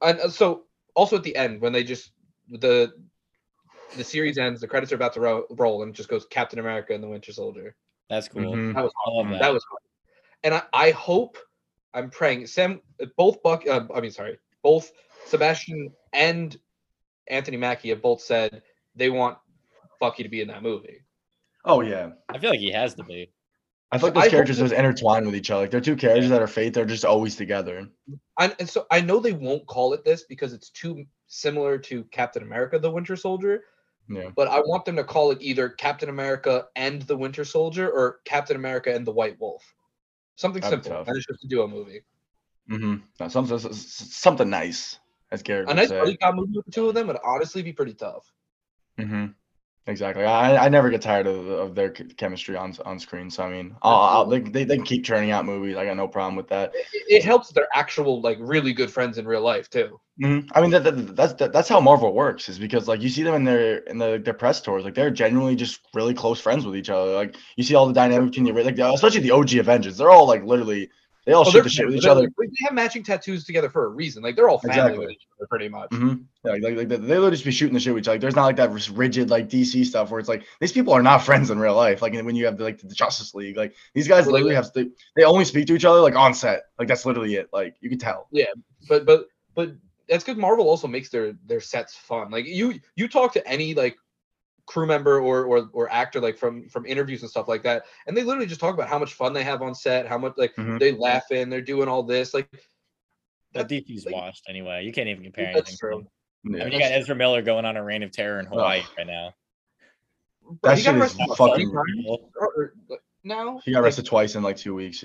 and 0.00 0.20
uh, 0.20 0.28
so 0.28 0.64
also 0.94 1.16
at 1.16 1.22
the 1.22 1.36
end 1.36 1.60
when 1.60 1.72
they 1.72 1.84
just 1.84 2.12
the 2.48 2.92
the 3.96 4.04
series 4.04 4.38
ends, 4.38 4.60
the 4.60 4.66
credits 4.68 4.90
are 4.92 4.96
about 4.96 5.12
to 5.12 5.20
ro- 5.20 5.46
roll, 5.50 5.82
and 5.82 5.92
it 5.92 5.96
just 5.96 6.08
goes 6.08 6.24
Captain 6.26 6.58
America 6.58 6.94
and 6.94 7.04
the 7.04 7.08
Winter 7.08 7.32
Soldier. 7.32 7.76
That's 8.08 8.28
cool. 8.28 8.56
Mhm. 8.56 8.74
That 8.74 8.82
was 8.82 8.92
I 9.06 9.10
love 9.10 9.28
that. 9.30 9.40
that 9.40 9.52
was 9.52 9.64
fun. 9.64 9.78
and 10.44 10.54
I, 10.54 10.62
I 10.72 10.90
hope 10.92 11.36
I'm 11.94 12.10
praying 12.10 12.46
Sam 12.46 12.80
both 13.16 13.42
Buck 13.42 13.66
uh, 13.66 13.86
I 13.94 14.00
mean 14.00 14.10
sorry 14.10 14.38
both 14.62 14.92
Sebastian 15.26 15.92
and 16.12 16.56
Anthony 17.28 17.56
Mackie 17.56 17.90
have 17.90 18.02
both 18.02 18.20
said 18.20 18.62
they 18.94 19.10
want 19.10 19.38
Bucky 20.00 20.22
to 20.22 20.28
be 20.28 20.40
in 20.40 20.48
that 20.48 20.62
movie. 20.62 21.02
Oh 21.64 21.80
yeah. 21.80 22.10
I 22.28 22.38
feel 22.38 22.50
like 22.50 22.60
he 22.60 22.72
has 22.72 22.94
to 22.94 23.04
be. 23.04 23.30
I 23.92 23.98
feel 23.98 24.08
like 24.08 24.14
those 24.14 24.22
hope 24.24 24.30
characters 24.30 24.60
are 24.60 24.64
just 24.64 24.74
intertwine 24.74 25.26
with 25.26 25.36
each 25.36 25.50
other. 25.50 25.62
Like 25.62 25.70
they're 25.70 25.80
two 25.80 25.96
characters 25.96 26.24
Yeah. 26.24 26.30
that 26.30 26.42
are 26.42 26.46
fate. 26.48 26.74
They're 26.74 26.84
just 26.84 27.04
always 27.04 27.36
together. 27.36 27.88
And, 28.40 28.56
and 28.58 28.68
so 28.68 28.86
I 28.90 29.00
know 29.00 29.20
they 29.20 29.32
won't 29.32 29.66
call 29.66 29.92
it 29.92 30.04
this 30.04 30.24
because 30.24 30.52
it's 30.52 30.70
too 30.70 31.04
similar 31.28 31.78
to 31.78 32.04
Captain 32.04 32.42
America: 32.42 32.78
The 32.78 32.90
Winter 32.90 33.16
Soldier. 33.16 33.64
Yeah. 34.08 34.30
But 34.34 34.48
I 34.48 34.60
want 34.60 34.84
them 34.84 34.96
to 34.96 35.04
call 35.04 35.30
it 35.30 35.38
either 35.40 35.68
Captain 35.68 36.08
America 36.08 36.66
and 36.74 37.02
the 37.02 37.16
Winter 37.16 37.44
Soldier 37.44 37.88
or 37.90 38.20
Captain 38.24 38.56
America 38.56 38.92
and 38.92 39.06
the 39.06 39.12
White 39.12 39.38
Wolf. 39.38 39.62
Something 40.36 40.62
That'd 40.62 40.84
simple. 40.84 41.04
it's 41.06 41.26
just 41.26 41.44
a 41.44 41.48
duo 41.48 41.68
movie. 41.68 42.02
Mm-hmm. 42.70 42.96
No, 43.20 43.28
something 43.28 43.58
something 43.58 44.50
nice, 44.50 44.98
as 45.30 45.42
Garrett 45.42 45.68
A 45.68 45.74
nice 45.74 45.90
buddy 45.90 46.16
cop 46.16 46.34
movie 46.34 46.52
with 46.56 46.66
the 46.66 46.72
two 46.72 46.88
of 46.88 46.94
them 46.94 47.08
would 47.08 47.18
honestly 47.24 47.62
be 47.62 47.72
pretty 47.72 47.94
tough. 47.94 48.32
Mm-hmm. 48.98 49.26
Exactly. 49.88 50.24
I, 50.24 50.66
I 50.66 50.68
never 50.68 50.90
get 50.90 51.02
tired 51.02 51.26
of, 51.26 51.46
of 51.48 51.74
their 51.74 51.90
chemistry 51.90 52.56
on 52.56 52.72
on 52.84 53.00
screen. 53.00 53.30
So 53.30 53.42
I 53.42 53.50
mean, 53.50 53.74
I'll, 53.82 53.94
I'll, 53.94 54.26
they, 54.26 54.38
they 54.38 54.64
they 54.64 54.76
can 54.76 54.84
keep 54.84 55.04
churning 55.04 55.32
out 55.32 55.44
movies. 55.44 55.76
I 55.76 55.84
got 55.84 55.96
no 55.96 56.06
problem 56.06 56.36
with 56.36 56.48
that. 56.48 56.72
It, 56.74 56.86
it 57.08 57.24
helps 57.24 57.48
that 57.48 57.54
they're 57.54 57.68
actual 57.74 58.20
like 58.20 58.38
really 58.40 58.72
good 58.72 58.92
friends 58.92 59.18
in 59.18 59.26
real 59.26 59.42
life 59.42 59.68
too. 59.68 59.98
Mhm. 60.22 60.48
I 60.54 60.60
mean, 60.60 60.70
that, 60.70 60.84
that, 60.84 61.16
that's 61.16 61.32
that, 61.34 61.52
that's 61.52 61.68
how 61.68 61.80
Marvel 61.80 62.14
works. 62.14 62.48
Is 62.48 62.60
because 62.60 62.86
like 62.86 63.00
you 63.02 63.08
see 63.08 63.24
them 63.24 63.34
in 63.34 63.42
their 63.44 63.78
in 63.78 63.98
the, 63.98 64.20
their 64.24 64.34
press 64.34 64.60
tours, 64.60 64.84
like 64.84 64.94
they're 64.94 65.10
genuinely 65.10 65.56
just 65.56 65.80
really 65.94 66.14
close 66.14 66.40
friends 66.40 66.64
with 66.64 66.76
each 66.76 66.90
other. 66.90 67.12
Like 67.14 67.34
you 67.56 67.64
see 67.64 67.74
all 67.74 67.86
the 67.86 67.92
dynamic 67.92 68.30
between 68.30 68.54
the 68.54 68.62
like 68.62 68.78
especially 68.78 69.22
the 69.22 69.32
OG 69.32 69.54
Avengers. 69.54 69.96
They're 69.96 70.10
all 70.10 70.28
like 70.28 70.44
literally 70.44 70.90
they 71.24 71.32
all 71.32 71.46
Oh, 71.46 71.50
shoot 71.50 71.62
the 71.62 71.68
shit 71.70 71.86
with 71.86 71.96
each 71.96 72.04
other. 72.06 72.22
They 72.22 72.46
have 72.64 72.74
matching 72.74 73.02
tattoos 73.02 73.44
together 73.44 73.70
for 73.70 73.84
a 73.86 73.88
reason. 73.88 74.22
Like 74.22 74.34
they're 74.36 74.48
all 74.48 74.58
family 74.58 74.76
Exactly. 74.78 74.98
with 75.06 75.10
each 75.10 75.26
other 75.38 75.46
pretty 75.48 75.68
much. 75.68 75.88
hmm 75.92 76.14
Yeah, 76.44 76.52
like, 76.52 76.62
like 76.62 76.88
they, 76.88 76.96
they 76.96 76.96
literally 76.96 77.30
just 77.32 77.44
be 77.44 77.50
shooting 77.52 77.74
the 77.74 77.80
shit 77.80 77.94
with 77.94 78.02
each 78.04 78.08
other. 78.08 78.14
Like, 78.14 78.20
there's 78.22 78.36
not 78.36 78.46
like 78.46 78.56
that 78.56 78.70
rigid 78.90 79.30
like 79.30 79.48
DC 79.48 79.84
stuff 79.86 80.10
where 80.10 80.18
it's 80.20 80.28
like 80.28 80.44
these 80.60 80.72
people 80.72 80.92
are 80.92 81.02
not 81.02 81.18
friends 81.24 81.50
in 81.50 81.58
real 81.58 81.74
life. 81.76 82.02
Like 82.02 82.14
when 82.14 82.34
you 82.34 82.44
have 82.46 82.56
the, 82.58 82.64
like 82.64 82.78
the 82.80 82.94
Justice 82.94 83.34
League, 83.34 83.56
like 83.56 83.74
these 83.94 84.08
guys 84.08 84.26
literally 84.26 84.54
have 84.54 84.72
they, 84.72 84.88
they 85.16 85.24
only 85.24 85.44
speak 85.44 85.66
to 85.68 85.74
each 85.74 85.84
other 85.84 86.00
like 86.00 86.16
on 86.16 86.34
set. 86.34 86.62
Like 86.78 86.88
that's 86.88 87.06
literally 87.06 87.34
it. 87.36 87.48
Like 87.52 87.76
you 87.80 87.88
can 87.88 87.98
tell. 87.98 88.28
Yeah, 88.32 88.46
but 88.88 89.06
but 89.06 89.26
but 89.54 89.72
that's 90.08 90.24
because 90.24 90.38
Marvel 90.38 90.68
also 90.68 90.88
makes 90.88 91.08
their 91.10 91.34
their 91.46 91.60
sets 91.60 91.94
fun. 91.94 92.30
Like 92.30 92.46
you 92.46 92.80
you 92.96 93.08
talk 93.08 93.32
to 93.34 93.46
any 93.48 93.74
like 93.74 93.96
crew 94.66 94.86
member 94.86 95.20
or 95.20 95.44
or 95.44 95.68
or 95.72 95.92
actor 95.92 96.20
like 96.20 96.38
from 96.38 96.68
from 96.68 96.86
interviews 96.86 97.22
and 97.22 97.30
stuff 97.30 97.48
like 97.48 97.62
that, 97.64 97.84
and 98.06 98.16
they 98.16 98.22
literally 98.22 98.46
just 98.46 98.60
talk 98.60 98.74
about 98.74 98.88
how 98.88 98.98
much 98.98 99.14
fun 99.14 99.32
they 99.32 99.42
have 99.44 99.60
on 99.62 99.74
set, 99.74 100.06
how 100.06 100.16
much 100.18 100.34
like 100.36 100.54
Mhm. 100.56 100.78
they 100.78 100.92
laugh 100.92 101.30
in, 101.30 101.50
they're 101.50 101.60
doing 101.60 101.88
all 101.88 102.02
this. 102.02 102.32
Like 102.34 102.48
But 103.54 103.68
That- 103.68 103.84
DC's 103.86 104.06
like- 104.06 104.14
washed 104.14 104.44
anyway. 104.48 104.82
You 104.84 104.92
can't 104.92 105.08
even 105.08 105.24
compare 105.24 105.52
That's 105.52 105.68
anything. 105.70 105.76
to 105.76 105.78
true. 105.78 106.06
Yeah. 106.44 106.62
I 106.62 106.64
mean, 106.64 106.72
you 106.72 106.78
got 106.78 106.92
Ezra 106.92 107.14
Miller 107.14 107.42
going 107.42 107.66
on 107.66 107.76
a 107.76 107.84
reign 107.84 108.02
of 108.02 108.10
terror 108.10 108.40
in 108.40 108.46
Hawaii 108.46 108.82
right 108.96 109.06
now. 109.06 109.34
bro, 110.42 110.56
That 110.62 110.78
he 110.78 110.84
got 110.84 110.92
shit 110.92 110.94
is 110.96 111.00
arrested 111.18 111.36
fucking- 111.36 111.70
three 111.70 112.02
times 112.04 112.06
or- 112.34 112.46
or, 112.56 112.72
like, 112.88 113.00
now. 113.24 113.60
He 113.64 113.72
got 113.72 113.78
Like, 113.80 113.84
arrested 113.84 114.06
twice 114.06 114.34
in 114.36 114.42
like 114.42 114.56
two 114.56 114.74
weeks. 114.74 115.04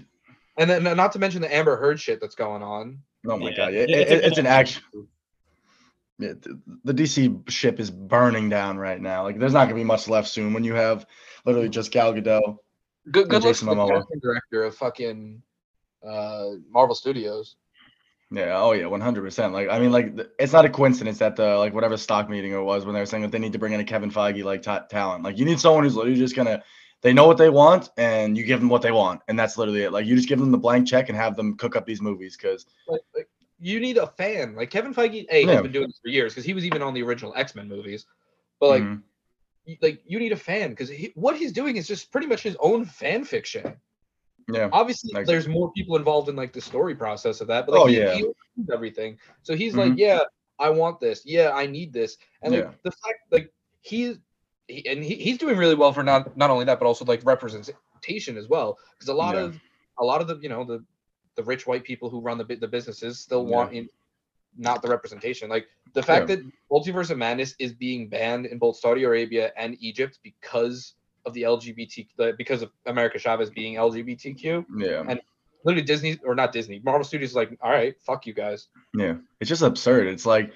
and 0.57 0.69
then 0.69 0.83
not 0.83 1.11
to 1.11 1.19
mention 1.19 1.41
the 1.41 1.53
Amber 1.53 1.75
Heard 1.75 1.99
shit 1.99 2.21
that's 2.21 2.35
going 2.35 2.63
on. 2.63 3.03
Oh 3.27 3.37
my 3.37 3.49
Yeah, 3.49 3.55
god, 3.57 3.73
it- 3.73 3.89
it, 3.89 3.99
it's 3.99 4.11
it's 4.27 4.37
an 4.37 4.45
good- 4.45 4.49
action. 4.49 4.83
Yeah, 6.19 6.33
the 6.83 6.93
DC 6.93 7.47
ship 7.49 7.79
is 7.79 7.91
burning 7.91 8.49
down 8.49 8.77
right 8.77 8.99
now. 8.99 9.23
Like, 9.23 9.37
there's 9.37 9.53
not 9.53 9.65
gonna 9.65 9.75
be 9.75 9.83
much 9.83 10.07
left 10.07 10.27
soon 10.27 10.53
when 10.53 10.63
you 10.63 10.73
have 10.73 11.05
literally 11.45 11.69
just 11.69 11.91
Gal 11.91 12.13
Gadot. 12.13 12.57
Good 13.11 13.29
good 13.29 13.43
Jason 13.43 13.67
Momoa. 13.67 14.03
director 14.21 14.63
of 14.63 14.75
fucking 14.75 15.41
uh, 16.05 16.49
Marvel 16.69 16.95
Studios. 16.95 17.55
Yeah. 18.31 18.57
Oh 18.59 18.73
yeah. 18.73 18.87
One 18.87 18.99
hundred 18.99 19.23
percent. 19.23 19.53
Like 19.53 19.69
I 19.69 19.79
mean, 19.79 19.91
like 19.91 20.17
it's 20.39 20.53
not 20.53 20.65
a 20.65 20.69
coincidence 20.69 21.19
that 21.19 21.35
the 21.35 21.55
like 21.57 21.73
whatever 21.73 21.97
stock 21.97 22.29
meeting 22.29 22.51
it 22.51 22.61
was 22.61 22.85
when 22.85 22.93
they 22.93 22.99
were 22.99 23.05
saying 23.05 23.23
that 23.23 23.31
they 23.31 23.39
need 23.39 23.53
to 23.53 23.59
bring 23.59 23.73
in 23.73 23.79
a 23.79 23.85
Kevin 23.85 24.11
Feige 24.11 24.43
like 24.43 24.63
ta 24.63 24.79
talent. 24.79 25.23
Like 25.23 25.37
you 25.37 25.45
need 25.45 25.59
someone 25.59 25.83
who's 25.83 25.95
literally 25.95 26.17
just 26.17 26.35
gonna. 26.35 26.63
They 27.03 27.13
know 27.13 27.27
what 27.27 27.37
they 27.37 27.49
want, 27.49 27.91
and 27.95 28.35
you 28.35 28.43
give 28.43 28.59
them 28.59 28.69
what 28.69 28.81
they 28.81 28.91
want, 28.91 29.21
and 29.27 29.37
that's 29.37 29.55
literally 29.55 29.83
it. 29.83 29.91
Like 29.91 30.07
you 30.07 30.15
just 30.15 30.27
give 30.27 30.39
them 30.39 30.51
the 30.51 30.57
blank 30.57 30.87
check 30.87 31.09
and 31.09 31.17
have 31.17 31.35
them 31.35 31.55
cook 31.55 31.75
up 31.75 31.85
these 31.85 32.01
movies. 32.01 32.35
Because 32.35 32.65
Like, 32.87 33.01
like, 33.15 33.29
you 33.59 33.79
need 33.79 33.97
a 33.97 34.07
fan. 34.07 34.55
Like 34.55 34.69
Kevin 34.69 34.93
Feige, 34.93 35.25
a 35.31 35.41
Yeah. 35.45 35.53
has 35.53 35.61
been 35.61 35.71
doing 35.71 35.87
this 35.87 35.99
for 36.01 36.09
years 36.09 36.33
because 36.33 36.45
he 36.45 36.53
was 36.53 36.65
even 36.65 36.81
on 36.81 36.93
the 36.93 37.03
original 37.03 37.33
X 37.35 37.55
Men 37.55 37.67
movies. 37.67 38.05
But 38.59 38.69
like, 38.69 38.83
Mhm. 38.83 39.03
y- 39.67 39.77
like 39.81 40.01
you 40.05 40.19
need 40.19 40.31
a 40.31 40.37
fan 40.37 40.71
because 40.71 40.89
he, 40.89 41.11
what 41.15 41.37
he's 41.37 41.51
doing 41.51 41.75
is 41.77 41.87
just 41.87 42.11
pretty 42.11 42.27
much 42.27 42.41
his 42.41 42.55
own 42.59 42.85
fan 42.85 43.23
fiction. 43.23 43.75
yeah, 44.53 44.69
Obviously, 44.71 45.11
Like- 45.13 45.25
there's 45.25 45.47
more 45.47 45.71
people 45.73 45.97
involved 45.97 46.29
in 46.29 46.35
like 46.37 46.53
the 46.53 46.61
story 46.61 46.95
process 46.95 47.41
of 47.41 47.47
that, 47.47 47.65
but 47.65 47.73
like, 47.73 47.81
Oh, 47.81 47.87
he, 47.87 47.97
yeah. 47.99 48.13
he 48.15 48.25
everything. 48.71 49.19
So 49.43 49.55
he's 49.55 49.75
like, 49.75 49.91
Mhm. 49.91 49.97
yeah, 49.97 50.19
I 50.57 50.69
want 50.69 50.99
this. 51.01 51.25
Yeah, 51.25 51.51
I 51.51 51.65
need 51.67 51.91
this. 51.93 52.17
And 52.41 52.53
like 52.53 52.63
Yeah. 52.63 52.71
the 52.83 52.91
fact, 52.91 53.19
like 53.31 53.53
he's 53.81 54.17
he, 54.69 54.85
and 54.87 55.01
he, 55.03 55.15
he's 55.15 55.37
doing 55.37 55.57
really 55.57 55.75
well 55.75 55.93
for 55.93 56.03
not 56.03 56.35
not 56.37 56.49
only 56.49 56.65
that, 56.65 56.79
but 56.79 56.85
also 56.85 57.05
like 57.05 57.25
representation 57.25 58.37
as 58.37 58.47
well. 58.49 58.77
Because 58.93 59.09
a 59.09 59.13
lot 59.13 59.35
Yeah. 59.35 59.41
of 59.43 59.59
a 59.99 60.03
lot 60.05 60.21
of 60.21 60.27
the 60.27 60.37
you 60.37 60.49
know 60.49 60.63
the 60.63 60.83
the 61.37 61.43
rich 61.43 61.65
white 61.65 61.83
people 61.85 62.09
who 62.09 62.19
run 62.19 62.37
the 62.37 62.43
the 62.43 62.67
businesses 62.67 63.19
still 63.19 63.43
Yeah. 63.47 63.55
want 63.55 63.73
in 63.73 63.87
not 64.57 64.81
the 64.81 64.89
representation. 64.89 65.49
Like 65.49 65.67
the 65.93 66.01
fact 66.03 66.27
Yeah. 66.29 66.35
that 66.37 66.45
Multiverse 66.71 67.11
of 67.11 67.17
Madness 67.19 67.55
is 67.59 67.71
being 67.73 68.09
banned 68.09 68.47
in 68.47 68.57
both 68.57 68.77
Saudi 68.77 69.03
Arabia 69.03 69.53
and 69.55 69.77
Egypt 69.79 70.19
because 70.23 70.95
of 71.25 71.33
the 71.33 71.43
LGBT, 71.43 72.07
because 72.37 72.61
of 72.63 72.71
America 72.87 73.19
Chavez 73.19 73.49
being 73.51 73.75
LGBTQ. 73.75 74.65
yeah, 74.79 75.03
And- 75.07 75.21
Literally, 75.63 75.85
Disney 75.85 76.17
or 76.23 76.33
not 76.33 76.53
Disney, 76.53 76.79
Marvel 76.83 77.03
Studios 77.03 77.31
is 77.31 77.35
like, 77.35 77.49
all 77.61 77.71
right, 77.71 77.99
fuck 78.01 78.25
you 78.25 78.33
guys. 78.33 78.69
yeah. 78.93 79.15
It's 79.41 79.49
just 79.49 79.61
absurd. 79.63 80.07
It's 80.07 80.25
like. 80.25 80.51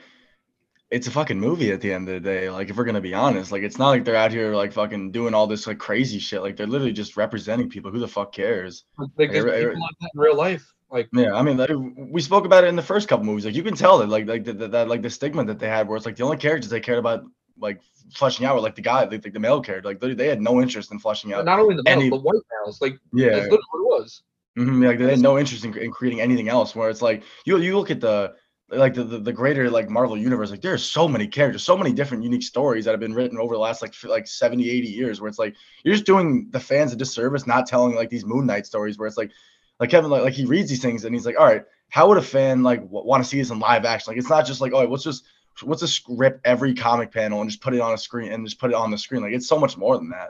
It's 0.92 1.08
a 1.08 1.12
fucking 1.12 1.40
movie 1.40 1.72
at 1.72 1.80
the 1.80 1.92
end 1.94 2.10
of 2.10 2.16
the 2.16 2.20
day. 2.20 2.50
Like, 2.50 2.70
if 2.70 2.76
we're 2.76 2.84
gonna 2.84 3.00
be 3.02 3.14
honest, 3.14 3.52
like, 3.52 3.64
it's 3.64 3.80
not 3.80 3.90
like 3.90 4.04
they're 4.04 4.16
out 4.16 4.32
here 4.32 4.54
like 4.54 4.74
fucking 4.74 5.12
doing 5.12 5.34
all 5.34 5.48
this 5.48 5.66
like 5.66 5.78
crazy 5.80 6.20
shit. 6.20 6.42
Like, 6.42 6.58
they're 6.58 6.68
literally 6.68 6.92
just 6.92 7.16
representing 7.16 7.70
people. 7.70 7.92
Who 7.92 8.00
the 8.00 8.08
fuck 8.10 8.34
cares? 8.34 8.84
Like, 9.18 9.32
there's 9.32 9.46
I- 9.46 9.60
people 9.70 9.82
like 9.82 9.96
that 10.02 10.10
in 10.14 10.20
real 10.20 10.36
life. 10.36 10.74
Like, 10.92 11.08
Yeah, 11.14 11.34
I 11.36 11.42
mean, 11.42 11.56
like, 11.56 11.70
we 11.96 12.20
spoke 12.20 12.44
about 12.44 12.66
it 12.66 12.68
in 12.68 12.76
the 12.76 12.82
first 12.84 13.08
couple 13.08 13.26
movies. 13.26 13.46
Like, 13.46 13.56
you 13.56 13.64
can 13.64 13.76
tell 13.76 14.00
that, 14.00 14.10
like, 14.10 14.28
like 14.28 14.44
that, 14.44 14.72
that, 14.72 14.90
like 14.90 15.02
the 15.02 15.10
stigma 15.10 15.46
that 15.46 15.58
they 15.58 15.70
had, 15.70 15.88
where 15.88 15.96
it's 15.96 16.06
like 16.06 16.18
the 16.18 16.24
only 16.26 16.36
characters 16.36 16.70
they 16.70 16.82
cared 16.82 17.00
about, 17.00 17.24
like 17.58 17.80
flushing 18.14 18.46
out, 18.46 18.56
were 18.56 18.62
like 18.62 18.76
the 18.76 18.82
guy, 18.82 19.04
like, 19.06 19.24
like 19.24 19.32
the 19.32 19.40
male 19.40 19.62
character. 19.62 19.88
Like, 19.88 20.02
literally, 20.02 20.16
they 20.16 20.28
had 20.28 20.42
no 20.42 20.62
interest 20.62 20.92
in 20.92 21.00
flushing 21.00 21.32
out. 21.32 21.46
not 21.46 21.60
only 21.62 21.78
the 21.78 21.84
males, 21.84 21.98
any- 22.02 22.10
the 22.10 22.18
white 22.18 22.42
males. 22.66 22.82
Like, 22.82 22.98
Yeah, 23.14 23.30
that's 23.30 23.44
literally 23.44 23.62
what 23.72 23.80
it 23.80 24.02
was. 24.02 24.24
mhm, 24.58 24.86
like 24.86 25.00
they 25.00 25.10
had 25.12 25.20
no 25.20 25.40
interest 25.40 25.64
in, 25.64 25.74
in 25.78 25.92
creating 25.92 26.20
anything 26.20 26.50
else. 26.50 26.76
Where 26.76 26.90
it's 26.90 27.02
like 27.02 27.24
you 27.46 27.56
you 27.60 27.78
look 27.78 27.90
at 27.90 28.02
the 28.02 28.34
like 28.72 28.94
the, 28.94 29.04
the, 29.04 29.20
the 29.20 29.34
greater 29.34 29.70
like 29.70 29.90
Marvel 29.90 30.18
universe, 30.18 30.52
like 30.52 30.62
there's 30.62 30.84
so 30.84 31.08
many 31.08 31.28
characters, 31.28 31.64
so 31.64 31.78
many 31.78 31.94
different 31.94 32.24
unique 32.24 32.44
stories 32.44 32.86
that 32.86 32.92
have 32.92 33.00
been 33.00 33.14
written 33.14 33.38
over 33.38 33.54
the 33.56 33.60
last 33.60 33.82
like 33.82 33.92
f- 33.92 34.10
like 34.10 34.28
70, 34.28 34.70
80 34.70 34.88
years. 34.88 35.20
Where 35.22 35.30
it's 35.30 35.40
like 35.40 35.56
you're 35.84 35.94
just 35.96 36.06
doing 36.06 36.48
the 36.52 36.60
fans 36.60 36.94
a 36.94 36.96
disservice, 36.96 37.46
not 37.48 37.68
telling 37.68 37.96
like 37.96 38.10
these 38.10 38.26
Moon 38.26 38.46
Knight 38.46 38.66
stories. 38.66 38.98
Where 38.98 39.08
it's 39.08 39.18
like 39.18 39.32
like 39.80 39.90
Kevin 39.90 40.10
like, 40.10 40.24
like 40.24 40.34
he 40.34 40.46
reads 40.46 40.70
these 40.70 40.82
things 40.82 41.06
and 41.06 41.14
he's 41.14 41.26
like, 41.26 41.40
all 41.40 41.46
right, 41.46 41.64
how 41.90 42.08
would 42.08 42.18
a 42.18 42.22
fan 42.22 42.64
like 42.64 42.82
w- 42.82 43.06
want 43.06 43.24
to 43.24 43.30
see 43.30 43.38
this 43.38 43.50
in 43.50 43.60
live 43.60 43.86
action? 43.86 44.12
Like 44.12 44.18
it's 44.20 44.30
not 44.30 44.46
just 44.46 44.62
like 44.62 44.74
oh, 44.74 44.86
let's 44.86 45.04
just 45.04 45.26
let's 45.64 45.82
just 45.82 46.04
rip 46.08 46.40
every 46.46 46.74
comic 46.74 47.12
panel 47.12 47.42
and 47.42 47.50
just 47.50 47.62
put 47.62 47.74
it 47.74 47.82
on 47.82 47.94
a 47.94 47.98
screen 47.98 48.32
and 48.32 48.46
just 48.46 48.60
put 48.60 48.72
it 48.72 48.76
on 48.76 48.92
the 48.92 48.98
screen. 48.98 49.22
Like 49.22 49.34
it's 49.34 49.48
so 49.48 49.60
much 49.60 49.78
more 49.78 49.98
than 49.98 50.10
that. 50.10 50.30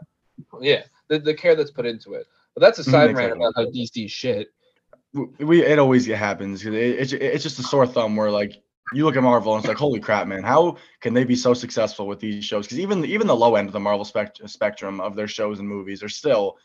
Yeah, 0.61 0.83
the, 1.07 1.19
the 1.19 1.33
care 1.33 1.55
that's 1.55 1.71
put 1.71 1.85
into 1.85 2.13
it. 2.13 2.27
But 2.53 2.61
that's 2.61 2.79
a 2.79 2.83
Mhm, 2.85 2.85
side 2.85 3.11
rant 3.11 3.33
exactly. 3.33 3.33
about 3.33 3.53
how 3.55 3.65
DC 3.65 4.07
shit. 4.07 4.49
We- 5.13 5.45
we 5.45 5.65
it 5.65 5.79
always 5.79 6.05
happens. 6.05 6.65
it, 6.65 6.73
it's 6.73 7.13
it's 7.13 7.43
just 7.43 7.59
a 7.59 7.63
sore 7.63 7.87
thumb 7.87 8.15
where 8.15 8.31
like 8.31 8.53
you 8.93 9.05
look 9.05 9.15
at 9.15 9.23
Marvel 9.23 9.53
and 9.53 9.61
it's 9.63 9.67
like 9.67 9.77
holy 9.77 9.99
crap 9.99 10.27
man 10.27 10.43
how 10.43 10.75
can 10.99 11.13
they 11.13 11.23
be 11.23 11.35
so 11.35 11.53
successful 11.53 12.07
with 12.07 12.19
these 12.19 12.43
shows 12.43 12.65
because 12.65 12.79
even 12.79 13.05
even 13.05 13.27
the 13.27 13.35
low 13.35 13.55
end 13.55 13.67
of 13.67 13.73
the 13.73 13.79
Marvel 13.79 14.03
spect- 14.05 14.41
spectrum 14.49 14.99
of 14.99 15.15
their 15.15 15.27
shows 15.27 15.59
and 15.59 15.67
movies 15.67 16.03
are 16.03 16.09
still 16.09 16.57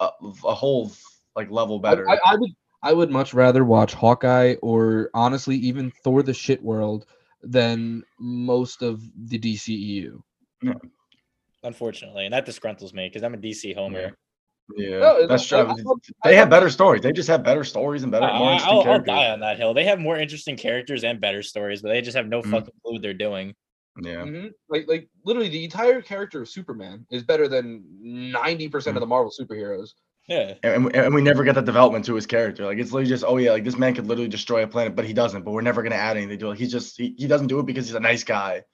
a, 0.00 0.08
a 0.44 0.54
whole 0.54 0.90
like 1.34 1.50
level 1.50 1.78
better 1.78 2.08
I, 2.08 2.18
I 2.24 2.36
would 2.36 2.50
I 2.82 2.92
would 2.92 3.10
much 3.10 3.34
rather 3.34 3.64
watch 3.64 3.94
Hawkeye 3.94 4.54
or 4.62 5.10
honestly 5.12 5.56
even 5.56 5.90
Thor 5.90 6.22
the 6.22 6.34
shit 6.34 6.62
world 6.62 7.06
than 7.42 8.02
most 8.18 8.82
of 8.82 9.02
the 9.28 9.38
DCEU. 9.38 10.22
Unfortunately, 11.62 12.24
and 12.26 12.32
that 12.34 12.46
disgruntles 12.46 12.92
me 12.92 13.08
because 13.08 13.22
I'm 13.22 13.34
a 13.34 13.38
DC 13.38 13.74
homer. 13.74 14.00
yeah 14.00 14.10
No, 14.68 15.26
that's 15.26 15.46
true 15.46 15.58
I 15.58 16.28
they 16.28 16.36
have 16.36 16.50
better 16.50 16.68
stories 16.70 17.02
they 17.02 17.12
just 17.12 17.28
have 17.28 17.42
better 17.44 17.62
stories 17.64 18.02
and 18.02 18.10
better 18.10 18.26
I, 18.26 18.38
more 18.38 18.50
interesting 18.52 18.76
will 18.76 18.82
characters 18.84 19.06
die 19.06 19.30
on 19.30 19.40
that 19.40 19.58
hill. 19.58 19.74
They 19.74 19.84
have 19.84 19.98
more 20.00 20.16
interesting 20.18 20.56
characters 20.56 21.04
and 21.04 21.20
better 21.20 21.42
stories, 21.42 21.82
but 21.82 21.88
they 21.90 22.00
just 22.02 22.16
have 22.16 22.26
no 22.26 22.42
Mhm. 22.42 22.50
fucking 22.50 22.74
clue 22.82 22.92
what 22.94 23.02
they're 23.02 23.14
doing. 23.14 23.54
yeah 24.02 24.16
Mhm. 24.24 24.50
Like 24.68 24.86
like 24.88 25.08
literally 25.24 25.48
the 25.48 25.64
entire 25.64 26.02
character 26.02 26.42
of 26.42 26.48
Superman 26.48 27.06
is 27.10 27.22
better 27.22 27.48
than 27.48 27.84
ninety 28.02 28.68
percent 28.68 28.94
Mm. 28.94 28.98
of 28.98 29.00
the 29.02 29.06
Marvel 29.06 29.32
superheroes. 29.32 29.90
Yeah. 30.28 30.54
and, 30.64 30.86
and, 30.86 30.96
and 30.96 31.14
we 31.14 31.22
never 31.22 31.44
get 31.44 31.54
that 31.54 31.64
development 31.66 32.04
to 32.06 32.14
his 32.16 32.26
character. 32.26 32.64
Like 32.66 32.78
it's 32.78 32.90
literally 32.90 33.08
just, 33.08 33.22
oh 33.24 33.36
yeah, 33.36 33.52
like 33.52 33.62
this 33.62 33.78
man 33.78 33.94
could 33.94 34.06
literally 34.08 34.28
destroy 34.28 34.64
a 34.64 34.66
planet, 34.66 34.96
but 34.96 35.04
he 35.06 35.12
doesn't. 35.12 35.44
But 35.44 35.52
we're 35.52 35.60
never 35.60 35.82
gonna 35.84 35.94
add 35.94 36.16
anything 36.16 36.38
to 36.40 36.50
it. 36.50 36.58
He's 36.58 36.72
just 36.72 36.98
he, 36.98 37.14
he 37.16 37.28
doesn't 37.28 37.46
do 37.46 37.60
it 37.60 37.66
because 37.66 37.86
he's 37.86 37.94
a 37.94 38.00
nice 38.00 38.24
guy. 38.24 38.64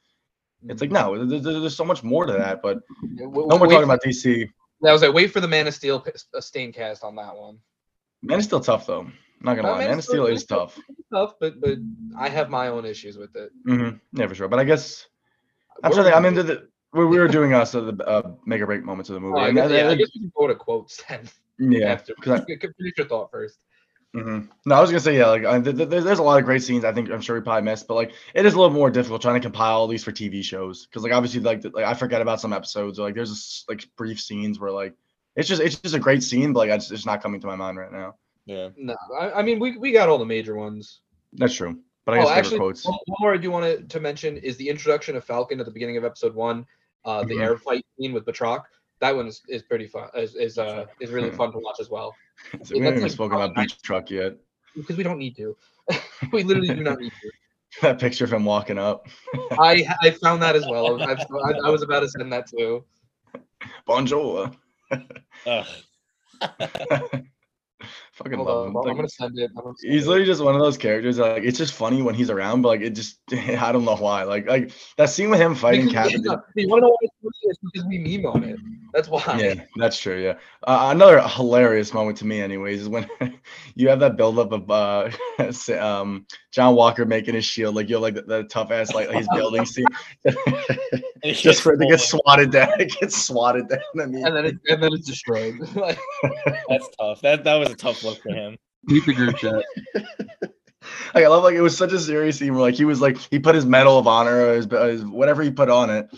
It's 0.68 0.80
like 0.80 0.90
no, 0.90 1.26
there- 1.26 1.40
there- 1.40 1.60
there's 1.60 1.76
so 1.76 1.84
much 1.84 2.02
more 2.02 2.24
to 2.24 2.32
that. 2.32 2.62
But 2.62 2.78
Yeah, 3.02 3.26
w- 3.26 3.46
no, 3.48 3.56
we're 3.56 3.68
wait 3.68 3.74
talking 3.74 3.84
about 3.84 4.02
DC. 4.02 4.48
I 4.84 4.92
was 4.92 5.02
like, 5.02 5.12
wait 5.14 5.30
for 5.32 5.40
the 5.40 5.48
Man 5.48 5.66
of 5.68 5.74
Steel 5.74 6.04
stain 6.40 6.72
cast 6.72 7.04
on 7.04 7.14
that 7.16 7.36
one. 7.36 7.58
Man 8.22 8.38
is 8.38 8.44
still 8.44 8.60
tough 8.60 8.86
though. 8.86 9.00
I'm 9.00 9.12
not 9.40 9.54
gonna 9.56 9.68
Uh, 9.68 9.72
lie, 9.72 9.78
Man 9.78 9.88
Man 9.88 9.92
of 9.94 9.98
of 9.98 10.04
Steel 10.04 10.24
Steel 10.24 10.34
is 10.34 10.44
tough. 10.44 10.78
Tough, 11.12 11.34
but 11.40 11.60
but 11.60 11.78
I 12.16 12.28
have 12.28 12.50
my 12.50 12.68
own 12.68 12.84
issues 12.84 13.16
with 13.18 13.34
it. 13.36 13.50
Mm-hmm. 13.66 13.96
Yeah, 14.20 14.26
for 14.26 14.34
sure. 14.34 14.48
But 14.48 14.58
I 14.60 14.64
guess 14.64 15.06
I'm 15.82 15.92
trying. 15.92 16.12
I'm 16.12 16.24
into 16.24 16.42
the, 16.42 16.68
we, 16.92 17.04
we 17.06 17.18
were 17.18 17.28
doing 17.28 17.52
us 17.54 17.74
uh, 17.74 17.80
the 17.80 18.04
uh, 18.06 18.32
make 18.46 18.60
or 18.60 18.66
break 18.66 18.84
moments 18.84 19.08
of 19.10 19.14
the 19.14 19.20
movie. 19.20 19.38
Oh, 19.38 19.42
I 19.42 19.52
guess, 19.52 19.68
that- 19.68 19.74
yeah, 19.74 19.84
I 19.86 19.88
that- 19.90 19.96
guess 19.98 20.10
we 20.14 20.20
can 20.20 20.32
go 20.36 20.46
to 20.46 20.54
quotes 20.54 21.02
then. 21.08 21.28
yeah, 21.58 21.86
after. 21.92 22.14
'cause 22.14 22.40
I- 22.40 22.44
finish 22.78 22.94
your 22.98 23.06
thought 23.08 23.30
first. 23.30 23.58
Hmm 24.14 24.40
No, 24.66 24.74
I 24.74 24.80
was 24.80 24.90
gonna 24.90 25.00
say 25.00 25.16
yeah. 25.16 25.28
Like, 25.28 25.44
uh, 25.44 25.60
th- 25.62 25.76
th- 25.76 25.88
there's, 25.88 26.04
there's 26.04 26.18
a 26.18 26.22
lot 26.22 26.38
of 26.38 26.44
great 26.44 26.62
scenes. 26.62 26.84
I 26.84 26.92
think 26.92 27.10
I'm 27.10 27.20
sure 27.20 27.36
we 27.36 27.42
probably 27.42 27.62
missed, 27.62 27.88
but 27.88 27.94
like 27.94 28.12
it 28.34 28.44
is 28.44 28.54
a 28.54 28.58
little 28.58 28.72
more 28.74 28.90
difficult 28.90 29.22
trying 29.22 29.40
to 29.40 29.46
compile 29.46 29.78
all 29.78 29.88
these 29.88 30.04
for 30.04 30.12
TV 30.12 30.42
shows 30.42 30.86
because 30.86 31.02
like 31.02 31.12
obviously 31.12 31.40
like, 31.40 31.62
the, 31.62 31.70
like 31.70 31.84
I 31.86 31.94
forget 31.94 32.20
about 32.20 32.40
some 32.40 32.52
episodes 32.52 32.98
or 32.98 33.06
like 33.06 33.14
there's 33.14 33.30
just 33.30 33.68
like 33.68 33.84
brief 33.96 34.20
scenes 34.20 34.60
where 34.60 34.70
like 34.70 34.94
it's 35.34 35.48
just 35.48 35.62
it's 35.62 35.76
just 35.80 35.94
a 35.94 35.98
great 35.98 36.22
scene, 36.22 36.52
but 36.52 36.60
like 36.60 36.70
it's 36.70 36.88
just 36.88 37.06
not 37.06 37.22
coming 37.22 37.40
to 37.40 37.46
my 37.46 37.56
mind 37.56 37.78
right 37.78 37.92
now. 37.92 38.16
Yeah. 38.44 38.68
No, 38.76 38.94
I, 39.18 39.32
I 39.32 39.42
mean 39.42 39.58
we, 39.58 39.78
we 39.78 39.92
got 39.92 40.08
all 40.10 40.18
the 40.18 40.26
major 40.26 40.54
ones. 40.56 41.00
That's 41.32 41.54
true. 41.54 41.80
But 42.04 42.16
I 42.16 42.18
Oh, 42.18 42.20
guess 42.22 42.28
favorite 42.28 42.38
actually, 42.44 42.58
quotes. 42.58 42.84
one, 42.84 42.98
one 43.06 43.16
more 43.20 43.32
I 43.34 43.38
do 43.38 43.50
want 43.50 43.64
to, 43.64 43.82
to 43.84 44.00
mention 44.00 44.36
is 44.36 44.56
the 44.56 44.68
introduction 44.68 45.16
of 45.16 45.24
Falcon 45.24 45.58
at 45.60 45.66
the 45.66 45.72
beginning 45.72 45.96
of 45.96 46.04
episode 46.04 46.34
one, 46.34 46.66
uh, 47.04 47.22
the 47.24 47.36
Mhm. 47.36 47.40
air 47.44 47.56
fight 47.56 47.86
scene 47.98 48.12
with 48.12 48.26
Batroc. 48.26 48.64
That 49.02 49.14
one 49.14 49.26
is, 49.26 49.42
is 49.48 49.62
pretty 49.62 49.86
fun. 49.86 50.08
Is 50.14 50.34
is 50.34 50.56
uh 50.56 50.86
is 50.98 51.10
really 51.10 51.30
fun 51.40 51.52
to 51.52 51.58
watch 51.58 51.76
as 51.80 51.90
well 51.90 52.16
we 52.74 52.80
haven't 52.84 53.02
like 53.02 53.10
spoken 53.10 53.36
about 53.36 53.54
Batroc 53.54 54.10
yet. 54.10 54.36
because 54.76 54.96
we 54.96 55.02
don't 55.02 55.18
need 55.18 55.36
to. 55.36 55.56
we 56.32 56.42
literally 56.42 56.68
do 56.68 56.82
not 56.82 56.98
need 57.00 57.12
to. 57.22 57.30
that 57.82 57.98
picture 57.98 58.24
of 58.24 58.32
him 58.32 58.44
walking 58.44 58.78
up. 58.78 59.06
I 59.58 59.84
I 60.02 60.10
found 60.10 60.42
that 60.42 60.56
as 60.56 60.66
well. 60.66 61.00
I, 61.02 61.12
I, 61.12 61.52
I 61.64 61.70
was 61.70 61.82
about 61.82 62.00
to 62.00 62.08
send 62.08 62.32
that 62.32 62.46
too. 62.46 62.84
Bonjour. 63.86 64.50
Fucking 68.12 68.34
Hold 68.34 68.46
love 68.48 68.58
on, 68.76 68.84
him. 68.84 68.90
I'm 68.90 68.96
gonna 68.96 69.08
send 69.08 69.38
it. 69.38 69.50
Gonna 69.54 69.72
send 69.78 69.92
He's 69.92 70.04
it. 70.04 70.08
literally 70.08 70.26
just 70.26 70.42
one 70.42 70.54
of 70.54 70.60
those 70.60 70.76
characters. 70.76 71.16
that, 71.16 71.32
Like 71.32 71.44
it's 71.44 71.56
just 71.56 71.72
funny 71.72 72.02
when 72.02 72.14
he's 72.14 72.28
around, 72.28 72.60
but 72.60 72.68
like 72.68 72.80
it 72.82 72.90
just 72.90 73.20
I 73.32 73.72
don't 73.72 73.86
know 73.86 73.96
why. 73.96 74.24
Like 74.24 74.46
like 74.46 74.72
that 74.98 75.08
scene 75.08 75.30
with 75.30 75.40
him 75.40 75.54
fighting 75.54 75.88
Captain. 75.90 76.22
You 76.22 76.68
want 76.68 76.82
to 76.82 76.88
know 76.88 76.88
why 76.88 76.96
it's 77.00 77.14
funny? 77.22 77.32
It's 77.44 77.58
because 77.72 77.86
we 77.88 77.98
meme 77.98 78.26
on 78.26 78.44
it. 78.44 78.58
That's 78.92 79.08
why. 79.08 79.22
Yeah, 79.38 79.54
that's 79.76 79.98
true. 79.98 80.22
Yeah, 80.22 80.34
uh, 80.66 80.90
another 80.94 81.26
hilarious 81.26 81.94
moment 81.94 82.18
to 82.18 82.26
me, 82.26 82.42
anyways, 82.42 82.82
is 82.82 82.88
when 82.90 83.08
you 83.74 83.88
have 83.88 84.00
that 84.00 84.18
buildup 84.18 84.52
of 84.52 84.70
uh, 84.70 85.10
um, 85.80 86.26
John 86.50 86.74
Walker 86.74 87.06
making 87.06 87.34
his 87.34 87.46
shield, 87.46 87.74
like 87.74 87.88
you 87.88 87.94
know, 87.94 88.02
like 88.02 88.14
the, 88.14 88.22
the 88.22 88.44
tough 88.44 88.70
ass, 88.70 88.92
like 88.92 89.08
his 89.10 89.26
building 89.34 89.64
scene, 89.64 89.86
It 91.24 91.34
just 91.34 91.62
for 91.62 91.72
it 91.72 91.78
to 91.78 91.86
get 91.86 92.00
swatted 92.00 92.50
down, 92.50 92.80
it 92.80 92.92
gets 93.00 93.16
swatted 93.26 93.68
down. 93.68 93.78
I 94.00 94.06
mean, 94.06 94.26
And 94.26 94.36
then 94.36 94.44
it, 94.44 94.56
and 94.68 94.82
then 94.82 94.92
it's 94.92 95.06
destroyed. 95.06 95.54
like, 95.76 95.98
That's 96.68 96.88
tough. 96.98 97.20
That 97.22 97.44
that 97.44 97.54
was 97.54 97.70
a 97.70 97.76
tough 97.76 98.01
look 98.04 98.20
for 98.22 98.30
him. 98.30 98.56
Keep 98.88 99.06
the 99.06 99.14
group 99.14 99.36
chat. 99.36 99.64
like, 101.14 101.24
I 101.24 101.28
love 101.28 101.44
like 101.44 101.54
it 101.54 101.60
was 101.62 101.76
such 101.76 101.92
a 101.92 102.00
serious 102.00 102.38
scene 102.38 102.52
where 102.52 102.62
like 102.62 102.74
he 102.74 102.84
was 102.84 103.00
like 103.00 103.16
he 103.16 103.38
put 103.38 103.54
his 103.54 103.64
medal 103.66 103.98
of 103.98 104.06
honor, 104.06 104.46
or 104.48 104.54
his, 104.54 104.66
his 104.66 105.04
whatever 105.04 105.42
he 105.42 105.50
put 105.50 105.68
on 105.70 105.90
it, 105.90 106.08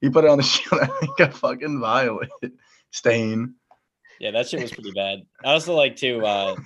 he 0.00 0.10
put 0.10 0.24
it 0.24 0.30
on 0.30 0.36
the 0.38 0.42
shield. 0.44 0.82
and 0.82 0.90
he 1.00 1.08
got 1.16 1.34
fucking 1.34 1.80
violated. 1.80 2.30
Stain, 2.90 3.54
Yeah, 4.20 4.32
that 4.32 4.46
shit 4.48 4.60
was 4.60 4.70
pretty 4.70 4.92
bad. 4.92 5.20
I 5.42 5.52
also 5.52 5.74
like 5.74 5.96
to 5.96 6.24
uh 6.26 6.56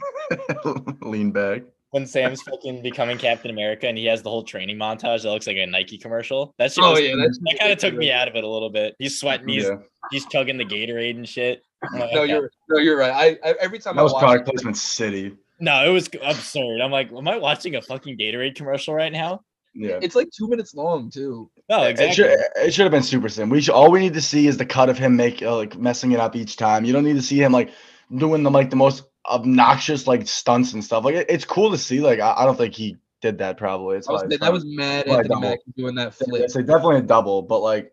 lean 1.02 1.30
back. 1.30 1.62
when 1.90 2.04
Sam's 2.04 2.42
fucking 2.42 2.82
becoming 2.82 3.16
Captain 3.16 3.50
America 3.52 3.86
and 3.86 3.96
he 3.96 4.06
has 4.06 4.22
the 4.22 4.30
whole 4.30 4.42
training 4.42 4.76
montage 4.76 5.22
that 5.22 5.30
looks 5.30 5.46
like 5.46 5.56
a 5.56 5.66
Nike 5.66 5.98
commercial. 5.98 6.52
That 6.58 6.72
shit 6.72 6.82
Oh 6.82 6.90
was, 6.90 7.00
yeah, 7.00 7.14
that's 7.16 7.38
that 7.38 7.58
kind 7.60 7.70
of 7.70 7.78
took 7.78 7.94
me 7.94 8.10
out 8.10 8.26
of 8.26 8.34
it 8.34 8.42
a 8.42 8.48
little 8.48 8.70
bit. 8.70 8.96
He's 8.98 9.20
sweating, 9.20 9.48
he's 9.48 9.64
Yeah, 9.64 9.76
he's 10.10 10.26
chugging 10.26 10.58
the 10.58 10.64
Gatorade 10.64 11.14
and 11.16 11.28
shit. 11.28 11.62
I'm 11.92 12.00
like, 12.00 12.12
No, 12.14 12.22
you're 12.24 12.50
no, 12.68 12.78
you're 12.78 12.98
right. 12.98 13.38
I, 13.44 13.48
I 13.48 13.54
every 13.60 13.78
time 13.78 13.96
that 13.96 14.00
I 14.00 14.04
was 14.04 14.12
watch 14.12 14.22
product 14.22 14.48
it, 14.48 14.52
placement 14.52 14.76
city. 14.76 15.36
No, 15.60 15.84
it 15.88 15.90
was 15.90 16.08
absurd. 16.22 16.80
I'm 16.82 16.90
like, 16.90 17.10
am 17.12 17.26
I 17.28 17.38
watching 17.38 17.76
a 17.76 17.82
fucking 17.82 18.18
Gatorade 18.18 18.56
commercial 18.56 18.94
right 18.94 19.12
now? 19.12 19.40
Yeah. 19.74 19.98
It's 20.02 20.14
like 20.14 20.28
two 20.36 20.48
minutes 20.48 20.74
long 20.74 21.10
too. 21.10 21.50
No, 21.68 21.84
It 21.84 21.90
exactly. 21.90 22.14
should, 22.14 22.38
it 22.56 22.74
should 22.74 22.84
have 22.84 22.92
been 22.92 23.02
super 23.02 23.28
sim. 23.28 23.50
We 23.50 23.60
should, 23.60 23.74
all 23.74 23.90
we 23.90 24.00
need 24.00 24.14
to 24.14 24.22
see 24.22 24.46
is 24.46 24.56
the 24.56 24.64
cut 24.66 24.88
of 24.88 24.96
him 24.98 25.16
make 25.16 25.42
uh, 25.42 25.54
like 25.56 25.76
messing 25.76 26.12
it 26.12 26.20
up 26.20 26.34
each 26.36 26.56
time. 26.56 26.84
You 26.84 26.92
don't 26.92 27.04
need 27.04 27.16
to 27.16 27.22
see 27.22 27.40
him 27.42 27.52
like 27.52 27.70
doing 28.16 28.42
the 28.42 28.50
like 28.50 28.70
the 28.70 28.76
most 28.76 29.04
obnoxious 29.28 30.06
like 30.06 30.26
stunts 30.26 30.72
and 30.72 30.82
stuff. 30.84 31.04
Like 31.04 31.14
it, 31.14 31.26
it's 31.28 31.44
cool 31.44 31.70
to 31.70 31.78
see. 31.78 32.00
Like 32.00 32.20
I, 32.20 32.34
I 32.38 32.44
don't 32.46 32.56
think 32.56 32.74
he 32.74 32.96
did 33.20 33.38
that. 33.38 33.58
Probably 33.58 33.98
it's 33.98 34.08
I 34.08 34.12
was, 34.12 34.22
that 34.40 34.52
was 34.52 34.64
mad 34.66 35.06
Well, 35.06 35.16
I 35.16 35.20
Anthony 35.20 35.40
don't. 35.40 35.76
Doing 35.76 35.94
that 35.96 36.14
flip. 36.14 36.42
It's 36.42 36.54
like 36.54 36.66
definitely 36.66 36.98
a 36.98 37.02
double, 37.02 37.42
but 37.42 37.60
like 37.60 37.92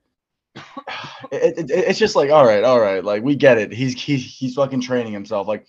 it, 1.32 1.58
it, 1.58 1.72
it's 1.72 2.00
just 2.00 2.16
like 2.16 2.30
all 2.30 2.46
right, 2.46 2.64
all 2.64 2.80
right. 2.80 3.04
Like 3.04 3.24
we 3.24 3.36
get 3.36 3.58
it. 3.58 3.72
He's 3.72 4.00
he's 4.00 4.24
he's 4.24 4.56
fucking 4.56 4.82
training 4.82 5.14
himself. 5.14 5.48
Like 5.48 5.66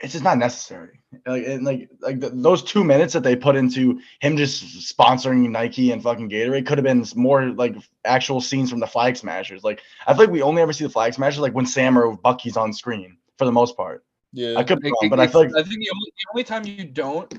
it's 0.00 0.12
just 0.12 0.24
not 0.24 0.38
necessary. 0.38 1.00
Like 1.26 1.46
and 1.46 1.64
like 1.64 1.88
like 2.00 2.20
th 2.20 2.32
those 2.34 2.62
two 2.62 2.84
minutes 2.84 3.12
that 3.14 3.22
they 3.22 3.34
put 3.34 3.56
into 3.56 4.00
him 4.20 4.36
just 4.36 4.62
sponsoring 4.96 5.48
Nike 5.50 5.92
and 5.92 6.02
fucking 6.02 6.30
Gatorade 6.30 6.66
could 6.66 6.78
have 6.78 6.84
been 6.84 7.04
more 7.16 7.50
like 7.50 7.76
actual 8.04 8.40
scenes 8.40 8.70
from 8.70 8.80
the 8.80 8.86
Flag 8.86 9.16
Smashers. 9.16 9.64
Like 9.64 9.80
I 10.06 10.12
feel 10.12 10.24
like 10.24 10.30
we 10.30 10.42
only 10.42 10.62
ever 10.62 10.72
see 10.72 10.84
the 10.84 10.90
Flag 10.90 11.14
Smashers 11.14 11.40
like 11.40 11.54
when 11.54 11.66
Sam 11.66 11.98
or 11.98 12.16
Bucky's 12.16 12.56
on 12.56 12.72
screen 12.72 13.16
for 13.38 13.44
the 13.44 13.52
most 13.52 13.76
part. 13.76 14.04
yeah. 14.32 14.56
I 14.56 14.64
could 14.64 14.80
be 14.80 14.88
wrong, 14.88 15.10
but 15.10 15.20
I 15.20 15.26
feel 15.26 15.40
like 15.40 15.50
I 15.50 15.62
think 15.62 15.80
the 15.80 15.90
only, 15.90 16.12
the 16.16 16.30
only 16.32 16.44
time 16.44 16.64
you 16.64 16.84
don't 16.84 17.32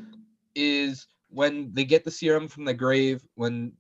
is 0.56 1.08
when 1.30 1.72
they 1.74 1.86
get 1.86 2.04
the 2.04 2.12
serum 2.12 2.48
from 2.48 2.66
the 2.66 2.74
grave 2.74 3.22
when 3.36 3.72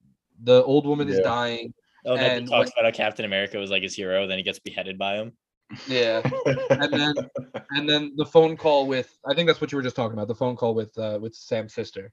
the 0.43 0.63
old 0.63 0.85
woman 0.85 1.09
is 1.09 1.19
dying. 1.19 1.73
Oh, 2.05 2.13
and 2.13 2.21
then 2.21 2.31
he 2.31 2.37
and 2.39 2.47
talks 2.49 2.71
about 2.71 2.85
how 2.85 2.91
Captain 2.91 3.25
America 3.25 3.57
was 3.57 3.71
like 3.71 3.83
his 3.83 3.95
hero, 3.95 4.25
then 4.27 4.37
he 4.37 4.43
gets 4.43 4.59
beheaded 4.59 4.97
by 4.97 5.15
him. 5.15 5.33
Yeah, 5.87 6.21
and 6.69 6.93
then 6.93 7.13
and 7.71 7.87
then 7.87 8.13
the 8.15 8.25
phone 8.25 8.57
call 8.57 8.87
with 8.87 9.15
I 9.29 9.33
think 9.33 9.47
that's 9.47 9.61
what 9.61 9.71
you 9.71 9.75
were 9.75 9.83
just 9.83 9.95
talking 9.95 10.13
about. 10.13 10.27
The 10.27 10.35
phone 10.35 10.55
call 10.55 10.73
with 10.73 10.97
uh 10.97 11.19
with 11.21 11.35
Sam's 11.35 11.73
sister. 11.73 12.11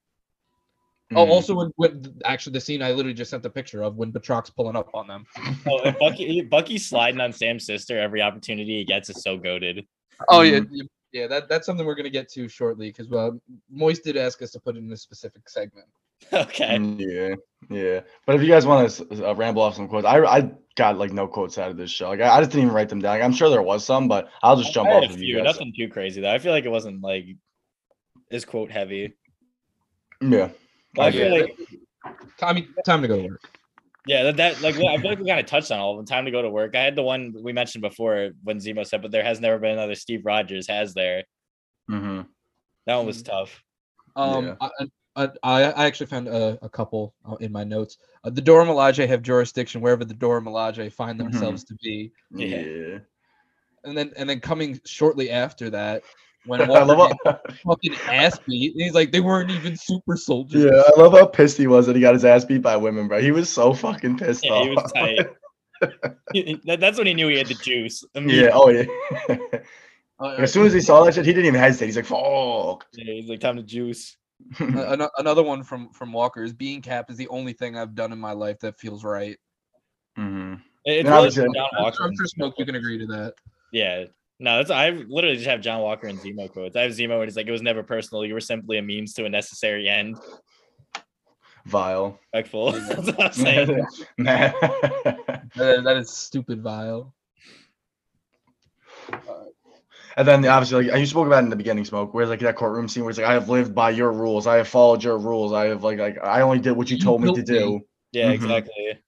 Oh, 1.15 1.25
Mm. 1.25 1.31
also 1.31 1.55
when, 1.55 1.71
when 1.77 2.19
actually 2.25 2.55
the 2.55 2.61
scene 2.61 2.83
I 2.83 2.91
literally 2.91 3.15
just 3.15 3.31
sent 3.31 3.45
the 3.45 3.51
picture 3.51 3.83
of 3.83 3.95
when 3.95 4.13
Batroc's 4.13 4.51
pulling 4.51 4.75
up 4.75 4.91
on 4.93 5.07
them. 5.07 5.25
Oh, 5.65 5.79
and 5.85 5.97
Bucky, 6.01 6.41
Bucky 6.43 6.79
sliding 6.79 7.21
on 7.21 7.33
Sam's 7.33 7.65
sister 7.65 7.97
every 7.99 8.21
opportunity 8.23 8.79
he 8.79 8.85
gets 8.85 9.09
is 9.09 9.23
so 9.23 9.37
goaded. 9.37 9.87
Oh 10.29 10.43
yeah, 10.43 10.61
yeah, 10.71 10.83
yeah. 11.13 11.27
That 11.29 11.49
that's 11.49 11.65
something 11.65 11.87
we're 11.87 11.95
gonna 11.95 12.11
get 12.11 12.29
to 12.33 12.49
shortly 12.49 12.89
because 12.89 13.11
uh, 13.13 13.31
Moist 13.71 14.03
did 14.03 14.17
ask 14.17 14.43
us 14.43 14.51
to 14.53 14.61
put 14.61 14.77
it 14.77 14.81
in 14.81 14.93
a 14.93 14.97
specific 14.97 15.49
segment. 15.49 15.87
okay. 16.33 16.77
Mm, 16.79 16.97
Yeah, 16.99 17.35
yeah. 17.71 18.01
But 18.27 18.37
if 18.37 18.43
you 18.43 18.49
guys 18.49 18.67
want 18.67 18.91
to 18.91 19.29
uh, 19.31 19.35
ramble 19.35 19.63
off 19.63 19.77
some 19.77 19.89
quotes, 19.89 20.07
I 20.07 20.19
I 20.25 20.51
got 20.77 20.99
like 20.99 21.13
no 21.13 21.27
quotes 21.27 21.59
out 21.59 21.71
of 21.71 21.77
this 21.77 21.91
show. 21.91 22.09
Like 22.09 22.21
I, 22.21 22.37
I 22.37 22.41
just 22.41 22.51
didn't 22.51 22.65
even 22.65 22.75
write 22.75 22.89
them 22.89 23.01
down. 23.01 23.15
Like, 23.15 23.23
I'm 23.23 23.33
sure 23.33 23.49
there 23.51 23.63
was 23.63 23.85
some, 23.85 24.09
but 24.09 24.29
I'll 24.43 24.57
just 24.57 24.73
jump 24.73 24.89
I 24.89 24.95
had 24.95 25.05
off 25.05 25.11
a 25.11 25.13
of 25.15 25.19
few, 25.19 25.27
you 25.29 25.37
guys. 25.37 25.45
nothing 25.55 25.73
too 25.77 25.89
crazy 25.89 26.21
though. 26.21 26.33
I 26.33 26.39
feel 26.39 26.53
like 26.53 26.65
it 26.65 26.71
wasn't 26.71 27.03
like 27.03 27.27
as 28.31 28.45
quote 28.45 28.71
heavy. 28.71 29.17
Yeah, 30.21 30.51
But 30.95 31.03
I 31.03 31.07
I 31.07 31.11
feel 31.13 31.31
get 31.31 31.49
like 32.03 32.17
Tommy, 32.39 32.69
time 32.85 33.03
to 33.03 33.09
go 33.09 33.17
to 33.23 33.29
work. 33.29 33.41
yeah, 34.07 34.23
that, 34.25 34.37
that 34.39 34.61
like 34.63 34.77
I 34.77 34.97
feel 34.99 35.11
like 35.11 35.19
we 35.19 35.27
kind 35.27 35.41
of 35.41 35.47
touched 35.47 35.71
on 35.71 35.79
all 35.79 35.93
of 35.93 35.97
them. 35.99 36.07
Time 36.07 36.25
to 36.25 36.31
go 36.31 36.41
to 36.43 36.51
work. 36.51 36.75
I 36.75 36.81
had 36.83 36.97
the 36.97 37.03
one 37.03 37.35
we 37.43 37.53
mentioned 37.53 37.83
before 37.83 38.31
when 38.43 38.59
Zemo 38.59 38.87
said, 38.87 39.03
but 39.03 39.11
there 39.11 39.25
has 39.25 39.41
never 39.41 39.59
been 39.59 39.73
another 39.73 39.95
Steve 39.95 40.23
Rogers, 40.25 40.67
has 40.69 40.95
there? 40.95 41.25
Mm-hmm. 41.91 42.23
That 42.87 42.97
one 42.97 43.07
was 43.07 43.23
tough. 43.23 43.63
Um, 44.15 44.47
Yeah. 44.47 44.55
I, 44.61 44.69
I, 45.17 45.31
I 45.43 45.63
I 45.65 45.87
actually 45.87 46.07
found 46.07 46.29
a, 46.29 46.59
a 46.63 46.69
couple 46.69 47.15
uh, 47.29 47.37
in 47.37 47.51
my 47.51 47.65
notes. 47.65 47.99
Uh, 48.23 48.31
the 48.31 48.41
Dora 48.43 48.65
Milaje 48.67 49.07
have 49.09 49.23
jurisdiction 49.23 49.81
wherever 49.81 50.05
the 50.05 50.15
Dora 50.15 50.41
Milaje 50.43 50.93
find 50.93 51.19
Mhm. 51.19 51.25
themselves 51.25 51.65
to 51.65 51.75
be, 51.83 52.13
Yeah. 52.31 52.47
yeah. 52.61 52.99
and 53.85 53.97
then 53.97 54.13
and 54.17 54.29
then 54.29 54.41
coming 54.41 54.79
shortly 54.85 55.31
after 55.31 55.71
that, 55.71 56.03
when 56.45 56.61
I 56.71 56.83
love 56.83 57.11
gets 57.11 57.21
how, 57.25 57.41
fucking 57.65 57.95
ass 58.09 58.39
beat, 58.47 58.75
and 58.75 58.83
he's 58.83 58.95
like, 58.95 59.11
they 59.13 59.21
weren't 59.21 59.51
even 59.51 59.75
super 59.77 60.17
soldiers. 60.17 60.65
yeah, 60.65 60.83
I 60.95 61.01
love 61.01 61.13
how 61.13 61.27
pissed 61.27 61.57
he 61.57 61.67
was 61.67 61.87
that 61.87 61.97
he 61.97 62.03
got 62.03 62.15
his 62.15 62.25
ass 62.25 62.45
beat 62.45 62.63
by 62.63 62.77
women, 62.77 63.09
bro. 63.09 63.21
He 63.21 63.33
was 63.33 63.49
so 63.49 63.73
fucking 63.73 64.19
pissed 64.19 64.45
Yeah, 64.45 64.53
off. 64.53 64.65
he 64.65 64.71
was 64.71 64.93
tight. 64.93 65.27
He- 66.33 66.61
That's 66.65 66.97
when 66.99 67.07
he 67.07 67.15
knew 67.15 67.29
he 67.29 67.37
had 67.39 67.49
the 67.49 67.55
juice. 67.55 68.03
yeah, 68.15 68.51
oh 68.53 68.69
yeah. 68.71 68.85
Uh, 70.19 70.35
as 70.39 70.51
soon 70.51 70.67
as 70.67 70.73
he 70.73 70.81
saw 70.81 71.05
that 71.05 71.13
shit, 71.15 71.27
he 71.27 71.33
didn't 71.35 71.45
even 71.45 71.61
hesitate. 71.61 71.85
He's 71.87 71.97
like, 71.97 72.07
"Fuck." 72.07 72.87
Yeah, 72.95 73.13
he's 73.13 73.29
like 73.29 73.41
time 73.41 73.57
to 73.57 73.63
juice. 73.63 74.17
Uh, 74.61 74.65
ano- 74.93 75.11
another 75.19 75.43
one 75.43 75.63
from 75.63 75.91
from 75.91 76.13
Walker 76.13 76.43
is 76.43 76.53
being 76.53 76.83
capped 76.83 77.11
is 77.11 77.17
the 77.17 77.29
only 77.29 77.53
thing 77.53 77.77
I've 77.77 77.95
done 77.95 78.13
in 78.13 78.19
my 78.19 78.33
life 78.33 78.59
that 78.61 78.79
feels 78.79 79.05
right. 79.05 79.37
Mm-hmm. 80.19 80.55
It's 80.85 81.07
And 81.07 81.15
really 81.15 81.31
John 81.31 81.47
I'm 81.77 81.83
Walker. 81.83 81.97
sure, 81.97 82.07
I'm 82.07 82.17
sure 82.17 82.27
Smoke, 82.27 82.55
you 82.59 82.65
can 82.67 82.75
agree 82.77 82.99
to 82.99 83.07
that. 83.07 83.35
Yeah. 83.73 84.05
No, 84.39 84.59
that's 84.59 84.71
I 84.71 84.91
literally 84.91 85.37
just 85.37 85.49
have 85.49 85.61
John 85.63 85.81
Walker 85.81 86.07
and 86.09 86.19
Zemo 86.19 86.51
quotes. 86.51 86.77
I 86.77 86.83
have 86.83 86.93
Zemo 86.93 87.15
and 87.17 87.25
he's 87.25 87.37
like, 87.37 87.47
it 87.47 87.53
was 87.53 87.63
never 87.63 87.83
personal. 87.83 88.25
You 88.25 88.35
were 88.35 88.41
simply 88.41 88.77
a 88.79 88.83
means 88.83 89.15
to 89.15 89.25
a 89.25 89.29
necessary 89.29 89.89
end. 89.89 90.17
Vile. 91.65 92.19
Respectful. 92.33 92.73
that's 92.73 93.07
what 93.07 93.21
I'm 93.23 93.33
saying. 93.33 93.87
That- 94.19 95.51
that 95.57 95.97
is 95.97 96.11
stupid 96.11 96.63
vile. 96.63 97.15
And 100.17 100.27
then 100.27 100.47
obviously, 100.47 100.89
like 100.89 100.99
you 100.99 101.07
spoke 101.07 101.27
about 101.27 101.45
in 101.45 101.51
the 101.51 101.57
beginning, 101.57 101.85
smoke, 101.85 102.15
where 102.15 102.27
like 102.27 102.41
that 102.41 102.57
courtroom 102.57 102.89
scene 102.89 103.05
where 103.05 103.11
it's 103.11 103.19
like, 103.19 103.29
I 103.29 103.35
have 103.35 103.51
lived 103.51 103.75
by 103.75 103.91
your 103.91 104.11
rules, 104.11 104.47
I 104.47 104.57
have 104.57 104.69
followed 104.69 105.05
your 105.05 105.19
rules, 105.19 105.53
I 105.53 105.67
have 105.67 105.85
like, 105.85 105.99
like 105.99 106.19
I 106.25 106.41
only 106.41 106.59
did 106.59 106.73
what 106.73 106.91
you 106.91 106.97
You 106.97 107.03
told 107.03 107.23
me 107.23 107.33
to 107.35 107.41
me. 107.41 107.43
do. 107.43 107.81
Yeah, 108.13 108.31
Mhm. 108.31 108.35
exactly. 108.35 108.99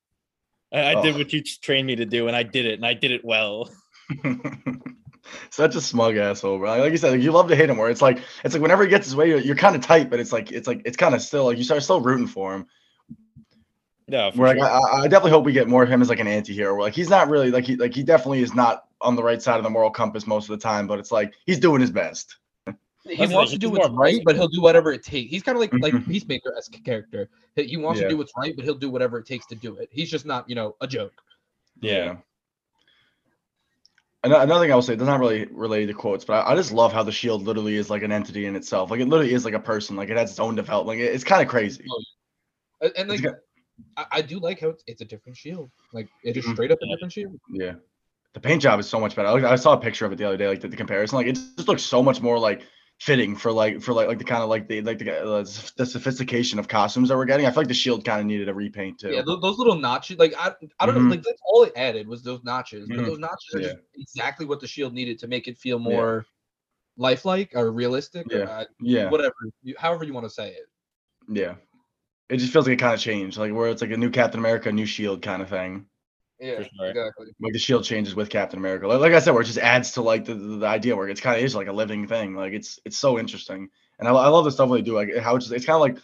I, 0.71 0.93
I 0.93 1.03
did 1.03 1.17
what 1.17 1.33
you 1.33 1.43
trained 1.43 1.87
me 1.87 1.97
to 1.97 2.05
do, 2.05 2.27
and 2.29 2.37
I 2.37 2.43
did 2.43 2.67
it, 2.67 2.75
and 2.75 2.85
I 2.85 2.93
did 2.93 3.11
it 3.11 3.25
well. 3.25 3.71
Such 5.51 5.75
a 5.77 5.81
smug 5.81 6.17
asshole, 6.17 6.59
bro. 6.59 6.79
Like 6.79 6.93
you 6.93 6.99
said, 6.99 7.13
like, 7.13 7.23
you 7.23 7.33
love 7.33 7.49
to 7.49 7.57
hate 7.57 7.71
him. 7.71 7.77
Where 7.79 7.91
it's 7.91 8.03
like, 8.03 8.21
it's 8.45 8.55
like 8.55 8.63
whenever 8.63 8.83
he 8.83 8.89
gets 8.89 9.07
his 9.07 9.17
way, 9.17 9.29
you're, 9.29 9.41
you're 9.41 9.57
kind 9.57 9.77
of 9.77 9.83
tight, 9.83 10.11
but 10.11 10.21
it's 10.21 10.33
like, 10.33 10.53
it's 10.53 10.67
like, 10.67 10.83
it's 10.85 10.97
kind 10.97 11.15
of 11.15 11.23
still 11.23 11.47
like 11.47 11.59
you 11.59 11.65
start 11.65 11.83
still 11.83 12.01
rooting 12.01 12.27
for 12.27 12.55
him. 12.55 12.67
No, 14.09 14.31
for 14.31 14.39
Where 14.39 14.49
sure. 14.49 14.59
like, 14.59 14.71
I, 14.71 15.03
I 15.03 15.09
definitely 15.09 15.33
hope 15.33 15.45
we 15.45 15.53
get 15.53 15.69
more 15.69 15.83
of 15.83 15.89
him 15.91 16.01
as 16.01 16.09
like 16.09 16.21
an 16.21 16.27
anti-hero. 16.29 16.75
Where 16.75 16.83
like 16.83 16.95
he's 16.95 17.11
not 17.11 17.29
really 17.29 17.51
like 17.51 17.65
he 17.65 17.77
like 17.77 17.95
he 17.95 18.03
definitely 18.03 18.43
is 18.43 18.55
not 18.55 18.85
on 19.01 19.17
the 19.17 19.23
right 19.23 19.41
side 19.41 19.57
of 19.59 19.63
the 19.65 19.71
moral 19.71 19.91
compass 19.91 20.27
most 20.27 20.49
of 20.51 20.59
the 20.59 20.63
time, 20.63 20.87
but 20.87 20.99
it's 20.99 21.13
like 21.13 21.35
he's 21.47 21.59
doing 21.59 21.81
his 21.81 21.91
best. 21.91 22.37
He 23.05 23.17
That's 23.17 23.33
wants 23.33 23.53
like- 23.53 23.61
to 23.61 23.67
do 23.67 23.71
what's 23.71 23.89
more 23.89 23.99
right, 23.99 24.21
but 24.25 24.35
he'll 24.35 24.49
do 24.49 24.61
whatever 24.61 24.93
it 24.93 25.03
takes. 25.03 25.31
He's 25.31 25.43
kind 25.43 25.57
of 25.57 25.61
like 25.61 25.73
like 25.81 25.95
Mhm. 25.95 26.05
Peacemaker 26.07 26.55
esque 26.57 26.83
character. 26.85 27.31
He 27.57 27.65
he 27.65 27.77
wants 27.77 28.01
Yeah. 28.01 28.09
to 28.09 28.11
do 28.11 28.17
what's 28.19 28.33
right, 28.37 28.55
but 28.55 28.65
he'll 28.65 28.75
do 28.75 28.91
whatever 28.91 29.19
it 29.19 29.25
takes 29.27 29.47
to 29.47 29.55
do 29.55 29.77
it. 29.77 29.89
He's 29.93 30.11
just 30.11 30.27
not, 30.27 30.49
you 30.49 30.55
know, 30.57 30.77
a 30.81 30.87
joke. 30.87 31.15
yeah. 31.81 32.17
Ano- 34.25 34.41
Another 34.41 34.65
thing 34.65 34.73
I 34.73 34.75
will 34.75 34.83
say, 34.83 34.97
does 34.97 35.07
not 35.07 35.21
really 35.21 35.47
relate 35.53 35.87
to 35.87 35.95
quotes, 35.95 36.25
but 36.25 36.45
I, 36.45 36.53
I 36.53 36.57
just 36.57 36.73
love 36.73 36.93
how 36.93 37.05
the 37.05 37.13
shield 37.13 37.45
literally 37.45 37.77
is 37.77 37.89
like 37.89 38.03
an 38.03 38.11
entity 38.11 38.47
in 38.47 38.57
itself. 38.57 38.91
Like 38.91 39.01
it 39.01 39.07
literally 39.07 39.33
is 39.33 39.45
like 39.45 39.55
a 39.55 39.61
person. 39.61 39.95
Like 39.97 40.09
it 40.11 40.17
has 40.17 40.31
its 40.33 40.41
own 40.41 40.57
development. 40.57 40.99
Like 40.99 41.09
it- 41.09 41.15
it's 41.15 41.25
kind 41.25 41.41
of 41.41 41.49
crazy. 41.49 41.85
And, 42.81 42.93
and 42.97 43.09
like, 43.09 43.23
got- 43.23 43.37
I, 43.97 44.07
I 44.11 44.23
do 44.23 44.41
like 44.41 44.61
how 44.61 44.71
it's, 44.71 44.83
it's 44.89 45.03
a 45.03 45.05
different 45.05 45.39
shield. 45.39 45.71
Like 45.93 46.09
it 46.25 46.37
is 46.37 46.45
Mhm. 46.45 46.55
straight 46.55 46.73
up 46.73 46.81
a 46.83 46.87
different 46.89 47.13
shield. 47.13 47.39
Yeah. 47.49 47.75
The 48.35 48.41
paint 48.41 48.63
job 48.63 48.79
is 48.79 48.89
so 48.89 49.01
much 49.01 49.17
better. 49.17 49.29
I, 49.29 49.33
looked- 49.33 49.47
I 49.47 49.57
saw 49.57 49.73
a 49.73 49.81
picture 49.81 50.05
of 50.07 50.13
it 50.13 50.17
the 50.17 50.25
other 50.25 50.37
day, 50.37 50.49
like 50.49 50.61
the, 50.61 50.69
the 50.69 50.77
comparison. 50.77 51.17
Like 51.17 51.27
it 51.27 51.35
just 51.35 51.67
looks 51.69 51.83
so 51.83 52.03
much 52.03 52.21
more 52.21 52.39
like 52.39 52.63
fitting 53.01 53.37
for 53.37 53.53
like 53.53 53.81
for 53.81 53.93
like 53.93 54.09
like 54.09 54.19
the 54.19 54.25
kind 54.25 54.43
of 54.43 54.49
like 54.49 54.67
the 54.69 54.83
like 54.83 54.99
the, 54.99 55.17
uh, 55.23 55.45
the 55.77 55.87
sophistication 55.87 56.59
of 56.59 56.69
costumes 56.69 57.09
that 57.09 57.17
we're 57.17 57.25
getting. 57.25 57.47
I 57.47 57.51
feel 57.51 57.61
like 57.63 57.69
the 57.69 57.75
shield 57.75 58.05
kind 58.05 58.21
of 58.21 58.27
needed 58.27 58.49
a 58.49 58.55
repaint 58.55 59.01
too. 59.01 59.11
Yeah, 59.13 59.23
those, 59.25 59.41
those 59.41 59.57
little 59.59 59.77
notches. 59.77 60.19
Like 60.19 60.35
I, 60.39 60.53
I 60.79 60.87
don't 60.87 60.97
Mhm. 60.97 61.05
know. 61.05 61.11
Like 61.11 61.23
that's 61.23 61.41
all 61.47 61.63
it 61.65 61.73
added 61.75 62.07
was 62.07 62.23
those 62.23 62.45
notches. 62.45 62.87
But 62.89 62.99
Mhm. 62.99 63.07
those 63.07 63.19
notches 63.19 63.55
are 63.55 63.61
Yeah. 63.61 63.67
just 63.69 63.79
exactly 63.95 64.47
what 64.47 64.61
the 64.61 64.67
shield 64.69 64.93
needed 64.95 65.19
to 65.21 65.27
make 65.29 65.49
it 65.49 65.57
feel 65.59 65.79
Yeah. 65.81 65.89
more 65.89 66.27
lifelike 66.97 67.53
or 67.55 67.73
realistic. 67.73 68.27
Or, 68.33 68.39
Yeah. 68.39 68.45
uh, 68.45 68.65
yeah. 68.81 69.11
whatever, 69.11 69.35
you, 69.63 69.75
however 69.79 70.05
you 70.05 70.13
want 70.13 70.27
to 70.27 70.31
say 70.31 70.51
it. 70.51 70.67
Yeah. 71.29 71.55
It 72.29 72.37
just 72.39 72.53
feels 72.53 72.67
like 72.67 72.75
it 72.75 72.81
kind 72.81 72.93
of 72.95 73.01
changed, 73.01 73.39
like 73.39 73.55
where 73.55 73.69
it's 73.71 73.81
like 73.81 73.91
a 73.91 73.97
new 73.97 74.11
Captain 74.11 74.39
America, 74.39 74.71
new 74.71 74.85
Shield 74.87 75.23
kind 75.23 75.41
of 75.41 75.49
thing. 75.49 75.87
Yeah, 76.41 76.63
sure. 76.63 76.89
exactly. 76.89 77.27
Like 77.41 77.53
the 77.53 77.59
Shield 77.59 77.85
changes 77.85 78.15
with 78.15 78.31
Captain 78.31 78.59
America. 78.59 78.87
Like, 78.87 79.01
like 79.01 79.13
I 79.13 79.19
said, 79.19 79.33
where 79.33 79.43
it 79.43 79.47
just 79.47 79.59
adds 79.59 79.93
to 79.93 80.03
like 80.03 80.25
the, 80.25 80.35
the, 80.35 80.57
the 80.59 80.67
idea 80.67 80.95
where 80.95 81.09
it's 81.09 81.21
kind 81.21 81.37
of 81.37 81.45
is 81.45 81.55
like 81.55 81.67
a 81.67 81.73
living 81.73 82.07
thing. 82.07 82.35
Like 82.35 82.53
it's 82.53 82.79
it's 82.85 82.97
so 82.97 83.19
interesting, 83.19 83.69
and 83.99 84.07
I, 84.07 84.13
I 84.13 84.29
love 84.29 84.45
the 84.45 84.53
stuff 84.53 84.71
they 84.71 84.83
do 84.83 84.95
like 84.95 85.17
how 85.17 85.37
it's 85.37 85.47
just, 85.47 85.57
it's 85.57 85.67
kind 85.67 85.75
of 85.75 85.81
like 85.81 85.99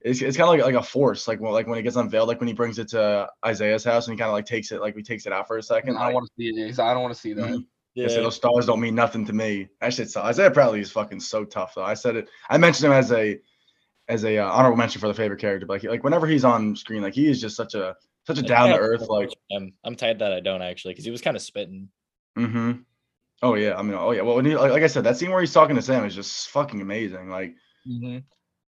it's, 0.00 0.22
it's 0.22 0.36
kind 0.36 0.48
of 0.48 0.56
like 0.56 0.74
like 0.74 0.82
a 0.82 0.86
force. 0.86 1.28
Like 1.28 1.40
when 1.40 1.52
like 1.52 1.66
when 1.66 1.78
it 1.78 1.82
gets 1.82 1.96
unveiled, 1.96 2.28
like 2.28 2.40
when 2.40 2.48
he 2.48 2.54
brings 2.54 2.78
it 2.78 2.88
to 2.88 3.28
Isaiah's 3.44 3.84
house 3.84 4.06
and 4.06 4.14
he 4.14 4.18
kind 4.18 4.28
of 4.28 4.34
like 4.34 4.46
takes 4.46 4.72
it 4.72 4.80
like 4.80 4.96
he 4.96 5.02
takes 5.02 5.26
it 5.26 5.32
out 5.32 5.46
for 5.46 5.58
a 5.58 5.62
second. 5.62 5.96
I 5.96 5.98
don't 5.98 6.06
like, 6.06 6.14
want 6.14 6.26
to 6.26 6.32
see 6.38 6.48
it. 6.48 6.78
I 6.78 6.94
don't 6.94 7.02
want 7.02 7.14
to 7.14 7.20
see 7.20 7.34
that. 7.34 7.50
Mhm. 7.50 7.66
Yeah. 7.94 8.06
I 8.06 8.08
say 8.08 8.22
those 8.22 8.34
stars 8.36 8.66
don't 8.66 8.80
mean 8.80 8.94
nothing 8.94 9.24
to 9.26 9.32
me. 9.32 9.68
That 9.80 9.94
shit's 9.94 10.16
Isaiah 10.16 10.50
Bradley 10.50 10.80
is 10.80 10.90
fucking 10.90 11.20
so 11.20 11.44
tough 11.44 11.74
though. 11.74 11.84
I 11.84 11.94
said 11.94 12.16
it. 12.16 12.28
I 12.48 12.58
mentioned 12.58 12.86
him 12.86 12.92
as 12.92 13.12
a 13.12 13.38
as 14.08 14.24
a 14.24 14.38
uh, 14.38 14.50
honorable 14.50 14.76
mention 14.76 15.00
for 15.00 15.08
the 15.08 15.14
favorite 15.14 15.40
character, 15.40 15.66
but 15.66 15.74
like, 15.74 15.84
like 15.84 16.04
whenever 16.04 16.26
he's 16.26 16.44
on 16.44 16.74
screen, 16.76 17.02
like 17.02 17.14
he 17.14 17.28
is 17.28 17.40
just 17.40 17.56
such 17.56 17.74
a 17.74 17.96
such 18.26 18.38
a 18.38 18.44
I 18.44 18.46
down 18.46 18.68
to 18.70 18.78
earth 18.78 19.00
like. 19.02 19.28
watch 19.28 19.34
him. 19.50 19.72
I'm 19.84 19.96
tired 19.96 20.18
that 20.20 20.32
I 20.32 20.40
don't 20.40 20.62
actually, 20.62 20.92
because 20.94 21.04
he 21.04 21.10
was 21.10 21.20
kind 21.20 21.36
of 21.36 21.42
spitting. 21.42 21.88
Mm-hmm. 22.38 22.72
Oh 23.42 23.54
yeah, 23.54 23.76
I 23.76 23.82
mean, 23.82 23.94
oh 23.94 24.12
yeah. 24.12 24.22
Well, 24.22 24.36
when 24.36 24.44
he, 24.44 24.56
like, 24.56 24.72
like 24.72 24.82
I 24.82 24.86
said, 24.86 25.04
that 25.04 25.16
scene 25.16 25.30
where 25.30 25.40
he's 25.40 25.52
talking 25.52 25.76
to 25.76 25.82
Sam 25.82 26.04
is 26.04 26.14
just 26.14 26.48
fucking 26.50 26.80
amazing. 26.80 27.28
Like 27.30 27.54
Mm-hmm. 27.86 28.18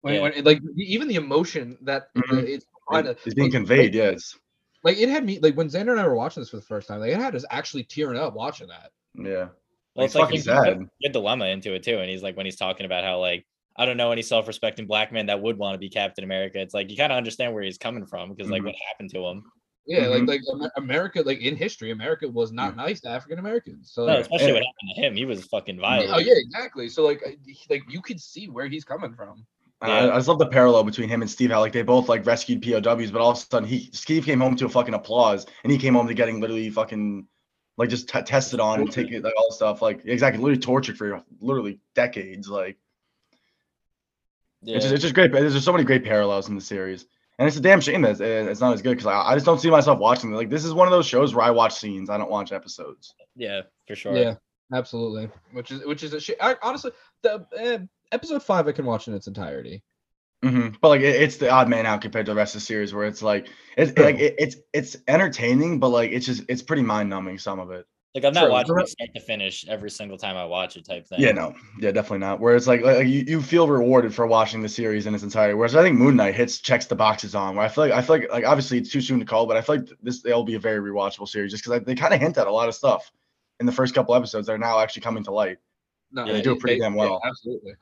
When, 0.02 0.14
Yeah. 0.14 0.20
when, 0.20 0.44
like 0.44 0.60
even 0.76 1.08
the 1.08 1.14
emotion 1.14 1.78
that 1.82 2.08
uh, 2.16 2.20
Mhm. 2.20 2.42
it's 2.48 2.66
trying 2.90 3.04
to 3.04 3.10
it's 3.24 3.34
being 3.34 3.46
like, 3.46 3.52
conveyed. 3.52 3.94
Yes. 3.94 4.38
Like 4.84 4.98
it 4.98 5.08
had 5.08 5.24
me 5.24 5.38
like 5.40 5.56
when 5.56 5.68
Xander 5.68 5.92
and 5.92 6.00
I 6.00 6.06
were 6.06 6.14
watching 6.14 6.42
this 6.42 6.50
for 6.50 6.56
the 6.56 6.62
first 6.62 6.86
time. 6.86 7.00
Like 7.00 7.10
it 7.12 7.18
had 7.18 7.34
us 7.34 7.44
actually 7.50 7.84
tearing 7.84 8.18
up 8.18 8.34
watching 8.34 8.68
that. 8.68 8.90
Yeah. 9.14 9.48
Well, 9.94 10.04
It's 10.04 10.14
it's, 10.14 10.14
like 10.14 10.24
fucking 10.24 10.36
he 10.36 10.42
sad. 10.42 10.68
a 10.68 10.74
good 11.02 11.12
dilemma 11.12 11.46
into 11.46 11.72
it 11.74 11.82
too, 11.82 11.98
and 11.98 12.10
he's 12.10 12.22
like 12.22 12.36
when 12.36 12.44
he's 12.44 12.56
talking 12.56 12.84
about 12.84 13.02
how 13.04 13.18
like 13.18 13.46
I 13.78 13.86
don't 13.86 13.96
know 13.96 14.10
any 14.12 14.22
self-respecting 14.22 14.86
black 14.86 15.12
man 15.12 15.26
that 15.26 15.40
would 15.40 15.58
want 15.58 15.74
to 15.74 15.78
be 15.78 15.88
Captain 15.88 16.24
America. 16.24 16.60
It's 16.60 16.74
like 16.74 16.90
you 16.90 16.96
kind 16.96 17.12
of 17.12 17.16
understand 17.18 17.52
where 17.54 17.62
he's 17.62 17.78
coming 17.78 18.06
from 18.06 18.30
because 18.34 18.50
like 18.50 18.62
Mhm. 18.62 18.66
what 18.66 18.74
happened 18.90 19.10
to 19.10 19.24
him. 19.26 19.44
Yeah, 19.86 20.04
Mhm. 20.06 20.26
like 20.26 20.40
like 20.60 20.70
America, 20.76 21.22
like 21.22 21.40
in 21.40 21.54
history, 21.56 21.90
America 21.92 22.26
was 22.28 22.50
not 22.52 22.74
nice 22.76 23.00
to 23.02 23.08
African 23.08 23.38
Americans. 23.38 23.92
So 23.92 24.06
No, 24.06 24.14
like, 24.14 24.20
especially 24.22 24.46
and- 24.46 24.54
what 24.54 24.64
happened 24.64 24.90
to 24.96 25.02
him. 25.02 25.16
He 25.16 25.24
was 25.24 25.44
fucking 25.46 25.78
violent. 25.78 26.10
oh 26.12 26.18
yeah, 26.18 26.34
exactly. 26.36 26.88
So 26.88 27.04
like 27.04 27.22
like 27.70 27.82
you 27.88 28.00
could 28.02 28.20
see 28.20 28.48
where 28.48 28.66
he's 28.66 28.84
coming 28.84 29.14
from. 29.14 29.46
And 29.82 29.92
I, 29.92 30.10
I 30.14 30.16
just 30.16 30.26
love 30.26 30.38
the 30.38 30.46
parallel 30.48 30.84
between 30.84 31.08
him 31.10 31.20
and 31.20 31.30
Steve. 31.30 31.50
How 31.50 31.60
like 31.60 31.72
they 31.74 31.82
both 31.82 32.08
like 32.08 32.24
rescued 32.24 32.62
POWs, 32.62 33.10
but 33.10 33.20
all 33.20 33.32
of 33.32 33.36
a 33.36 33.40
sudden 33.40 33.68
he 33.68 33.90
Steve 33.92 34.24
came 34.24 34.40
home 34.40 34.56
to 34.56 34.64
a 34.64 34.68
fucking 34.70 34.94
applause, 34.94 35.44
and 35.64 35.70
he 35.70 35.78
came 35.78 35.92
home 35.94 36.08
to 36.08 36.14
getting 36.14 36.40
literally 36.40 36.70
fucking 36.70 37.28
like 37.76 37.90
just 37.90 38.08
t- 38.08 38.22
tested 38.22 38.58
on 38.58 38.80
and 38.80 38.90
taking 38.90 39.20
like 39.22 39.34
all 39.36 39.50
stuff 39.52 39.82
like 39.82 40.00
exactly 40.06 40.42
literally 40.42 40.58
tortured 40.60 40.96
for 40.96 41.22
literally 41.40 41.78
decades. 41.94 42.48
Like 42.48 42.78
Yeah. 44.66 44.76
it's 44.76 44.84
just 44.84 44.94
it's 44.94 45.02
just 45.02 45.14
great. 45.14 45.32
There's 45.32 45.52
just 45.52 45.64
so 45.64 45.72
many 45.72 45.84
great 45.84 46.04
parallels 46.04 46.48
in 46.48 46.54
the 46.56 46.60
series, 46.60 47.06
and 47.38 47.46
it's 47.46 47.56
a 47.56 47.60
damn 47.60 47.80
shame 47.80 48.02
that 48.02 48.12
it's, 48.12 48.20
it's 48.20 48.60
not 48.60 48.74
as 48.74 48.82
good 48.82 48.96
because 48.96 49.06
I, 49.06 49.30
I 49.30 49.34
just 49.34 49.46
don't 49.46 49.60
see 49.60 49.70
myself 49.70 49.98
watching 50.00 50.32
it. 50.32 50.36
Like 50.36 50.50
this 50.50 50.64
is 50.64 50.74
one 50.74 50.88
of 50.88 50.92
those 50.92 51.06
shows 51.06 51.34
where 51.34 51.44
I 51.44 51.50
watch 51.50 51.74
scenes, 51.74 52.10
I 52.10 52.18
don't 52.18 52.30
watch 52.30 52.52
episodes. 52.52 53.14
yeah, 53.36 53.62
for 53.86 53.94
sure. 53.94 54.16
Yeah, 54.16 54.34
absolutely. 54.72 55.30
Which 55.52 55.70
is 55.70 55.86
which 55.86 56.02
is 56.02 56.12
a 56.12 56.20
shit. 56.20 56.36
Honestly, 56.62 56.90
the 57.22 57.46
uh, 57.56 57.78
episode 58.12 58.42
five 58.42 58.66
I 58.66 58.72
can 58.72 58.86
watch 58.86 59.06
in 59.08 59.14
its 59.14 59.28
entirety. 59.28 59.82
hmm 60.42 60.68
But 60.80 60.88
like 60.88 61.00
it, 61.00 61.22
it's 61.22 61.36
the 61.36 61.48
odd 61.48 61.68
man 61.68 61.86
out 61.86 62.00
compared 62.00 62.26
to 62.26 62.32
the 62.32 62.36
rest 62.36 62.56
of 62.56 62.60
the 62.60 62.66
series, 62.66 62.92
where 62.92 63.06
it's 63.06 63.22
like 63.22 63.48
it's 63.76 63.96
like 63.96 64.16
it, 64.18 64.34
it's 64.38 64.56
it's 64.72 64.96
entertaining, 65.06 65.78
but 65.78 65.90
like 65.90 66.10
it's 66.10 66.26
just 66.26 66.42
it's 66.48 66.62
pretty 66.62 66.82
mind 66.82 67.08
numbing 67.08 67.38
some 67.38 67.60
of 67.60 67.70
it. 67.70 67.86
Like 68.16 68.24
I'm 68.24 68.32
not 68.32 68.44
True. 68.44 68.50
watching 68.50 68.78
it 68.78 68.88
start 68.88 69.10
to 69.14 69.20
finish 69.20 69.68
every 69.68 69.90
single 69.90 70.16
time 70.16 70.38
I 70.38 70.46
watch 70.46 70.78
it 70.78 70.86
type 70.86 71.06
thing. 71.06 71.20
Yeah, 71.20 71.32
no, 71.32 71.54
yeah, 71.78 71.90
definitely 71.90 72.20
not. 72.20 72.40
Where 72.40 72.56
it's 72.56 72.66
like, 72.66 72.80
like 72.80 73.06
you, 73.06 73.24
you 73.26 73.42
feel 73.42 73.68
rewarded 73.68 74.14
for 74.14 74.26
watching 74.26 74.62
the 74.62 74.70
series 74.70 75.04
in 75.04 75.14
its 75.14 75.22
entirety. 75.22 75.52
Whereas 75.52 75.76
I 75.76 75.82
think 75.82 75.98
Moon 75.98 76.16
Knight 76.16 76.34
hits 76.34 76.56
checks 76.56 76.86
the 76.86 76.94
boxes 76.96 77.34
on. 77.34 77.56
Where 77.56 77.66
I 77.66 77.68
feel 77.68 77.84
like 77.84 77.92
I 77.92 78.00
feel 78.00 78.16
like 78.16 78.32
like 78.32 78.46
obviously 78.46 78.78
it's 78.78 78.90
too 78.90 79.02
soon 79.02 79.18
to 79.18 79.26
call, 79.26 79.46
but 79.46 79.58
I 79.58 79.60
feel 79.60 79.76
like 79.76 79.90
this 80.02 80.22
they'll 80.22 80.44
be 80.44 80.54
a 80.54 80.58
very 80.58 80.80
rewatchable 80.80 81.28
series 81.28 81.50
just 81.50 81.62
because 81.62 81.82
they 81.84 81.94
kind 81.94 82.14
of 82.14 82.20
hint 82.20 82.38
at 82.38 82.46
a 82.46 82.50
lot 82.50 82.70
of 82.70 82.74
stuff 82.74 83.12
in 83.60 83.66
the 83.66 83.72
first 83.72 83.94
couple 83.94 84.14
episodes 84.14 84.46
that 84.46 84.54
are 84.54 84.58
now 84.58 84.80
actually 84.80 85.02
coming 85.02 85.22
to 85.24 85.30
light. 85.30 85.58
No, 86.10 86.24
Yeah, 86.24 86.32
they 86.32 86.40
do 86.40 86.52
it 86.52 86.60
pretty 86.60 86.80
damn 86.80 86.94
well. 86.94 87.20
absolutely. 87.22 87.74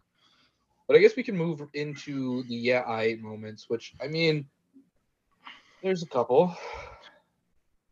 But 0.89 0.97
I 0.97 0.99
guess 0.99 1.15
we 1.15 1.23
can 1.23 1.37
move 1.37 1.63
into 1.75 2.43
the 2.49 2.57
yeah 2.57 2.83
I 2.89 3.19
moments, 3.21 3.67
which 3.69 3.95
I 4.03 4.09
mean, 4.09 4.49
there's 5.81 6.03
a 6.03 6.09
couple. 6.09 6.57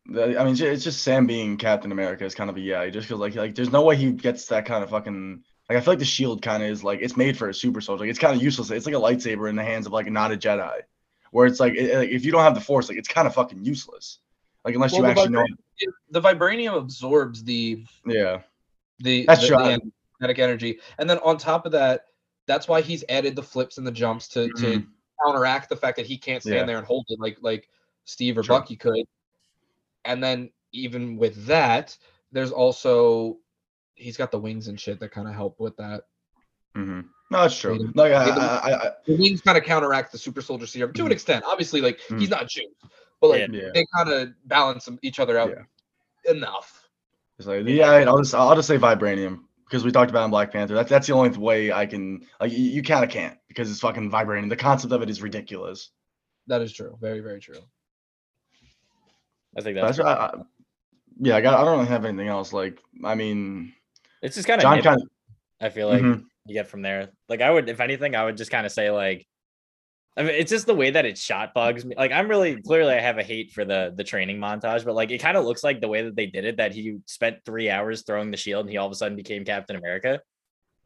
I 0.09 0.45
mean, 0.45 0.57
it's 0.59 0.85
just 0.85 1.03
Sam 1.03 1.27
being 1.27 1.57
Captain 1.57 1.93
America 1.93 2.25
is 2.25 2.35
kind 2.35 2.51
of 2.51 2.57
a 2.57 2.61
yeah. 2.61 2.85
He 2.85 2.91
just 2.91 3.07
feels 3.09 3.21
like 3.21 3.35
like 3.35 3.55
there's 3.55 3.71
no 3.71 3.83
way 3.83 3.97
he 3.97 4.11
gets 4.13 4.47
that 4.47 4.67
kind 4.67 4.83
of 4.83 4.91
fucking 4.91 5.43
like 5.69 5.79
I 5.79 5.81
feel 5.81 5.93
like 5.93 6.01
the 6.01 6.05
shield 6.05 6.43
kind 6.43 6.63
of 6.63 6.69
is 6.71 6.83
like 6.83 7.01
it's 7.01 7.17
made 7.17 7.37
for 7.37 7.49
a 7.49 7.55
super 7.55 7.81
soldier. 7.81 8.01
Like 8.03 8.11
it's 8.11 8.19
kind 8.19 8.37
of 8.37 8.43
useless. 8.43 8.71
It's 8.71 8.85
like 8.87 8.95
a 8.95 8.99
lightsaber 8.99 9.49
in 9.49 9.57
the 9.57 9.63
hands 9.63 9.87
of 9.87 9.93
like 9.93 10.11
not 10.11 10.33
a 10.33 10.37
Jedi, 10.37 10.81
where 11.31 11.47
it's 11.47 11.61
like, 11.61 11.75
it, 11.75 11.97
like 11.97 12.11
if 12.11 12.25
you 12.25 12.33
don't 12.33 12.43
have 12.43 12.55
the 12.55 12.61
Force, 12.61 12.89
like 12.89 12.99
it's 12.99 13.09
kind 13.09 13.29
of 13.29 13.35
fucking 13.35 13.65
useless. 13.65 14.19
Like 14.65 14.75
unless 14.75 14.93
you 14.93 15.03
Well, 15.03 15.15
the 15.15 15.21
actually 15.21 15.35
know. 15.35 15.47
The 16.11 16.21
vibranium 16.21 16.77
absorbs 16.77 17.43
the 17.45 17.85
Yeah. 18.07 18.43
the, 18.99 19.25
That's 19.27 19.49
the, 19.49 19.81
kinetic 20.21 20.39
energy, 20.39 20.81
and 20.99 21.09
then 21.09 21.19
on 21.19 21.39
top 21.39 21.65
of 21.65 21.73
that, 21.73 22.07
that's 22.47 22.67
why 22.69 22.81
he's 22.81 23.05
added 23.09 23.35
the 23.37 23.43
flips 23.43 23.79
and 23.79 23.87
the 23.87 23.93
jumps 23.93 24.29
to 24.29 24.49
to 24.55 24.83
counteract 25.25 25.69
the 25.69 25.77
fact 25.77 25.97
that 25.97 26.07
he 26.07 26.19
can't 26.19 26.43
stand 26.43 26.55
Mm-hmm. 26.55 26.61
Yeah. 26.61 26.67
there 26.67 26.79
and 26.79 26.87
hold 26.87 27.07
it 27.09 27.21
like 27.21 27.39
like 27.41 27.69
Steve 28.05 28.37
or 28.37 28.43
True. 28.43 28.57
Bucky 28.57 28.77
could. 28.77 29.07
And 30.05 30.23
then 30.23 30.51
even 30.73 31.17
with 31.17 31.47
that, 31.47 31.97
there's 32.33 32.51
also 32.51 33.39
he's 33.95 34.17
got 34.17 34.31
the 34.31 34.39
wings 34.39 34.69
and 34.69 34.81
shit 34.81 34.99
that 35.01 35.11
kind 35.13 35.29
of 35.29 35.35
help 35.35 35.61
with 35.61 35.77
that. 35.77 36.03
Mm-hmm. 36.77 37.01
No, 37.31 37.43
that's 37.43 37.59
true. 37.59 37.91
Like 37.95 38.13
I, 38.13 38.25
Freedom. 38.25 38.43
I, 38.43 38.47
I, 38.47 38.87
I 38.89 38.91
The 39.07 39.17
wings 39.17 39.41
kind 39.41 39.57
of 39.59 39.65
counteract 39.65 40.13
the 40.13 40.19
super 40.19 40.43
soldier 40.43 40.67
serum 40.67 40.93
to 40.95 41.03
an 41.05 41.09
Mhm. 41.11 41.13
extent. 41.13 41.45
Obviously, 41.47 41.81
like 41.81 42.01
Mhm. 42.09 42.21
he's 42.21 42.31
not 42.31 42.49
Jews, 42.49 42.75
but 43.21 43.29
like 43.29 43.49
yeah. 43.53 43.71
they 43.75 43.87
kind 43.95 44.09
of 44.09 44.31
balance 44.47 44.89
each 45.03 45.21
other 45.21 45.39
out 45.39 45.55
enough. 46.29 46.89
It's 47.39 47.47
like, 47.47 47.67
yeah, 47.67 47.91
I'll 47.91 48.19
just 48.19 48.35
I'll 48.35 48.55
just 48.55 48.69
say 48.69 48.79
vibranium 48.79 49.41
because 49.65 49.85
we 49.85 49.91
talked 49.91 50.11
about 50.11 50.25
in 50.25 50.31
Black 50.31 50.53
Panther. 50.53 50.75
That's 50.75 50.91
that's 50.91 51.07
the 51.07 51.15
only 51.15 51.31
way 51.37 51.73
I 51.73 51.87
can 51.87 52.27
like 52.41 52.53
you, 52.53 52.59
you 52.59 52.83
kind 52.83 53.05
of 53.05 53.11
can't 53.11 53.39
because 53.49 53.71
it's 53.71 53.81
fucking 53.81 54.11
vibranium. 54.11 54.49
The 54.49 54.57
concept 54.57 54.93
of 54.93 55.03
it 55.03 55.11
is 55.11 55.23
ridiculous. 55.23 55.91
That 56.47 56.61
is 56.63 56.73
true. 56.73 56.97
Very 57.01 57.21
very 57.21 57.41
true. 57.41 57.61
I 59.57 59.61
think 59.61 59.77
That's, 59.77 59.99
that's. 59.99 60.09
I, 60.09 60.13
I, 60.27 60.35
yeah, 61.21 61.37
I 61.37 61.41
got 61.41 61.55
I 61.61 61.65
don't 61.65 61.77
really 61.79 61.89
have 61.91 62.05
anything 62.05 62.29
else. 62.29 62.53
Like 62.53 62.79
I 63.05 63.15
mean, 63.15 63.73
It's 64.23 64.35
just 64.37 64.49
kind 64.49 64.61
John 64.61 64.79
of. 64.79 64.85
kind 64.85 65.01
of 65.03 65.09
I 65.61 65.69
feel 65.69 65.89
like 65.89 66.03
Mhm. 66.03 66.25
you 66.47 66.55
get 66.55 66.69
from 66.69 66.83
there. 66.83 67.11
Like 67.29 67.41
I 67.41 67.51
would, 67.51 67.69
if 67.69 67.81
anything, 67.81 68.17
I 68.17 68.25
would 68.25 68.37
just 68.37 68.51
kind 68.51 68.67
of 68.67 68.73
say 68.73 68.91
like, 68.91 69.27
I 70.17 70.23
mean, 70.23 70.35
it's 70.35 70.51
just 70.51 70.67
the 70.67 70.75
way 70.75 70.91
that 70.91 71.05
it's 71.07 71.21
shot 71.21 71.55
bugs 71.55 71.85
me. 71.85 71.95
Like 71.97 72.13
I'm 72.13 72.29
really 72.29 72.61
clearly 72.63 72.95
I 72.95 73.01
have 73.01 73.19
a 73.19 73.23
hate 73.23 73.53
for 73.53 73.65
the 73.65 73.93
the 73.97 74.05
training 74.05 74.39
montage, 74.39 74.85
but 74.85 74.95
like 74.95 75.11
it 75.11 75.19
kind 75.19 75.37
of 75.37 75.45
looks 75.45 75.63
like 75.63 75.81
the 75.81 75.89
way 75.89 76.03
that 76.03 76.17
they 76.17 76.27
did 76.27 76.45
it 76.45 76.57
that 76.57 76.73
he 76.73 76.99
spent 77.07 77.45
three 77.45 77.71
hours 77.71 78.03
throwing 78.03 78.31
the 78.31 78.37
shield 78.37 78.63
and 78.67 78.71
he 78.71 78.77
all 78.79 78.87
of 78.87 78.93
a 78.93 78.97
sudden 78.97 79.17
became 79.17 79.45
Captain 79.45 79.77
America. 79.77 80.21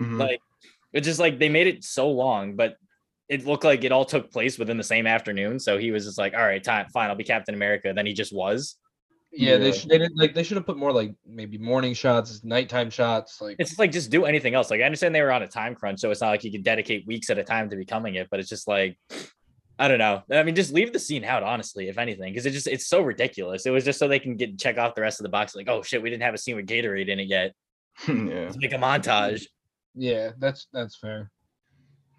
mhm. 0.03 0.19
Like 0.19 0.41
it's 0.93 1.07
just 1.07 1.21
like 1.21 1.39
they 1.39 1.49
made 1.49 1.67
it 1.69 1.85
so 1.85 2.11
long, 2.11 2.57
but 2.57 2.77
it 3.29 3.47
looked 3.47 3.65
like 3.65 3.85
it 3.85 3.93
all 3.93 4.05
took 4.05 4.31
place 4.31 4.59
within 4.59 4.77
the 4.77 4.85
same 4.85 5.07
afternoon. 5.07 5.59
So 5.59 5.79
he 5.79 5.91
was 5.91 6.05
just 6.05 6.19
like, 6.19 6.35
all 6.35 6.45
right, 6.45 6.63
time, 6.63 6.87
fine, 6.93 7.11
I'll 7.11 7.17
be 7.17 7.25
Captain 7.25 7.55
America. 7.55 7.93
Then 7.95 8.07
he 8.07 8.13
just 8.13 8.35
was. 8.35 8.77
Yeah, 9.33 9.57
they 9.59 9.73
should 9.73 9.91
they 9.91 9.99
did 9.99 10.13
like 10.15 10.35
they 10.35 10.43
should 10.43 10.57
have 10.57 10.65
put 10.65 10.79
more 10.79 10.93
like 10.93 11.13
maybe 11.27 11.59
morning 11.59 11.93
shots, 11.93 12.43
nighttime 12.43 12.89
shots, 12.89 13.39
like 13.41 13.57
It's 13.59 13.71
just 13.71 13.79
like 13.79 13.93
just 13.93 14.11
do 14.11 14.25
anything 14.25 14.55
else. 14.55 14.71
Like 14.71 14.81
I 14.81 14.85
understand 14.85 15.15
they 15.15 15.21
were 15.21 15.33
on 15.33 15.43
a 15.43 15.49
time 15.49 15.75
crunch, 15.75 16.01
so 16.01 16.11
it's 16.11 16.23
not 16.23 16.29
like 16.29 16.45
you 16.45 16.53
can 16.53 16.63
dedicate 16.63 17.07
weeks 17.07 17.29
at 17.29 17.37
a 17.37 17.45
time 17.45 17.69
to 17.69 17.77
becoming 17.77 18.15
it, 18.15 18.29
but 18.31 18.41
it's 18.41 18.49
just 18.49 18.67
like 18.67 18.99
I 19.79 19.89
don't 19.89 19.99
know. 19.99 20.23
I 20.33 20.43
mean, 20.43 20.55
just 20.55 20.73
leave 20.73 20.93
the 20.93 20.99
scene 20.99 21.23
out, 21.23 21.43
honestly, 21.43 21.89
if 21.89 21.99
anything, 21.99 22.33
because 22.33 22.47
it 22.47 22.53
just 22.53 22.67
it's 22.67 22.87
so 22.87 23.03
ridiculous. 23.03 23.67
It 23.67 23.71
was 23.71 23.85
just 23.85 23.99
so 23.99 24.09
they 24.09 24.19
can 24.19 24.37
get 24.37 24.59
check 24.59 24.79
off 24.79 24.95
the 24.95 25.03
rest 25.03 25.21
of 25.21 25.25
the 25.25 25.29
box. 25.29 25.55
Like, 25.55 25.69
oh 25.69 25.83
shit, 25.83 26.03
we 26.03 26.09
didn't 26.09 26.23
have 26.23 26.33
a 26.33 26.39
scene 26.39 26.57
with 26.57 26.67
Gatorade 26.67 27.09
in 27.09 27.21
it 27.21 27.29
yet. 27.29 27.53
yeah, 28.09 28.15
Let's 28.15 28.57
make 28.57 28.73
a 28.73 28.77
montage. 28.77 29.47
yeah, 29.95 30.31
that's 30.39 30.69
that's 30.73 30.97
fair. 30.97 31.31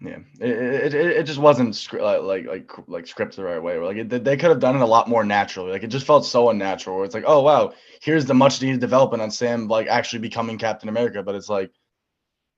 Yeah. 0.00 0.18
It, 0.40 0.50
it, 0.50 0.94
it, 0.94 1.06
it 1.18 1.22
just 1.24 1.38
wasn't 1.40 1.74
scr- 1.74 2.00
like 2.00 2.22
like 2.22 2.46
like 2.46 2.70
like 2.88 3.04
scripted 3.04 3.36
the 3.36 3.44
right 3.44 3.62
way. 3.62 3.78
Like 3.78 3.96
it, 3.96 4.24
they 4.24 4.36
could 4.36 4.50
have 4.50 4.60
done 4.60 4.76
it 4.76 4.82
a 4.82 4.86
lot 4.86 5.08
more 5.08 5.24
naturally. 5.24 5.72
Like 5.72 5.82
it 5.82 5.88
just 5.88 6.06
felt 6.06 6.24
so 6.24 6.50
unnatural. 6.50 6.96
Where 6.96 7.04
it's 7.04 7.14
like, 7.14 7.24
oh 7.26 7.42
wow, 7.42 7.72
here's 8.00 8.26
the 8.26 8.34
much 8.34 8.62
needed 8.62 8.80
development 8.80 9.22
on 9.22 9.30
Sam 9.30 9.66
like 9.68 9.88
actually 9.88 10.20
becoming 10.20 10.58
Captain 10.58 10.88
America. 10.88 11.22
But 11.22 11.34
it's 11.34 11.48
like, 11.48 11.70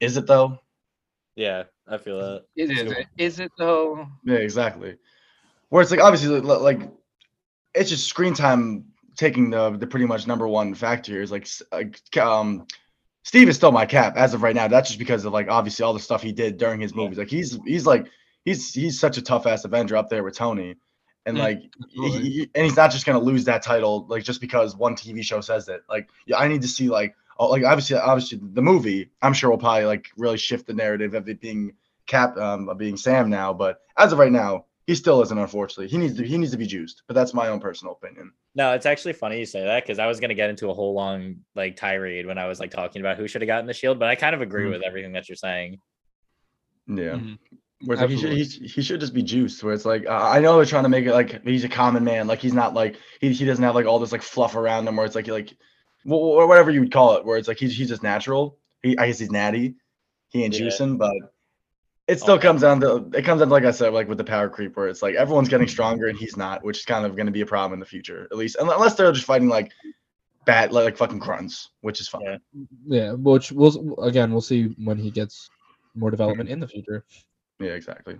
is 0.00 0.16
it 0.16 0.26
though? 0.26 0.58
Yeah, 1.36 1.64
I 1.88 1.96
feel 1.96 2.18
that. 2.18 2.44
Is 2.56 2.76
So- 2.78 2.90
it? 2.92 3.06
Is 3.16 3.40
it 3.40 3.52
though? 3.58 4.06
Yeah, 4.24 4.36
exactly. 4.36 4.96
Where 5.70 5.82
it's 5.82 5.90
like 5.90 6.00
obviously 6.00 6.40
like 6.40 6.80
it's 7.74 7.88
just 7.90 8.08
screen 8.08 8.34
time 8.34 8.84
taking 9.16 9.50
the 9.50 9.70
the 9.70 9.86
pretty 9.86 10.06
much 10.06 10.26
number 10.26 10.46
one 10.48 10.74
factor 10.74 11.12
here 11.12 11.22
is 11.22 11.30
like 11.30 11.46
like, 11.72 12.16
um 12.16 12.66
Steve 13.22 13.48
is 13.48 13.56
still 13.56 13.72
my 13.72 13.86
cap 13.86 14.16
as 14.16 14.34
of 14.34 14.42
right 14.42 14.54
now. 14.54 14.66
That's 14.68 14.88
just 14.88 14.98
because 14.98 15.24
of 15.24 15.32
like 15.32 15.48
obviously 15.48 15.84
all 15.84 15.92
the 15.92 16.00
stuff 16.00 16.22
he 16.22 16.32
did 16.32 16.56
during 16.56 16.80
his 16.80 16.94
movies. 16.94 17.18
Like 17.18 17.28
he's 17.28 17.58
he's 17.66 17.86
like 17.86 18.06
he's 18.44 18.72
he's 18.72 18.98
such 18.98 19.18
a 19.18 19.22
tough 19.22 19.46
ass 19.46 19.64
Avenger 19.64 19.96
up 19.96 20.08
there 20.08 20.24
with 20.24 20.34
Tony. 20.36 20.76
And 21.26 21.36
like 21.38 21.60
he- 21.90 22.10
he- 22.20 22.50
and 22.54 22.64
he's 22.64 22.76
not 22.76 22.90
just 22.90 23.04
gonna 23.04 23.20
lose 23.20 23.44
that 23.44 23.62
title 23.62 24.06
like 24.08 24.24
just 24.24 24.40
because 24.40 24.74
one 24.74 24.94
TV 24.96 25.22
show 25.22 25.40
says 25.40 25.68
it. 25.68 25.82
Like 25.88 26.08
yeah, 26.26 26.38
I 26.38 26.48
need 26.48 26.62
to 26.62 26.68
see 26.68 26.88
like 26.88 27.14
oh, 27.38 27.48
like 27.48 27.62
obviously 27.64 27.96
obviously 27.96 28.40
the 28.42 28.62
movie 28.62 29.10
I'm 29.20 29.34
sure 29.34 29.50
will 29.50 29.58
probably 29.58 29.84
like 29.84 30.08
really 30.16 30.38
shift 30.38 30.66
the 30.66 30.74
narrative 30.74 31.14
of 31.14 31.28
it 31.28 31.40
being 31.40 31.74
Cap 32.06 32.36
um 32.38 32.68
of 32.70 32.78
being 32.78 32.96
Sam 32.96 33.28
now. 33.28 33.52
But 33.52 33.80
as 33.98 34.12
of 34.12 34.18
right 34.18 34.32
now, 34.32 34.64
he 34.90 34.96
still 34.96 35.22
isn't. 35.22 35.38
Unfortunately, 35.38 35.86
he 35.88 35.96
needs 35.96 36.16
to 36.16 36.24
he 36.26 36.36
needs 36.36 36.50
to 36.50 36.58
be 36.58 36.66
juiced. 36.66 37.04
But 37.06 37.14
that's 37.14 37.32
my 37.32 37.46
own 37.48 37.60
personal 37.60 37.94
opinion. 37.94 38.32
No, 38.56 38.72
it's 38.72 38.86
actually 38.86 39.12
funny 39.12 39.38
you 39.38 39.46
say 39.46 39.64
that 39.64 39.84
because 39.84 39.98
I 40.00 40.06
was 40.06 40.18
gonna 40.18 40.34
get 40.34 40.50
into 40.50 40.68
a 40.68 40.74
whole 40.74 40.94
long 40.94 41.36
like 41.54 41.76
tirade 41.76 42.26
when 42.26 42.38
I 42.38 42.46
was 42.46 42.58
like 42.58 42.70
talking 42.72 43.00
about 43.00 43.16
who 43.16 43.28
should 43.28 43.42
have 43.42 43.46
gotten 43.46 43.66
the 43.66 43.72
shield, 43.72 43.98
but 44.00 44.08
I 44.08 44.16
kind 44.16 44.34
of 44.34 44.40
agree 44.42 44.64
Mhm. 44.66 44.70
with 44.72 44.82
everything 44.82 45.12
that 45.12 45.28
you're 45.28 45.36
saying. 45.36 45.78
Yeah. 46.88 47.14
Mhm. 47.18 47.38
Where 47.84 47.96
like 47.96 48.10
he 48.10 48.18
should 48.18 48.32
he, 48.32 48.44
he 48.44 48.82
should 48.82 49.00
just 49.00 49.14
be 49.14 49.22
juiced. 49.22 49.62
Where 49.62 49.72
it's 49.72 49.84
like 49.84 50.06
uh, 50.06 50.10
I 50.36 50.40
know 50.40 50.56
they're 50.56 50.66
trying 50.66 50.82
to 50.82 50.88
make 50.90 51.06
it 51.06 51.12
like 51.12 51.42
he's 51.44 51.64
a 51.64 51.68
common 51.68 52.04
man, 52.04 52.26
like 52.26 52.40
he's 52.40 52.52
not 52.52 52.74
like 52.74 52.96
he, 53.20 53.32
he 53.32 53.44
doesn't 53.44 53.64
have 53.64 53.74
like 53.74 53.86
all 53.86 53.98
this 53.98 54.12
like 54.12 54.22
fluff 54.22 54.54
around 54.56 54.86
him. 54.88 54.96
Where 54.96 55.06
it's 55.06 55.14
like 55.14 55.28
like 55.28 55.50
wh- 56.04 56.08
wh- 56.20 56.48
whatever 56.48 56.70
you 56.70 56.80
would 56.80 56.92
call 56.92 57.16
it. 57.16 57.24
Where 57.24 57.38
it's 57.38 57.48
like 57.48 57.58
he's 57.58 57.76
he's 57.76 57.88
just 57.88 58.02
natural. 58.02 58.58
He 58.82 58.98
I 58.98 59.06
guess 59.06 59.18
he's 59.18 59.30
natty. 59.30 59.76
He 60.30 60.44
ain't 60.44 60.58
Yeah. 60.58 60.66
juicing, 60.66 60.98
but 60.98 61.14
it 62.10 62.18
still 62.20 62.34
Okay. 62.34 62.42
comes 62.48 62.60
down 62.62 62.80
to 62.80 63.08
it 63.14 63.22
comes 63.24 63.40
down 63.40 63.48
to, 63.48 63.54
like 63.54 63.64
I 63.64 63.70
said 63.70 63.92
like 63.92 64.08
with 64.08 64.18
the 64.18 64.24
power 64.24 64.48
creep 64.48 64.76
where 64.76 64.88
it's 64.88 65.00
like 65.02 65.14
everyone's 65.14 65.48
getting 65.48 65.68
stronger 65.68 66.08
and 66.08 66.18
he's 66.18 66.36
not, 66.36 66.64
which 66.64 66.78
is 66.80 66.84
kind 66.84 67.06
of 67.06 67.14
going 67.16 67.26
to 67.26 67.32
be 67.32 67.40
a 67.42 67.46
problem 67.46 67.72
in 67.74 67.80
the 67.80 67.86
future 67.86 68.26
at 68.30 68.36
least 68.36 68.56
unless 68.60 68.76
unless 68.76 68.94
they're 68.94 69.12
just 69.12 69.26
fighting 69.26 69.48
like 69.48 69.70
bad 70.44 70.72
like, 70.72 70.84
like 70.84 70.96
fucking 70.96 71.18
grunts, 71.18 71.70
which 71.82 72.00
is 72.00 72.08
fine. 72.08 72.22
Yeah. 72.22 72.36
Yeah, 72.86 73.12
which 73.12 73.52
we'll 73.52 73.94
again 74.02 74.32
we'll 74.32 74.40
see 74.40 74.74
when 74.84 74.98
he 74.98 75.10
gets 75.10 75.48
more 75.94 76.10
development 76.10 76.48
in 76.48 76.58
the 76.60 76.68
future. 76.68 77.04
yeah 77.60 77.72
exactly. 77.72 78.18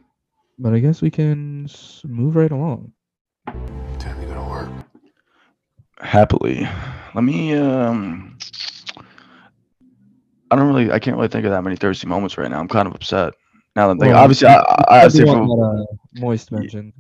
But 0.59 0.75
I 0.75 0.79
guess 0.79 1.03
we 1.03 1.11
can 1.11 1.69
move 2.05 2.37
right 2.37 2.51
along. 2.53 2.93
Time 3.47 4.21
to 4.21 4.27
go 4.27 4.35
to 4.35 4.41
work. 4.43 4.71
happily. 6.01 6.69
Let 7.15 7.25
me 7.25 7.55
um 7.55 8.37
I 10.53 10.57
don't 10.57 10.67
really, 10.67 10.91
I 10.91 10.99
can't 10.99 11.17
really 11.17 11.29
think 11.29 11.45
of 11.45 11.53
that 11.53 11.63
many 11.63 11.77
thirsty 11.77 12.09
moments 12.09 12.37
right 12.37 12.51
now. 12.51 12.59
I'm 12.59 12.67
kind 12.67 12.89
of 12.89 12.95
upset. 12.95 13.35
Now 13.77 13.87
that 13.87 13.93
I'm 13.93 13.99
thinking, 13.99 14.15
Well, 14.15 14.23
obviously, 14.25 14.49
I, 14.49 14.61
I, 14.61 15.05
I 15.05 15.09
say 15.09 15.25
for, 15.25 15.27
that, 15.27 15.87
uh, 15.89 16.21
Moist 16.21 16.51
mentioned. 16.51 16.93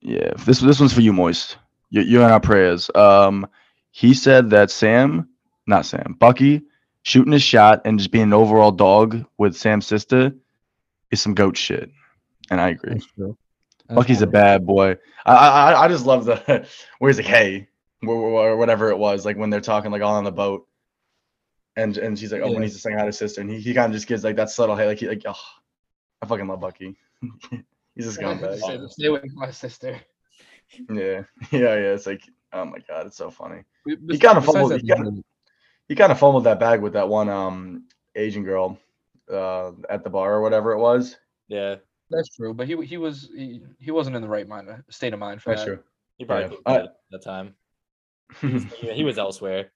yeah, 0.00 0.32
this 0.44 0.60
this 0.60 0.80
one's 0.80 0.92
for 0.92 1.00
you, 1.00 1.12
Moist. 1.12 1.58
You, 1.90 2.02
you 2.02 2.22
and 2.22 2.32
our 2.32 2.40
prayers. 2.40 2.90
Um, 2.94 3.46
he 3.90 4.14
said 4.14 4.50
that 4.50 4.70
Sam, 4.70 5.28
not 5.66 5.86
Sam, 5.86 6.16
Bucky, 6.18 6.62
shooting 7.02 7.32
his 7.32 7.42
shot 7.42 7.82
and 7.84 7.98
just 7.98 8.10
being 8.10 8.24
an 8.24 8.32
overall 8.34 8.72
dog 8.72 9.24
with 9.38 9.56
Sam's 9.56 9.86
sister 9.86 10.32
is 11.10 11.22
some 11.22 11.34
goat 11.34 11.56
shit, 11.56 11.90
and 12.50 12.60
I 12.60 12.70
agree. 12.70 12.94
That's 12.94 13.06
true. 13.06 13.36
That's 13.86 13.96
Bucky's 13.96 14.22
a 14.22 14.26
bad 14.26 14.66
boy. 14.66 14.96
I 15.24 15.34
I, 15.34 15.84
I 15.84 15.88
just 15.88 16.04
love 16.04 16.24
the 16.24 16.66
where 16.98 17.08
he's 17.08 17.18
like, 17.18 17.26
hey, 17.26 17.68
or, 18.06 18.56
whatever 18.56 18.90
it 18.90 18.98
was, 18.98 19.24
like 19.24 19.36
when 19.36 19.50
they're 19.50 19.60
talking 19.60 19.90
like 19.90 20.02
all 20.02 20.16
on 20.16 20.24
the 20.24 20.32
boat, 20.32 20.66
and 21.76 21.96
and 21.96 22.18
she's 22.18 22.32
like, 22.32 22.42
oh, 22.42 22.52
when 22.52 22.62
he's 22.62 22.72
just 22.72 22.82
saying 22.82 22.98
hi 22.98 23.06
to 23.06 23.12
sister, 23.12 23.40
and 23.40 23.50
he, 23.50 23.60
he 23.60 23.72
kind 23.72 23.86
of 23.86 23.96
just 23.96 24.06
gives 24.06 24.24
like 24.24 24.36
that 24.36 24.50
subtle 24.50 24.76
hey, 24.76 24.86
like 24.86 24.98
he 24.98 25.08
like, 25.08 25.22
oh, 25.26 25.34
I 26.22 26.26
fucking 26.26 26.46
love 26.46 26.60
Bucky. 26.60 26.96
he's 27.94 28.04
just 28.06 28.20
gone 28.20 28.40
back. 28.40 28.58
Stay 28.58 28.78
stay 28.88 29.06
away 29.06 29.20
from 29.20 29.36
my 29.36 29.50
sister. 29.50 30.00
Yeah, 30.90 31.22
yeah, 31.52 31.74
yeah. 31.74 31.94
It's 31.94 32.06
like, 32.06 32.22
oh 32.52 32.64
my 32.64 32.78
god, 32.88 33.06
it's 33.06 33.16
so 33.16 33.30
funny. 33.30 33.62
Be- 33.86 33.96
He 34.10 34.18
kinda 34.18 34.40
fumbled- 34.40 34.72
that, 34.72 34.80
he 34.82 34.88
kinda- 34.88 35.22
He 35.88 35.94
kind 35.94 36.12
of 36.12 36.18
fumbled 36.18 36.44
that 36.44 36.60
bag 36.60 36.82
with 36.82 36.92
that 36.94 37.08
one 37.08 37.28
um 37.28 37.84
Asian 38.14 38.44
girl 38.44 38.78
uh 39.32 39.72
at 39.88 40.04
the 40.04 40.10
bar 40.10 40.34
or 40.34 40.42
whatever 40.42 40.72
it 40.72 40.78
was. 40.78 41.16
Yeah, 41.48 41.76
That's 42.10 42.28
true, 42.36 42.52
but 42.54 42.66
he 42.66 42.76
he 42.84 42.96
was 42.98 43.30
he, 43.34 43.62
he 43.78 43.90
wasn't 43.90 44.16
in 44.16 44.22
the 44.22 44.28
right 44.28 44.46
mind 44.46 44.68
state 44.90 45.12
of 45.14 45.18
mind 45.18 45.40
for 45.42 45.50
That's 45.50 45.62
that. 45.64 45.66
true. 45.66 45.82
he 46.18 46.24
probably 46.24 46.44
Yeah, 46.44 46.48
couldn't 46.48 46.66
I- 46.66 46.84
at 46.84 46.96
the 47.10 47.18
time. 47.18 47.54
He, 48.42 48.92
he 48.92 49.04
was 49.04 49.16
elsewhere. 49.24 49.70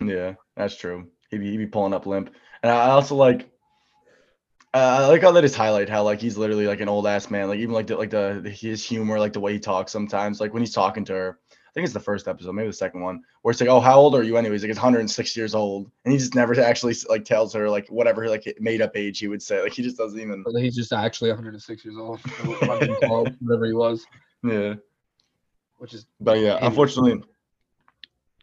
Yeah, 0.00 0.34
that's 0.56 0.76
true. 0.76 1.08
He'd 1.30 1.38
be, 1.38 1.50
he'd 1.50 1.56
be 1.56 1.66
pulling 1.66 1.92
up 1.94 2.06
limp. 2.06 2.32
And 2.62 2.70
I 2.70 2.90
also 2.90 3.16
like, 3.16 3.50
uh, 4.72 5.00
I 5.02 5.06
like 5.06 5.22
how 5.22 5.32
that 5.32 5.44
is 5.44 5.54
highlight 5.54 5.88
how 5.88 6.04
like 6.04 6.20
he's 6.20 6.38
literally 6.38 6.66
like 6.66 6.80
an 6.80 6.88
old 6.88 7.06
ass 7.06 7.30
man. 7.30 7.48
Like 7.48 7.58
even 7.58 7.74
like 7.74 7.88
the 7.88 7.96
like 7.96 8.10
the, 8.10 8.40
the 8.42 8.50
his 8.50 8.84
humor, 8.84 9.18
like 9.18 9.32
the 9.32 9.40
way 9.40 9.52
he 9.52 9.58
talks 9.58 9.90
sometimes. 9.90 10.40
Like 10.40 10.52
when 10.52 10.62
he's 10.62 10.72
talking 10.72 11.04
to 11.06 11.12
her, 11.12 11.38
I 11.50 11.72
think 11.72 11.84
it's 11.84 11.94
the 11.94 11.98
first 11.98 12.28
episode, 12.28 12.52
maybe 12.52 12.68
the 12.68 12.72
second 12.72 13.00
one, 13.00 13.22
where 13.42 13.50
it's 13.50 13.60
like, 13.60 13.70
oh, 13.70 13.80
how 13.80 13.98
old 13.98 14.14
are 14.14 14.22
you 14.22 14.36
anyways? 14.36 14.62
Like 14.62 14.70
it's 14.70 14.78
106 14.78 15.36
years 15.36 15.56
old, 15.56 15.90
and 16.04 16.12
he 16.12 16.18
just 16.18 16.36
never 16.36 16.58
actually 16.60 16.94
like 17.08 17.24
tells 17.24 17.52
her 17.54 17.68
like 17.68 17.88
whatever 17.88 18.28
like 18.28 18.44
made 18.60 18.80
up 18.80 18.96
age 18.96 19.18
he 19.18 19.26
would 19.26 19.42
say. 19.42 19.60
Like 19.60 19.72
he 19.72 19.82
just 19.82 19.96
doesn't 19.96 20.20
even. 20.20 20.44
But 20.44 20.54
he's 20.60 20.76
just 20.76 20.92
actually 20.92 21.30
106 21.30 21.84
years 21.84 21.96
old, 21.96 22.20
whatever 22.60 23.66
he 23.66 23.72
was, 23.72 24.06
Yeah, 24.44 24.74
which 25.78 25.94
is 25.94 26.06
but 26.20 26.38
yeah, 26.38 26.58
unfortunately, 26.62 27.24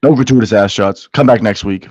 no 0.03 0.13
gratuitous 0.13 0.51
ass 0.51 0.73
shots. 0.73 1.07
Come 1.07 1.27
back 1.27 1.41
next 1.41 1.63
week. 1.63 1.87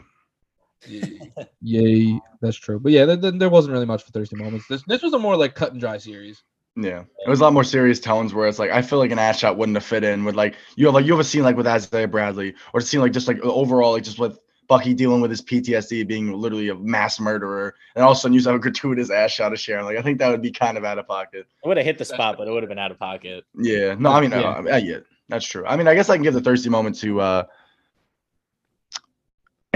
Yay, 1.62 2.20
that's 2.40 2.56
true. 2.56 2.78
But 2.78 2.92
yeah, 2.92 3.04
then, 3.04 3.20
then 3.20 3.38
there 3.38 3.50
wasn't 3.50 3.72
really 3.72 3.86
much 3.86 4.04
for 4.04 4.10
thirsty 4.10 4.36
moments. 4.36 4.66
This 4.68 4.82
this 4.86 5.02
was 5.02 5.12
a 5.12 5.18
more 5.18 5.36
like 5.36 5.54
cut 5.54 5.72
and 5.72 5.80
dry 5.80 5.98
series. 5.98 6.42
Yeah, 6.76 7.04
it 7.24 7.30
was 7.30 7.40
a 7.40 7.44
lot 7.44 7.54
more 7.54 7.64
serious 7.64 7.98
tones 8.00 8.34
where 8.34 8.46
it's 8.46 8.58
like 8.58 8.70
I 8.70 8.82
feel 8.82 8.98
like 8.98 9.10
an 9.10 9.18
ass 9.18 9.38
shot 9.38 9.56
wouldn't 9.56 9.76
have 9.76 9.84
fit 9.84 10.04
in 10.04 10.24
with 10.24 10.34
like 10.34 10.56
you 10.76 10.84
have 10.86 10.94
like 10.94 11.06
you 11.06 11.12
have 11.12 11.20
a 11.20 11.24
scene 11.24 11.42
like 11.42 11.56
with 11.56 11.66
Isaiah 11.66 12.06
Bradley 12.06 12.54
or 12.74 12.80
a 12.80 12.82
scene 12.82 13.00
like 13.00 13.12
just 13.12 13.28
like 13.28 13.40
overall 13.40 13.92
like 13.92 14.04
just 14.04 14.18
with 14.18 14.38
Bucky 14.68 14.92
dealing 14.92 15.22
with 15.22 15.30
his 15.30 15.40
PTSD 15.40 16.06
being 16.06 16.32
literally 16.32 16.68
a 16.68 16.74
mass 16.74 17.18
murderer 17.18 17.74
and 17.94 18.04
all 18.04 18.10
of 18.10 18.18
a 18.18 18.20
sudden 18.20 18.34
you 18.34 18.40
just 18.40 18.46
have 18.48 18.56
a 18.56 18.58
gratuitous 18.58 19.10
ass 19.10 19.30
shot 19.30 19.54
of 19.54 19.58
Sharon 19.58 19.86
like 19.86 19.96
I 19.96 20.02
think 20.02 20.18
that 20.18 20.28
would 20.28 20.42
be 20.42 20.50
kind 20.50 20.76
of 20.76 20.84
out 20.84 20.98
of 20.98 21.06
pocket. 21.06 21.46
It 21.64 21.68
would 21.68 21.78
have 21.78 21.86
hit 21.86 21.96
the 21.96 22.04
spot, 22.04 22.36
but 22.36 22.46
it 22.46 22.50
would 22.50 22.62
have 22.62 22.68
been 22.68 22.78
out 22.78 22.90
of 22.90 22.98
pocket. 22.98 23.44
Yeah, 23.58 23.94
no, 23.98 24.10
I 24.10 24.20
mean 24.20 24.32
Yeah. 24.32 24.40
uh, 24.40 24.62
yeah, 24.66 24.76
yeah, 24.76 24.98
that's 25.30 25.46
true. 25.46 25.64
I 25.64 25.76
mean 25.76 25.88
I 25.88 25.94
guess 25.94 26.10
I 26.10 26.16
can 26.16 26.24
give 26.24 26.34
the 26.34 26.42
thirsty 26.42 26.68
moment 26.68 26.98
to 27.00 27.20
uh 27.22 27.44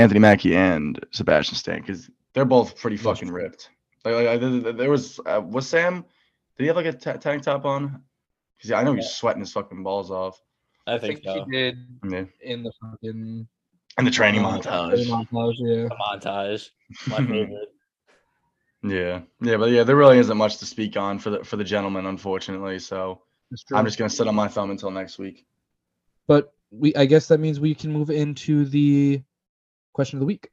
Anthony 0.01 0.21
Mackie 0.21 0.57
and 0.57 0.99
Sebastian 1.13 1.57
Stan 1.57 1.81
because 1.81 2.11
they're 2.35 2.45
both 2.45 2.77
pretty 2.79 2.97
fucking 2.97 3.31
ripped. 3.31 3.71
Like, 4.05 4.15
like 4.15 4.27
I- 4.29 4.37
there- 4.37 4.73
there 4.73 4.91
was 4.91 5.21
uh, 5.27 5.41
was 5.45 5.69
Sam. 5.69 6.05
Did 6.57 6.65
he 6.65 6.67
have 6.67 6.77
like 6.77 6.87
a 6.87 6.93
tank 6.93 7.43
top 7.43 7.65
on? 7.65 8.03
Because 8.57 8.73
I 8.73 8.83
know 8.83 8.93
he's 8.95 9.11
sweating 9.11 9.41
his 9.41 9.53
fucking 9.53 9.83
balls 9.83 10.11
off. 10.11 10.41
I 10.87 10.95
I 10.95 10.99
think, 10.99 11.23
think 11.23 11.25
so. 11.37 11.45
he 11.45 11.51
did 11.51 11.79
Yeah. 12.11 12.25
in 12.43 12.63
the 12.63 12.73
fucking 12.83 13.47
in 13.99 14.05
the 14.05 14.11
training 14.11 14.45
uh, 14.45 14.59
montage. 14.59 15.07
montage, 15.07 15.55
yeah. 15.59 15.87
A 15.87 16.19
montage. 16.19 16.71
My 17.07 17.17
favorite. 17.27 17.69
Yeah, 18.83 19.21
yeah, 19.43 19.57
but 19.59 19.71
yeah, 19.71 19.85
there 19.85 19.97
really 19.97 20.19
isn't 20.19 20.37
much 20.39 20.57
to 20.59 20.67
speak 20.67 20.97
on 20.97 21.19
for 21.19 21.31
the 21.31 21.45
for 21.45 21.57
the 21.57 21.65
gentleman, 21.65 22.07
unfortunately. 22.07 22.79
So 22.79 23.21
I'm 23.75 23.85
just 23.85 23.99
gonna 23.99 24.09
sit 24.09 24.27
on 24.27 24.35
my 24.35 24.49
thumb 24.49 24.71
until 24.71 24.91
next 24.91 25.19
week. 25.19 25.45
But 26.27 26.53
we, 26.71 26.95
I 26.95 27.05
guess 27.05 27.29
that 27.29 27.41
means 27.41 27.61
we 27.61 27.75
can 27.75 27.93
move 27.93 28.09
into 28.11 28.65
the 28.65 29.23
question 30.01 30.17
of 30.17 30.21
the 30.21 30.27
week. 30.27 30.49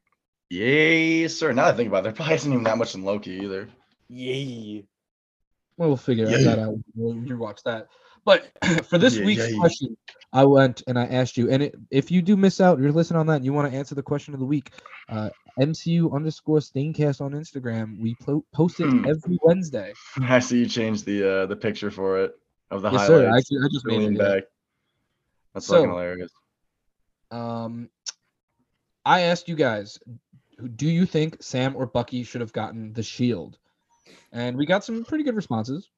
Yay, 0.50 1.26
sir. 1.28 1.52
Now 1.52 1.64
that 1.66 1.74
I 1.74 1.76
think 1.76 1.88
about 1.88 2.00
it, 2.00 2.02
there 2.04 2.12
probably 2.12 2.34
isn't 2.34 2.52
even 2.52 2.64
that 2.64 2.76
much 2.78 2.94
in 2.94 3.02
Loki 3.02 3.32
either. 3.42 3.68
Yay. 4.08 4.84
Well, 5.78 5.88
we'll 5.88 5.96
figure 5.96 6.28
Yeah. 6.28 6.38
that 6.44 6.58
out 6.58 6.74
when 6.94 7.26
you 7.26 7.38
watch 7.38 7.62
that. 7.64 7.86
But 8.26 8.50
for 8.88 8.98
this 8.98 9.16
Yeah, 9.16 9.24
week's 9.24 9.50
yeah. 9.50 9.58
question, 9.58 9.96
I 10.34 10.44
went 10.44 10.82
and 10.86 10.98
I 10.98 11.06
asked 11.06 11.38
you, 11.38 11.50
and 11.50 11.62
it, 11.62 11.74
if 11.90 12.10
you 12.10 12.20
do 12.20 12.36
miss 12.36 12.60
out, 12.60 12.78
you're 12.78 12.92
listening 12.92 13.20
on 13.20 13.26
that, 13.28 13.36
and 13.36 13.44
you 13.46 13.54
want 13.54 13.70
to 13.72 13.78
answer 13.78 13.94
the 13.94 14.02
question 14.02 14.34
of 14.34 14.40
the 14.40 14.46
week, 14.46 14.70
uh, 15.08 15.30
MCU 15.58 16.12
underscore 16.14 16.58
Staincast 16.60 17.22
on 17.22 17.32
Instagram. 17.32 17.98
We 18.00 18.14
po- 18.16 18.44
post 18.52 18.80
it 18.80 18.90
Hmm. 18.90 19.06
every 19.06 19.38
Wednesday. 19.42 19.94
I 20.20 20.40
see 20.40 20.58
you 20.60 20.66
changed 20.66 21.06
the 21.06 21.18
uh 21.42 21.46
the 21.46 21.56
picture 21.56 21.90
for 21.90 22.18
it 22.22 22.32
of 22.70 22.82
the 22.82 22.90
yes, 22.90 23.00
highlights. 23.06 23.08
sir. 23.24 23.36
Actually, 23.36 23.58
I 23.64 23.68
just 23.72 23.86
made 23.86 23.98
lean 23.98 24.14
it. 24.16 24.18
back. 24.18 24.42
That's 25.54 25.66
So- 25.66 25.74
fucking 25.76 25.88
hilarious. 25.90 26.32
Um, 27.30 27.90
I 29.04 29.22
asked 29.22 29.48
you 29.48 29.54
guys, 29.56 29.98
do 30.76 30.88
you 30.88 31.06
think 31.06 31.42
Sam 31.42 31.76
or 31.76 31.86
Bucky 31.86 32.22
should 32.24 32.40
have 32.40 32.52
gotten 32.52 32.92
the 32.92 33.02
shield? 33.02 33.58
And 34.32 34.56
we 34.56 34.66
got 34.66 34.84
some 34.84 35.04
pretty 35.04 35.24
good 35.24 35.36
responses. 35.36 35.90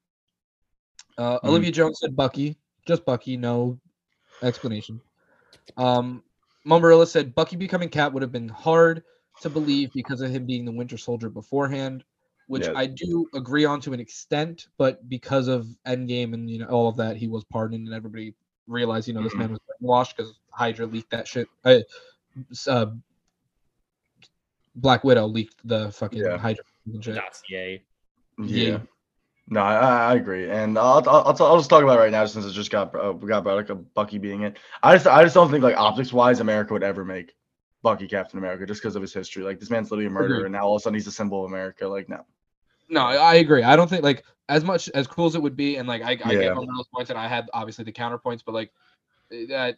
Uh, 1.17 1.39
Mhm. 1.39 1.49
Olivia 1.49 1.71
Jones 1.71 1.99
said 1.99 2.15
Bucky, 2.15 2.57
just 2.85 3.05
Bucky, 3.05 3.37
no 3.37 3.79
explanation. 4.41 5.01
Um, 5.77 6.23
Mumbarilla 6.65 7.07
said 7.07 7.35
Bucky 7.35 7.55
becoming 7.55 7.89
Cap 7.89 8.13
would 8.13 8.21
have 8.21 8.31
been 8.31 8.49
hard 8.49 9.03
to 9.41 9.49
believe 9.49 9.91
because 9.93 10.21
of 10.21 10.31
him 10.31 10.45
being 10.45 10.65
the 10.65 10.71
Winter 10.71 10.97
Soldier 10.97 11.29
beforehand, 11.29 12.03
which 12.47 12.65
Yeah. 12.65 12.73
I 12.75 12.85
do 12.85 13.27
agree 13.33 13.65
on 13.65 13.81
to 13.81 13.93
an 13.93 13.99
extent, 13.99 14.67
but 14.77 15.07
because 15.09 15.47
of 15.47 15.67
Endgame 15.85 16.33
and 16.33 16.49
you 16.49 16.59
know 16.59 16.67
all 16.67 16.87
of 16.87 16.95
that, 16.97 17.17
he 17.17 17.27
was 17.27 17.43
pardoned 17.45 17.87
and 17.87 17.95
everybody 17.95 18.35
realized 18.67 19.07
you 19.07 19.13
know 19.13 19.23
this 19.23 19.33
Mhm. 19.33 19.39
man 19.39 19.51
was 19.51 19.59
washed 19.79 20.15
because 20.15 20.39
Hydra 20.51 20.85
leaked 20.85 21.09
that 21.11 21.27
shit. 21.27 21.49
Uh, 21.65 21.69
s- 21.69 21.83
uh, 22.67 22.87
Black 24.75 25.03
Widow 25.03 25.27
leaked 25.27 25.55
the 25.67 25.91
fucking 25.91 26.21
Yeah. 26.21 26.37
Hydra. 26.37 26.63
Dossier. 26.87 27.83
Yeah. 28.39 28.45
Yeah. 28.45 28.79
No, 29.47 29.61
I, 29.61 29.75
I 29.75 30.11
I 30.11 30.15
agree, 30.15 30.49
and 30.49 30.77
I'll 30.77 31.03
I'll, 31.09 31.23
I'll, 31.27 31.43
I'll 31.43 31.57
just 31.57 31.69
talk 31.69 31.83
about 31.83 31.97
it 31.97 32.01
right 32.01 32.11
now 32.11 32.25
since 32.25 32.45
it 32.45 32.51
just 32.53 32.71
got 32.71 32.95
uh, 32.95 33.11
we 33.11 33.27
got 33.27 33.43
brought 33.43 33.55
like 33.57 33.69
a 33.69 33.75
Bucky 33.75 34.17
being 34.17 34.43
it. 34.43 34.57
I 34.81 34.95
just 34.95 35.07
I 35.07 35.23
just 35.23 35.33
don't 35.35 35.51
think 35.51 35.61
like 35.63 35.75
optics 35.75 36.13
wise 36.13 36.39
America 36.39 36.71
would 36.73 36.83
ever 36.83 37.03
make 37.03 37.33
Bucky 37.81 38.07
Captain 38.07 38.39
America 38.39 38.65
just 38.65 38.81
because 38.81 38.95
of 38.95 39.01
his 39.01 39.13
history. 39.13 39.43
Like 39.43 39.59
this 39.59 39.69
man's 39.69 39.91
literally 39.91 40.07
a 40.07 40.09
murderer, 40.09 40.35
Agreed. 40.35 40.45
and 40.45 40.53
now 40.53 40.63
all 40.67 40.75
of 40.75 40.79
a 40.79 40.83
sudden 40.83 40.93
he's 40.93 41.07
a 41.07 41.11
symbol 41.11 41.43
of 41.43 41.51
America. 41.51 41.85
Like 41.85 42.07
no, 42.07 42.25
No, 42.87 43.01
I 43.01 43.15
I 43.15 43.35
agree. 43.35 43.63
I 43.63 43.75
don't 43.75 43.89
think 43.89 44.03
like 44.03 44.23
as 44.47 44.63
much 44.63 44.89
as 44.89 45.05
cool 45.05 45.25
as 45.25 45.35
it 45.35 45.41
would 45.41 45.57
be, 45.57 45.75
and 45.75 45.87
like 45.87 46.01
I, 46.01 46.11
I 46.23 46.33
Yeah. 46.33 46.41
get 46.43 46.55
those 46.55 46.87
points, 46.93 47.09
and 47.09 47.19
I 47.19 47.27
had 47.27 47.49
obviously 47.53 47.83
the 47.83 47.91
counterpoints, 47.91 48.43
but 48.45 48.53
like 48.53 48.71
eh, 49.33 49.47
that 49.49 49.77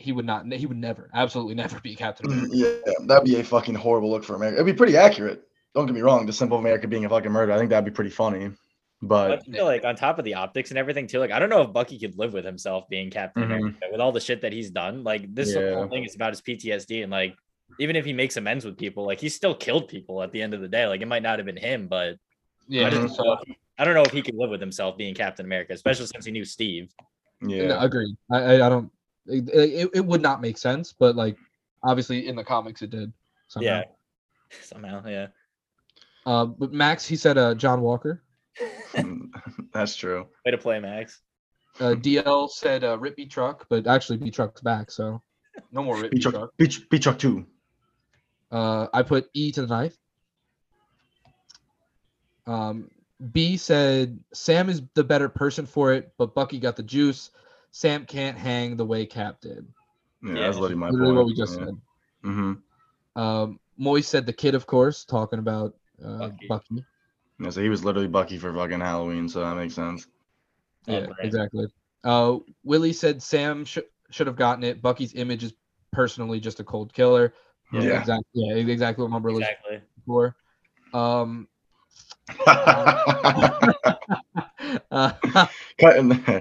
he 0.00 0.12
would 0.12 0.24
not, 0.26 0.50
he 0.52 0.66
would 0.66 0.76
never, 0.78 1.10
absolutely 1.14 1.54
never 1.54 1.78
be 1.80 1.94
Captain 1.94 2.26
America. 2.26 2.50
yeah, 2.54 2.92
that'd 3.06 3.24
be 3.24 3.38
a 3.38 3.44
fucking 3.44 3.74
horrible 3.74 4.10
look 4.10 4.24
for 4.24 4.34
America. 4.34 4.56
It'd 4.56 4.66
be 4.66 4.72
pretty 4.76 4.96
accurate. 4.96 5.42
Don't 5.74 5.86
get 5.86 5.94
me 5.94 6.00
wrong, 6.00 6.26
the 6.26 6.32
symbol 6.32 6.56
of 6.58 6.64
America 6.64 6.88
being 6.88 7.04
a 7.04 7.08
fucking 7.08 7.30
murder. 7.30 7.52
I 7.52 7.58
think 7.58 7.70
that'd 7.70 7.84
be 7.84 7.90
pretty 7.90 8.10
funny, 8.10 8.50
But 9.02 9.30
I 9.30 9.36
but 9.36 9.46
feel 9.46 9.64
like 9.64 9.84
on 9.84 9.94
top 9.96 10.18
of 10.18 10.24
the 10.24 10.34
optics 10.34 10.70
and 10.70 10.78
everything 10.78 11.06
too, 11.06 11.18
like 11.20 11.30
I 11.30 11.38
don't 11.38 11.48
know 11.50 11.62
if 11.62 11.72
Bucky 11.72 11.98
could 11.98 12.18
live 12.18 12.32
with 12.32 12.44
himself 12.44 12.88
being 12.88 13.10
Captain 13.10 13.42
Mhm. 13.44 13.46
America 13.56 13.86
with 13.92 14.00
all 14.00 14.10
the 14.12 14.20
shit 14.20 14.40
that 14.42 14.52
he's 14.52 14.70
done. 14.70 15.04
Like 15.04 15.32
this 15.34 15.54
Yeah. 15.54 15.74
whole 15.74 15.88
thing 15.88 16.04
is 16.04 16.14
about 16.16 16.32
his 16.32 16.40
PTSD 16.42 17.02
and 17.02 17.12
like 17.12 17.34
even 17.78 17.94
if 17.94 18.04
he 18.04 18.12
makes 18.12 18.36
amends 18.36 18.64
with 18.64 18.76
people, 18.76 19.06
like 19.06 19.20
he 19.20 19.28
still 19.28 19.54
killed 19.54 19.86
people 19.88 20.22
at 20.22 20.32
the 20.32 20.42
end 20.42 20.54
of 20.54 20.60
the 20.60 20.68
day. 20.68 20.86
Like 20.86 21.02
it 21.02 21.06
might 21.06 21.22
not 21.22 21.38
have 21.38 21.46
been 21.46 21.56
him, 21.56 21.86
but 21.86 22.16
Yeah, 22.68 22.86
I, 22.86 22.90
just 22.90 23.16
don't 23.16 23.26
know 23.26 23.32
if 23.34 23.40
he- 23.46 23.56
I 23.78 23.84
don't 23.84 23.94
know 23.94 24.02
if 24.02 24.10
he 24.10 24.20
could 24.22 24.34
live 24.34 24.50
with 24.50 24.60
himself 24.60 24.98
being 24.98 25.14
Captain 25.14 25.46
America, 25.46 25.72
especially 25.72 26.06
since 26.06 26.24
he 26.26 26.32
knew 26.32 26.44
Steve. 26.44 26.92
yeah, 27.40 27.68
no, 27.68 27.78
agreed. 27.78 28.14
I, 28.30 28.36
I, 28.42 28.66
I 28.66 28.68
don't. 28.68 28.90
It, 29.26 29.48
it, 29.48 29.90
it 29.94 30.04
would 30.04 30.22
not 30.22 30.40
make 30.40 30.58
sense, 30.58 30.92
but 30.92 31.16
like 31.16 31.36
obviously 31.82 32.26
in 32.26 32.36
the 32.36 32.44
comics 32.44 32.82
it 32.82 32.90
did. 32.90 33.12
Somehow. 33.48 33.66
Yeah. 33.66 33.84
Somehow, 34.62 35.02
yeah. 35.06 35.28
Uh, 36.26 36.46
but 36.46 36.72
Max, 36.72 37.06
he 37.06 37.16
said 37.16 37.38
uh, 37.38 37.54
John 37.54 37.80
Walker. 37.80 38.22
that's 39.72 39.96
true. 39.96 40.26
Way 40.44 40.52
to 40.52 40.58
play, 40.58 40.80
Max. 40.80 41.20
Uh, 41.78 41.94
DL 41.94 42.50
said 42.50 42.84
uh, 42.84 42.98
Rip 42.98 43.16
B 43.16 43.26
Truck, 43.26 43.66
but 43.68 43.86
actually 43.86 44.18
B 44.18 44.30
Truck's 44.30 44.60
back, 44.60 44.90
so 44.90 45.22
no 45.72 45.82
more 45.82 45.96
Rip 45.96 46.10
B 46.10 46.18
Truck. 46.18 46.34
truck, 46.34 46.56
beach, 46.56 46.88
beach 46.90 47.04
truck 47.04 47.18
two. 47.18 47.46
Uh, 48.50 48.88
I 48.92 49.02
put 49.02 49.30
E 49.32 49.52
to 49.52 49.62
the 49.62 49.66
knife. 49.68 49.96
Um, 52.46 52.90
B 53.32 53.56
said 53.56 54.18
Sam 54.32 54.68
is 54.68 54.82
the 54.94 55.04
better 55.04 55.28
person 55.28 55.66
for 55.66 55.92
it, 55.92 56.12
but 56.18 56.34
Bucky 56.34 56.58
got 56.58 56.76
the 56.76 56.82
juice. 56.82 57.30
Sam 57.72 58.04
can't 58.06 58.36
hang 58.36 58.76
the 58.76 58.84
way 58.84 59.06
Cap 59.06 59.40
did. 59.40 59.66
Yeah, 60.22 60.34
Yeah, 60.34 60.40
that's 60.46 60.56
literally 60.58 60.74
my 60.76 60.90
Literally 60.90 61.14
point. 61.14 61.18
what 61.18 61.26
we 61.26 61.34
just 61.34 61.58
yeah. 61.58 61.64
said. 61.66 61.80
hmm 62.22 62.52
Um, 63.16 63.60
Moise 63.78 64.08
said 64.08 64.26
the 64.26 64.32
kid, 64.32 64.54
of 64.54 64.66
course, 64.66 65.04
talking 65.04 65.38
about 65.38 65.74
uh, 66.04 66.18
Bucky. 66.18 66.46
Bucky. 66.48 66.84
Yeah, 67.38 67.50
so 67.50 67.62
he 67.62 67.68
was 67.70 67.84
literally 67.84 68.08
Bucky 68.08 68.36
for 68.38 68.52
fucking 68.54 68.80
Halloween, 68.80 69.28
so 69.28 69.40
that 69.40 69.56
makes 69.56 69.74
sense. 69.74 70.06
Oh, 70.88 70.92
Yeah, 70.92 71.06
great. 71.06 71.16
exactly. 71.22 71.66
Uh, 72.04 72.38
Willie 72.64 72.92
said 72.92 73.22
Sam 73.22 73.64
sh- 73.64 73.78
should 74.10 74.26
have 74.26 74.36
gotten 74.36 74.64
it. 74.64 74.82
Bucky's 74.82 75.14
image 75.14 75.44
is 75.44 75.54
personally 75.92 76.40
just 76.40 76.60
a 76.60 76.64
cold 76.64 76.92
killer. 76.92 77.32
Yeah. 77.72 78.00
exactly. 78.00 78.24
Yeah, 78.34 78.54
exactly 78.54 79.02
what 79.02 79.10
my 79.10 79.18
brother 79.18 79.38
was 79.38 79.48
Exactly. 79.48 79.80
for. 80.06 80.36
Um, 80.92 81.48
uh, 82.46 83.04
Cutting. 85.80 86.10
yeah, 86.26 86.40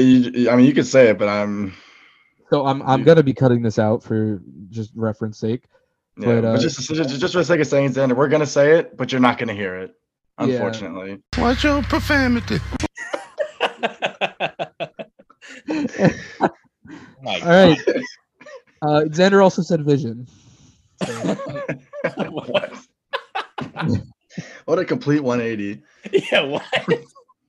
you, 0.00 0.50
I 0.50 0.56
mean, 0.56 0.66
you 0.66 0.74
could 0.74 0.86
say 0.86 1.08
it, 1.08 1.18
but 1.18 1.28
I'm. 1.28 1.74
so 2.50 2.66
I'm 2.66 2.82
I'm 2.82 3.00
Yeah. 3.00 3.06
gonna 3.06 3.22
be 3.22 3.34
cutting 3.34 3.62
this 3.62 3.78
out 3.78 4.02
for 4.02 4.40
just 4.70 4.92
reference 4.94 5.38
sake. 5.38 5.64
Yeah, 6.18 6.26
But, 6.26 6.40
but, 6.42 6.44
uh, 6.44 6.58
just, 6.58 6.80
just 6.80 7.20
just 7.20 7.32
for 7.32 7.38
the 7.38 7.44
sake 7.44 7.60
of 7.60 7.66
saying 7.66 7.86
it, 7.86 7.92
Xander, 7.92 8.14
we're 8.16 8.28
gonna 8.28 8.46
say 8.46 8.78
it, 8.78 8.96
but 8.96 9.12
you're 9.12 9.20
not 9.20 9.38
gonna 9.38 9.54
hear 9.54 9.76
it. 9.76 9.94
Yeah. 10.38 10.44
Unfortunately. 10.46 11.22
Watch 11.38 11.64
your 11.64 11.82
profanity. 11.82 12.58
All 17.24 17.42
right. 17.42 17.78
Uh, 18.82 19.02
Xander 19.08 19.42
also 19.42 19.62
said 19.62 19.84
Vision. 19.84 20.26
So, 21.06 21.12
what? 22.28 22.72
what 24.64 24.78
a 24.78 24.84
complete 24.84 25.20
180. 25.20 25.82
yeah, 26.30 26.40
what 26.42 26.64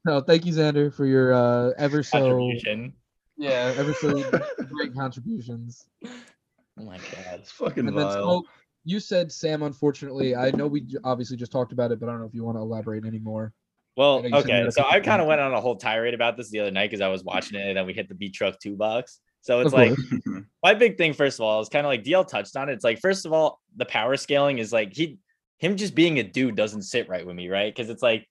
no, 0.05 0.21
thank 0.21 0.45
you, 0.45 0.53
Xander, 0.53 0.93
for 0.93 1.05
your 1.05 1.33
uh, 1.33 1.71
ever 1.77 2.03
so 2.03 2.19
contribution? 2.19 2.93
yeah 3.37 3.73
ever 3.77 3.93
so 3.93 4.23
great 4.69 4.93
contributions. 4.93 5.85
Oh 6.05 6.83
my 6.83 6.97
god. 6.97 7.39
It's 7.39 7.51
fucking 7.51 7.87
And 7.87 7.97
then. 7.97 8.11
Smoke, 8.11 8.45
you 8.83 8.99
said 8.99 9.31
Sam. 9.31 9.63
Unfortunately, 9.63 10.35
I 10.35 10.51
know 10.51 10.67
we 10.67 10.85
obviously 11.03 11.37
just 11.37 11.51
talked 11.51 11.71
about 11.71 11.91
it, 11.91 11.99
but 11.99 12.09
I 12.09 12.11
don't 12.11 12.21
know 12.21 12.27
if 12.27 12.33
you 12.33 12.43
want 12.43 12.57
to 12.57 12.61
elaborate 12.61 13.05
anymore. 13.05 13.53
Well, 13.95 14.19
I 14.19 14.29
know 14.29 14.37
you 14.37 14.43
said 14.43 14.49
you 14.49 14.55
okay. 14.55 14.69
So 14.71 14.85
I 14.85 14.99
kind 14.99 15.21
of 15.21 15.27
went 15.27 15.39
on 15.39 15.53
a 15.53 15.61
whole 15.61 15.75
tirade 15.75 16.13
about 16.13 16.35
this 16.35 16.49
the 16.49 16.59
other 16.59 16.71
night 16.71 16.89
because 16.89 17.01
I 17.01 17.07
was 17.07 17.23
watching 17.23 17.59
it 17.59 17.67
and 17.67 17.77
then 17.77 17.85
we 17.85 17.93
hit 17.93 18.09
the 18.09 18.15
beat 18.15 18.33
truck 18.33 18.59
two 18.59 18.75
box. 18.75 19.19
So 19.41 19.59
it's 19.59 19.73
like 19.73 19.93
my 20.63 20.73
big 20.73 20.97
thing, 20.97 21.13
first 21.13 21.39
of 21.39 21.45
all, 21.45 21.61
is 21.61 21.69
kind 21.69 21.85
of 21.85 21.89
like 21.89 22.03
DL 22.03 22.27
touched 22.27 22.55
on 22.55 22.69
it. 22.69 22.73
It's 22.73 22.83
like, 22.83 22.99
first 22.99 23.25
of 23.25 23.33
all, 23.33 23.61
the 23.75 23.85
power 23.85 24.15
scaling 24.17 24.57
is 24.57 24.73
like 24.73 24.93
he 24.93 25.19
him 25.59 25.77
just 25.77 25.95
being 25.95 26.19
a 26.19 26.23
dude 26.23 26.55
doesn't 26.55 26.83
sit 26.83 27.07
right 27.07 27.25
with 27.25 27.35
me, 27.35 27.49
right? 27.49 27.73
Because 27.73 27.89
it's 27.89 28.01
like 28.01 28.27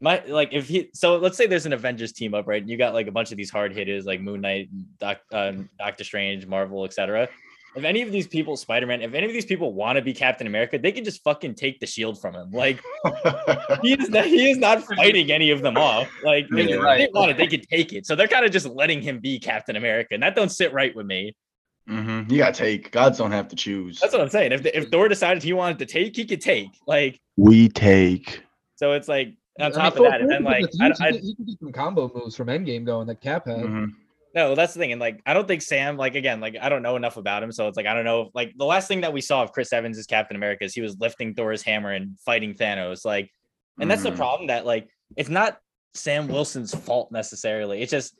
my 0.00 0.22
like 0.26 0.50
if 0.52 0.68
he 0.68 0.90
so 0.94 1.16
let's 1.18 1.36
say 1.36 1.46
there's 1.46 1.66
an 1.66 1.72
Avengers 1.72 2.12
team 2.12 2.34
up, 2.34 2.46
right? 2.46 2.60
And 2.62 2.70
you 2.70 2.76
got 2.76 2.94
like 2.94 3.06
a 3.06 3.12
bunch 3.12 3.30
of 3.32 3.36
these 3.36 3.50
hard 3.50 3.72
hitters 3.74 4.06
like 4.06 4.20
Moon 4.20 4.40
Knight, 4.40 4.68
Doc, 4.98 5.18
um, 5.32 5.68
Doctor 5.78 6.04
Strange, 6.04 6.46
Marvel, 6.46 6.84
etc. 6.84 7.28
If 7.74 7.84
any 7.84 8.02
of 8.02 8.10
these 8.10 8.26
people, 8.26 8.56
Spider 8.56 8.86
Man, 8.86 9.00
if 9.02 9.14
any 9.14 9.26
of 9.26 9.32
these 9.32 9.44
people 9.44 9.72
want 9.74 9.96
to 9.96 10.02
be 10.02 10.12
Captain 10.12 10.46
America, 10.46 10.78
they 10.78 10.90
can 10.90 11.04
just 11.04 11.22
fucking 11.22 11.54
take 11.54 11.78
the 11.80 11.86
shield 11.86 12.20
from 12.20 12.34
him. 12.34 12.50
Like 12.50 12.80
he 13.82 13.92
is 13.94 14.08
not, 14.10 14.24
he 14.24 14.50
is 14.50 14.58
not 14.58 14.82
fighting 14.96 15.30
any 15.30 15.50
of 15.50 15.62
them 15.62 15.76
off. 15.76 16.08
Like 16.22 16.46
if 16.50 16.68
Yeah. 16.68 16.76
they 16.76 16.78
Right. 16.78 17.08
want 17.14 17.30
it, 17.32 17.36
they 17.36 17.46
could 17.46 17.62
take 17.68 17.92
it. 17.92 18.06
So 18.06 18.16
they're 18.16 18.26
kind 18.28 18.44
of 18.44 18.50
just 18.52 18.66
letting 18.66 19.02
him 19.02 19.20
be 19.20 19.38
Captain 19.38 19.76
America, 19.76 20.14
and 20.14 20.22
that 20.22 20.34
don't 20.34 20.48
sit 20.50 20.72
right 20.72 20.94
with 20.96 21.06
me. 21.06 21.34
hmm 21.86 22.22
You 22.28 22.38
gotta 22.38 22.52
take. 22.52 22.90
Gods 22.90 23.18
don't 23.18 23.32
have 23.32 23.48
to 23.48 23.56
choose. 23.56 24.00
That's 24.00 24.12
what 24.12 24.22
I'm 24.22 24.28
saying. 24.30 24.52
If 24.52 24.66
if 24.66 24.88
Thor 24.88 25.08
decided 25.08 25.42
he 25.42 25.52
wanted 25.52 25.78
to 25.80 25.86
take, 25.86 26.16
he 26.16 26.24
could 26.24 26.40
take. 26.40 26.68
Like 26.86 27.20
we 27.36 27.68
take. 27.68 28.42
so, 28.76 28.92
it's 28.92 29.08
like 29.08 29.34
on 29.60 29.66
I 29.72 29.74
mean, 29.74 29.74
top 29.74 29.96
of 29.96 30.02
that, 30.04 30.20
and 30.20 30.30
then 30.30 30.42
like 30.44 30.70
the 30.70 30.96
I, 31.00 31.12
he, 31.12 31.34
could, 31.34 31.46
do 31.46 31.56
some 31.60 31.72
combo 31.72 32.10
moves 32.14 32.36
from 32.36 32.48
Endgame 32.48 32.84
going 32.84 33.06
that 33.08 33.20
Cap 33.20 33.46
had. 33.46 33.58
Mhm. 33.58 33.92
no, 34.34 34.54
that's 34.54 34.74
the 34.74 34.80
thing. 34.80 34.92
And 34.92 35.00
like 35.00 35.20
I 35.26 35.34
don't 35.34 35.46
think 35.48 35.62
Sam. 35.62 35.96
Like 35.96 36.14
again, 36.14 36.40
like 36.40 36.56
I 36.60 36.68
don't 36.68 36.82
know 36.82 36.96
enough 36.96 37.16
about 37.16 37.42
him, 37.42 37.52
so 37.52 37.68
it's 37.68 37.76
like 37.76 37.86
I 37.86 37.94
don't 37.94 38.04
know. 38.04 38.22
If, 38.22 38.28
like 38.34 38.52
the 38.56 38.64
last 38.64 38.88
thing 38.88 39.00
that 39.02 39.12
we 39.12 39.20
saw 39.20 39.42
of 39.42 39.52
Chris 39.52 39.72
Evans 39.72 39.98
as 39.98 40.06
Captain 40.06 40.36
America 40.36 40.64
is 40.64 40.74
he 40.74 40.80
was 40.80 40.98
lifting 40.98 41.34
Thor's 41.34 41.62
hammer 41.62 41.92
and 41.92 42.18
fighting 42.20 42.54
Thanos. 42.54 43.04
Like, 43.04 43.30
and 43.80 43.90
that's 43.90 44.02
the 44.02 44.10
Mhm. 44.10 44.16
problem 44.16 44.46
that 44.48 44.66
like 44.66 44.88
it's 45.16 45.28
not 45.28 45.58
Sam 45.94 46.28
Wilson's 46.28 46.74
fault 46.74 47.10
necessarily. 47.12 47.82
It's 47.82 47.90
just 47.90 48.14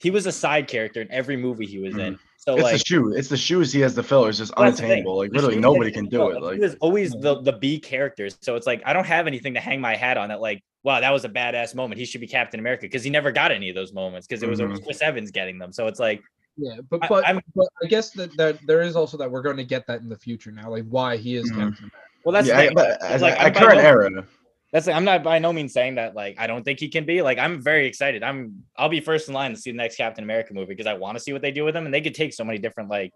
he 0.00 0.10
was 0.10 0.26
a 0.26 0.32
side 0.32 0.66
character 0.68 1.00
in 1.00 1.10
every 1.12 1.36
movie 1.36 1.66
he 1.66 1.78
was 1.78 1.96
in. 1.96 2.18
So 2.38 2.54
It's 2.54 2.62
like 2.64 2.72
the 2.72 2.84
shoe. 2.84 3.14
It's 3.14 3.28
the 3.28 3.36
shoes 3.36 3.72
he 3.72 3.78
has 3.82 3.94
to 3.94 4.02
fill. 4.02 4.24
It's 4.26 4.38
just 4.38 4.52
the 4.52 4.60
unattainable. 4.62 5.16
Like 5.16 5.30
literally 5.32 5.60
nobody 5.60 5.92
can 5.92 6.06
do 6.06 6.30
it. 6.30 6.38
he 6.38 6.40
Like 6.40 6.58
was 6.58 6.74
always 6.80 7.12
the 7.12 7.40
the 7.40 7.52
B 7.52 7.78
characters. 7.78 8.36
So 8.40 8.56
it's 8.56 8.66
like 8.66 8.82
I 8.84 8.92
don't 8.92 9.06
have 9.06 9.28
anything 9.28 9.54
to 9.54 9.60
hang 9.60 9.80
my 9.80 9.94
hat 9.94 10.16
on 10.16 10.30
that. 10.30 10.40
Like, 10.40 10.60
wow, 10.84 11.00
that 11.00 11.10
was 11.10 11.24
a 11.24 11.28
badass 11.28 11.74
moment. 11.74 11.98
He 11.98 12.04
should 12.04 12.20
be 12.20 12.26
Captain 12.26 12.58
America 12.60 12.82
because 12.82 13.04
he 13.04 13.10
never 13.10 13.30
got 13.32 13.52
any 13.52 13.68
of 13.68 13.74
those 13.74 13.92
moments 13.92 14.26
because 14.26 14.42
it 14.42 14.48
was 14.48 14.60
always 14.60 14.80
Mhm. 14.80 14.84
Chris 14.84 15.02
Evans 15.02 15.30
getting 15.30 15.58
them. 15.58 15.72
So 15.72 15.86
it's 15.86 16.00
like 16.00 16.22
Yeah, 16.56 16.76
but 16.90 17.02
I- 17.04 17.08
but, 17.08 17.26
I'm- 17.26 17.40
but 17.54 17.66
I 17.82 17.86
guess 17.86 18.10
that, 18.10 18.36
that 18.36 18.58
there 18.66 18.82
is 18.82 18.94
also 18.96 19.16
that 19.16 19.30
we're 19.30 19.40
going 19.42 19.56
to 19.56 19.64
get 19.64 19.86
that 19.86 20.00
in 20.02 20.08
the 20.10 20.18
future 20.18 20.50
now, 20.52 20.68
like 20.70 20.84
why 20.84 21.16
he 21.16 21.36
is 21.36 21.44
Mhm. 21.50 21.56
Captain 21.56 21.84
America. 21.84 21.96
well, 22.24 22.32
that's 22.34 22.46
the 22.46 22.52
yeah, 22.52 22.58
thing. 22.66 22.74
but 22.74 22.98
It's 23.02 23.22
like, 23.22 23.40
at 23.40 23.46
I'm 23.46 23.54
current 23.54 23.76
no- 23.82 23.88
era. 23.88 24.26
That's 24.72 24.88
I'm 24.88 25.04
not 25.04 25.22
by 25.22 25.38
no 25.38 25.52
means 25.52 25.72
saying 25.74 25.96
that 25.96 26.14
like 26.14 26.38
I 26.38 26.46
don't 26.46 26.62
think 26.64 26.80
he 26.80 26.88
can 26.88 27.04
be. 27.04 27.20
Like 27.22 27.38
I'm 27.38 27.60
very 27.60 27.86
excited. 27.86 28.22
I'm 28.22 28.64
I'll 28.76 28.88
be 28.88 29.00
first 29.00 29.28
in 29.28 29.34
line 29.34 29.50
to 29.50 29.56
see 29.58 29.70
the 29.70 29.76
next 29.76 29.96
Captain 29.96 30.24
America 30.24 30.54
movie 30.54 30.66
because 30.74 30.86
I 30.86 30.94
want 30.94 31.16
to 31.16 31.22
see 31.22 31.32
what 31.34 31.42
they 31.42 31.50
do 31.52 31.62
with 31.64 31.76
him 31.76 31.84
and 31.84 31.92
they 31.94 32.00
could 32.00 32.14
take 32.14 32.32
so 32.32 32.42
many 32.42 32.58
different 32.58 32.88
like 32.88 33.12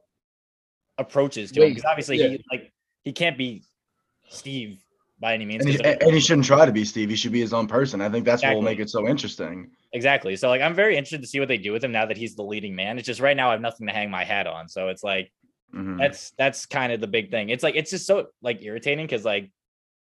approaches 0.98 1.51
to 1.52 1.62
him 1.62 1.70
because 1.70 1.84
obviously 1.84 2.18
yeah. 2.18 2.28
he 2.28 2.44
like 2.51 2.72
he 3.05 3.12
can't 3.12 3.36
be 3.38 3.62
Steve 4.28 4.82
by 5.18 5.34
any 5.34 5.44
means. 5.44 5.64
And 5.64 5.74
he, 5.74 5.82
and 5.84 6.12
he 6.14 6.20
shouldn't 6.20 6.47
try 6.47 6.66
to 6.66 6.72
be 6.72 6.84
Steve. 6.84 7.09
He 7.10 7.16
should 7.16 7.32
be 7.32 7.40
his 7.40 7.52
own 7.52 7.66
person. 7.66 8.01
I 8.01 8.09
think 8.09 8.24
that's 8.24 8.43
what 8.43 8.55
will 8.55 8.62
make 8.62 8.78
it 8.80 8.90
so 8.90 9.06
interesting. 9.09 9.70
Exactly. 9.93 10.36
So 10.36 10.48
like 10.48 10.60
I'm 10.60 10.74
very 10.74 10.97
interested 10.97 11.22
to 11.22 11.26
see 11.26 11.40
what 11.40 11.48
they 11.48 11.59
do 11.59 11.72
with 11.72 11.82
him 11.82 11.93
now 11.93 12.05
that 12.06 12.16
he's 12.16 12.34
the 12.34 12.43
leading 12.43 12.74
man. 12.74 12.98
It's 12.98 13.06
just 13.06 13.20
right 13.20 13.36
now 13.36 13.48
I 13.48 13.52
have 13.52 13.60
nothing 13.60 13.86
to 13.86 13.93
hang 13.93 14.10
my 14.10 14.24
hat 14.24 14.47
on. 14.47 14.68
So 14.68 14.88
it's 14.88 15.02
like 15.02 15.32
Mhm. 15.74 15.98
that's 15.98 16.30
that's 16.38 16.64
kind 16.66 16.93
of 16.93 17.01
the 17.01 17.06
big 17.09 17.30
thing. 17.30 17.48
It's 17.51 17.62
like 17.64 17.74
it's 17.76 17.90
just 17.90 18.06
so 18.06 18.28
like 18.43 18.62
irritating 18.62 19.05
because 19.06 19.24
like 19.24 19.51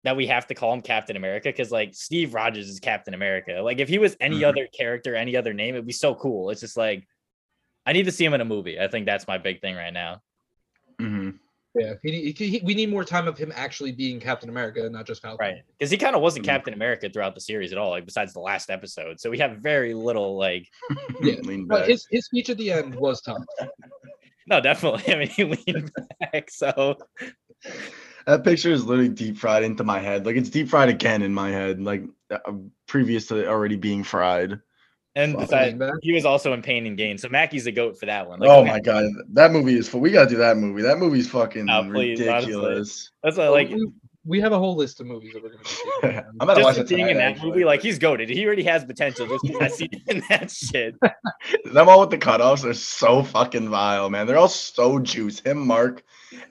that 0.03 0.15
we 0.15 0.25
have 0.27 0.47
to 0.47 0.55
call 0.55 0.73
him 0.73 0.81
Captain 0.81 1.15
America 1.15 1.49
because 1.49 1.71
like 1.71 1.93
Steve 1.93 2.33
Rogers 2.33 2.67
is 2.67 2.79
Captain 2.79 3.13
America. 3.13 3.61
Like 3.61 3.79
if 3.79 3.87
he 3.89 3.99
was 3.99 4.15
any 4.19 4.39
Mhm. 4.39 4.45
other 4.49 4.67
character, 4.75 5.15
any 5.15 5.35
other 5.35 5.53
name, 5.53 5.75
it'd 5.75 5.85
be 5.85 5.93
so 5.93 6.15
cool. 6.15 6.49
It's 6.49 6.61
just 6.61 6.77
like 6.77 7.05
I 7.85 7.93
need 7.93 8.05
to 8.05 8.11
see 8.11 8.23
him 8.25 8.33
in 8.33 8.41
a 8.41 8.45
movie. 8.45 8.79
I 8.79 8.87
think 8.87 9.05
that's 9.05 9.27
my 9.27 9.37
big 9.37 9.59
thing 9.61 9.75
right 9.75 9.93
now. 9.93 10.21
Mhm. 10.99 11.37
Yeah, 11.73 11.93
he, 12.03 12.31
he, 12.37 12.47
he- 12.49 12.61
we 12.65 12.73
need 12.73 12.89
more 12.89 13.05
time 13.05 13.27
of 13.27 13.37
him 13.37 13.51
actually 13.55 13.93
being 13.93 14.19
Captain 14.19 14.49
America 14.49 14.83
and 14.83 14.91
not 14.91 15.05
just 15.07 15.21
Falcon. 15.21 15.37
Right. 15.47 15.55
Because 15.79 15.89
he 15.89 15.97
kind 15.97 16.15
of 16.15 16.21
wasn't 16.21 16.43
Mhm. 16.45 16.49
Captain 16.49 16.73
America 16.73 17.09
throughout 17.09 17.33
the 17.33 17.39
series 17.41 17.71
at 17.71 17.77
all, 17.77 17.91
like 17.91 18.05
besides 18.05 18.33
the 18.33 18.41
last 18.41 18.69
episode. 18.69 19.19
So 19.21 19.29
we 19.29 19.37
have 19.37 19.57
very 19.59 19.93
little 19.93 20.37
like 20.37 20.67
Yeah, 21.21 21.35
Lean 21.43 21.67
But 21.67 21.87
his 21.87 22.05
his 22.11 22.25
speech 22.25 22.49
at 22.49 22.57
the 22.57 22.71
end 22.71 22.93
was 22.95 23.21
tough. 23.21 23.43
no, 24.47 24.59
definitely. 24.59 25.13
I 25.13 25.17
mean 25.17 25.27
he 25.29 25.43
leaned 25.45 25.91
back. 26.19 26.49
So 26.51 26.97
That 28.27 28.43
picture 28.43 28.71
is 28.71 28.85
literally 28.85 29.09
deep 29.09 29.37
fried 29.37 29.63
into 29.63 29.83
my 29.83 29.99
head. 29.99 30.25
Like 30.25 30.35
it's 30.35 30.49
deep 30.49 30.67
fried 30.67 30.89
again 30.89 31.21
in 31.21 31.33
my 31.33 31.49
head, 31.51 31.81
like 31.81 32.03
uh, 32.29 32.51
previous 32.87 33.27
to 33.27 33.47
already 33.47 33.77
being 33.77 34.03
fried. 34.03 34.59
And 35.15 35.33
Fuck, 35.33 35.41
besides, 35.41 35.81
he 36.01 36.13
was 36.13 36.23
also 36.23 36.53
in 36.53 36.61
Pain 36.61 36.85
and 36.85 36.95
Gain. 36.97 37.17
So 37.17 37.27
Mackie's 37.27 37.67
a 37.67 37.71
goat 37.71 37.99
for 37.99 38.05
that 38.05 38.29
one. 38.29 38.39
Like, 38.39 38.49
oh 38.49 38.61
okay, 38.61 38.69
my 38.69 38.79
god, 38.79 39.05
that 39.33 39.51
movie 39.51 39.75
is. 39.75 39.89
fu- 39.89 39.97
We 39.97 40.09
gotta 40.11 40.29
do 40.29 40.37
that 40.37 40.55
movie. 40.57 40.81
That 40.83 40.99
movie's 40.99 41.29
fucking 41.29 41.69
Oh, 41.69 41.83
please, 41.91 42.19
honestly. 42.21 42.53
ridiculous. 42.53 43.11
That's 43.21 43.35
what, 43.37 43.51
like 43.51 43.67
we, 43.69 43.87
we 44.23 44.39
have 44.39 44.53
a 44.53 44.57
whole 44.57 44.75
list 44.77 45.01
of 45.01 45.07
movies 45.07 45.33
that 45.33 45.43
we're 45.43 45.49
going 45.49 45.63
to 45.63 46.23
be. 46.23 46.35
I'm 46.39 46.47
gonna 46.47 46.63
watch 46.63 46.77
just 46.77 46.91
it 46.91 46.95
being 46.95 47.09
in 47.09 47.17
that 47.17 47.31
actually. 47.33 47.49
movie, 47.49 47.65
like 47.65 47.81
he's 47.81 47.99
goaded. 47.99 48.29
He 48.29 48.45
already 48.45 48.63
has 48.63 48.85
potential. 48.85 49.27
Just 49.27 49.43
'cause 49.45 49.57
I 49.61 49.67
see 49.67 49.89
in 50.07 50.23
that 50.29 50.49
shit. 50.49 50.95
Them 51.73 51.89
all 51.89 51.99
with 51.99 52.11
the 52.11 52.17
cutoffs 52.17 52.63
are 52.63 52.73
so 52.73 53.21
fucking 53.21 53.67
vile, 53.67 54.09
man. 54.09 54.27
They're 54.27 54.37
all 54.37 54.47
so 54.47 54.97
juice. 54.99 55.41
Him, 55.41 55.67
Mark, 55.67 56.03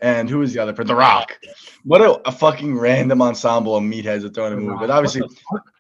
and 0.02 0.28
who 0.28 0.42
is 0.42 0.52
the 0.52 0.60
other? 0.60 0.74
For 0.74 0.84
The 0.84 0.94
Rock. 0.96 1.38
What 1.84 2.02
a, 2.02 2.20
a 2.28 2.32
fucking 2.32 2.76
random 2.78 3.22
ensemble 3.22 3.74
of 3.76 3.84
meatheads 3.84 4.20
that 4.20 4.34
throw 4.34 4.48
in 4.48 4.52
a 4.52 4.56
The 4.56 4.60
movie. 4.60 4.70
Rock. 4.72 4.80
But 4.80 4.88
What 4.90 4.96
obviously, 4.98 5.20
the 5.22 5.28
fuck? 5.50 5.72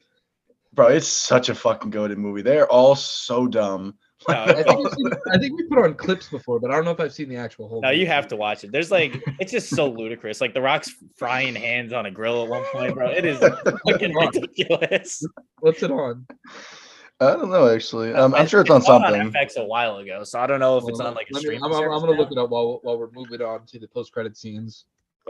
Bro, 0.74 0.88
it's 0.88 1.08
such 1.08 1.48
a 1.48 1.54
fucking 1.54 1.90
goaded 1.90 2.18
movie. 2.18 2.42
They're 2.42 2.68
all 2.70 2.94
so 2.96 3.46
dumb. 3.46 3.94
No, 4.28 4.34
I 4.44 4.62
think, 4.62 4.94
seen, 4.94 5.10
I 5.32 5.38
think 5.38 5.56
we 5.56 5.64
put 5.64 5.78
on 5.78 5.94
clips 5.94 6.28
before, 6.28 6.60
but 6.60 6.70
I 6.70 6.74
don't 6.74 6.84
know 6.84 6.90
if 6.90 7.00
I've 7.00 7.12
seen 7.12 7.28
the 7.30 7.36
actual 7.36 7.68
whole. 7.68 7.80
No, 7.80 7.88
you 7.90 8.06
have 8.06 8.28
to 8.28 8.36
watch 8.36 8.64
it. 8.64 8.70
There's 8.72 8.90
like, 8.90 9.18
it's 9.38 9.50
just 9.50 9.70
so 9.70 9.88
ludicrous. 9.90 10.40
Like 10.42 10.52
the 10.52 10.60
Rock's 10.60 10.94
frying 11.16 11.54
hands 11.54 11.92
on 11.94 12.04
a 12.04 12.10
grill 12.10 12.42
at 12.42 12.48
one 12.50 12.62
point, 12.72 12.94
bro. 12.94 13.08
It 13.10 13.24
is 13.24 13.38
fucking 13.88 14.14
ridiculous. 14.14 15.24
What's 15.60 15.82
it 15.82 15.90
on? 15.90 16.26
I 17.22 17.32
don't 17.32 17.50
know 17.50 17.68
actually. 17.68 18.12
Um, 18.14 18.34
I'm 18.34 18.46
sure 18.46 18.60
it's 18.62 18.70
on 18.70 18.76
on 18.76 18.82
something. 18.82 19.30
FX 19.32 19.56
a 19.56 19.64
while 19.64 19.96
ago, 19.98 20.24
so 20.24 20.38
I 20.40 20.46
don't 20.46 20.60
know 20.60 20.76
if 20.78 20.84
it's 20.88 20.98
Well, 20.98 21.08
on 21.08 21.14
like 21.14 21.28
a 21.30 21.34
let 21.34 21.44
me- 21.44 21.56
I'm, 21.56 21.64
I'm, 21.64 21.72
I'm 21.74 21.88
gonna 22.00 22.12
now. 22.12 22.18
look 22.18 22.32
it 22.32 22.38
up 22.38 22.50
while 22.50 22.80
while 22.82 22.98
we're 22.98 23.10
moving 23.12 23.42
on 23.42 23.66
to 23.66 23.78
the 23.78 23.88
post 23.88 24.12
credit 24.12 24.36
scenes. 24.36 24.84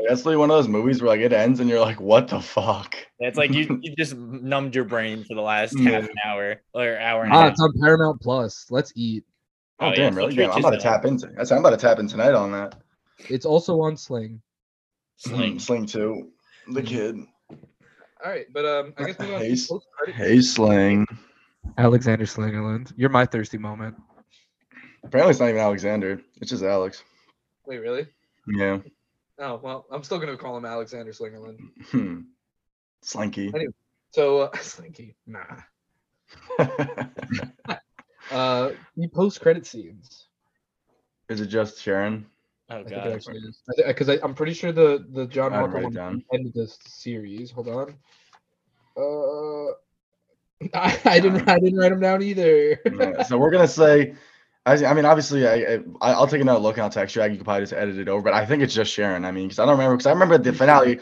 That's 0.09 0.21
literally 0.25 0.37
one 0.39 0.51
of 0.51 0.57
those 0.57 0.69
movies 0.69 1.01
where 1.03 1.09
like 1.11 1.21
it 1.21 1.33
ends 1.33 1.61
and 1.61 1.69
you're 1.69 1.81
like, 1.81 2.01
what 2.01 2.29
the 2.29 2.41
fuck? 2.41 2.97
It's 3.19 3.37
like 3.39 3.53
you, 3.53 3.79
you 3.83 3.95
just 3.97 4.15
numbed 4.17 4.75
your 4.75 4.85
brain 4.85 5.25
for 5.25 5.35
the 5.35 5.41
last 5.43 5.79
half 5.79 6.05
an 6.05 6.09
hour 6.25 6.57
or 6.75 6.99
hour 6.99 7.25
and 7.25 7.33
a 7.33 7.37
Ah, 7.37 7.41
half. 7.43 7.53
it's 7.53 7.61
on 7.61 7.73
Paramount 7.81 8.21
Plus. 8.21 8.67
Let's 8.71 8.93
eat. 8.97 9.25
Oh, 9.79 9.89
Oh, 9.89 9.95
damn, 9.95 10.13
so 10.13 10.19
really? 10.19 10.35
treat 10.35 10.45
Damn, 10.45 10.53
I'm 10.53 10.59
about 10.61 10.71
to 10.71 10.79
tap 10.79 11.05
into. 11.05 11.29
That's 11.37 11.51
I'm 11.53 11.59
about 11.59 11.71
to 11.71 11.77
tap 11.77 11.99
in 11.99 12.07
tonight 12.09 12.35
on 12.35 12.53
that. 12.53 12.77
It's 13.29 13.47
also 13.47 13.81
on 13.81 13.97
Sling. 13.97 14.41
Sling. 15.17 15.59
Sling 15.59 15.87
two. 15.87 16.31
The 16.73 16.83
kid. 16.83 17.17
All 17.51 18.31
right, 18.31 18.47
but 18.53 18.65
um, 18.67 18.95
I 18.99 19.05
guess 19.05 19.19
we 19.21 19.27
Hey, 19.27 19.53
s- 19.53 19.71
Hey, 20.15 20.41
Sling. 20.41 21.07
Alexander 21.79 22.25
Slingerland, 22.25 22.93
you're 22.97 23.11
my 23.11 23.27
thirsty 23.27 23.59
moment. 23.59 23.95
Apparently, 25.05 25.31
it's 25.31 25.41
not 25.41 25.49
even 25.49 25.61
Alexander. 25.61 26.21
It's 26.41 26.51
just 26.51 26.63
Alex. 26.63 27.03
Wait, 27.67 27.79
really? 27.79 28.07
Yeah. 28.47 28.79
Oh 29.41 29.59
well, 29.63 29.87
I'm 29.91 30.03
still 30.05 30.19
gonna 30.19 30.37
call 30.37 30.57
him 30.57 30.65
Alexander 30.65 31.13
Slingerland. 31.13 31.59
Hmm. 31.91 32.21
Slinky. 33.03 33.51
Anyway. 33.55 33.73
So 34.11 34.41
uh, 34.41 34.57
Slinky, 34.61 35.17
nah. 35.27 35.41
Uh, 38.31 38.71
the 38.97 39.09
post 39.09 39.41
credit 39.41 39.67
scenes. 39.67 40.29
Is 41.29 41.41
it 41.41 41.47
just 41.47 41.81
Sharon? 41.81 42.27
Oh 42.69 42.79
I 42.79 42.85
think 42.85 42.95
god. 42.95 43.21
because 43.89 44.09
I, 44.09 44.19
am 44.23 44.35
pretty 44.35 44.53
sure 44.53 44.71
the 44.71 45.05
the 45.11 45.27
John 45.27 45.53
Walker 45.53 45.81
one 45.81 45.93
down. 45.93 46.25
ended 46.33 46.55
the 46.55 46.69
series. 46.87 47.51
Hold 47.51 47.69
on. 47.69 47.95
Uh, 48.97 49.73
I, 50.79 51.01
I 51.05 51.21
didn't 51.21 51.49
I 51.49 51.59
didn't 51.59 51.79
write 51.79 51.89
them 51.89 52.01
down 52.01 52.23
either. 52.23 52.79
Yeah, 52.85 53.23
so 53.25 53.37
we're 53.39 53.51
gonna 53.51 53.67
say, 53.67 54.15
I, 54.67 54.85
I 54.85 54.95
mean, 54.95 55.05
obviously, 55.05 55.47
I, 55.47 55.77
I 56.01 56.13
I'll 56.13 56.27
take 56.27 56.43
another 56.43 56.61
look 56.61 56.77
and 56.77 56.85
I'll 56.85 56.91
text 56.91 57.17
you. 57.17 57.23
You 57.23 57.37
can 57.37 57.45
probably 57.45 57.63
just 57.63 57.73
edit 57.73 57.99
it 57.99 58.09
over, 58.09 58.23
but 58.23 58.35
I 58.35 58.45
think 58.45 58.63
it's 58.63 58.75
just 58.75 58.93
Sharon. 58.93 59.25
I 59.25 59.33
mean, 59.33 59.49
because 59.49 59.59
I 59.59 59.65
don't 59.65 59.73
remember 59.73 59.97
because 59.97 60.07
I 60.07 60.13
remember 60.13 60.39
the 60.39 60.53
finale. 60.53 61.01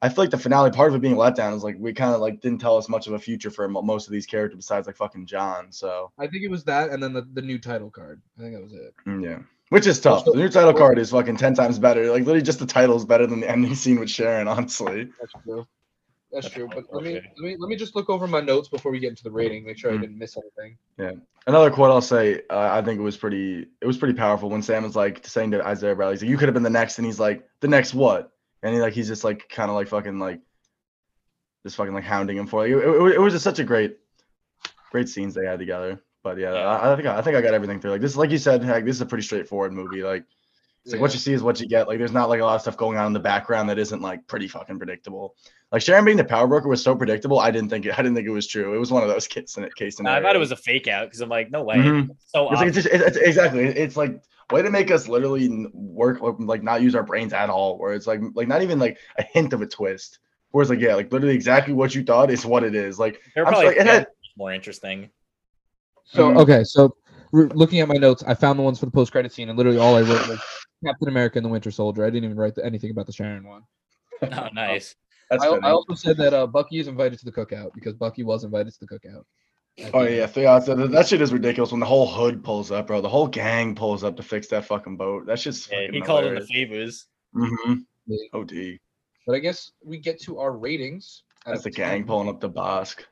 I 0.00 0.08
feel 0.08 0.22
like 0.24 0.30
the 0.30 0.38
finale 0.38 0.70
part 0.70 0.90
of 0.90 0.94
it 0.94 1.00
being 1.00 1.16
let 1.16 1.34
down 1.34 1.52
is 1.54 1.64
like 1.64 1.76
we 1.78 1.92
kind 1.92 2.14
of 2.14 2.20
like 2.20 2.40
didn't 2.40 2.60
tell 2.60 2.76
us 2.76 2.88
much 2.88 3.08
of 3.08 3.14
a 3.14 3.18
future 3.18 3.50
for 3.50 3.68
most 3.68 4.06
of 4.06 4.12
these 4.12 4.26
characters 4.26 4.56
besides 4.56 4.86
like 4.86 4.96
fucking 4.96 5.26
John. 5.26 5.72
So 5.72 6.12
I 6.18 6.28
think 6.28 6.44
it 6.44 6.50
was 6.50 6.64
that, 6.64 6.90
and 6.90 7.02
then 7.02 7.12
the, 7.12 7.28
the 7.32 7.42
new 7.42 7.58
title 7.58 7.90
card. 7.90 8.22
I 8.38 8.42
think 8.42 8.54
that 8.54 8.62
was 8.62 8.72
it. 8.72 8.94
mm, 9.06 9.24
yeah, 9.24 9.40
which 9.70 9.86
is 9.86 10.00
tough. 10.00 10.24
The 10.24 10.34
new 10.34 10.48
title 10.48 10.72
card 10.72 10.98
is 10.98 11.10
fucking 11.10 11.36
ten 11.36 11.54
times 11.54 11.78
better. 11.78 12.10
Like 12.10 12.20
literally, 12.20 12.42
just 12.42 12.60
the 12.60 12.66
title 12.66 12.96
is 12.96 13.04
better 13.04 13.26
than 13.26 13.40
the 13.40 13.50
ending 13.50 13.74
scene 13.74 13.98
with 13.98 14.08
Sharon. 14.10 14.48
Honestly, 14.48 15.08
That's 15.20 15.32
true. 15.44 15.66
That's 16.30 16.46
That's 16.46 16.54
true. 16.54 16.68
But 16.72 16.84
let 16.92 17.02
me, 17.02 17.16
okay. 17.16 17.26
let 17.36 17.50
me 17.50 17.56
let 17.58 17.68
me 17.68 17.76
just 17.76 17.96
look 17.96 18.08
over 18.08 18.26
my 18.26 18.40
notes 18.40 18.68
before 18.68 18.92
we 18.92 19.00
get 19.00 19.10
into 19.10 19.24
the 19.24 19.32
rating. 19.32 19.66
Make 19.66 19.78
sure 19.78 19.90
I 19.90 19.96
Mm. 19.96 20.02
didn't 20.02 20.18
miss 20.18 20.36
anything. 20.36 20.78
Another 21.48 21.70
quote 21.70 21.90
I'll 21.90 22.00
say. 22.00 22.42
Uh, 22.50 22.68
I 22.70 22.82
think 22.82 23.00
it 23.00 23.02
was 23.02 23.16
pretty. 23.16 23.66
It 23.80 23.86
was 23.86 23.98
pretty 23.98 24.14
powerful 24.14 24.50
when 24.50 24.62
Sam 24.62 24.84
was 24.84 24.94
like 24.94 25.26
saying 25.26 25.50
to 25.52 25.66
Isaiah 25.66 25.96
Bradley, 25.96 26.14
he's 26.14 26.22
like, 26.22 26.30
"You 26.30 26.36
could 26.36 26.48
have 26.48 26.54
been 26.54 26.62
the 26.62 26.70
next," 26.70 26.98
and 26.98 27.06
he's 27.06 27.18
like, 27.18 27.48
"The 27.60 27.68
next 27.68 27.94
what?" 27.94 28.32
And 28.62 28.74
he 28.74 28.80
like 28.80 28.92
he's 28.92 29.08
just 29.08 29.24
like 29.24 29.48
kind 29.48 29.70
of 29.70 29.74
like 29.74 29.88
fucking 29.88 30.18
like 30.18 30.40
just 31.64 31.76
fucking 31.76 31.94
like 31.94 32.04
hounding 32.04 32.36
him 32.36 32.46
for 32.46 32.66
it. 32.66 32.72
It, 32.72 32.76
it, 32.76 33.14
it 33.14 33.20
was 33.20 33.32
just 33.32 33.44
such 33.44 33.58
a 33.58 33.64
great, 33.64 33.98
great 34.92 35.08
scenes 35.08 35.34
they 35.34 35.46
had 35.46 35.58
together. 35.58 36.00
But 36.22 36.38
yeah, 36.38 36.52
Yeah. 36.52 36.66
I, 36.68 36.92
I 36.92 36.96
think 36.96 37.08
I, 37.08 37.18
I 37.18 37.22
think 37.22 37.36
I 37.36 37.40
got 37.40 37.54
everything 37.54 37.80
through. 37.80 37.92
Like 37.92 38.00
this, 38.00 38.16
like 38.16 38.30
you 38.30 38.38
said, 38.38 38.62
heck, 38.62 38.84
this 38.84 38.96
is 38.96 39.00
a 39.00 39.06
pretty 39.06 39.24
straightforward 39.24 39.72
movie. 39.72 40.02
Like 40.02 40.24
it's 40.84 40.92
like 40.92 41.00
what 41.00 41.12
you 41.12 41.18
see 41.18 41.32
is 41.32 41.42
what 41.42 41.60
you 41.60 41.68
get. 41.68 41.88
Like 41.88 41.98
there's 41.98 42.12
not 42.12 42.28
like 42.28 42.40
a 42.40 42.44
lot 42.44 42.56
of 42.56 42.60
stuff 42.60 42.76
going 42.76 42.98
on 42.98 43.06
in 43.06 43.12
the 43.12 43.20
background 43.20 43.70
that 43.70 43.78
isn't 43.78 44.02
like 44.02 44.26
pretty 44.26 44.48
fucking 44.48 44.78
predictable. 44.78 45.34
Like 45.70 45.82
Sharon 45.82 46.04
being 46.04 46.16
the 46.16 46.24
power 46.24 46.46
broker 46.46 46.68
was 46.68 46.82
so 46.82 46.96
predictable. 46.96 47.38
I 47.38 47.50
didn't 47.50 47.68
think 47.68 47.84
it. 47.84 47.92
I 47.92 47.96
didn't 48.02 48.14
think 48.14 48.26
it 48.26 48.30
was 48.32 48.46
true. 48.46 48.74
It 48.74 48.78
was 48.78 48.90
one 48.90 49.02
of 49.02 49.08
those 49.08 49.26
case 49.28 49.56
in 49.56 49.68
case 49.76 50.00
Nah, 50.00 50.14
I 50.16 50.22
thought 50.22 50.34
it 50.34 50.38
was 50.38 50.50
a 50.52 50.56
fake 50.56 50.88
out 50.88 51.06
because 51.06 51.20
I'm 51.20 51.28
like, 51.28 51.50
no 51.50 51.62
way. 51.62 51.76
Mhm. 51.76 52.08
So 52.26 52.50
It's 52.50 52.60
like, 52.60 52.68
it's, 52.68 52.74
just, 52.76 52.88
it's, 52.88 53.04
it's 53.04 53.16
exactly. 53.18 53.64
It's 53.64 53.96
like 53.96 54.22
way 54.50 54.62
to 54.62 54.70
make 54.70 54.90
us 54.90 55.08
literally 55.08 55.66
work 55.74 56.20
like 56.40 56.62
not 56.62 56.80
use 56.80 56.94
our 56.94 57.02
brains 57.02 57.34
at 57.34 57.50
all. 57.50 57.78
Where 57.78 57.92
it's 57.92 58.06
like 58.06 58.20
like 58.34 58.48
not 58.48 58.62
even 58.62 58.78
like 58.78 58.98
a 59.18 59.22
hint 59.22 59.52
of 59.52 59.60
a 59.60 59.66
twist. 59.66 60.20
Where 60.52 60.62
it's 60.62 60.70
like 60.70 60.80
yeah, 60.80 60.94
like 60.94 61.12
literally 61.12 61.34
exactly 61.34 61.74
what 61.74 61.94
you 61.94 62.02
thought 62.02 62.30
is 62.30 62.46
what 62.46 62.64
it 62.64 62.74
is. 62.74 62.98
Like 62.98 63.20
They're 63.34 63.44
probably 63.44 63.66
sorry, 63.66 63.78
it 63.78 63.86
had- 63.86 64.06
more 64.38 64.52
interesting. 64.52 65.10
So 66.04 66.30
Mhm. 66.30 66.40
okay, 66.40 66.64
so 66.64 66.96
re- 67.32 67.50
looking 67.52 67.80
at 67.80 67.88
my 67.88 67.96
notes, 67.96 68.24
I 68.26 68.32
found 68.32 68.58
the 68.58 68.62
ones 68.62 68.78
for 68.78 68.86
the 68.86 68.92
post 68.92 69.12
credit 69.12 69.32
scene, 69.32 69.50
and 69.50 69.58
literally 69.58 69.78
all 69.78 69.96
I 69.96 70.00
wrote 70.00 70.26
was 70.28 70.40
Captain 70.82 71.08
America 71.08 71.38
and 71.38 71.44
the 71.44 71.50
Winter 71.50 71.70
Soldier. 71.70 72.04
I 72.04 72.08
didn't 72.08 72.24
even 72.24 72.38
write 72.38 72.54
the, 72.54 72.64
anything 72.64 72.90
about 72.90 73.04
the 73.06 73.12
Sharon 73.12 73.46
one. 73.46 73.64
Oh, 74.22 74.48
nice. 74.54 74.94
That's 75.30 75.44
I. 75.44 75.48
I 75.48 75.70
also 75.70 75.94
said 75.94 76.16
that 76.18 76.32
uh, 76.34 76.46
Bucky 76.46 76.78
is 76.78 76.88
invited 76.88 77.18
to 77.20 77.24
the 77.24 77.32
cookout 77.32 77.72
because 77.74 77.94
Bucky 77.94 78.22
was 78.24 78.44
invited 78.44 78.72
to 78.74 78.80
the 78.80 78.86
cookout. 78.86 79.24
Oh 79.94 80.02
yeah, 80.02 80.22
end. 80.24 80.32
yeah. 80.36 80.58
So 80.58 80.74
that, 80.74 80.90
that 80.90 81.06
shit 81.06 81.20
is 81.22 81.32
ridiculous 81.32 81.70
when 81.70 81.80
the 81.80 81.86
whole 81.86 82.06
hood 82.06 82.42
pulls 82.42 82.70
up, 82.70 82.88
bro. 82.88 83.00
The 83.00 83.08
whole 83.08 83.28
gang 83.28 83.74
pulls 83.74 84.02
up 84.02 84.16
to 84.16 84.22
fix 84.22 84.48
that 84.48 84.64
fucking 84.64 84.96
boat. 84.96 85.26
That's 85.26 85.42
just 85.42 85.70
Yeah, 85.70 85.78
fucking 85.86 85.94
he 85.94 86.00
called 86.00 86.24
in 86.24 86.34
the 86.34 86.40
hilarious. 86.46 86.50
favors. 86.50 87.06
Mhm. 87.34 87.84
Yeah. 88.06 88.26
OD. 88.32 88.78
But 89.26 89.36
I 89.36 89.38
guess 89.40 89.70
we 89.84 89.98
get 89.98 90.20
to 90.22 90.38
our 90.38 90.56
ratings. 90.56 91.22
out 91.46 91.52
That's 91.52 91.64
the 91.64 91.70
gang 91.70 92.04
pulling 92.04 92.28
up 92.28 92.40
the 92.40 92.48
Bosque. 92.48 93.06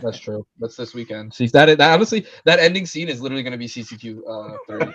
That's 0.00 0.18
true. 0.18 0.46
That's 0.58 0.76
this 0.76 0.94
weekend. 0.94 1.34
See 1.34 1.46
that, 1.48 1.78
that 1.78 1.92
honestly, 1.92 2.26
that 2.44 2.58
ending 2.58 2.86
scene 2.86 3.08
is 3.08 3.20
literally 3.20 3.42
going 3.42 3.52
to 3.52 3.58
be 3.58 3.66
CCQ 3.66 4.20
uh, 4.28 4.56
three. 4.68 4.94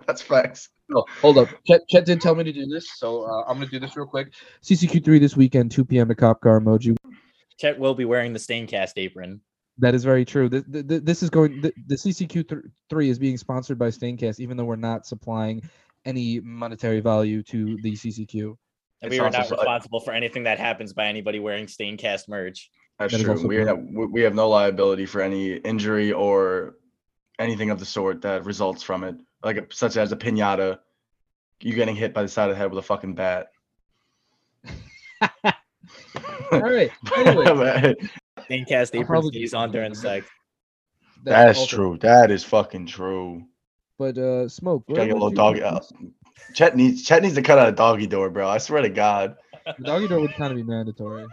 That's 0.06 0.22
facts. 0.22 0.68
Oh, 0.94 1.04
hold 1.20 1.38
up. 1.38 1.48
Chet, 1.66 1.80
Chet 1.88 2.04
did 2.04 2.20
tell 2.20 2.34
me 2.34 2.44
to 2.44 2.52
do 2.52 2.66
this, 2.66 2.98
so 2.98 3.22
uh, 3.22 3.44
I'm 3.48 3.56
going 3.56 3.68
to 3.68 3.70
do 3.70 3.78
this 3.78 3.96
real 3.96 4.06
quick. 4.06 4.32
CCQ3 4.62 5.20
this 5.20 5.36
weekend, 5.36 5.70
2 5.70 5.84
p.m. 5.84 6.08
to 6.08 6.14
Cop 6.14 6.40
Car 6.40 6.60
Emoji. 6.60 6.96
Chet 7.58 7.78
will 7.78 7.94
be 7.94 8.04
wearing 8.04 8.32
the 8.32 8.38
Staincast 8.38 8.92
apron. 8.96 9.40
That 9.78 9.94
is 9.94 10.04
very 10.04 10.24
true. 10.24 10.48
This, 10.48 10.64
this 10.66 11.22
is 11.22 11.30
going. 11.30 11.60
The, 11.60 11.72
the 11.86 11.94
CCQ3 11.94 13.08
is 13.08 13.18
being 13.18 13.38
sponsored 13.38 13.78
by 13.78 13.88
Staincast, 13.88 14.38
even 14.40 14.56
though 14.56 14.64
we're 14.64 14.76
not 14.76 15.06
supplying 15.06 15.62
any 16.04 16.40
monetary 16.40 17.00
value 17.00 17.42
to 17.44 17.78
the 17.82 17.92
CCQ. 17.92 18.56
And 19.00 19.10
we 19.10 19.18
are 19.18 19.30
not 19.30 19.50
responsible 19.50 20.00
for 20.00 20.12
anything 20.12 20.44
that 20.44 20.58
happens 20.58 20.92
by 20.92 21.06
anybody 21.06 21.40
wearing 21.40 21.66
Staincast 21.66 22.28
merch. 22.28 22.70
That's 22.98 23.12
That 23.12 23.20
is 23.20 23.24
true. 23.40 23.46
We 23.48 23.56
have 23.56 23.78
we 23.78 24.06
we 24.06 24.20
have 24.22 24.34
no 24.34 24.48
liability 24.48 25.06
for 25.06 25.20
any 25.20 25.54
injury 25.54 26.12
or 26.12 26.76
anything 27.38 27.70
of 27.70 27.78
the 27.78 27.84
sort 27.86 28.22
that 28.22 28.44
results 28.44 28.82
from 28.82 29.04
it, 29.04 29.16
like 29.42 29.72
such 29.72 29.96
as 29.96 30.12
a 30.12 30.16
pinata, 30.16 30.78
you 31.60 31.74
getting 31.74 31.96
hit 31.96 32.14
by 32.14 32.22
the 32.22 32.28
side 32.28 32.48
of 32.48 32.54
the 32.54 32.58
head 32.58 32.70
with 32.70 32.78
a 32.78 32.86
fucking 32.86 33.14
bat. 33.14 33.48
All 36.52 36.60
right. 36.60 36.90
Anyway, 37.16 37.94
Staincast 38.48 38.96
I'll 38.96 39.04
probably 39.04 39.30
stays 39.30 39.54
on 39.54 39.70
that. 39.70 39.76
during 39.78 39.94
sex. 39.94 40.26
That's 41.24 41.58
also- 41.58 41.76
true. 41.76 41.98
That 42.00 42.30
is 42.30 42.44
fucking 42.44 42.86
true. 42.86 43.44
But 43.98 44.18
uh, 44.18 44.48
smoke. 44.48 44.84
Gotta 44.88 45.06
get 45.06 45.10
a 45.10 45.14
little 45.14 45.30
doggy. 45.30 45.60
put 45.60 45.66
Uh. 45.66 45.80
Chet 46.54 46.76
needs 46.76 47.02
Chet 47.04 47.22
needs 47.22 47.34
to 47.36 47.42
cut 47.42 47.58
out 47.58 47.68
a 47.68 47.72
doggy 47.72 48.06
door, 48.06 48.30
bro. 48.30 48.48
I 48.48 48.58
swear 48.58 48.82
to 48.82 48.88
God. 48.88 49.36
The 49.78 49.84
doggy 49.84 50.08
door 50.08 50.20
would 50.20 50.34
kind 50.34 50.50
of 50.50 50.56
be 50.56 50.64
mandatory. 50.64 51.26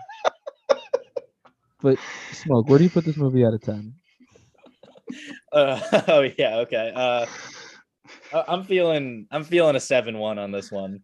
But 1.82 1.98
smoke. 2.32 2.68
Where 2.68 2.78
do 2.78 2.84
you 2.84 2.90
put 2.90 3.06
this 3.06 3.18
movie 3.18 3.46
out 3.46 3.54
of 3.54 3.62
ten? 3.62 3.94
Uh, 5.52 5.80
oh 6.08 6.22
yeah, 6.38 6.58
okay. 6.58 6.92
Uh, 6.96 7.26
I- 8.32 8.44
I'm 8.48 8.64
feeling 8.64 9.26
I'm 9.32 9.44
feeling 9.44 9.76
a 9.76 9.80
seven 9.80 10.20
one 10.20 10.38
on 10.38 10.52
this 10.52 10.72
one. 10.72 11.02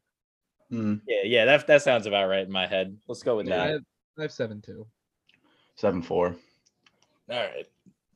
Mm, 0.71 1.01
Yeah, 1.07 1.21
yeah, 1.23 1.45
that 1.45 1.65
that 1.65 1.81
sounds 1.81 2.05
about 2.05 2.27
right 2.29 2.45
in 2.45 2.51
my 2.51 2.67
head. 2.67 2.95
Let's 3.07 3.23
go 3.23 3.37
with 3.37 3.47
I 3.47 3.49
that. 3.49 3.69
have, 3.71 3.81
I 4.19 4.21
have 4.21 4.31
seven 4.31 4.61
two. 4.61 4.85
seven 5.75 6.03
four. 6.03 6.35
All 7.31 7.35
right. 7.35 7.65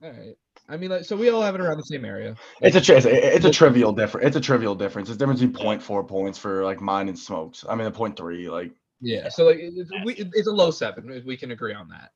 All 0.04 0.12
right. 0.12 0.38
I 0.68 0.78
mean, 0.78 0.92
like, 0.92 1.06
so 1.06 1.18
we 1.18 1.30
all 1.30 1.42
have 1.42 1.56
it 1.56 1.62
around 1.62 1.78
the 1.78 1.84
same 1.84 2.06
area. 2.06 2.36
It's 2.62 2.76
a 2.76 2.82
tri- 2.82 2.98
it's 2.98 3.08
a, 3.08 3.36
it's 3.36 3.46
a 3.46 3.52
trivial 3.52 3.92
difference. 3.92 4.28
It's 4.28 4.36
a 4.36 4.42
trivial 4.42 4.76
difference. 4.76 5.10
It's 5.10 5.18
the 5.18 5.26
difference 5.26 5.42
between 5.42 5.80
0.4 5.80 6.08
points 6.08 6.38
for 6.38 6.64
like 6.64 6.80
mine 6.82 7.10
and 7.10 7.18
smokes. 7.18 7.66
I 7.68 7.74
mean, 7.74 7.88
a 7.88 7.92
point 7.92 8.16
three. 8.16 8.48
Like, 8.48 8.72
Yeah. 9.02 9.30
So 9.30 9.46
like, 9.46 9.58
it's- 9.58 9.90
we, 10.06 10.14
it's 10.14 10.48
a 10.48 10.52
low 10.52 10.70
seven. 10.70 11.24
We 11.26 11.36
can 11.36 11.50
agree 11.50 11.74
on 11.74 11.90
that. 11.90 12.12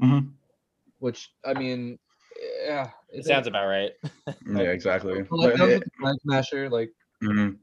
Mhm. 0.00 0.32
Which 0.98 1.30
I 1.44 1.54
mean, 1.54 1.98
yeah, 2.64 2.90
It 3.10 3.24
sounds 3.24 3.46
about 3.46 3.66
right. 3.66 3.92
yeah, 4.46 4.60
exactly. 4.62 5.14
Like, 5.14 5.30
Like, 5.30 5.56
that 5.56 5.60
was 5.64 5.70
it- 5.70 5.74
with 5.80 5.84
the 5.84 5.90
Flag 6.00 6.16
Smasher, 6.22 6.70
like 6.70 6.90
mhm. 7.22 7.58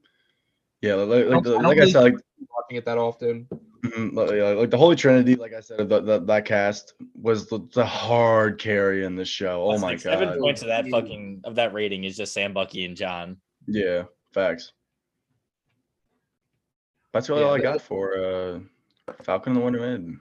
Yeah, 0.81 0.95
like, 0.95 1.25
like, 1.27 1.47
I 1.47 1.61
like 1.61 1.77
I 1.79 1.89
said, 1.89 2.03
like 2.03 2.15
watching 2.49 2.77
it 2.77 2.85
that 2.85 2.97
often. 2.97 3.47
Mhm, 3.83 4.13
like, 4.13 4.31
yeah, 4.31 4.49
like 4.49 4.69
the 4.69 4.77
Holy 4.77 4.95
Trinity, 4.95 5.35
like 5.35 5.53
I 5.53 5.59
said, 5.59 5.77
the, 5.77 5.99
the, 6.01 6.19
that 6.19 6.45
cast 6.45 6.93
was 7.15 7.47
the, 7.47 7.59
the 7.73 7.85
hard 7.85 8.59
carry 8.59 9.03
in 9.05 9.15
the 9.15 9.25
show. 9.25 9.63
Oh 9.63 9.77
my 9.77 9.91
like 9.91 9.99
Seven 9.99 10.29
god. 10.29 10.39
points 10.39 10.61
of 10.61 10.67
that 10.67 10.87
fucking 10.87 11.41
of 11.43 11.55
that 11.55 11.73
rating 11.73 12.03
is 12.05 12.15
just 12.17 12.33
Sam, 12.33 12.53
Bucky, 12.53 12.85
and 12.85 12.95
John. 12.97 13.37
Yeah, 13.67 14.03
facts. 14.33 14.71
That's 17.13 17.29
really 17.29 17.41
Yeah, 17.41 17.47
all 17.47 17.53
I 17.55 17.59
got 17.59 17.81
for 17.81 18.17
uh 18.17 18.59
Falcon 19.23 19.53
and 19.53 19.61
the 19.61 19.65
Winter 19.65 19.81
Wind. 19.81 20.19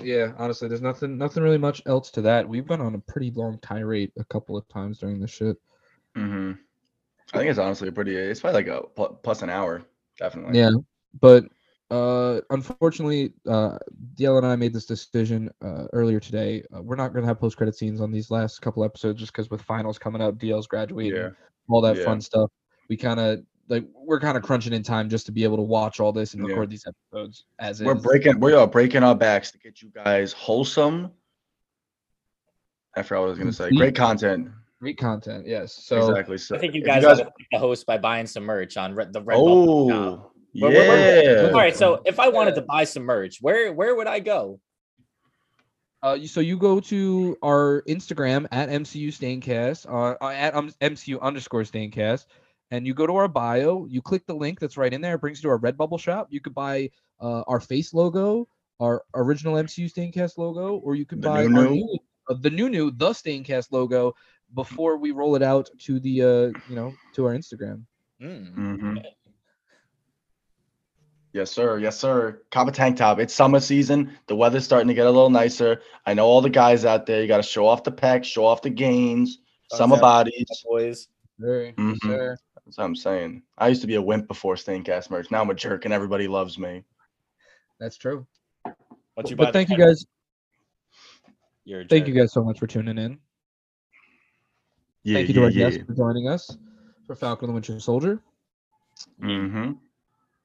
Yeah, 0.00 0.32
honestly, 0.38 0.68
there's 0.68 0.80
nothing, 0.80 1.18
nothing 1.18 1.42
really 1.42 1.58
much 1.58 1.82
else 1.86 2.10
to 2.12 2.22
that. 2.22 2.48
We've 2.48 2.66
gone 2.66 2.80
on 2.80 2.94
a 2.94 2.98
pretty 2.98 3.30
long 3.32 3.58
tirade 3.60 4.12
a 4.18 4.24
couple 4.24 4.56
of 4.56 4.66
times 4.68 4.98
during 4.98 5.20
this 5.20 5.30
shit. 5.30 5.56
hmm 6.16 6.52
I 7.34 7.38
think 7.38 7.50
it's 7.50 7.58
honestly 7.58 7.88
a 7.88 7.92
pretty. 7.92 8.14
It's 8.14 8.40
probably 8.40 8.64
like 8.64 8.84
a 8.96 9.10
plus 9.22 9.42
an 9.42 9.48
hour, 9.48 9.84
definitely. 10.18 10.58
Yeah, 10.58 10.70
but 11.20 11.44
uh, 11.90 12.40
unfortunately, 12.50 13.32
uh, 13.48 13.78
DL 14.16 14.36
and 14.36 14.46
I 14.46 14.54
made 14.56 14.74
this 14.74 14.84
decision 14.84 15.50
uh, 15.64 15.86
earlier 15.94 16.20
today. 16.20 16.62
Uh, 16.74 16.82
we're 16.82 16.96
not 16.96 17.14
gonna 17.14 17.26
have 17.26 17.40
post 17.40 17.56
credit 17.56 17.74
scenes 17.74 18.02
on 18.02 18.12
these 18.12 18.30
last 18.30 18.60
couple 18.60 18.84
episodes 18.84 19.18
just 19.18 19.32
because 19.32 19.50
with 19.50 19.62
finals 19.62 19.98
coming 19.98 20.20
up, 20.20 20.36
DL's 20.36 20.66
graduating, 20.66 21.16
Yeah. 21.22 21.30
all 21.68 21.80
that 21.80 21.96
Yeah. 21.96 22.04
fun 22.04 22.20
stuff. 22.20 22.50
We 22.90 22.98
kind 22.98 23.20
of 23.20 23.44
like 23.68 23.84
we're 23.94 24.20
kind 24.20 24.36
of 24.36 24.42
crunching 24.42 24.72
in 24.72 24.82
time 24.82 25.08
just 25.08 25.26
to 25.26 25.32
be 25.32 25.44
able 25.44 25.56
to 25.56 25.62
watch 25.62 26.00
all 26.00 26.12
this 26.12 26.34
and 26.34 26.42
Yeah. 26.42 26.50
record 26.50 26.70
these 26.70 26.86
episodes 26.86 27.44
as 27.58 27.82
We're 27.82 27.96
is. 27.96 28.02
breaking. 28.02 28.40
We 28.40 28.52
are 28.54 28.66
breaking 28.66 29.02
our 29.02 29.14
backs 29.14 29.50
to 29.52 29.58
get 29.58 29.80
you 29.82 29.90
guys 29.94 30.32
wholesome. 30.32 31.10
I 32.96 33.02
forgot 33.02 33.20
what 33.20 33.26
I 33.26 33.30
was 33.30 33.38
gonna 33.38 33.52
say. 33.52 33.70
Great 33.70 33.94
content. 33.94 34.48
Great 34.80 34.98
content, 34.98 35.46
yes. 35.46 35.72
So 35.74 36.08
exactly. 36.10 36.36
So 36.38 36.56
I 36.56 36.58
think 36.58 36.74
you 36.74 36.82
guys, 36.84 37.04
ought 37.04 37.10
to 37.18 37.24
thank 37.24 37.32
the 37.52 37.58
host 37.58 37.86
by 37.86 37.98
buying 37.98 38.26
some 38.26 38.42
merch 38.44 38.76
on 38.76 38.94
Red, 38.94 39.12
the 39.12 39.22
Redbubble 39.22 39.90
shop. 39.90 39.98
Oh, 39.98 40.32
Where- 40.58 40.70
where- 40.72 40.88
where- 40.88 41.44
yeah. 41.44 41.46
All 41.46 41.52
right, 41.54 41.74
so 41.74 42.02
if 42.04 42.18
I 42.20 42.28
wanted 42.28 42.56
to 42.56 42.62
buy 42.62 42.84
some 42.84 43.04
merch, 43.04 43.38
where 43.40 43.72
where 43.72 43.94
would 43.94 44.06
I 44.08 44.18
go? 44.20 44.60
Uh, 46.02 46.18
so 46.26 46.40
you 46.40 46.58
go 46.58 46.80
to 46.80 47.38
our 47.42 47.82
Instagram 47.88 48.46
at 48.50 48.68
MCU 48.68 49.08
Staincast, 49.12 49.86
uh, 49.88 50.16
uh, 50.20 50.28
at 50.30 50.52
um, 50.54 50.72
MCU 50.80 51.20
underscore 51.20 51.62
Staincast, 51.62 52.26
and 52.72 52.86
you 52.86 52.94
go 52.94 53.06
to 53.06 53.14
our 53.16 53.28
bio. 53.28 53.84
You 53.86 54.00
click 54.00 54.26
the 54.26 54.34
link 54.34 54.58
that's 54.58 54.78
right 54.78 54.92
in 54.92 55.02
there. 55.02 55.14
It 55.14 55.20
brings 55.20 55.38
you 55.42 55.48
to 55.48 55.50
our 55.52 55.58
Redbubble 55.58 56.00
shop. 56.00 56.28
You 56.30 56.40
could 56.40 56.54
buy 56.54 56.90
uh, 57.20 57.42
our 57.46 57.60
face 57.60 57.92
logo, 57.92 58.48
our 58.80 59.04
original 59.14 59.54
MCU 59.54 59.92
Staincast 59.92 60.38
logo, 60.38 60.76
or 60.78 60.96
you 60.96 61.04
could 61.04 61.20
The 61.20 61.28
buy 61.28 61.42
new 61.42 61.50
new. 61.50 61.70
new, 61.74 61.98
uh, 62.30 62.34
the 62.40 62.50
new 62.50 62.70
new 62.70 62.90
the 62.90 63.10
Staincast 63.10 63.72
logo 63.72 64.14
before 64.54 64.96
we 64.96 65.10
roll 65.10 65.36
it 65.36 65.42
out 65.42 65.68
to 65.80 66.00
the 66.00 66.22
uh, 66.22 66.46
you 66.66 66.74
know 66.74 66.94
to 67.14 67.26
our 67.26 67.34
Instagram. 67.34 67.82
Mm. 68.20 68.54
hmm 68.54 68.96
Yes, 71.34 71.50
sir. 71.50 71.78
Yes, 71.78 71.98
sir. 71.98 72.42
Cop 72.50 72.68
a 72.68 72.72
tank 72.72 72.98
top. 72.98 73.18
It's 73.18 73.32
summer 73.32 73.58
season. 73.58 74.18
The 74.26 74.36
weather's 74.36 74.64
starting 74.64 74.88
to 74.88 74.94
get 74.94 75.06
a 75.06 75.10
little 75.10 75.30
nicer. 75.30 75.80
I 76.04 76.12
know 76.12 76.26
all 76.26 76.42
the 76.42 76.50
guys 76.50 76.84
out 76.84 77.06
there. 77.06 77.22
You 77.22 77.28
got 77.28 77.38
to 77.38 77.42
show 77.42 77.66
off 77.66 77.84
the 77.84 77.90
pecs, 77.92 78.24
show 78.24 78.44
off 78.44 78.60
the 78.60 78.68
gains, 78.68 79.38
summer 79.70 79.98
bodies. 79.98 80.44
boys. 80.66 81.08
Very, 81.38 81.72
Mhm. 81.72 81.96
sir. 82.02 82.36
That's 82.72 82.78
what 82.78 82.84
I'm 82.86 82.96
saying. 82.96 83.42
I 83.58 83.68
used 83.68 83.82
to 83.82 83.86
be 83.86 83.96
a 83.96 84.00
wimp 84.02 84.28
before 84.28 84.54
Staincast 84.54 85.10
merch. 85.10 85.30
Now 85.30 85.42
I'm 85.42 85.50
a 85.50 85.54
jerk 85.54 85.84
and 85.84 85.92
everybody 85.92 86.26
loves 86.26 86.58
me. 86.58 86.84
That's 87.78 87.98
true. 87.98 88.26
What 89.12 89.28
you 89.28 89.36
But 89.36 89.52
thank 89.52 89.68
you 89.68 89.76
guys. 89.76 90.06
You're 91.66 91.84
Thank 91.84 92.08
you 92.08 92.14
guys 92.14 92.32
so 92.32 92.42
much 92.42 92.58
for 92.58 92.66
tuning 92.66 92.96
in. 92.96 93.18
Yeah, 95.02 95.16
Thank 95.18 95.28
you 95.28 95.34
to 95.34 95.44
our 95.44 95.50
guests 95.50 95.80
for 95.86 95.92
joining 95.92 96.28
us 96.28 96.56
for 97.06 97.14
Falcon 97.14 97.44
and 97.44 97.50
the 97.50 97.54
Winter 97.56 97.78
Soldier. 97.78 98.22
Mm-hmm. 99.22 99.72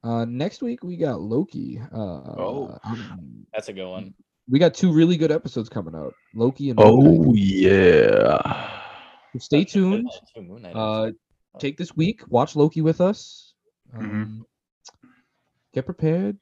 Uh, 0.06 0.26
next 0.26 0.60
week 0.62 0.84
we 0.84 0.98
got 0.98 1.22
Loki. 1.22 1.80
Uh, 1.90 1.96
Oh. 1.96 2.78
um, 2.84 3.46
That's 3.54 3.70
a 3.70 3.72
good 3.72 3.88
one. 3.88 4.12
we 4.50 4.58
got 4.58 4.74
two 4.74 4.92
really 4.92 5.16
good 5.16 5.32
episodes 5.32 5.70
coming 5.70 5.94
out. 5.94 6.12
Loki 6.34 6.68
and 6.68 6.78
Moon 6.78 7.04
Knight. 7.04 7.26
Oh 7.26 7.34
yeah. 7.34 8.80
So 9.32 9.38
stay 9.38 9.60
That's 9.60 9.72
tuned. 9.72 10.04
one, 10.04 10.12
too, 10.34 10.42
Moon 10.42 10.60
Knight 10.62 10.76
Uh, 10.76 11.02
episode. 11.04 11.16
Take 11.58 11.76
this 11.76 11.96
week, 11.96 12.22
watch 12.28 12.56
Loki 12.56 12.80
with 12.80 13.00
us. 13.00 13.54
Mhm. 13.94 14.00
Um, 14.00 14.46
Get 15.74 15.84
prepared. 15.84 16.38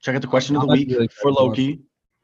Check 0.00 0.16
out 0.16 0.22
the 0.22 0.28
question 0.28 0.56
of 0.56 0.62
the 0.62 0.68
week 0.68 0.88
really 0.90 1.08
for 1.08 1.30
Loki. 1.30 1.82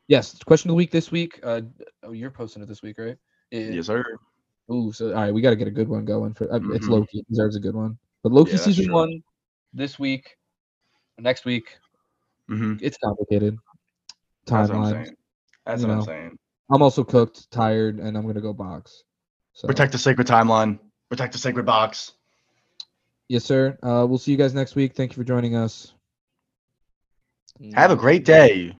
Yes, 0.08 0.42
question 0.42 0.68
of 0.70 0.72
the 0.72 0.76
week 0.76 0.90
this 0.90 1.10
week. 1.12 1.38
Uh, 1.42 1.60
oh, 2.02 2.12
you're 2.12 2.30
posting 2.30 2.62
it 2.62 2.66
this 2.66 2.82
week, 2.82 2.98
right? 2.98 3.16
Yeah. 3.50 3.70
Yes, 3.70 3.86
sir. 3.86 4.04
Ooh, 4.72 4.90
so 4.92 5.08
all 5.08 5.14
right, 5.14 5.32
we 5.34 5.40
got 5.40 5.50
to 5.50 5.56
get 5.56 5.68
a 5.68 5.70
good 5.70 5.88
one 5.88 6.04
going 6.04 6.32
for. 6.34 6.50
Uh, 6.52 6.56
It's 6.72 6.86
Mhm. 6.86 6.90
Loki. 6.90 7.18
It 7.18 7.28
deserves 7.28 7.56
a 7.56 7.60
good 7.60 7.74
one. 7.74 7.98
But 8.22 8.32
Loki 8.32 8.52
Yeah, 8.52 8.56
season 8.58 8.86
true. 8.86 8.94
one 8.94 9.22
this 9.72 9.98
week, 9.98 10.36
next 11.18 11.44
week. 11.44 11.78
Mm-hmm. 12.48 12.76
It's 12.80 12.98
complicated. 12.98 13.56
That's 14.46 14.70
what 14.70 14.78
I'm 14.78 14.94
Timeline. 14.94 15.14
That's 15.66 15.82
what 15.82 15.90
I'm 15.90 16.02
saying. 16.02 16.38
I'm 16.72 16.82
also 16.82 17.04
cooked, 17.04 17.50
tired, 17.50 17.98
and 17.98 18.16
I'm 18.16 18.26
gonna 18.26 18.40
go 18.40 18.52
box. 18.52 19.04
So 19.52 19.68
Protect 19.68 19.92
the 19.92 19.98
sacred 19.98 20.26
timeline. 20.26 20.78
Protect 21.10 21.32
the 21.32 21.38
sacred 21.38 21.66
box. 21.66 22.12
yes, 23.28 23.44
sir. 23.44 23.76
Uh, 23.82 24.06
we'll 24.08 24.18
see 24.18 24.30
you 24.30 24.38
guys 24.38 24.54
next 24.54 24.76
week. 24.76 24.94
Thank 24.94 25.12
you 25.12 25.16
for 25.16 25.24
joining 25.24 25.56
us. 25.56 25.92
Have 27.74 27.90
a 27.90 27.96
great 27.96 28.24
day. 28.24 28.74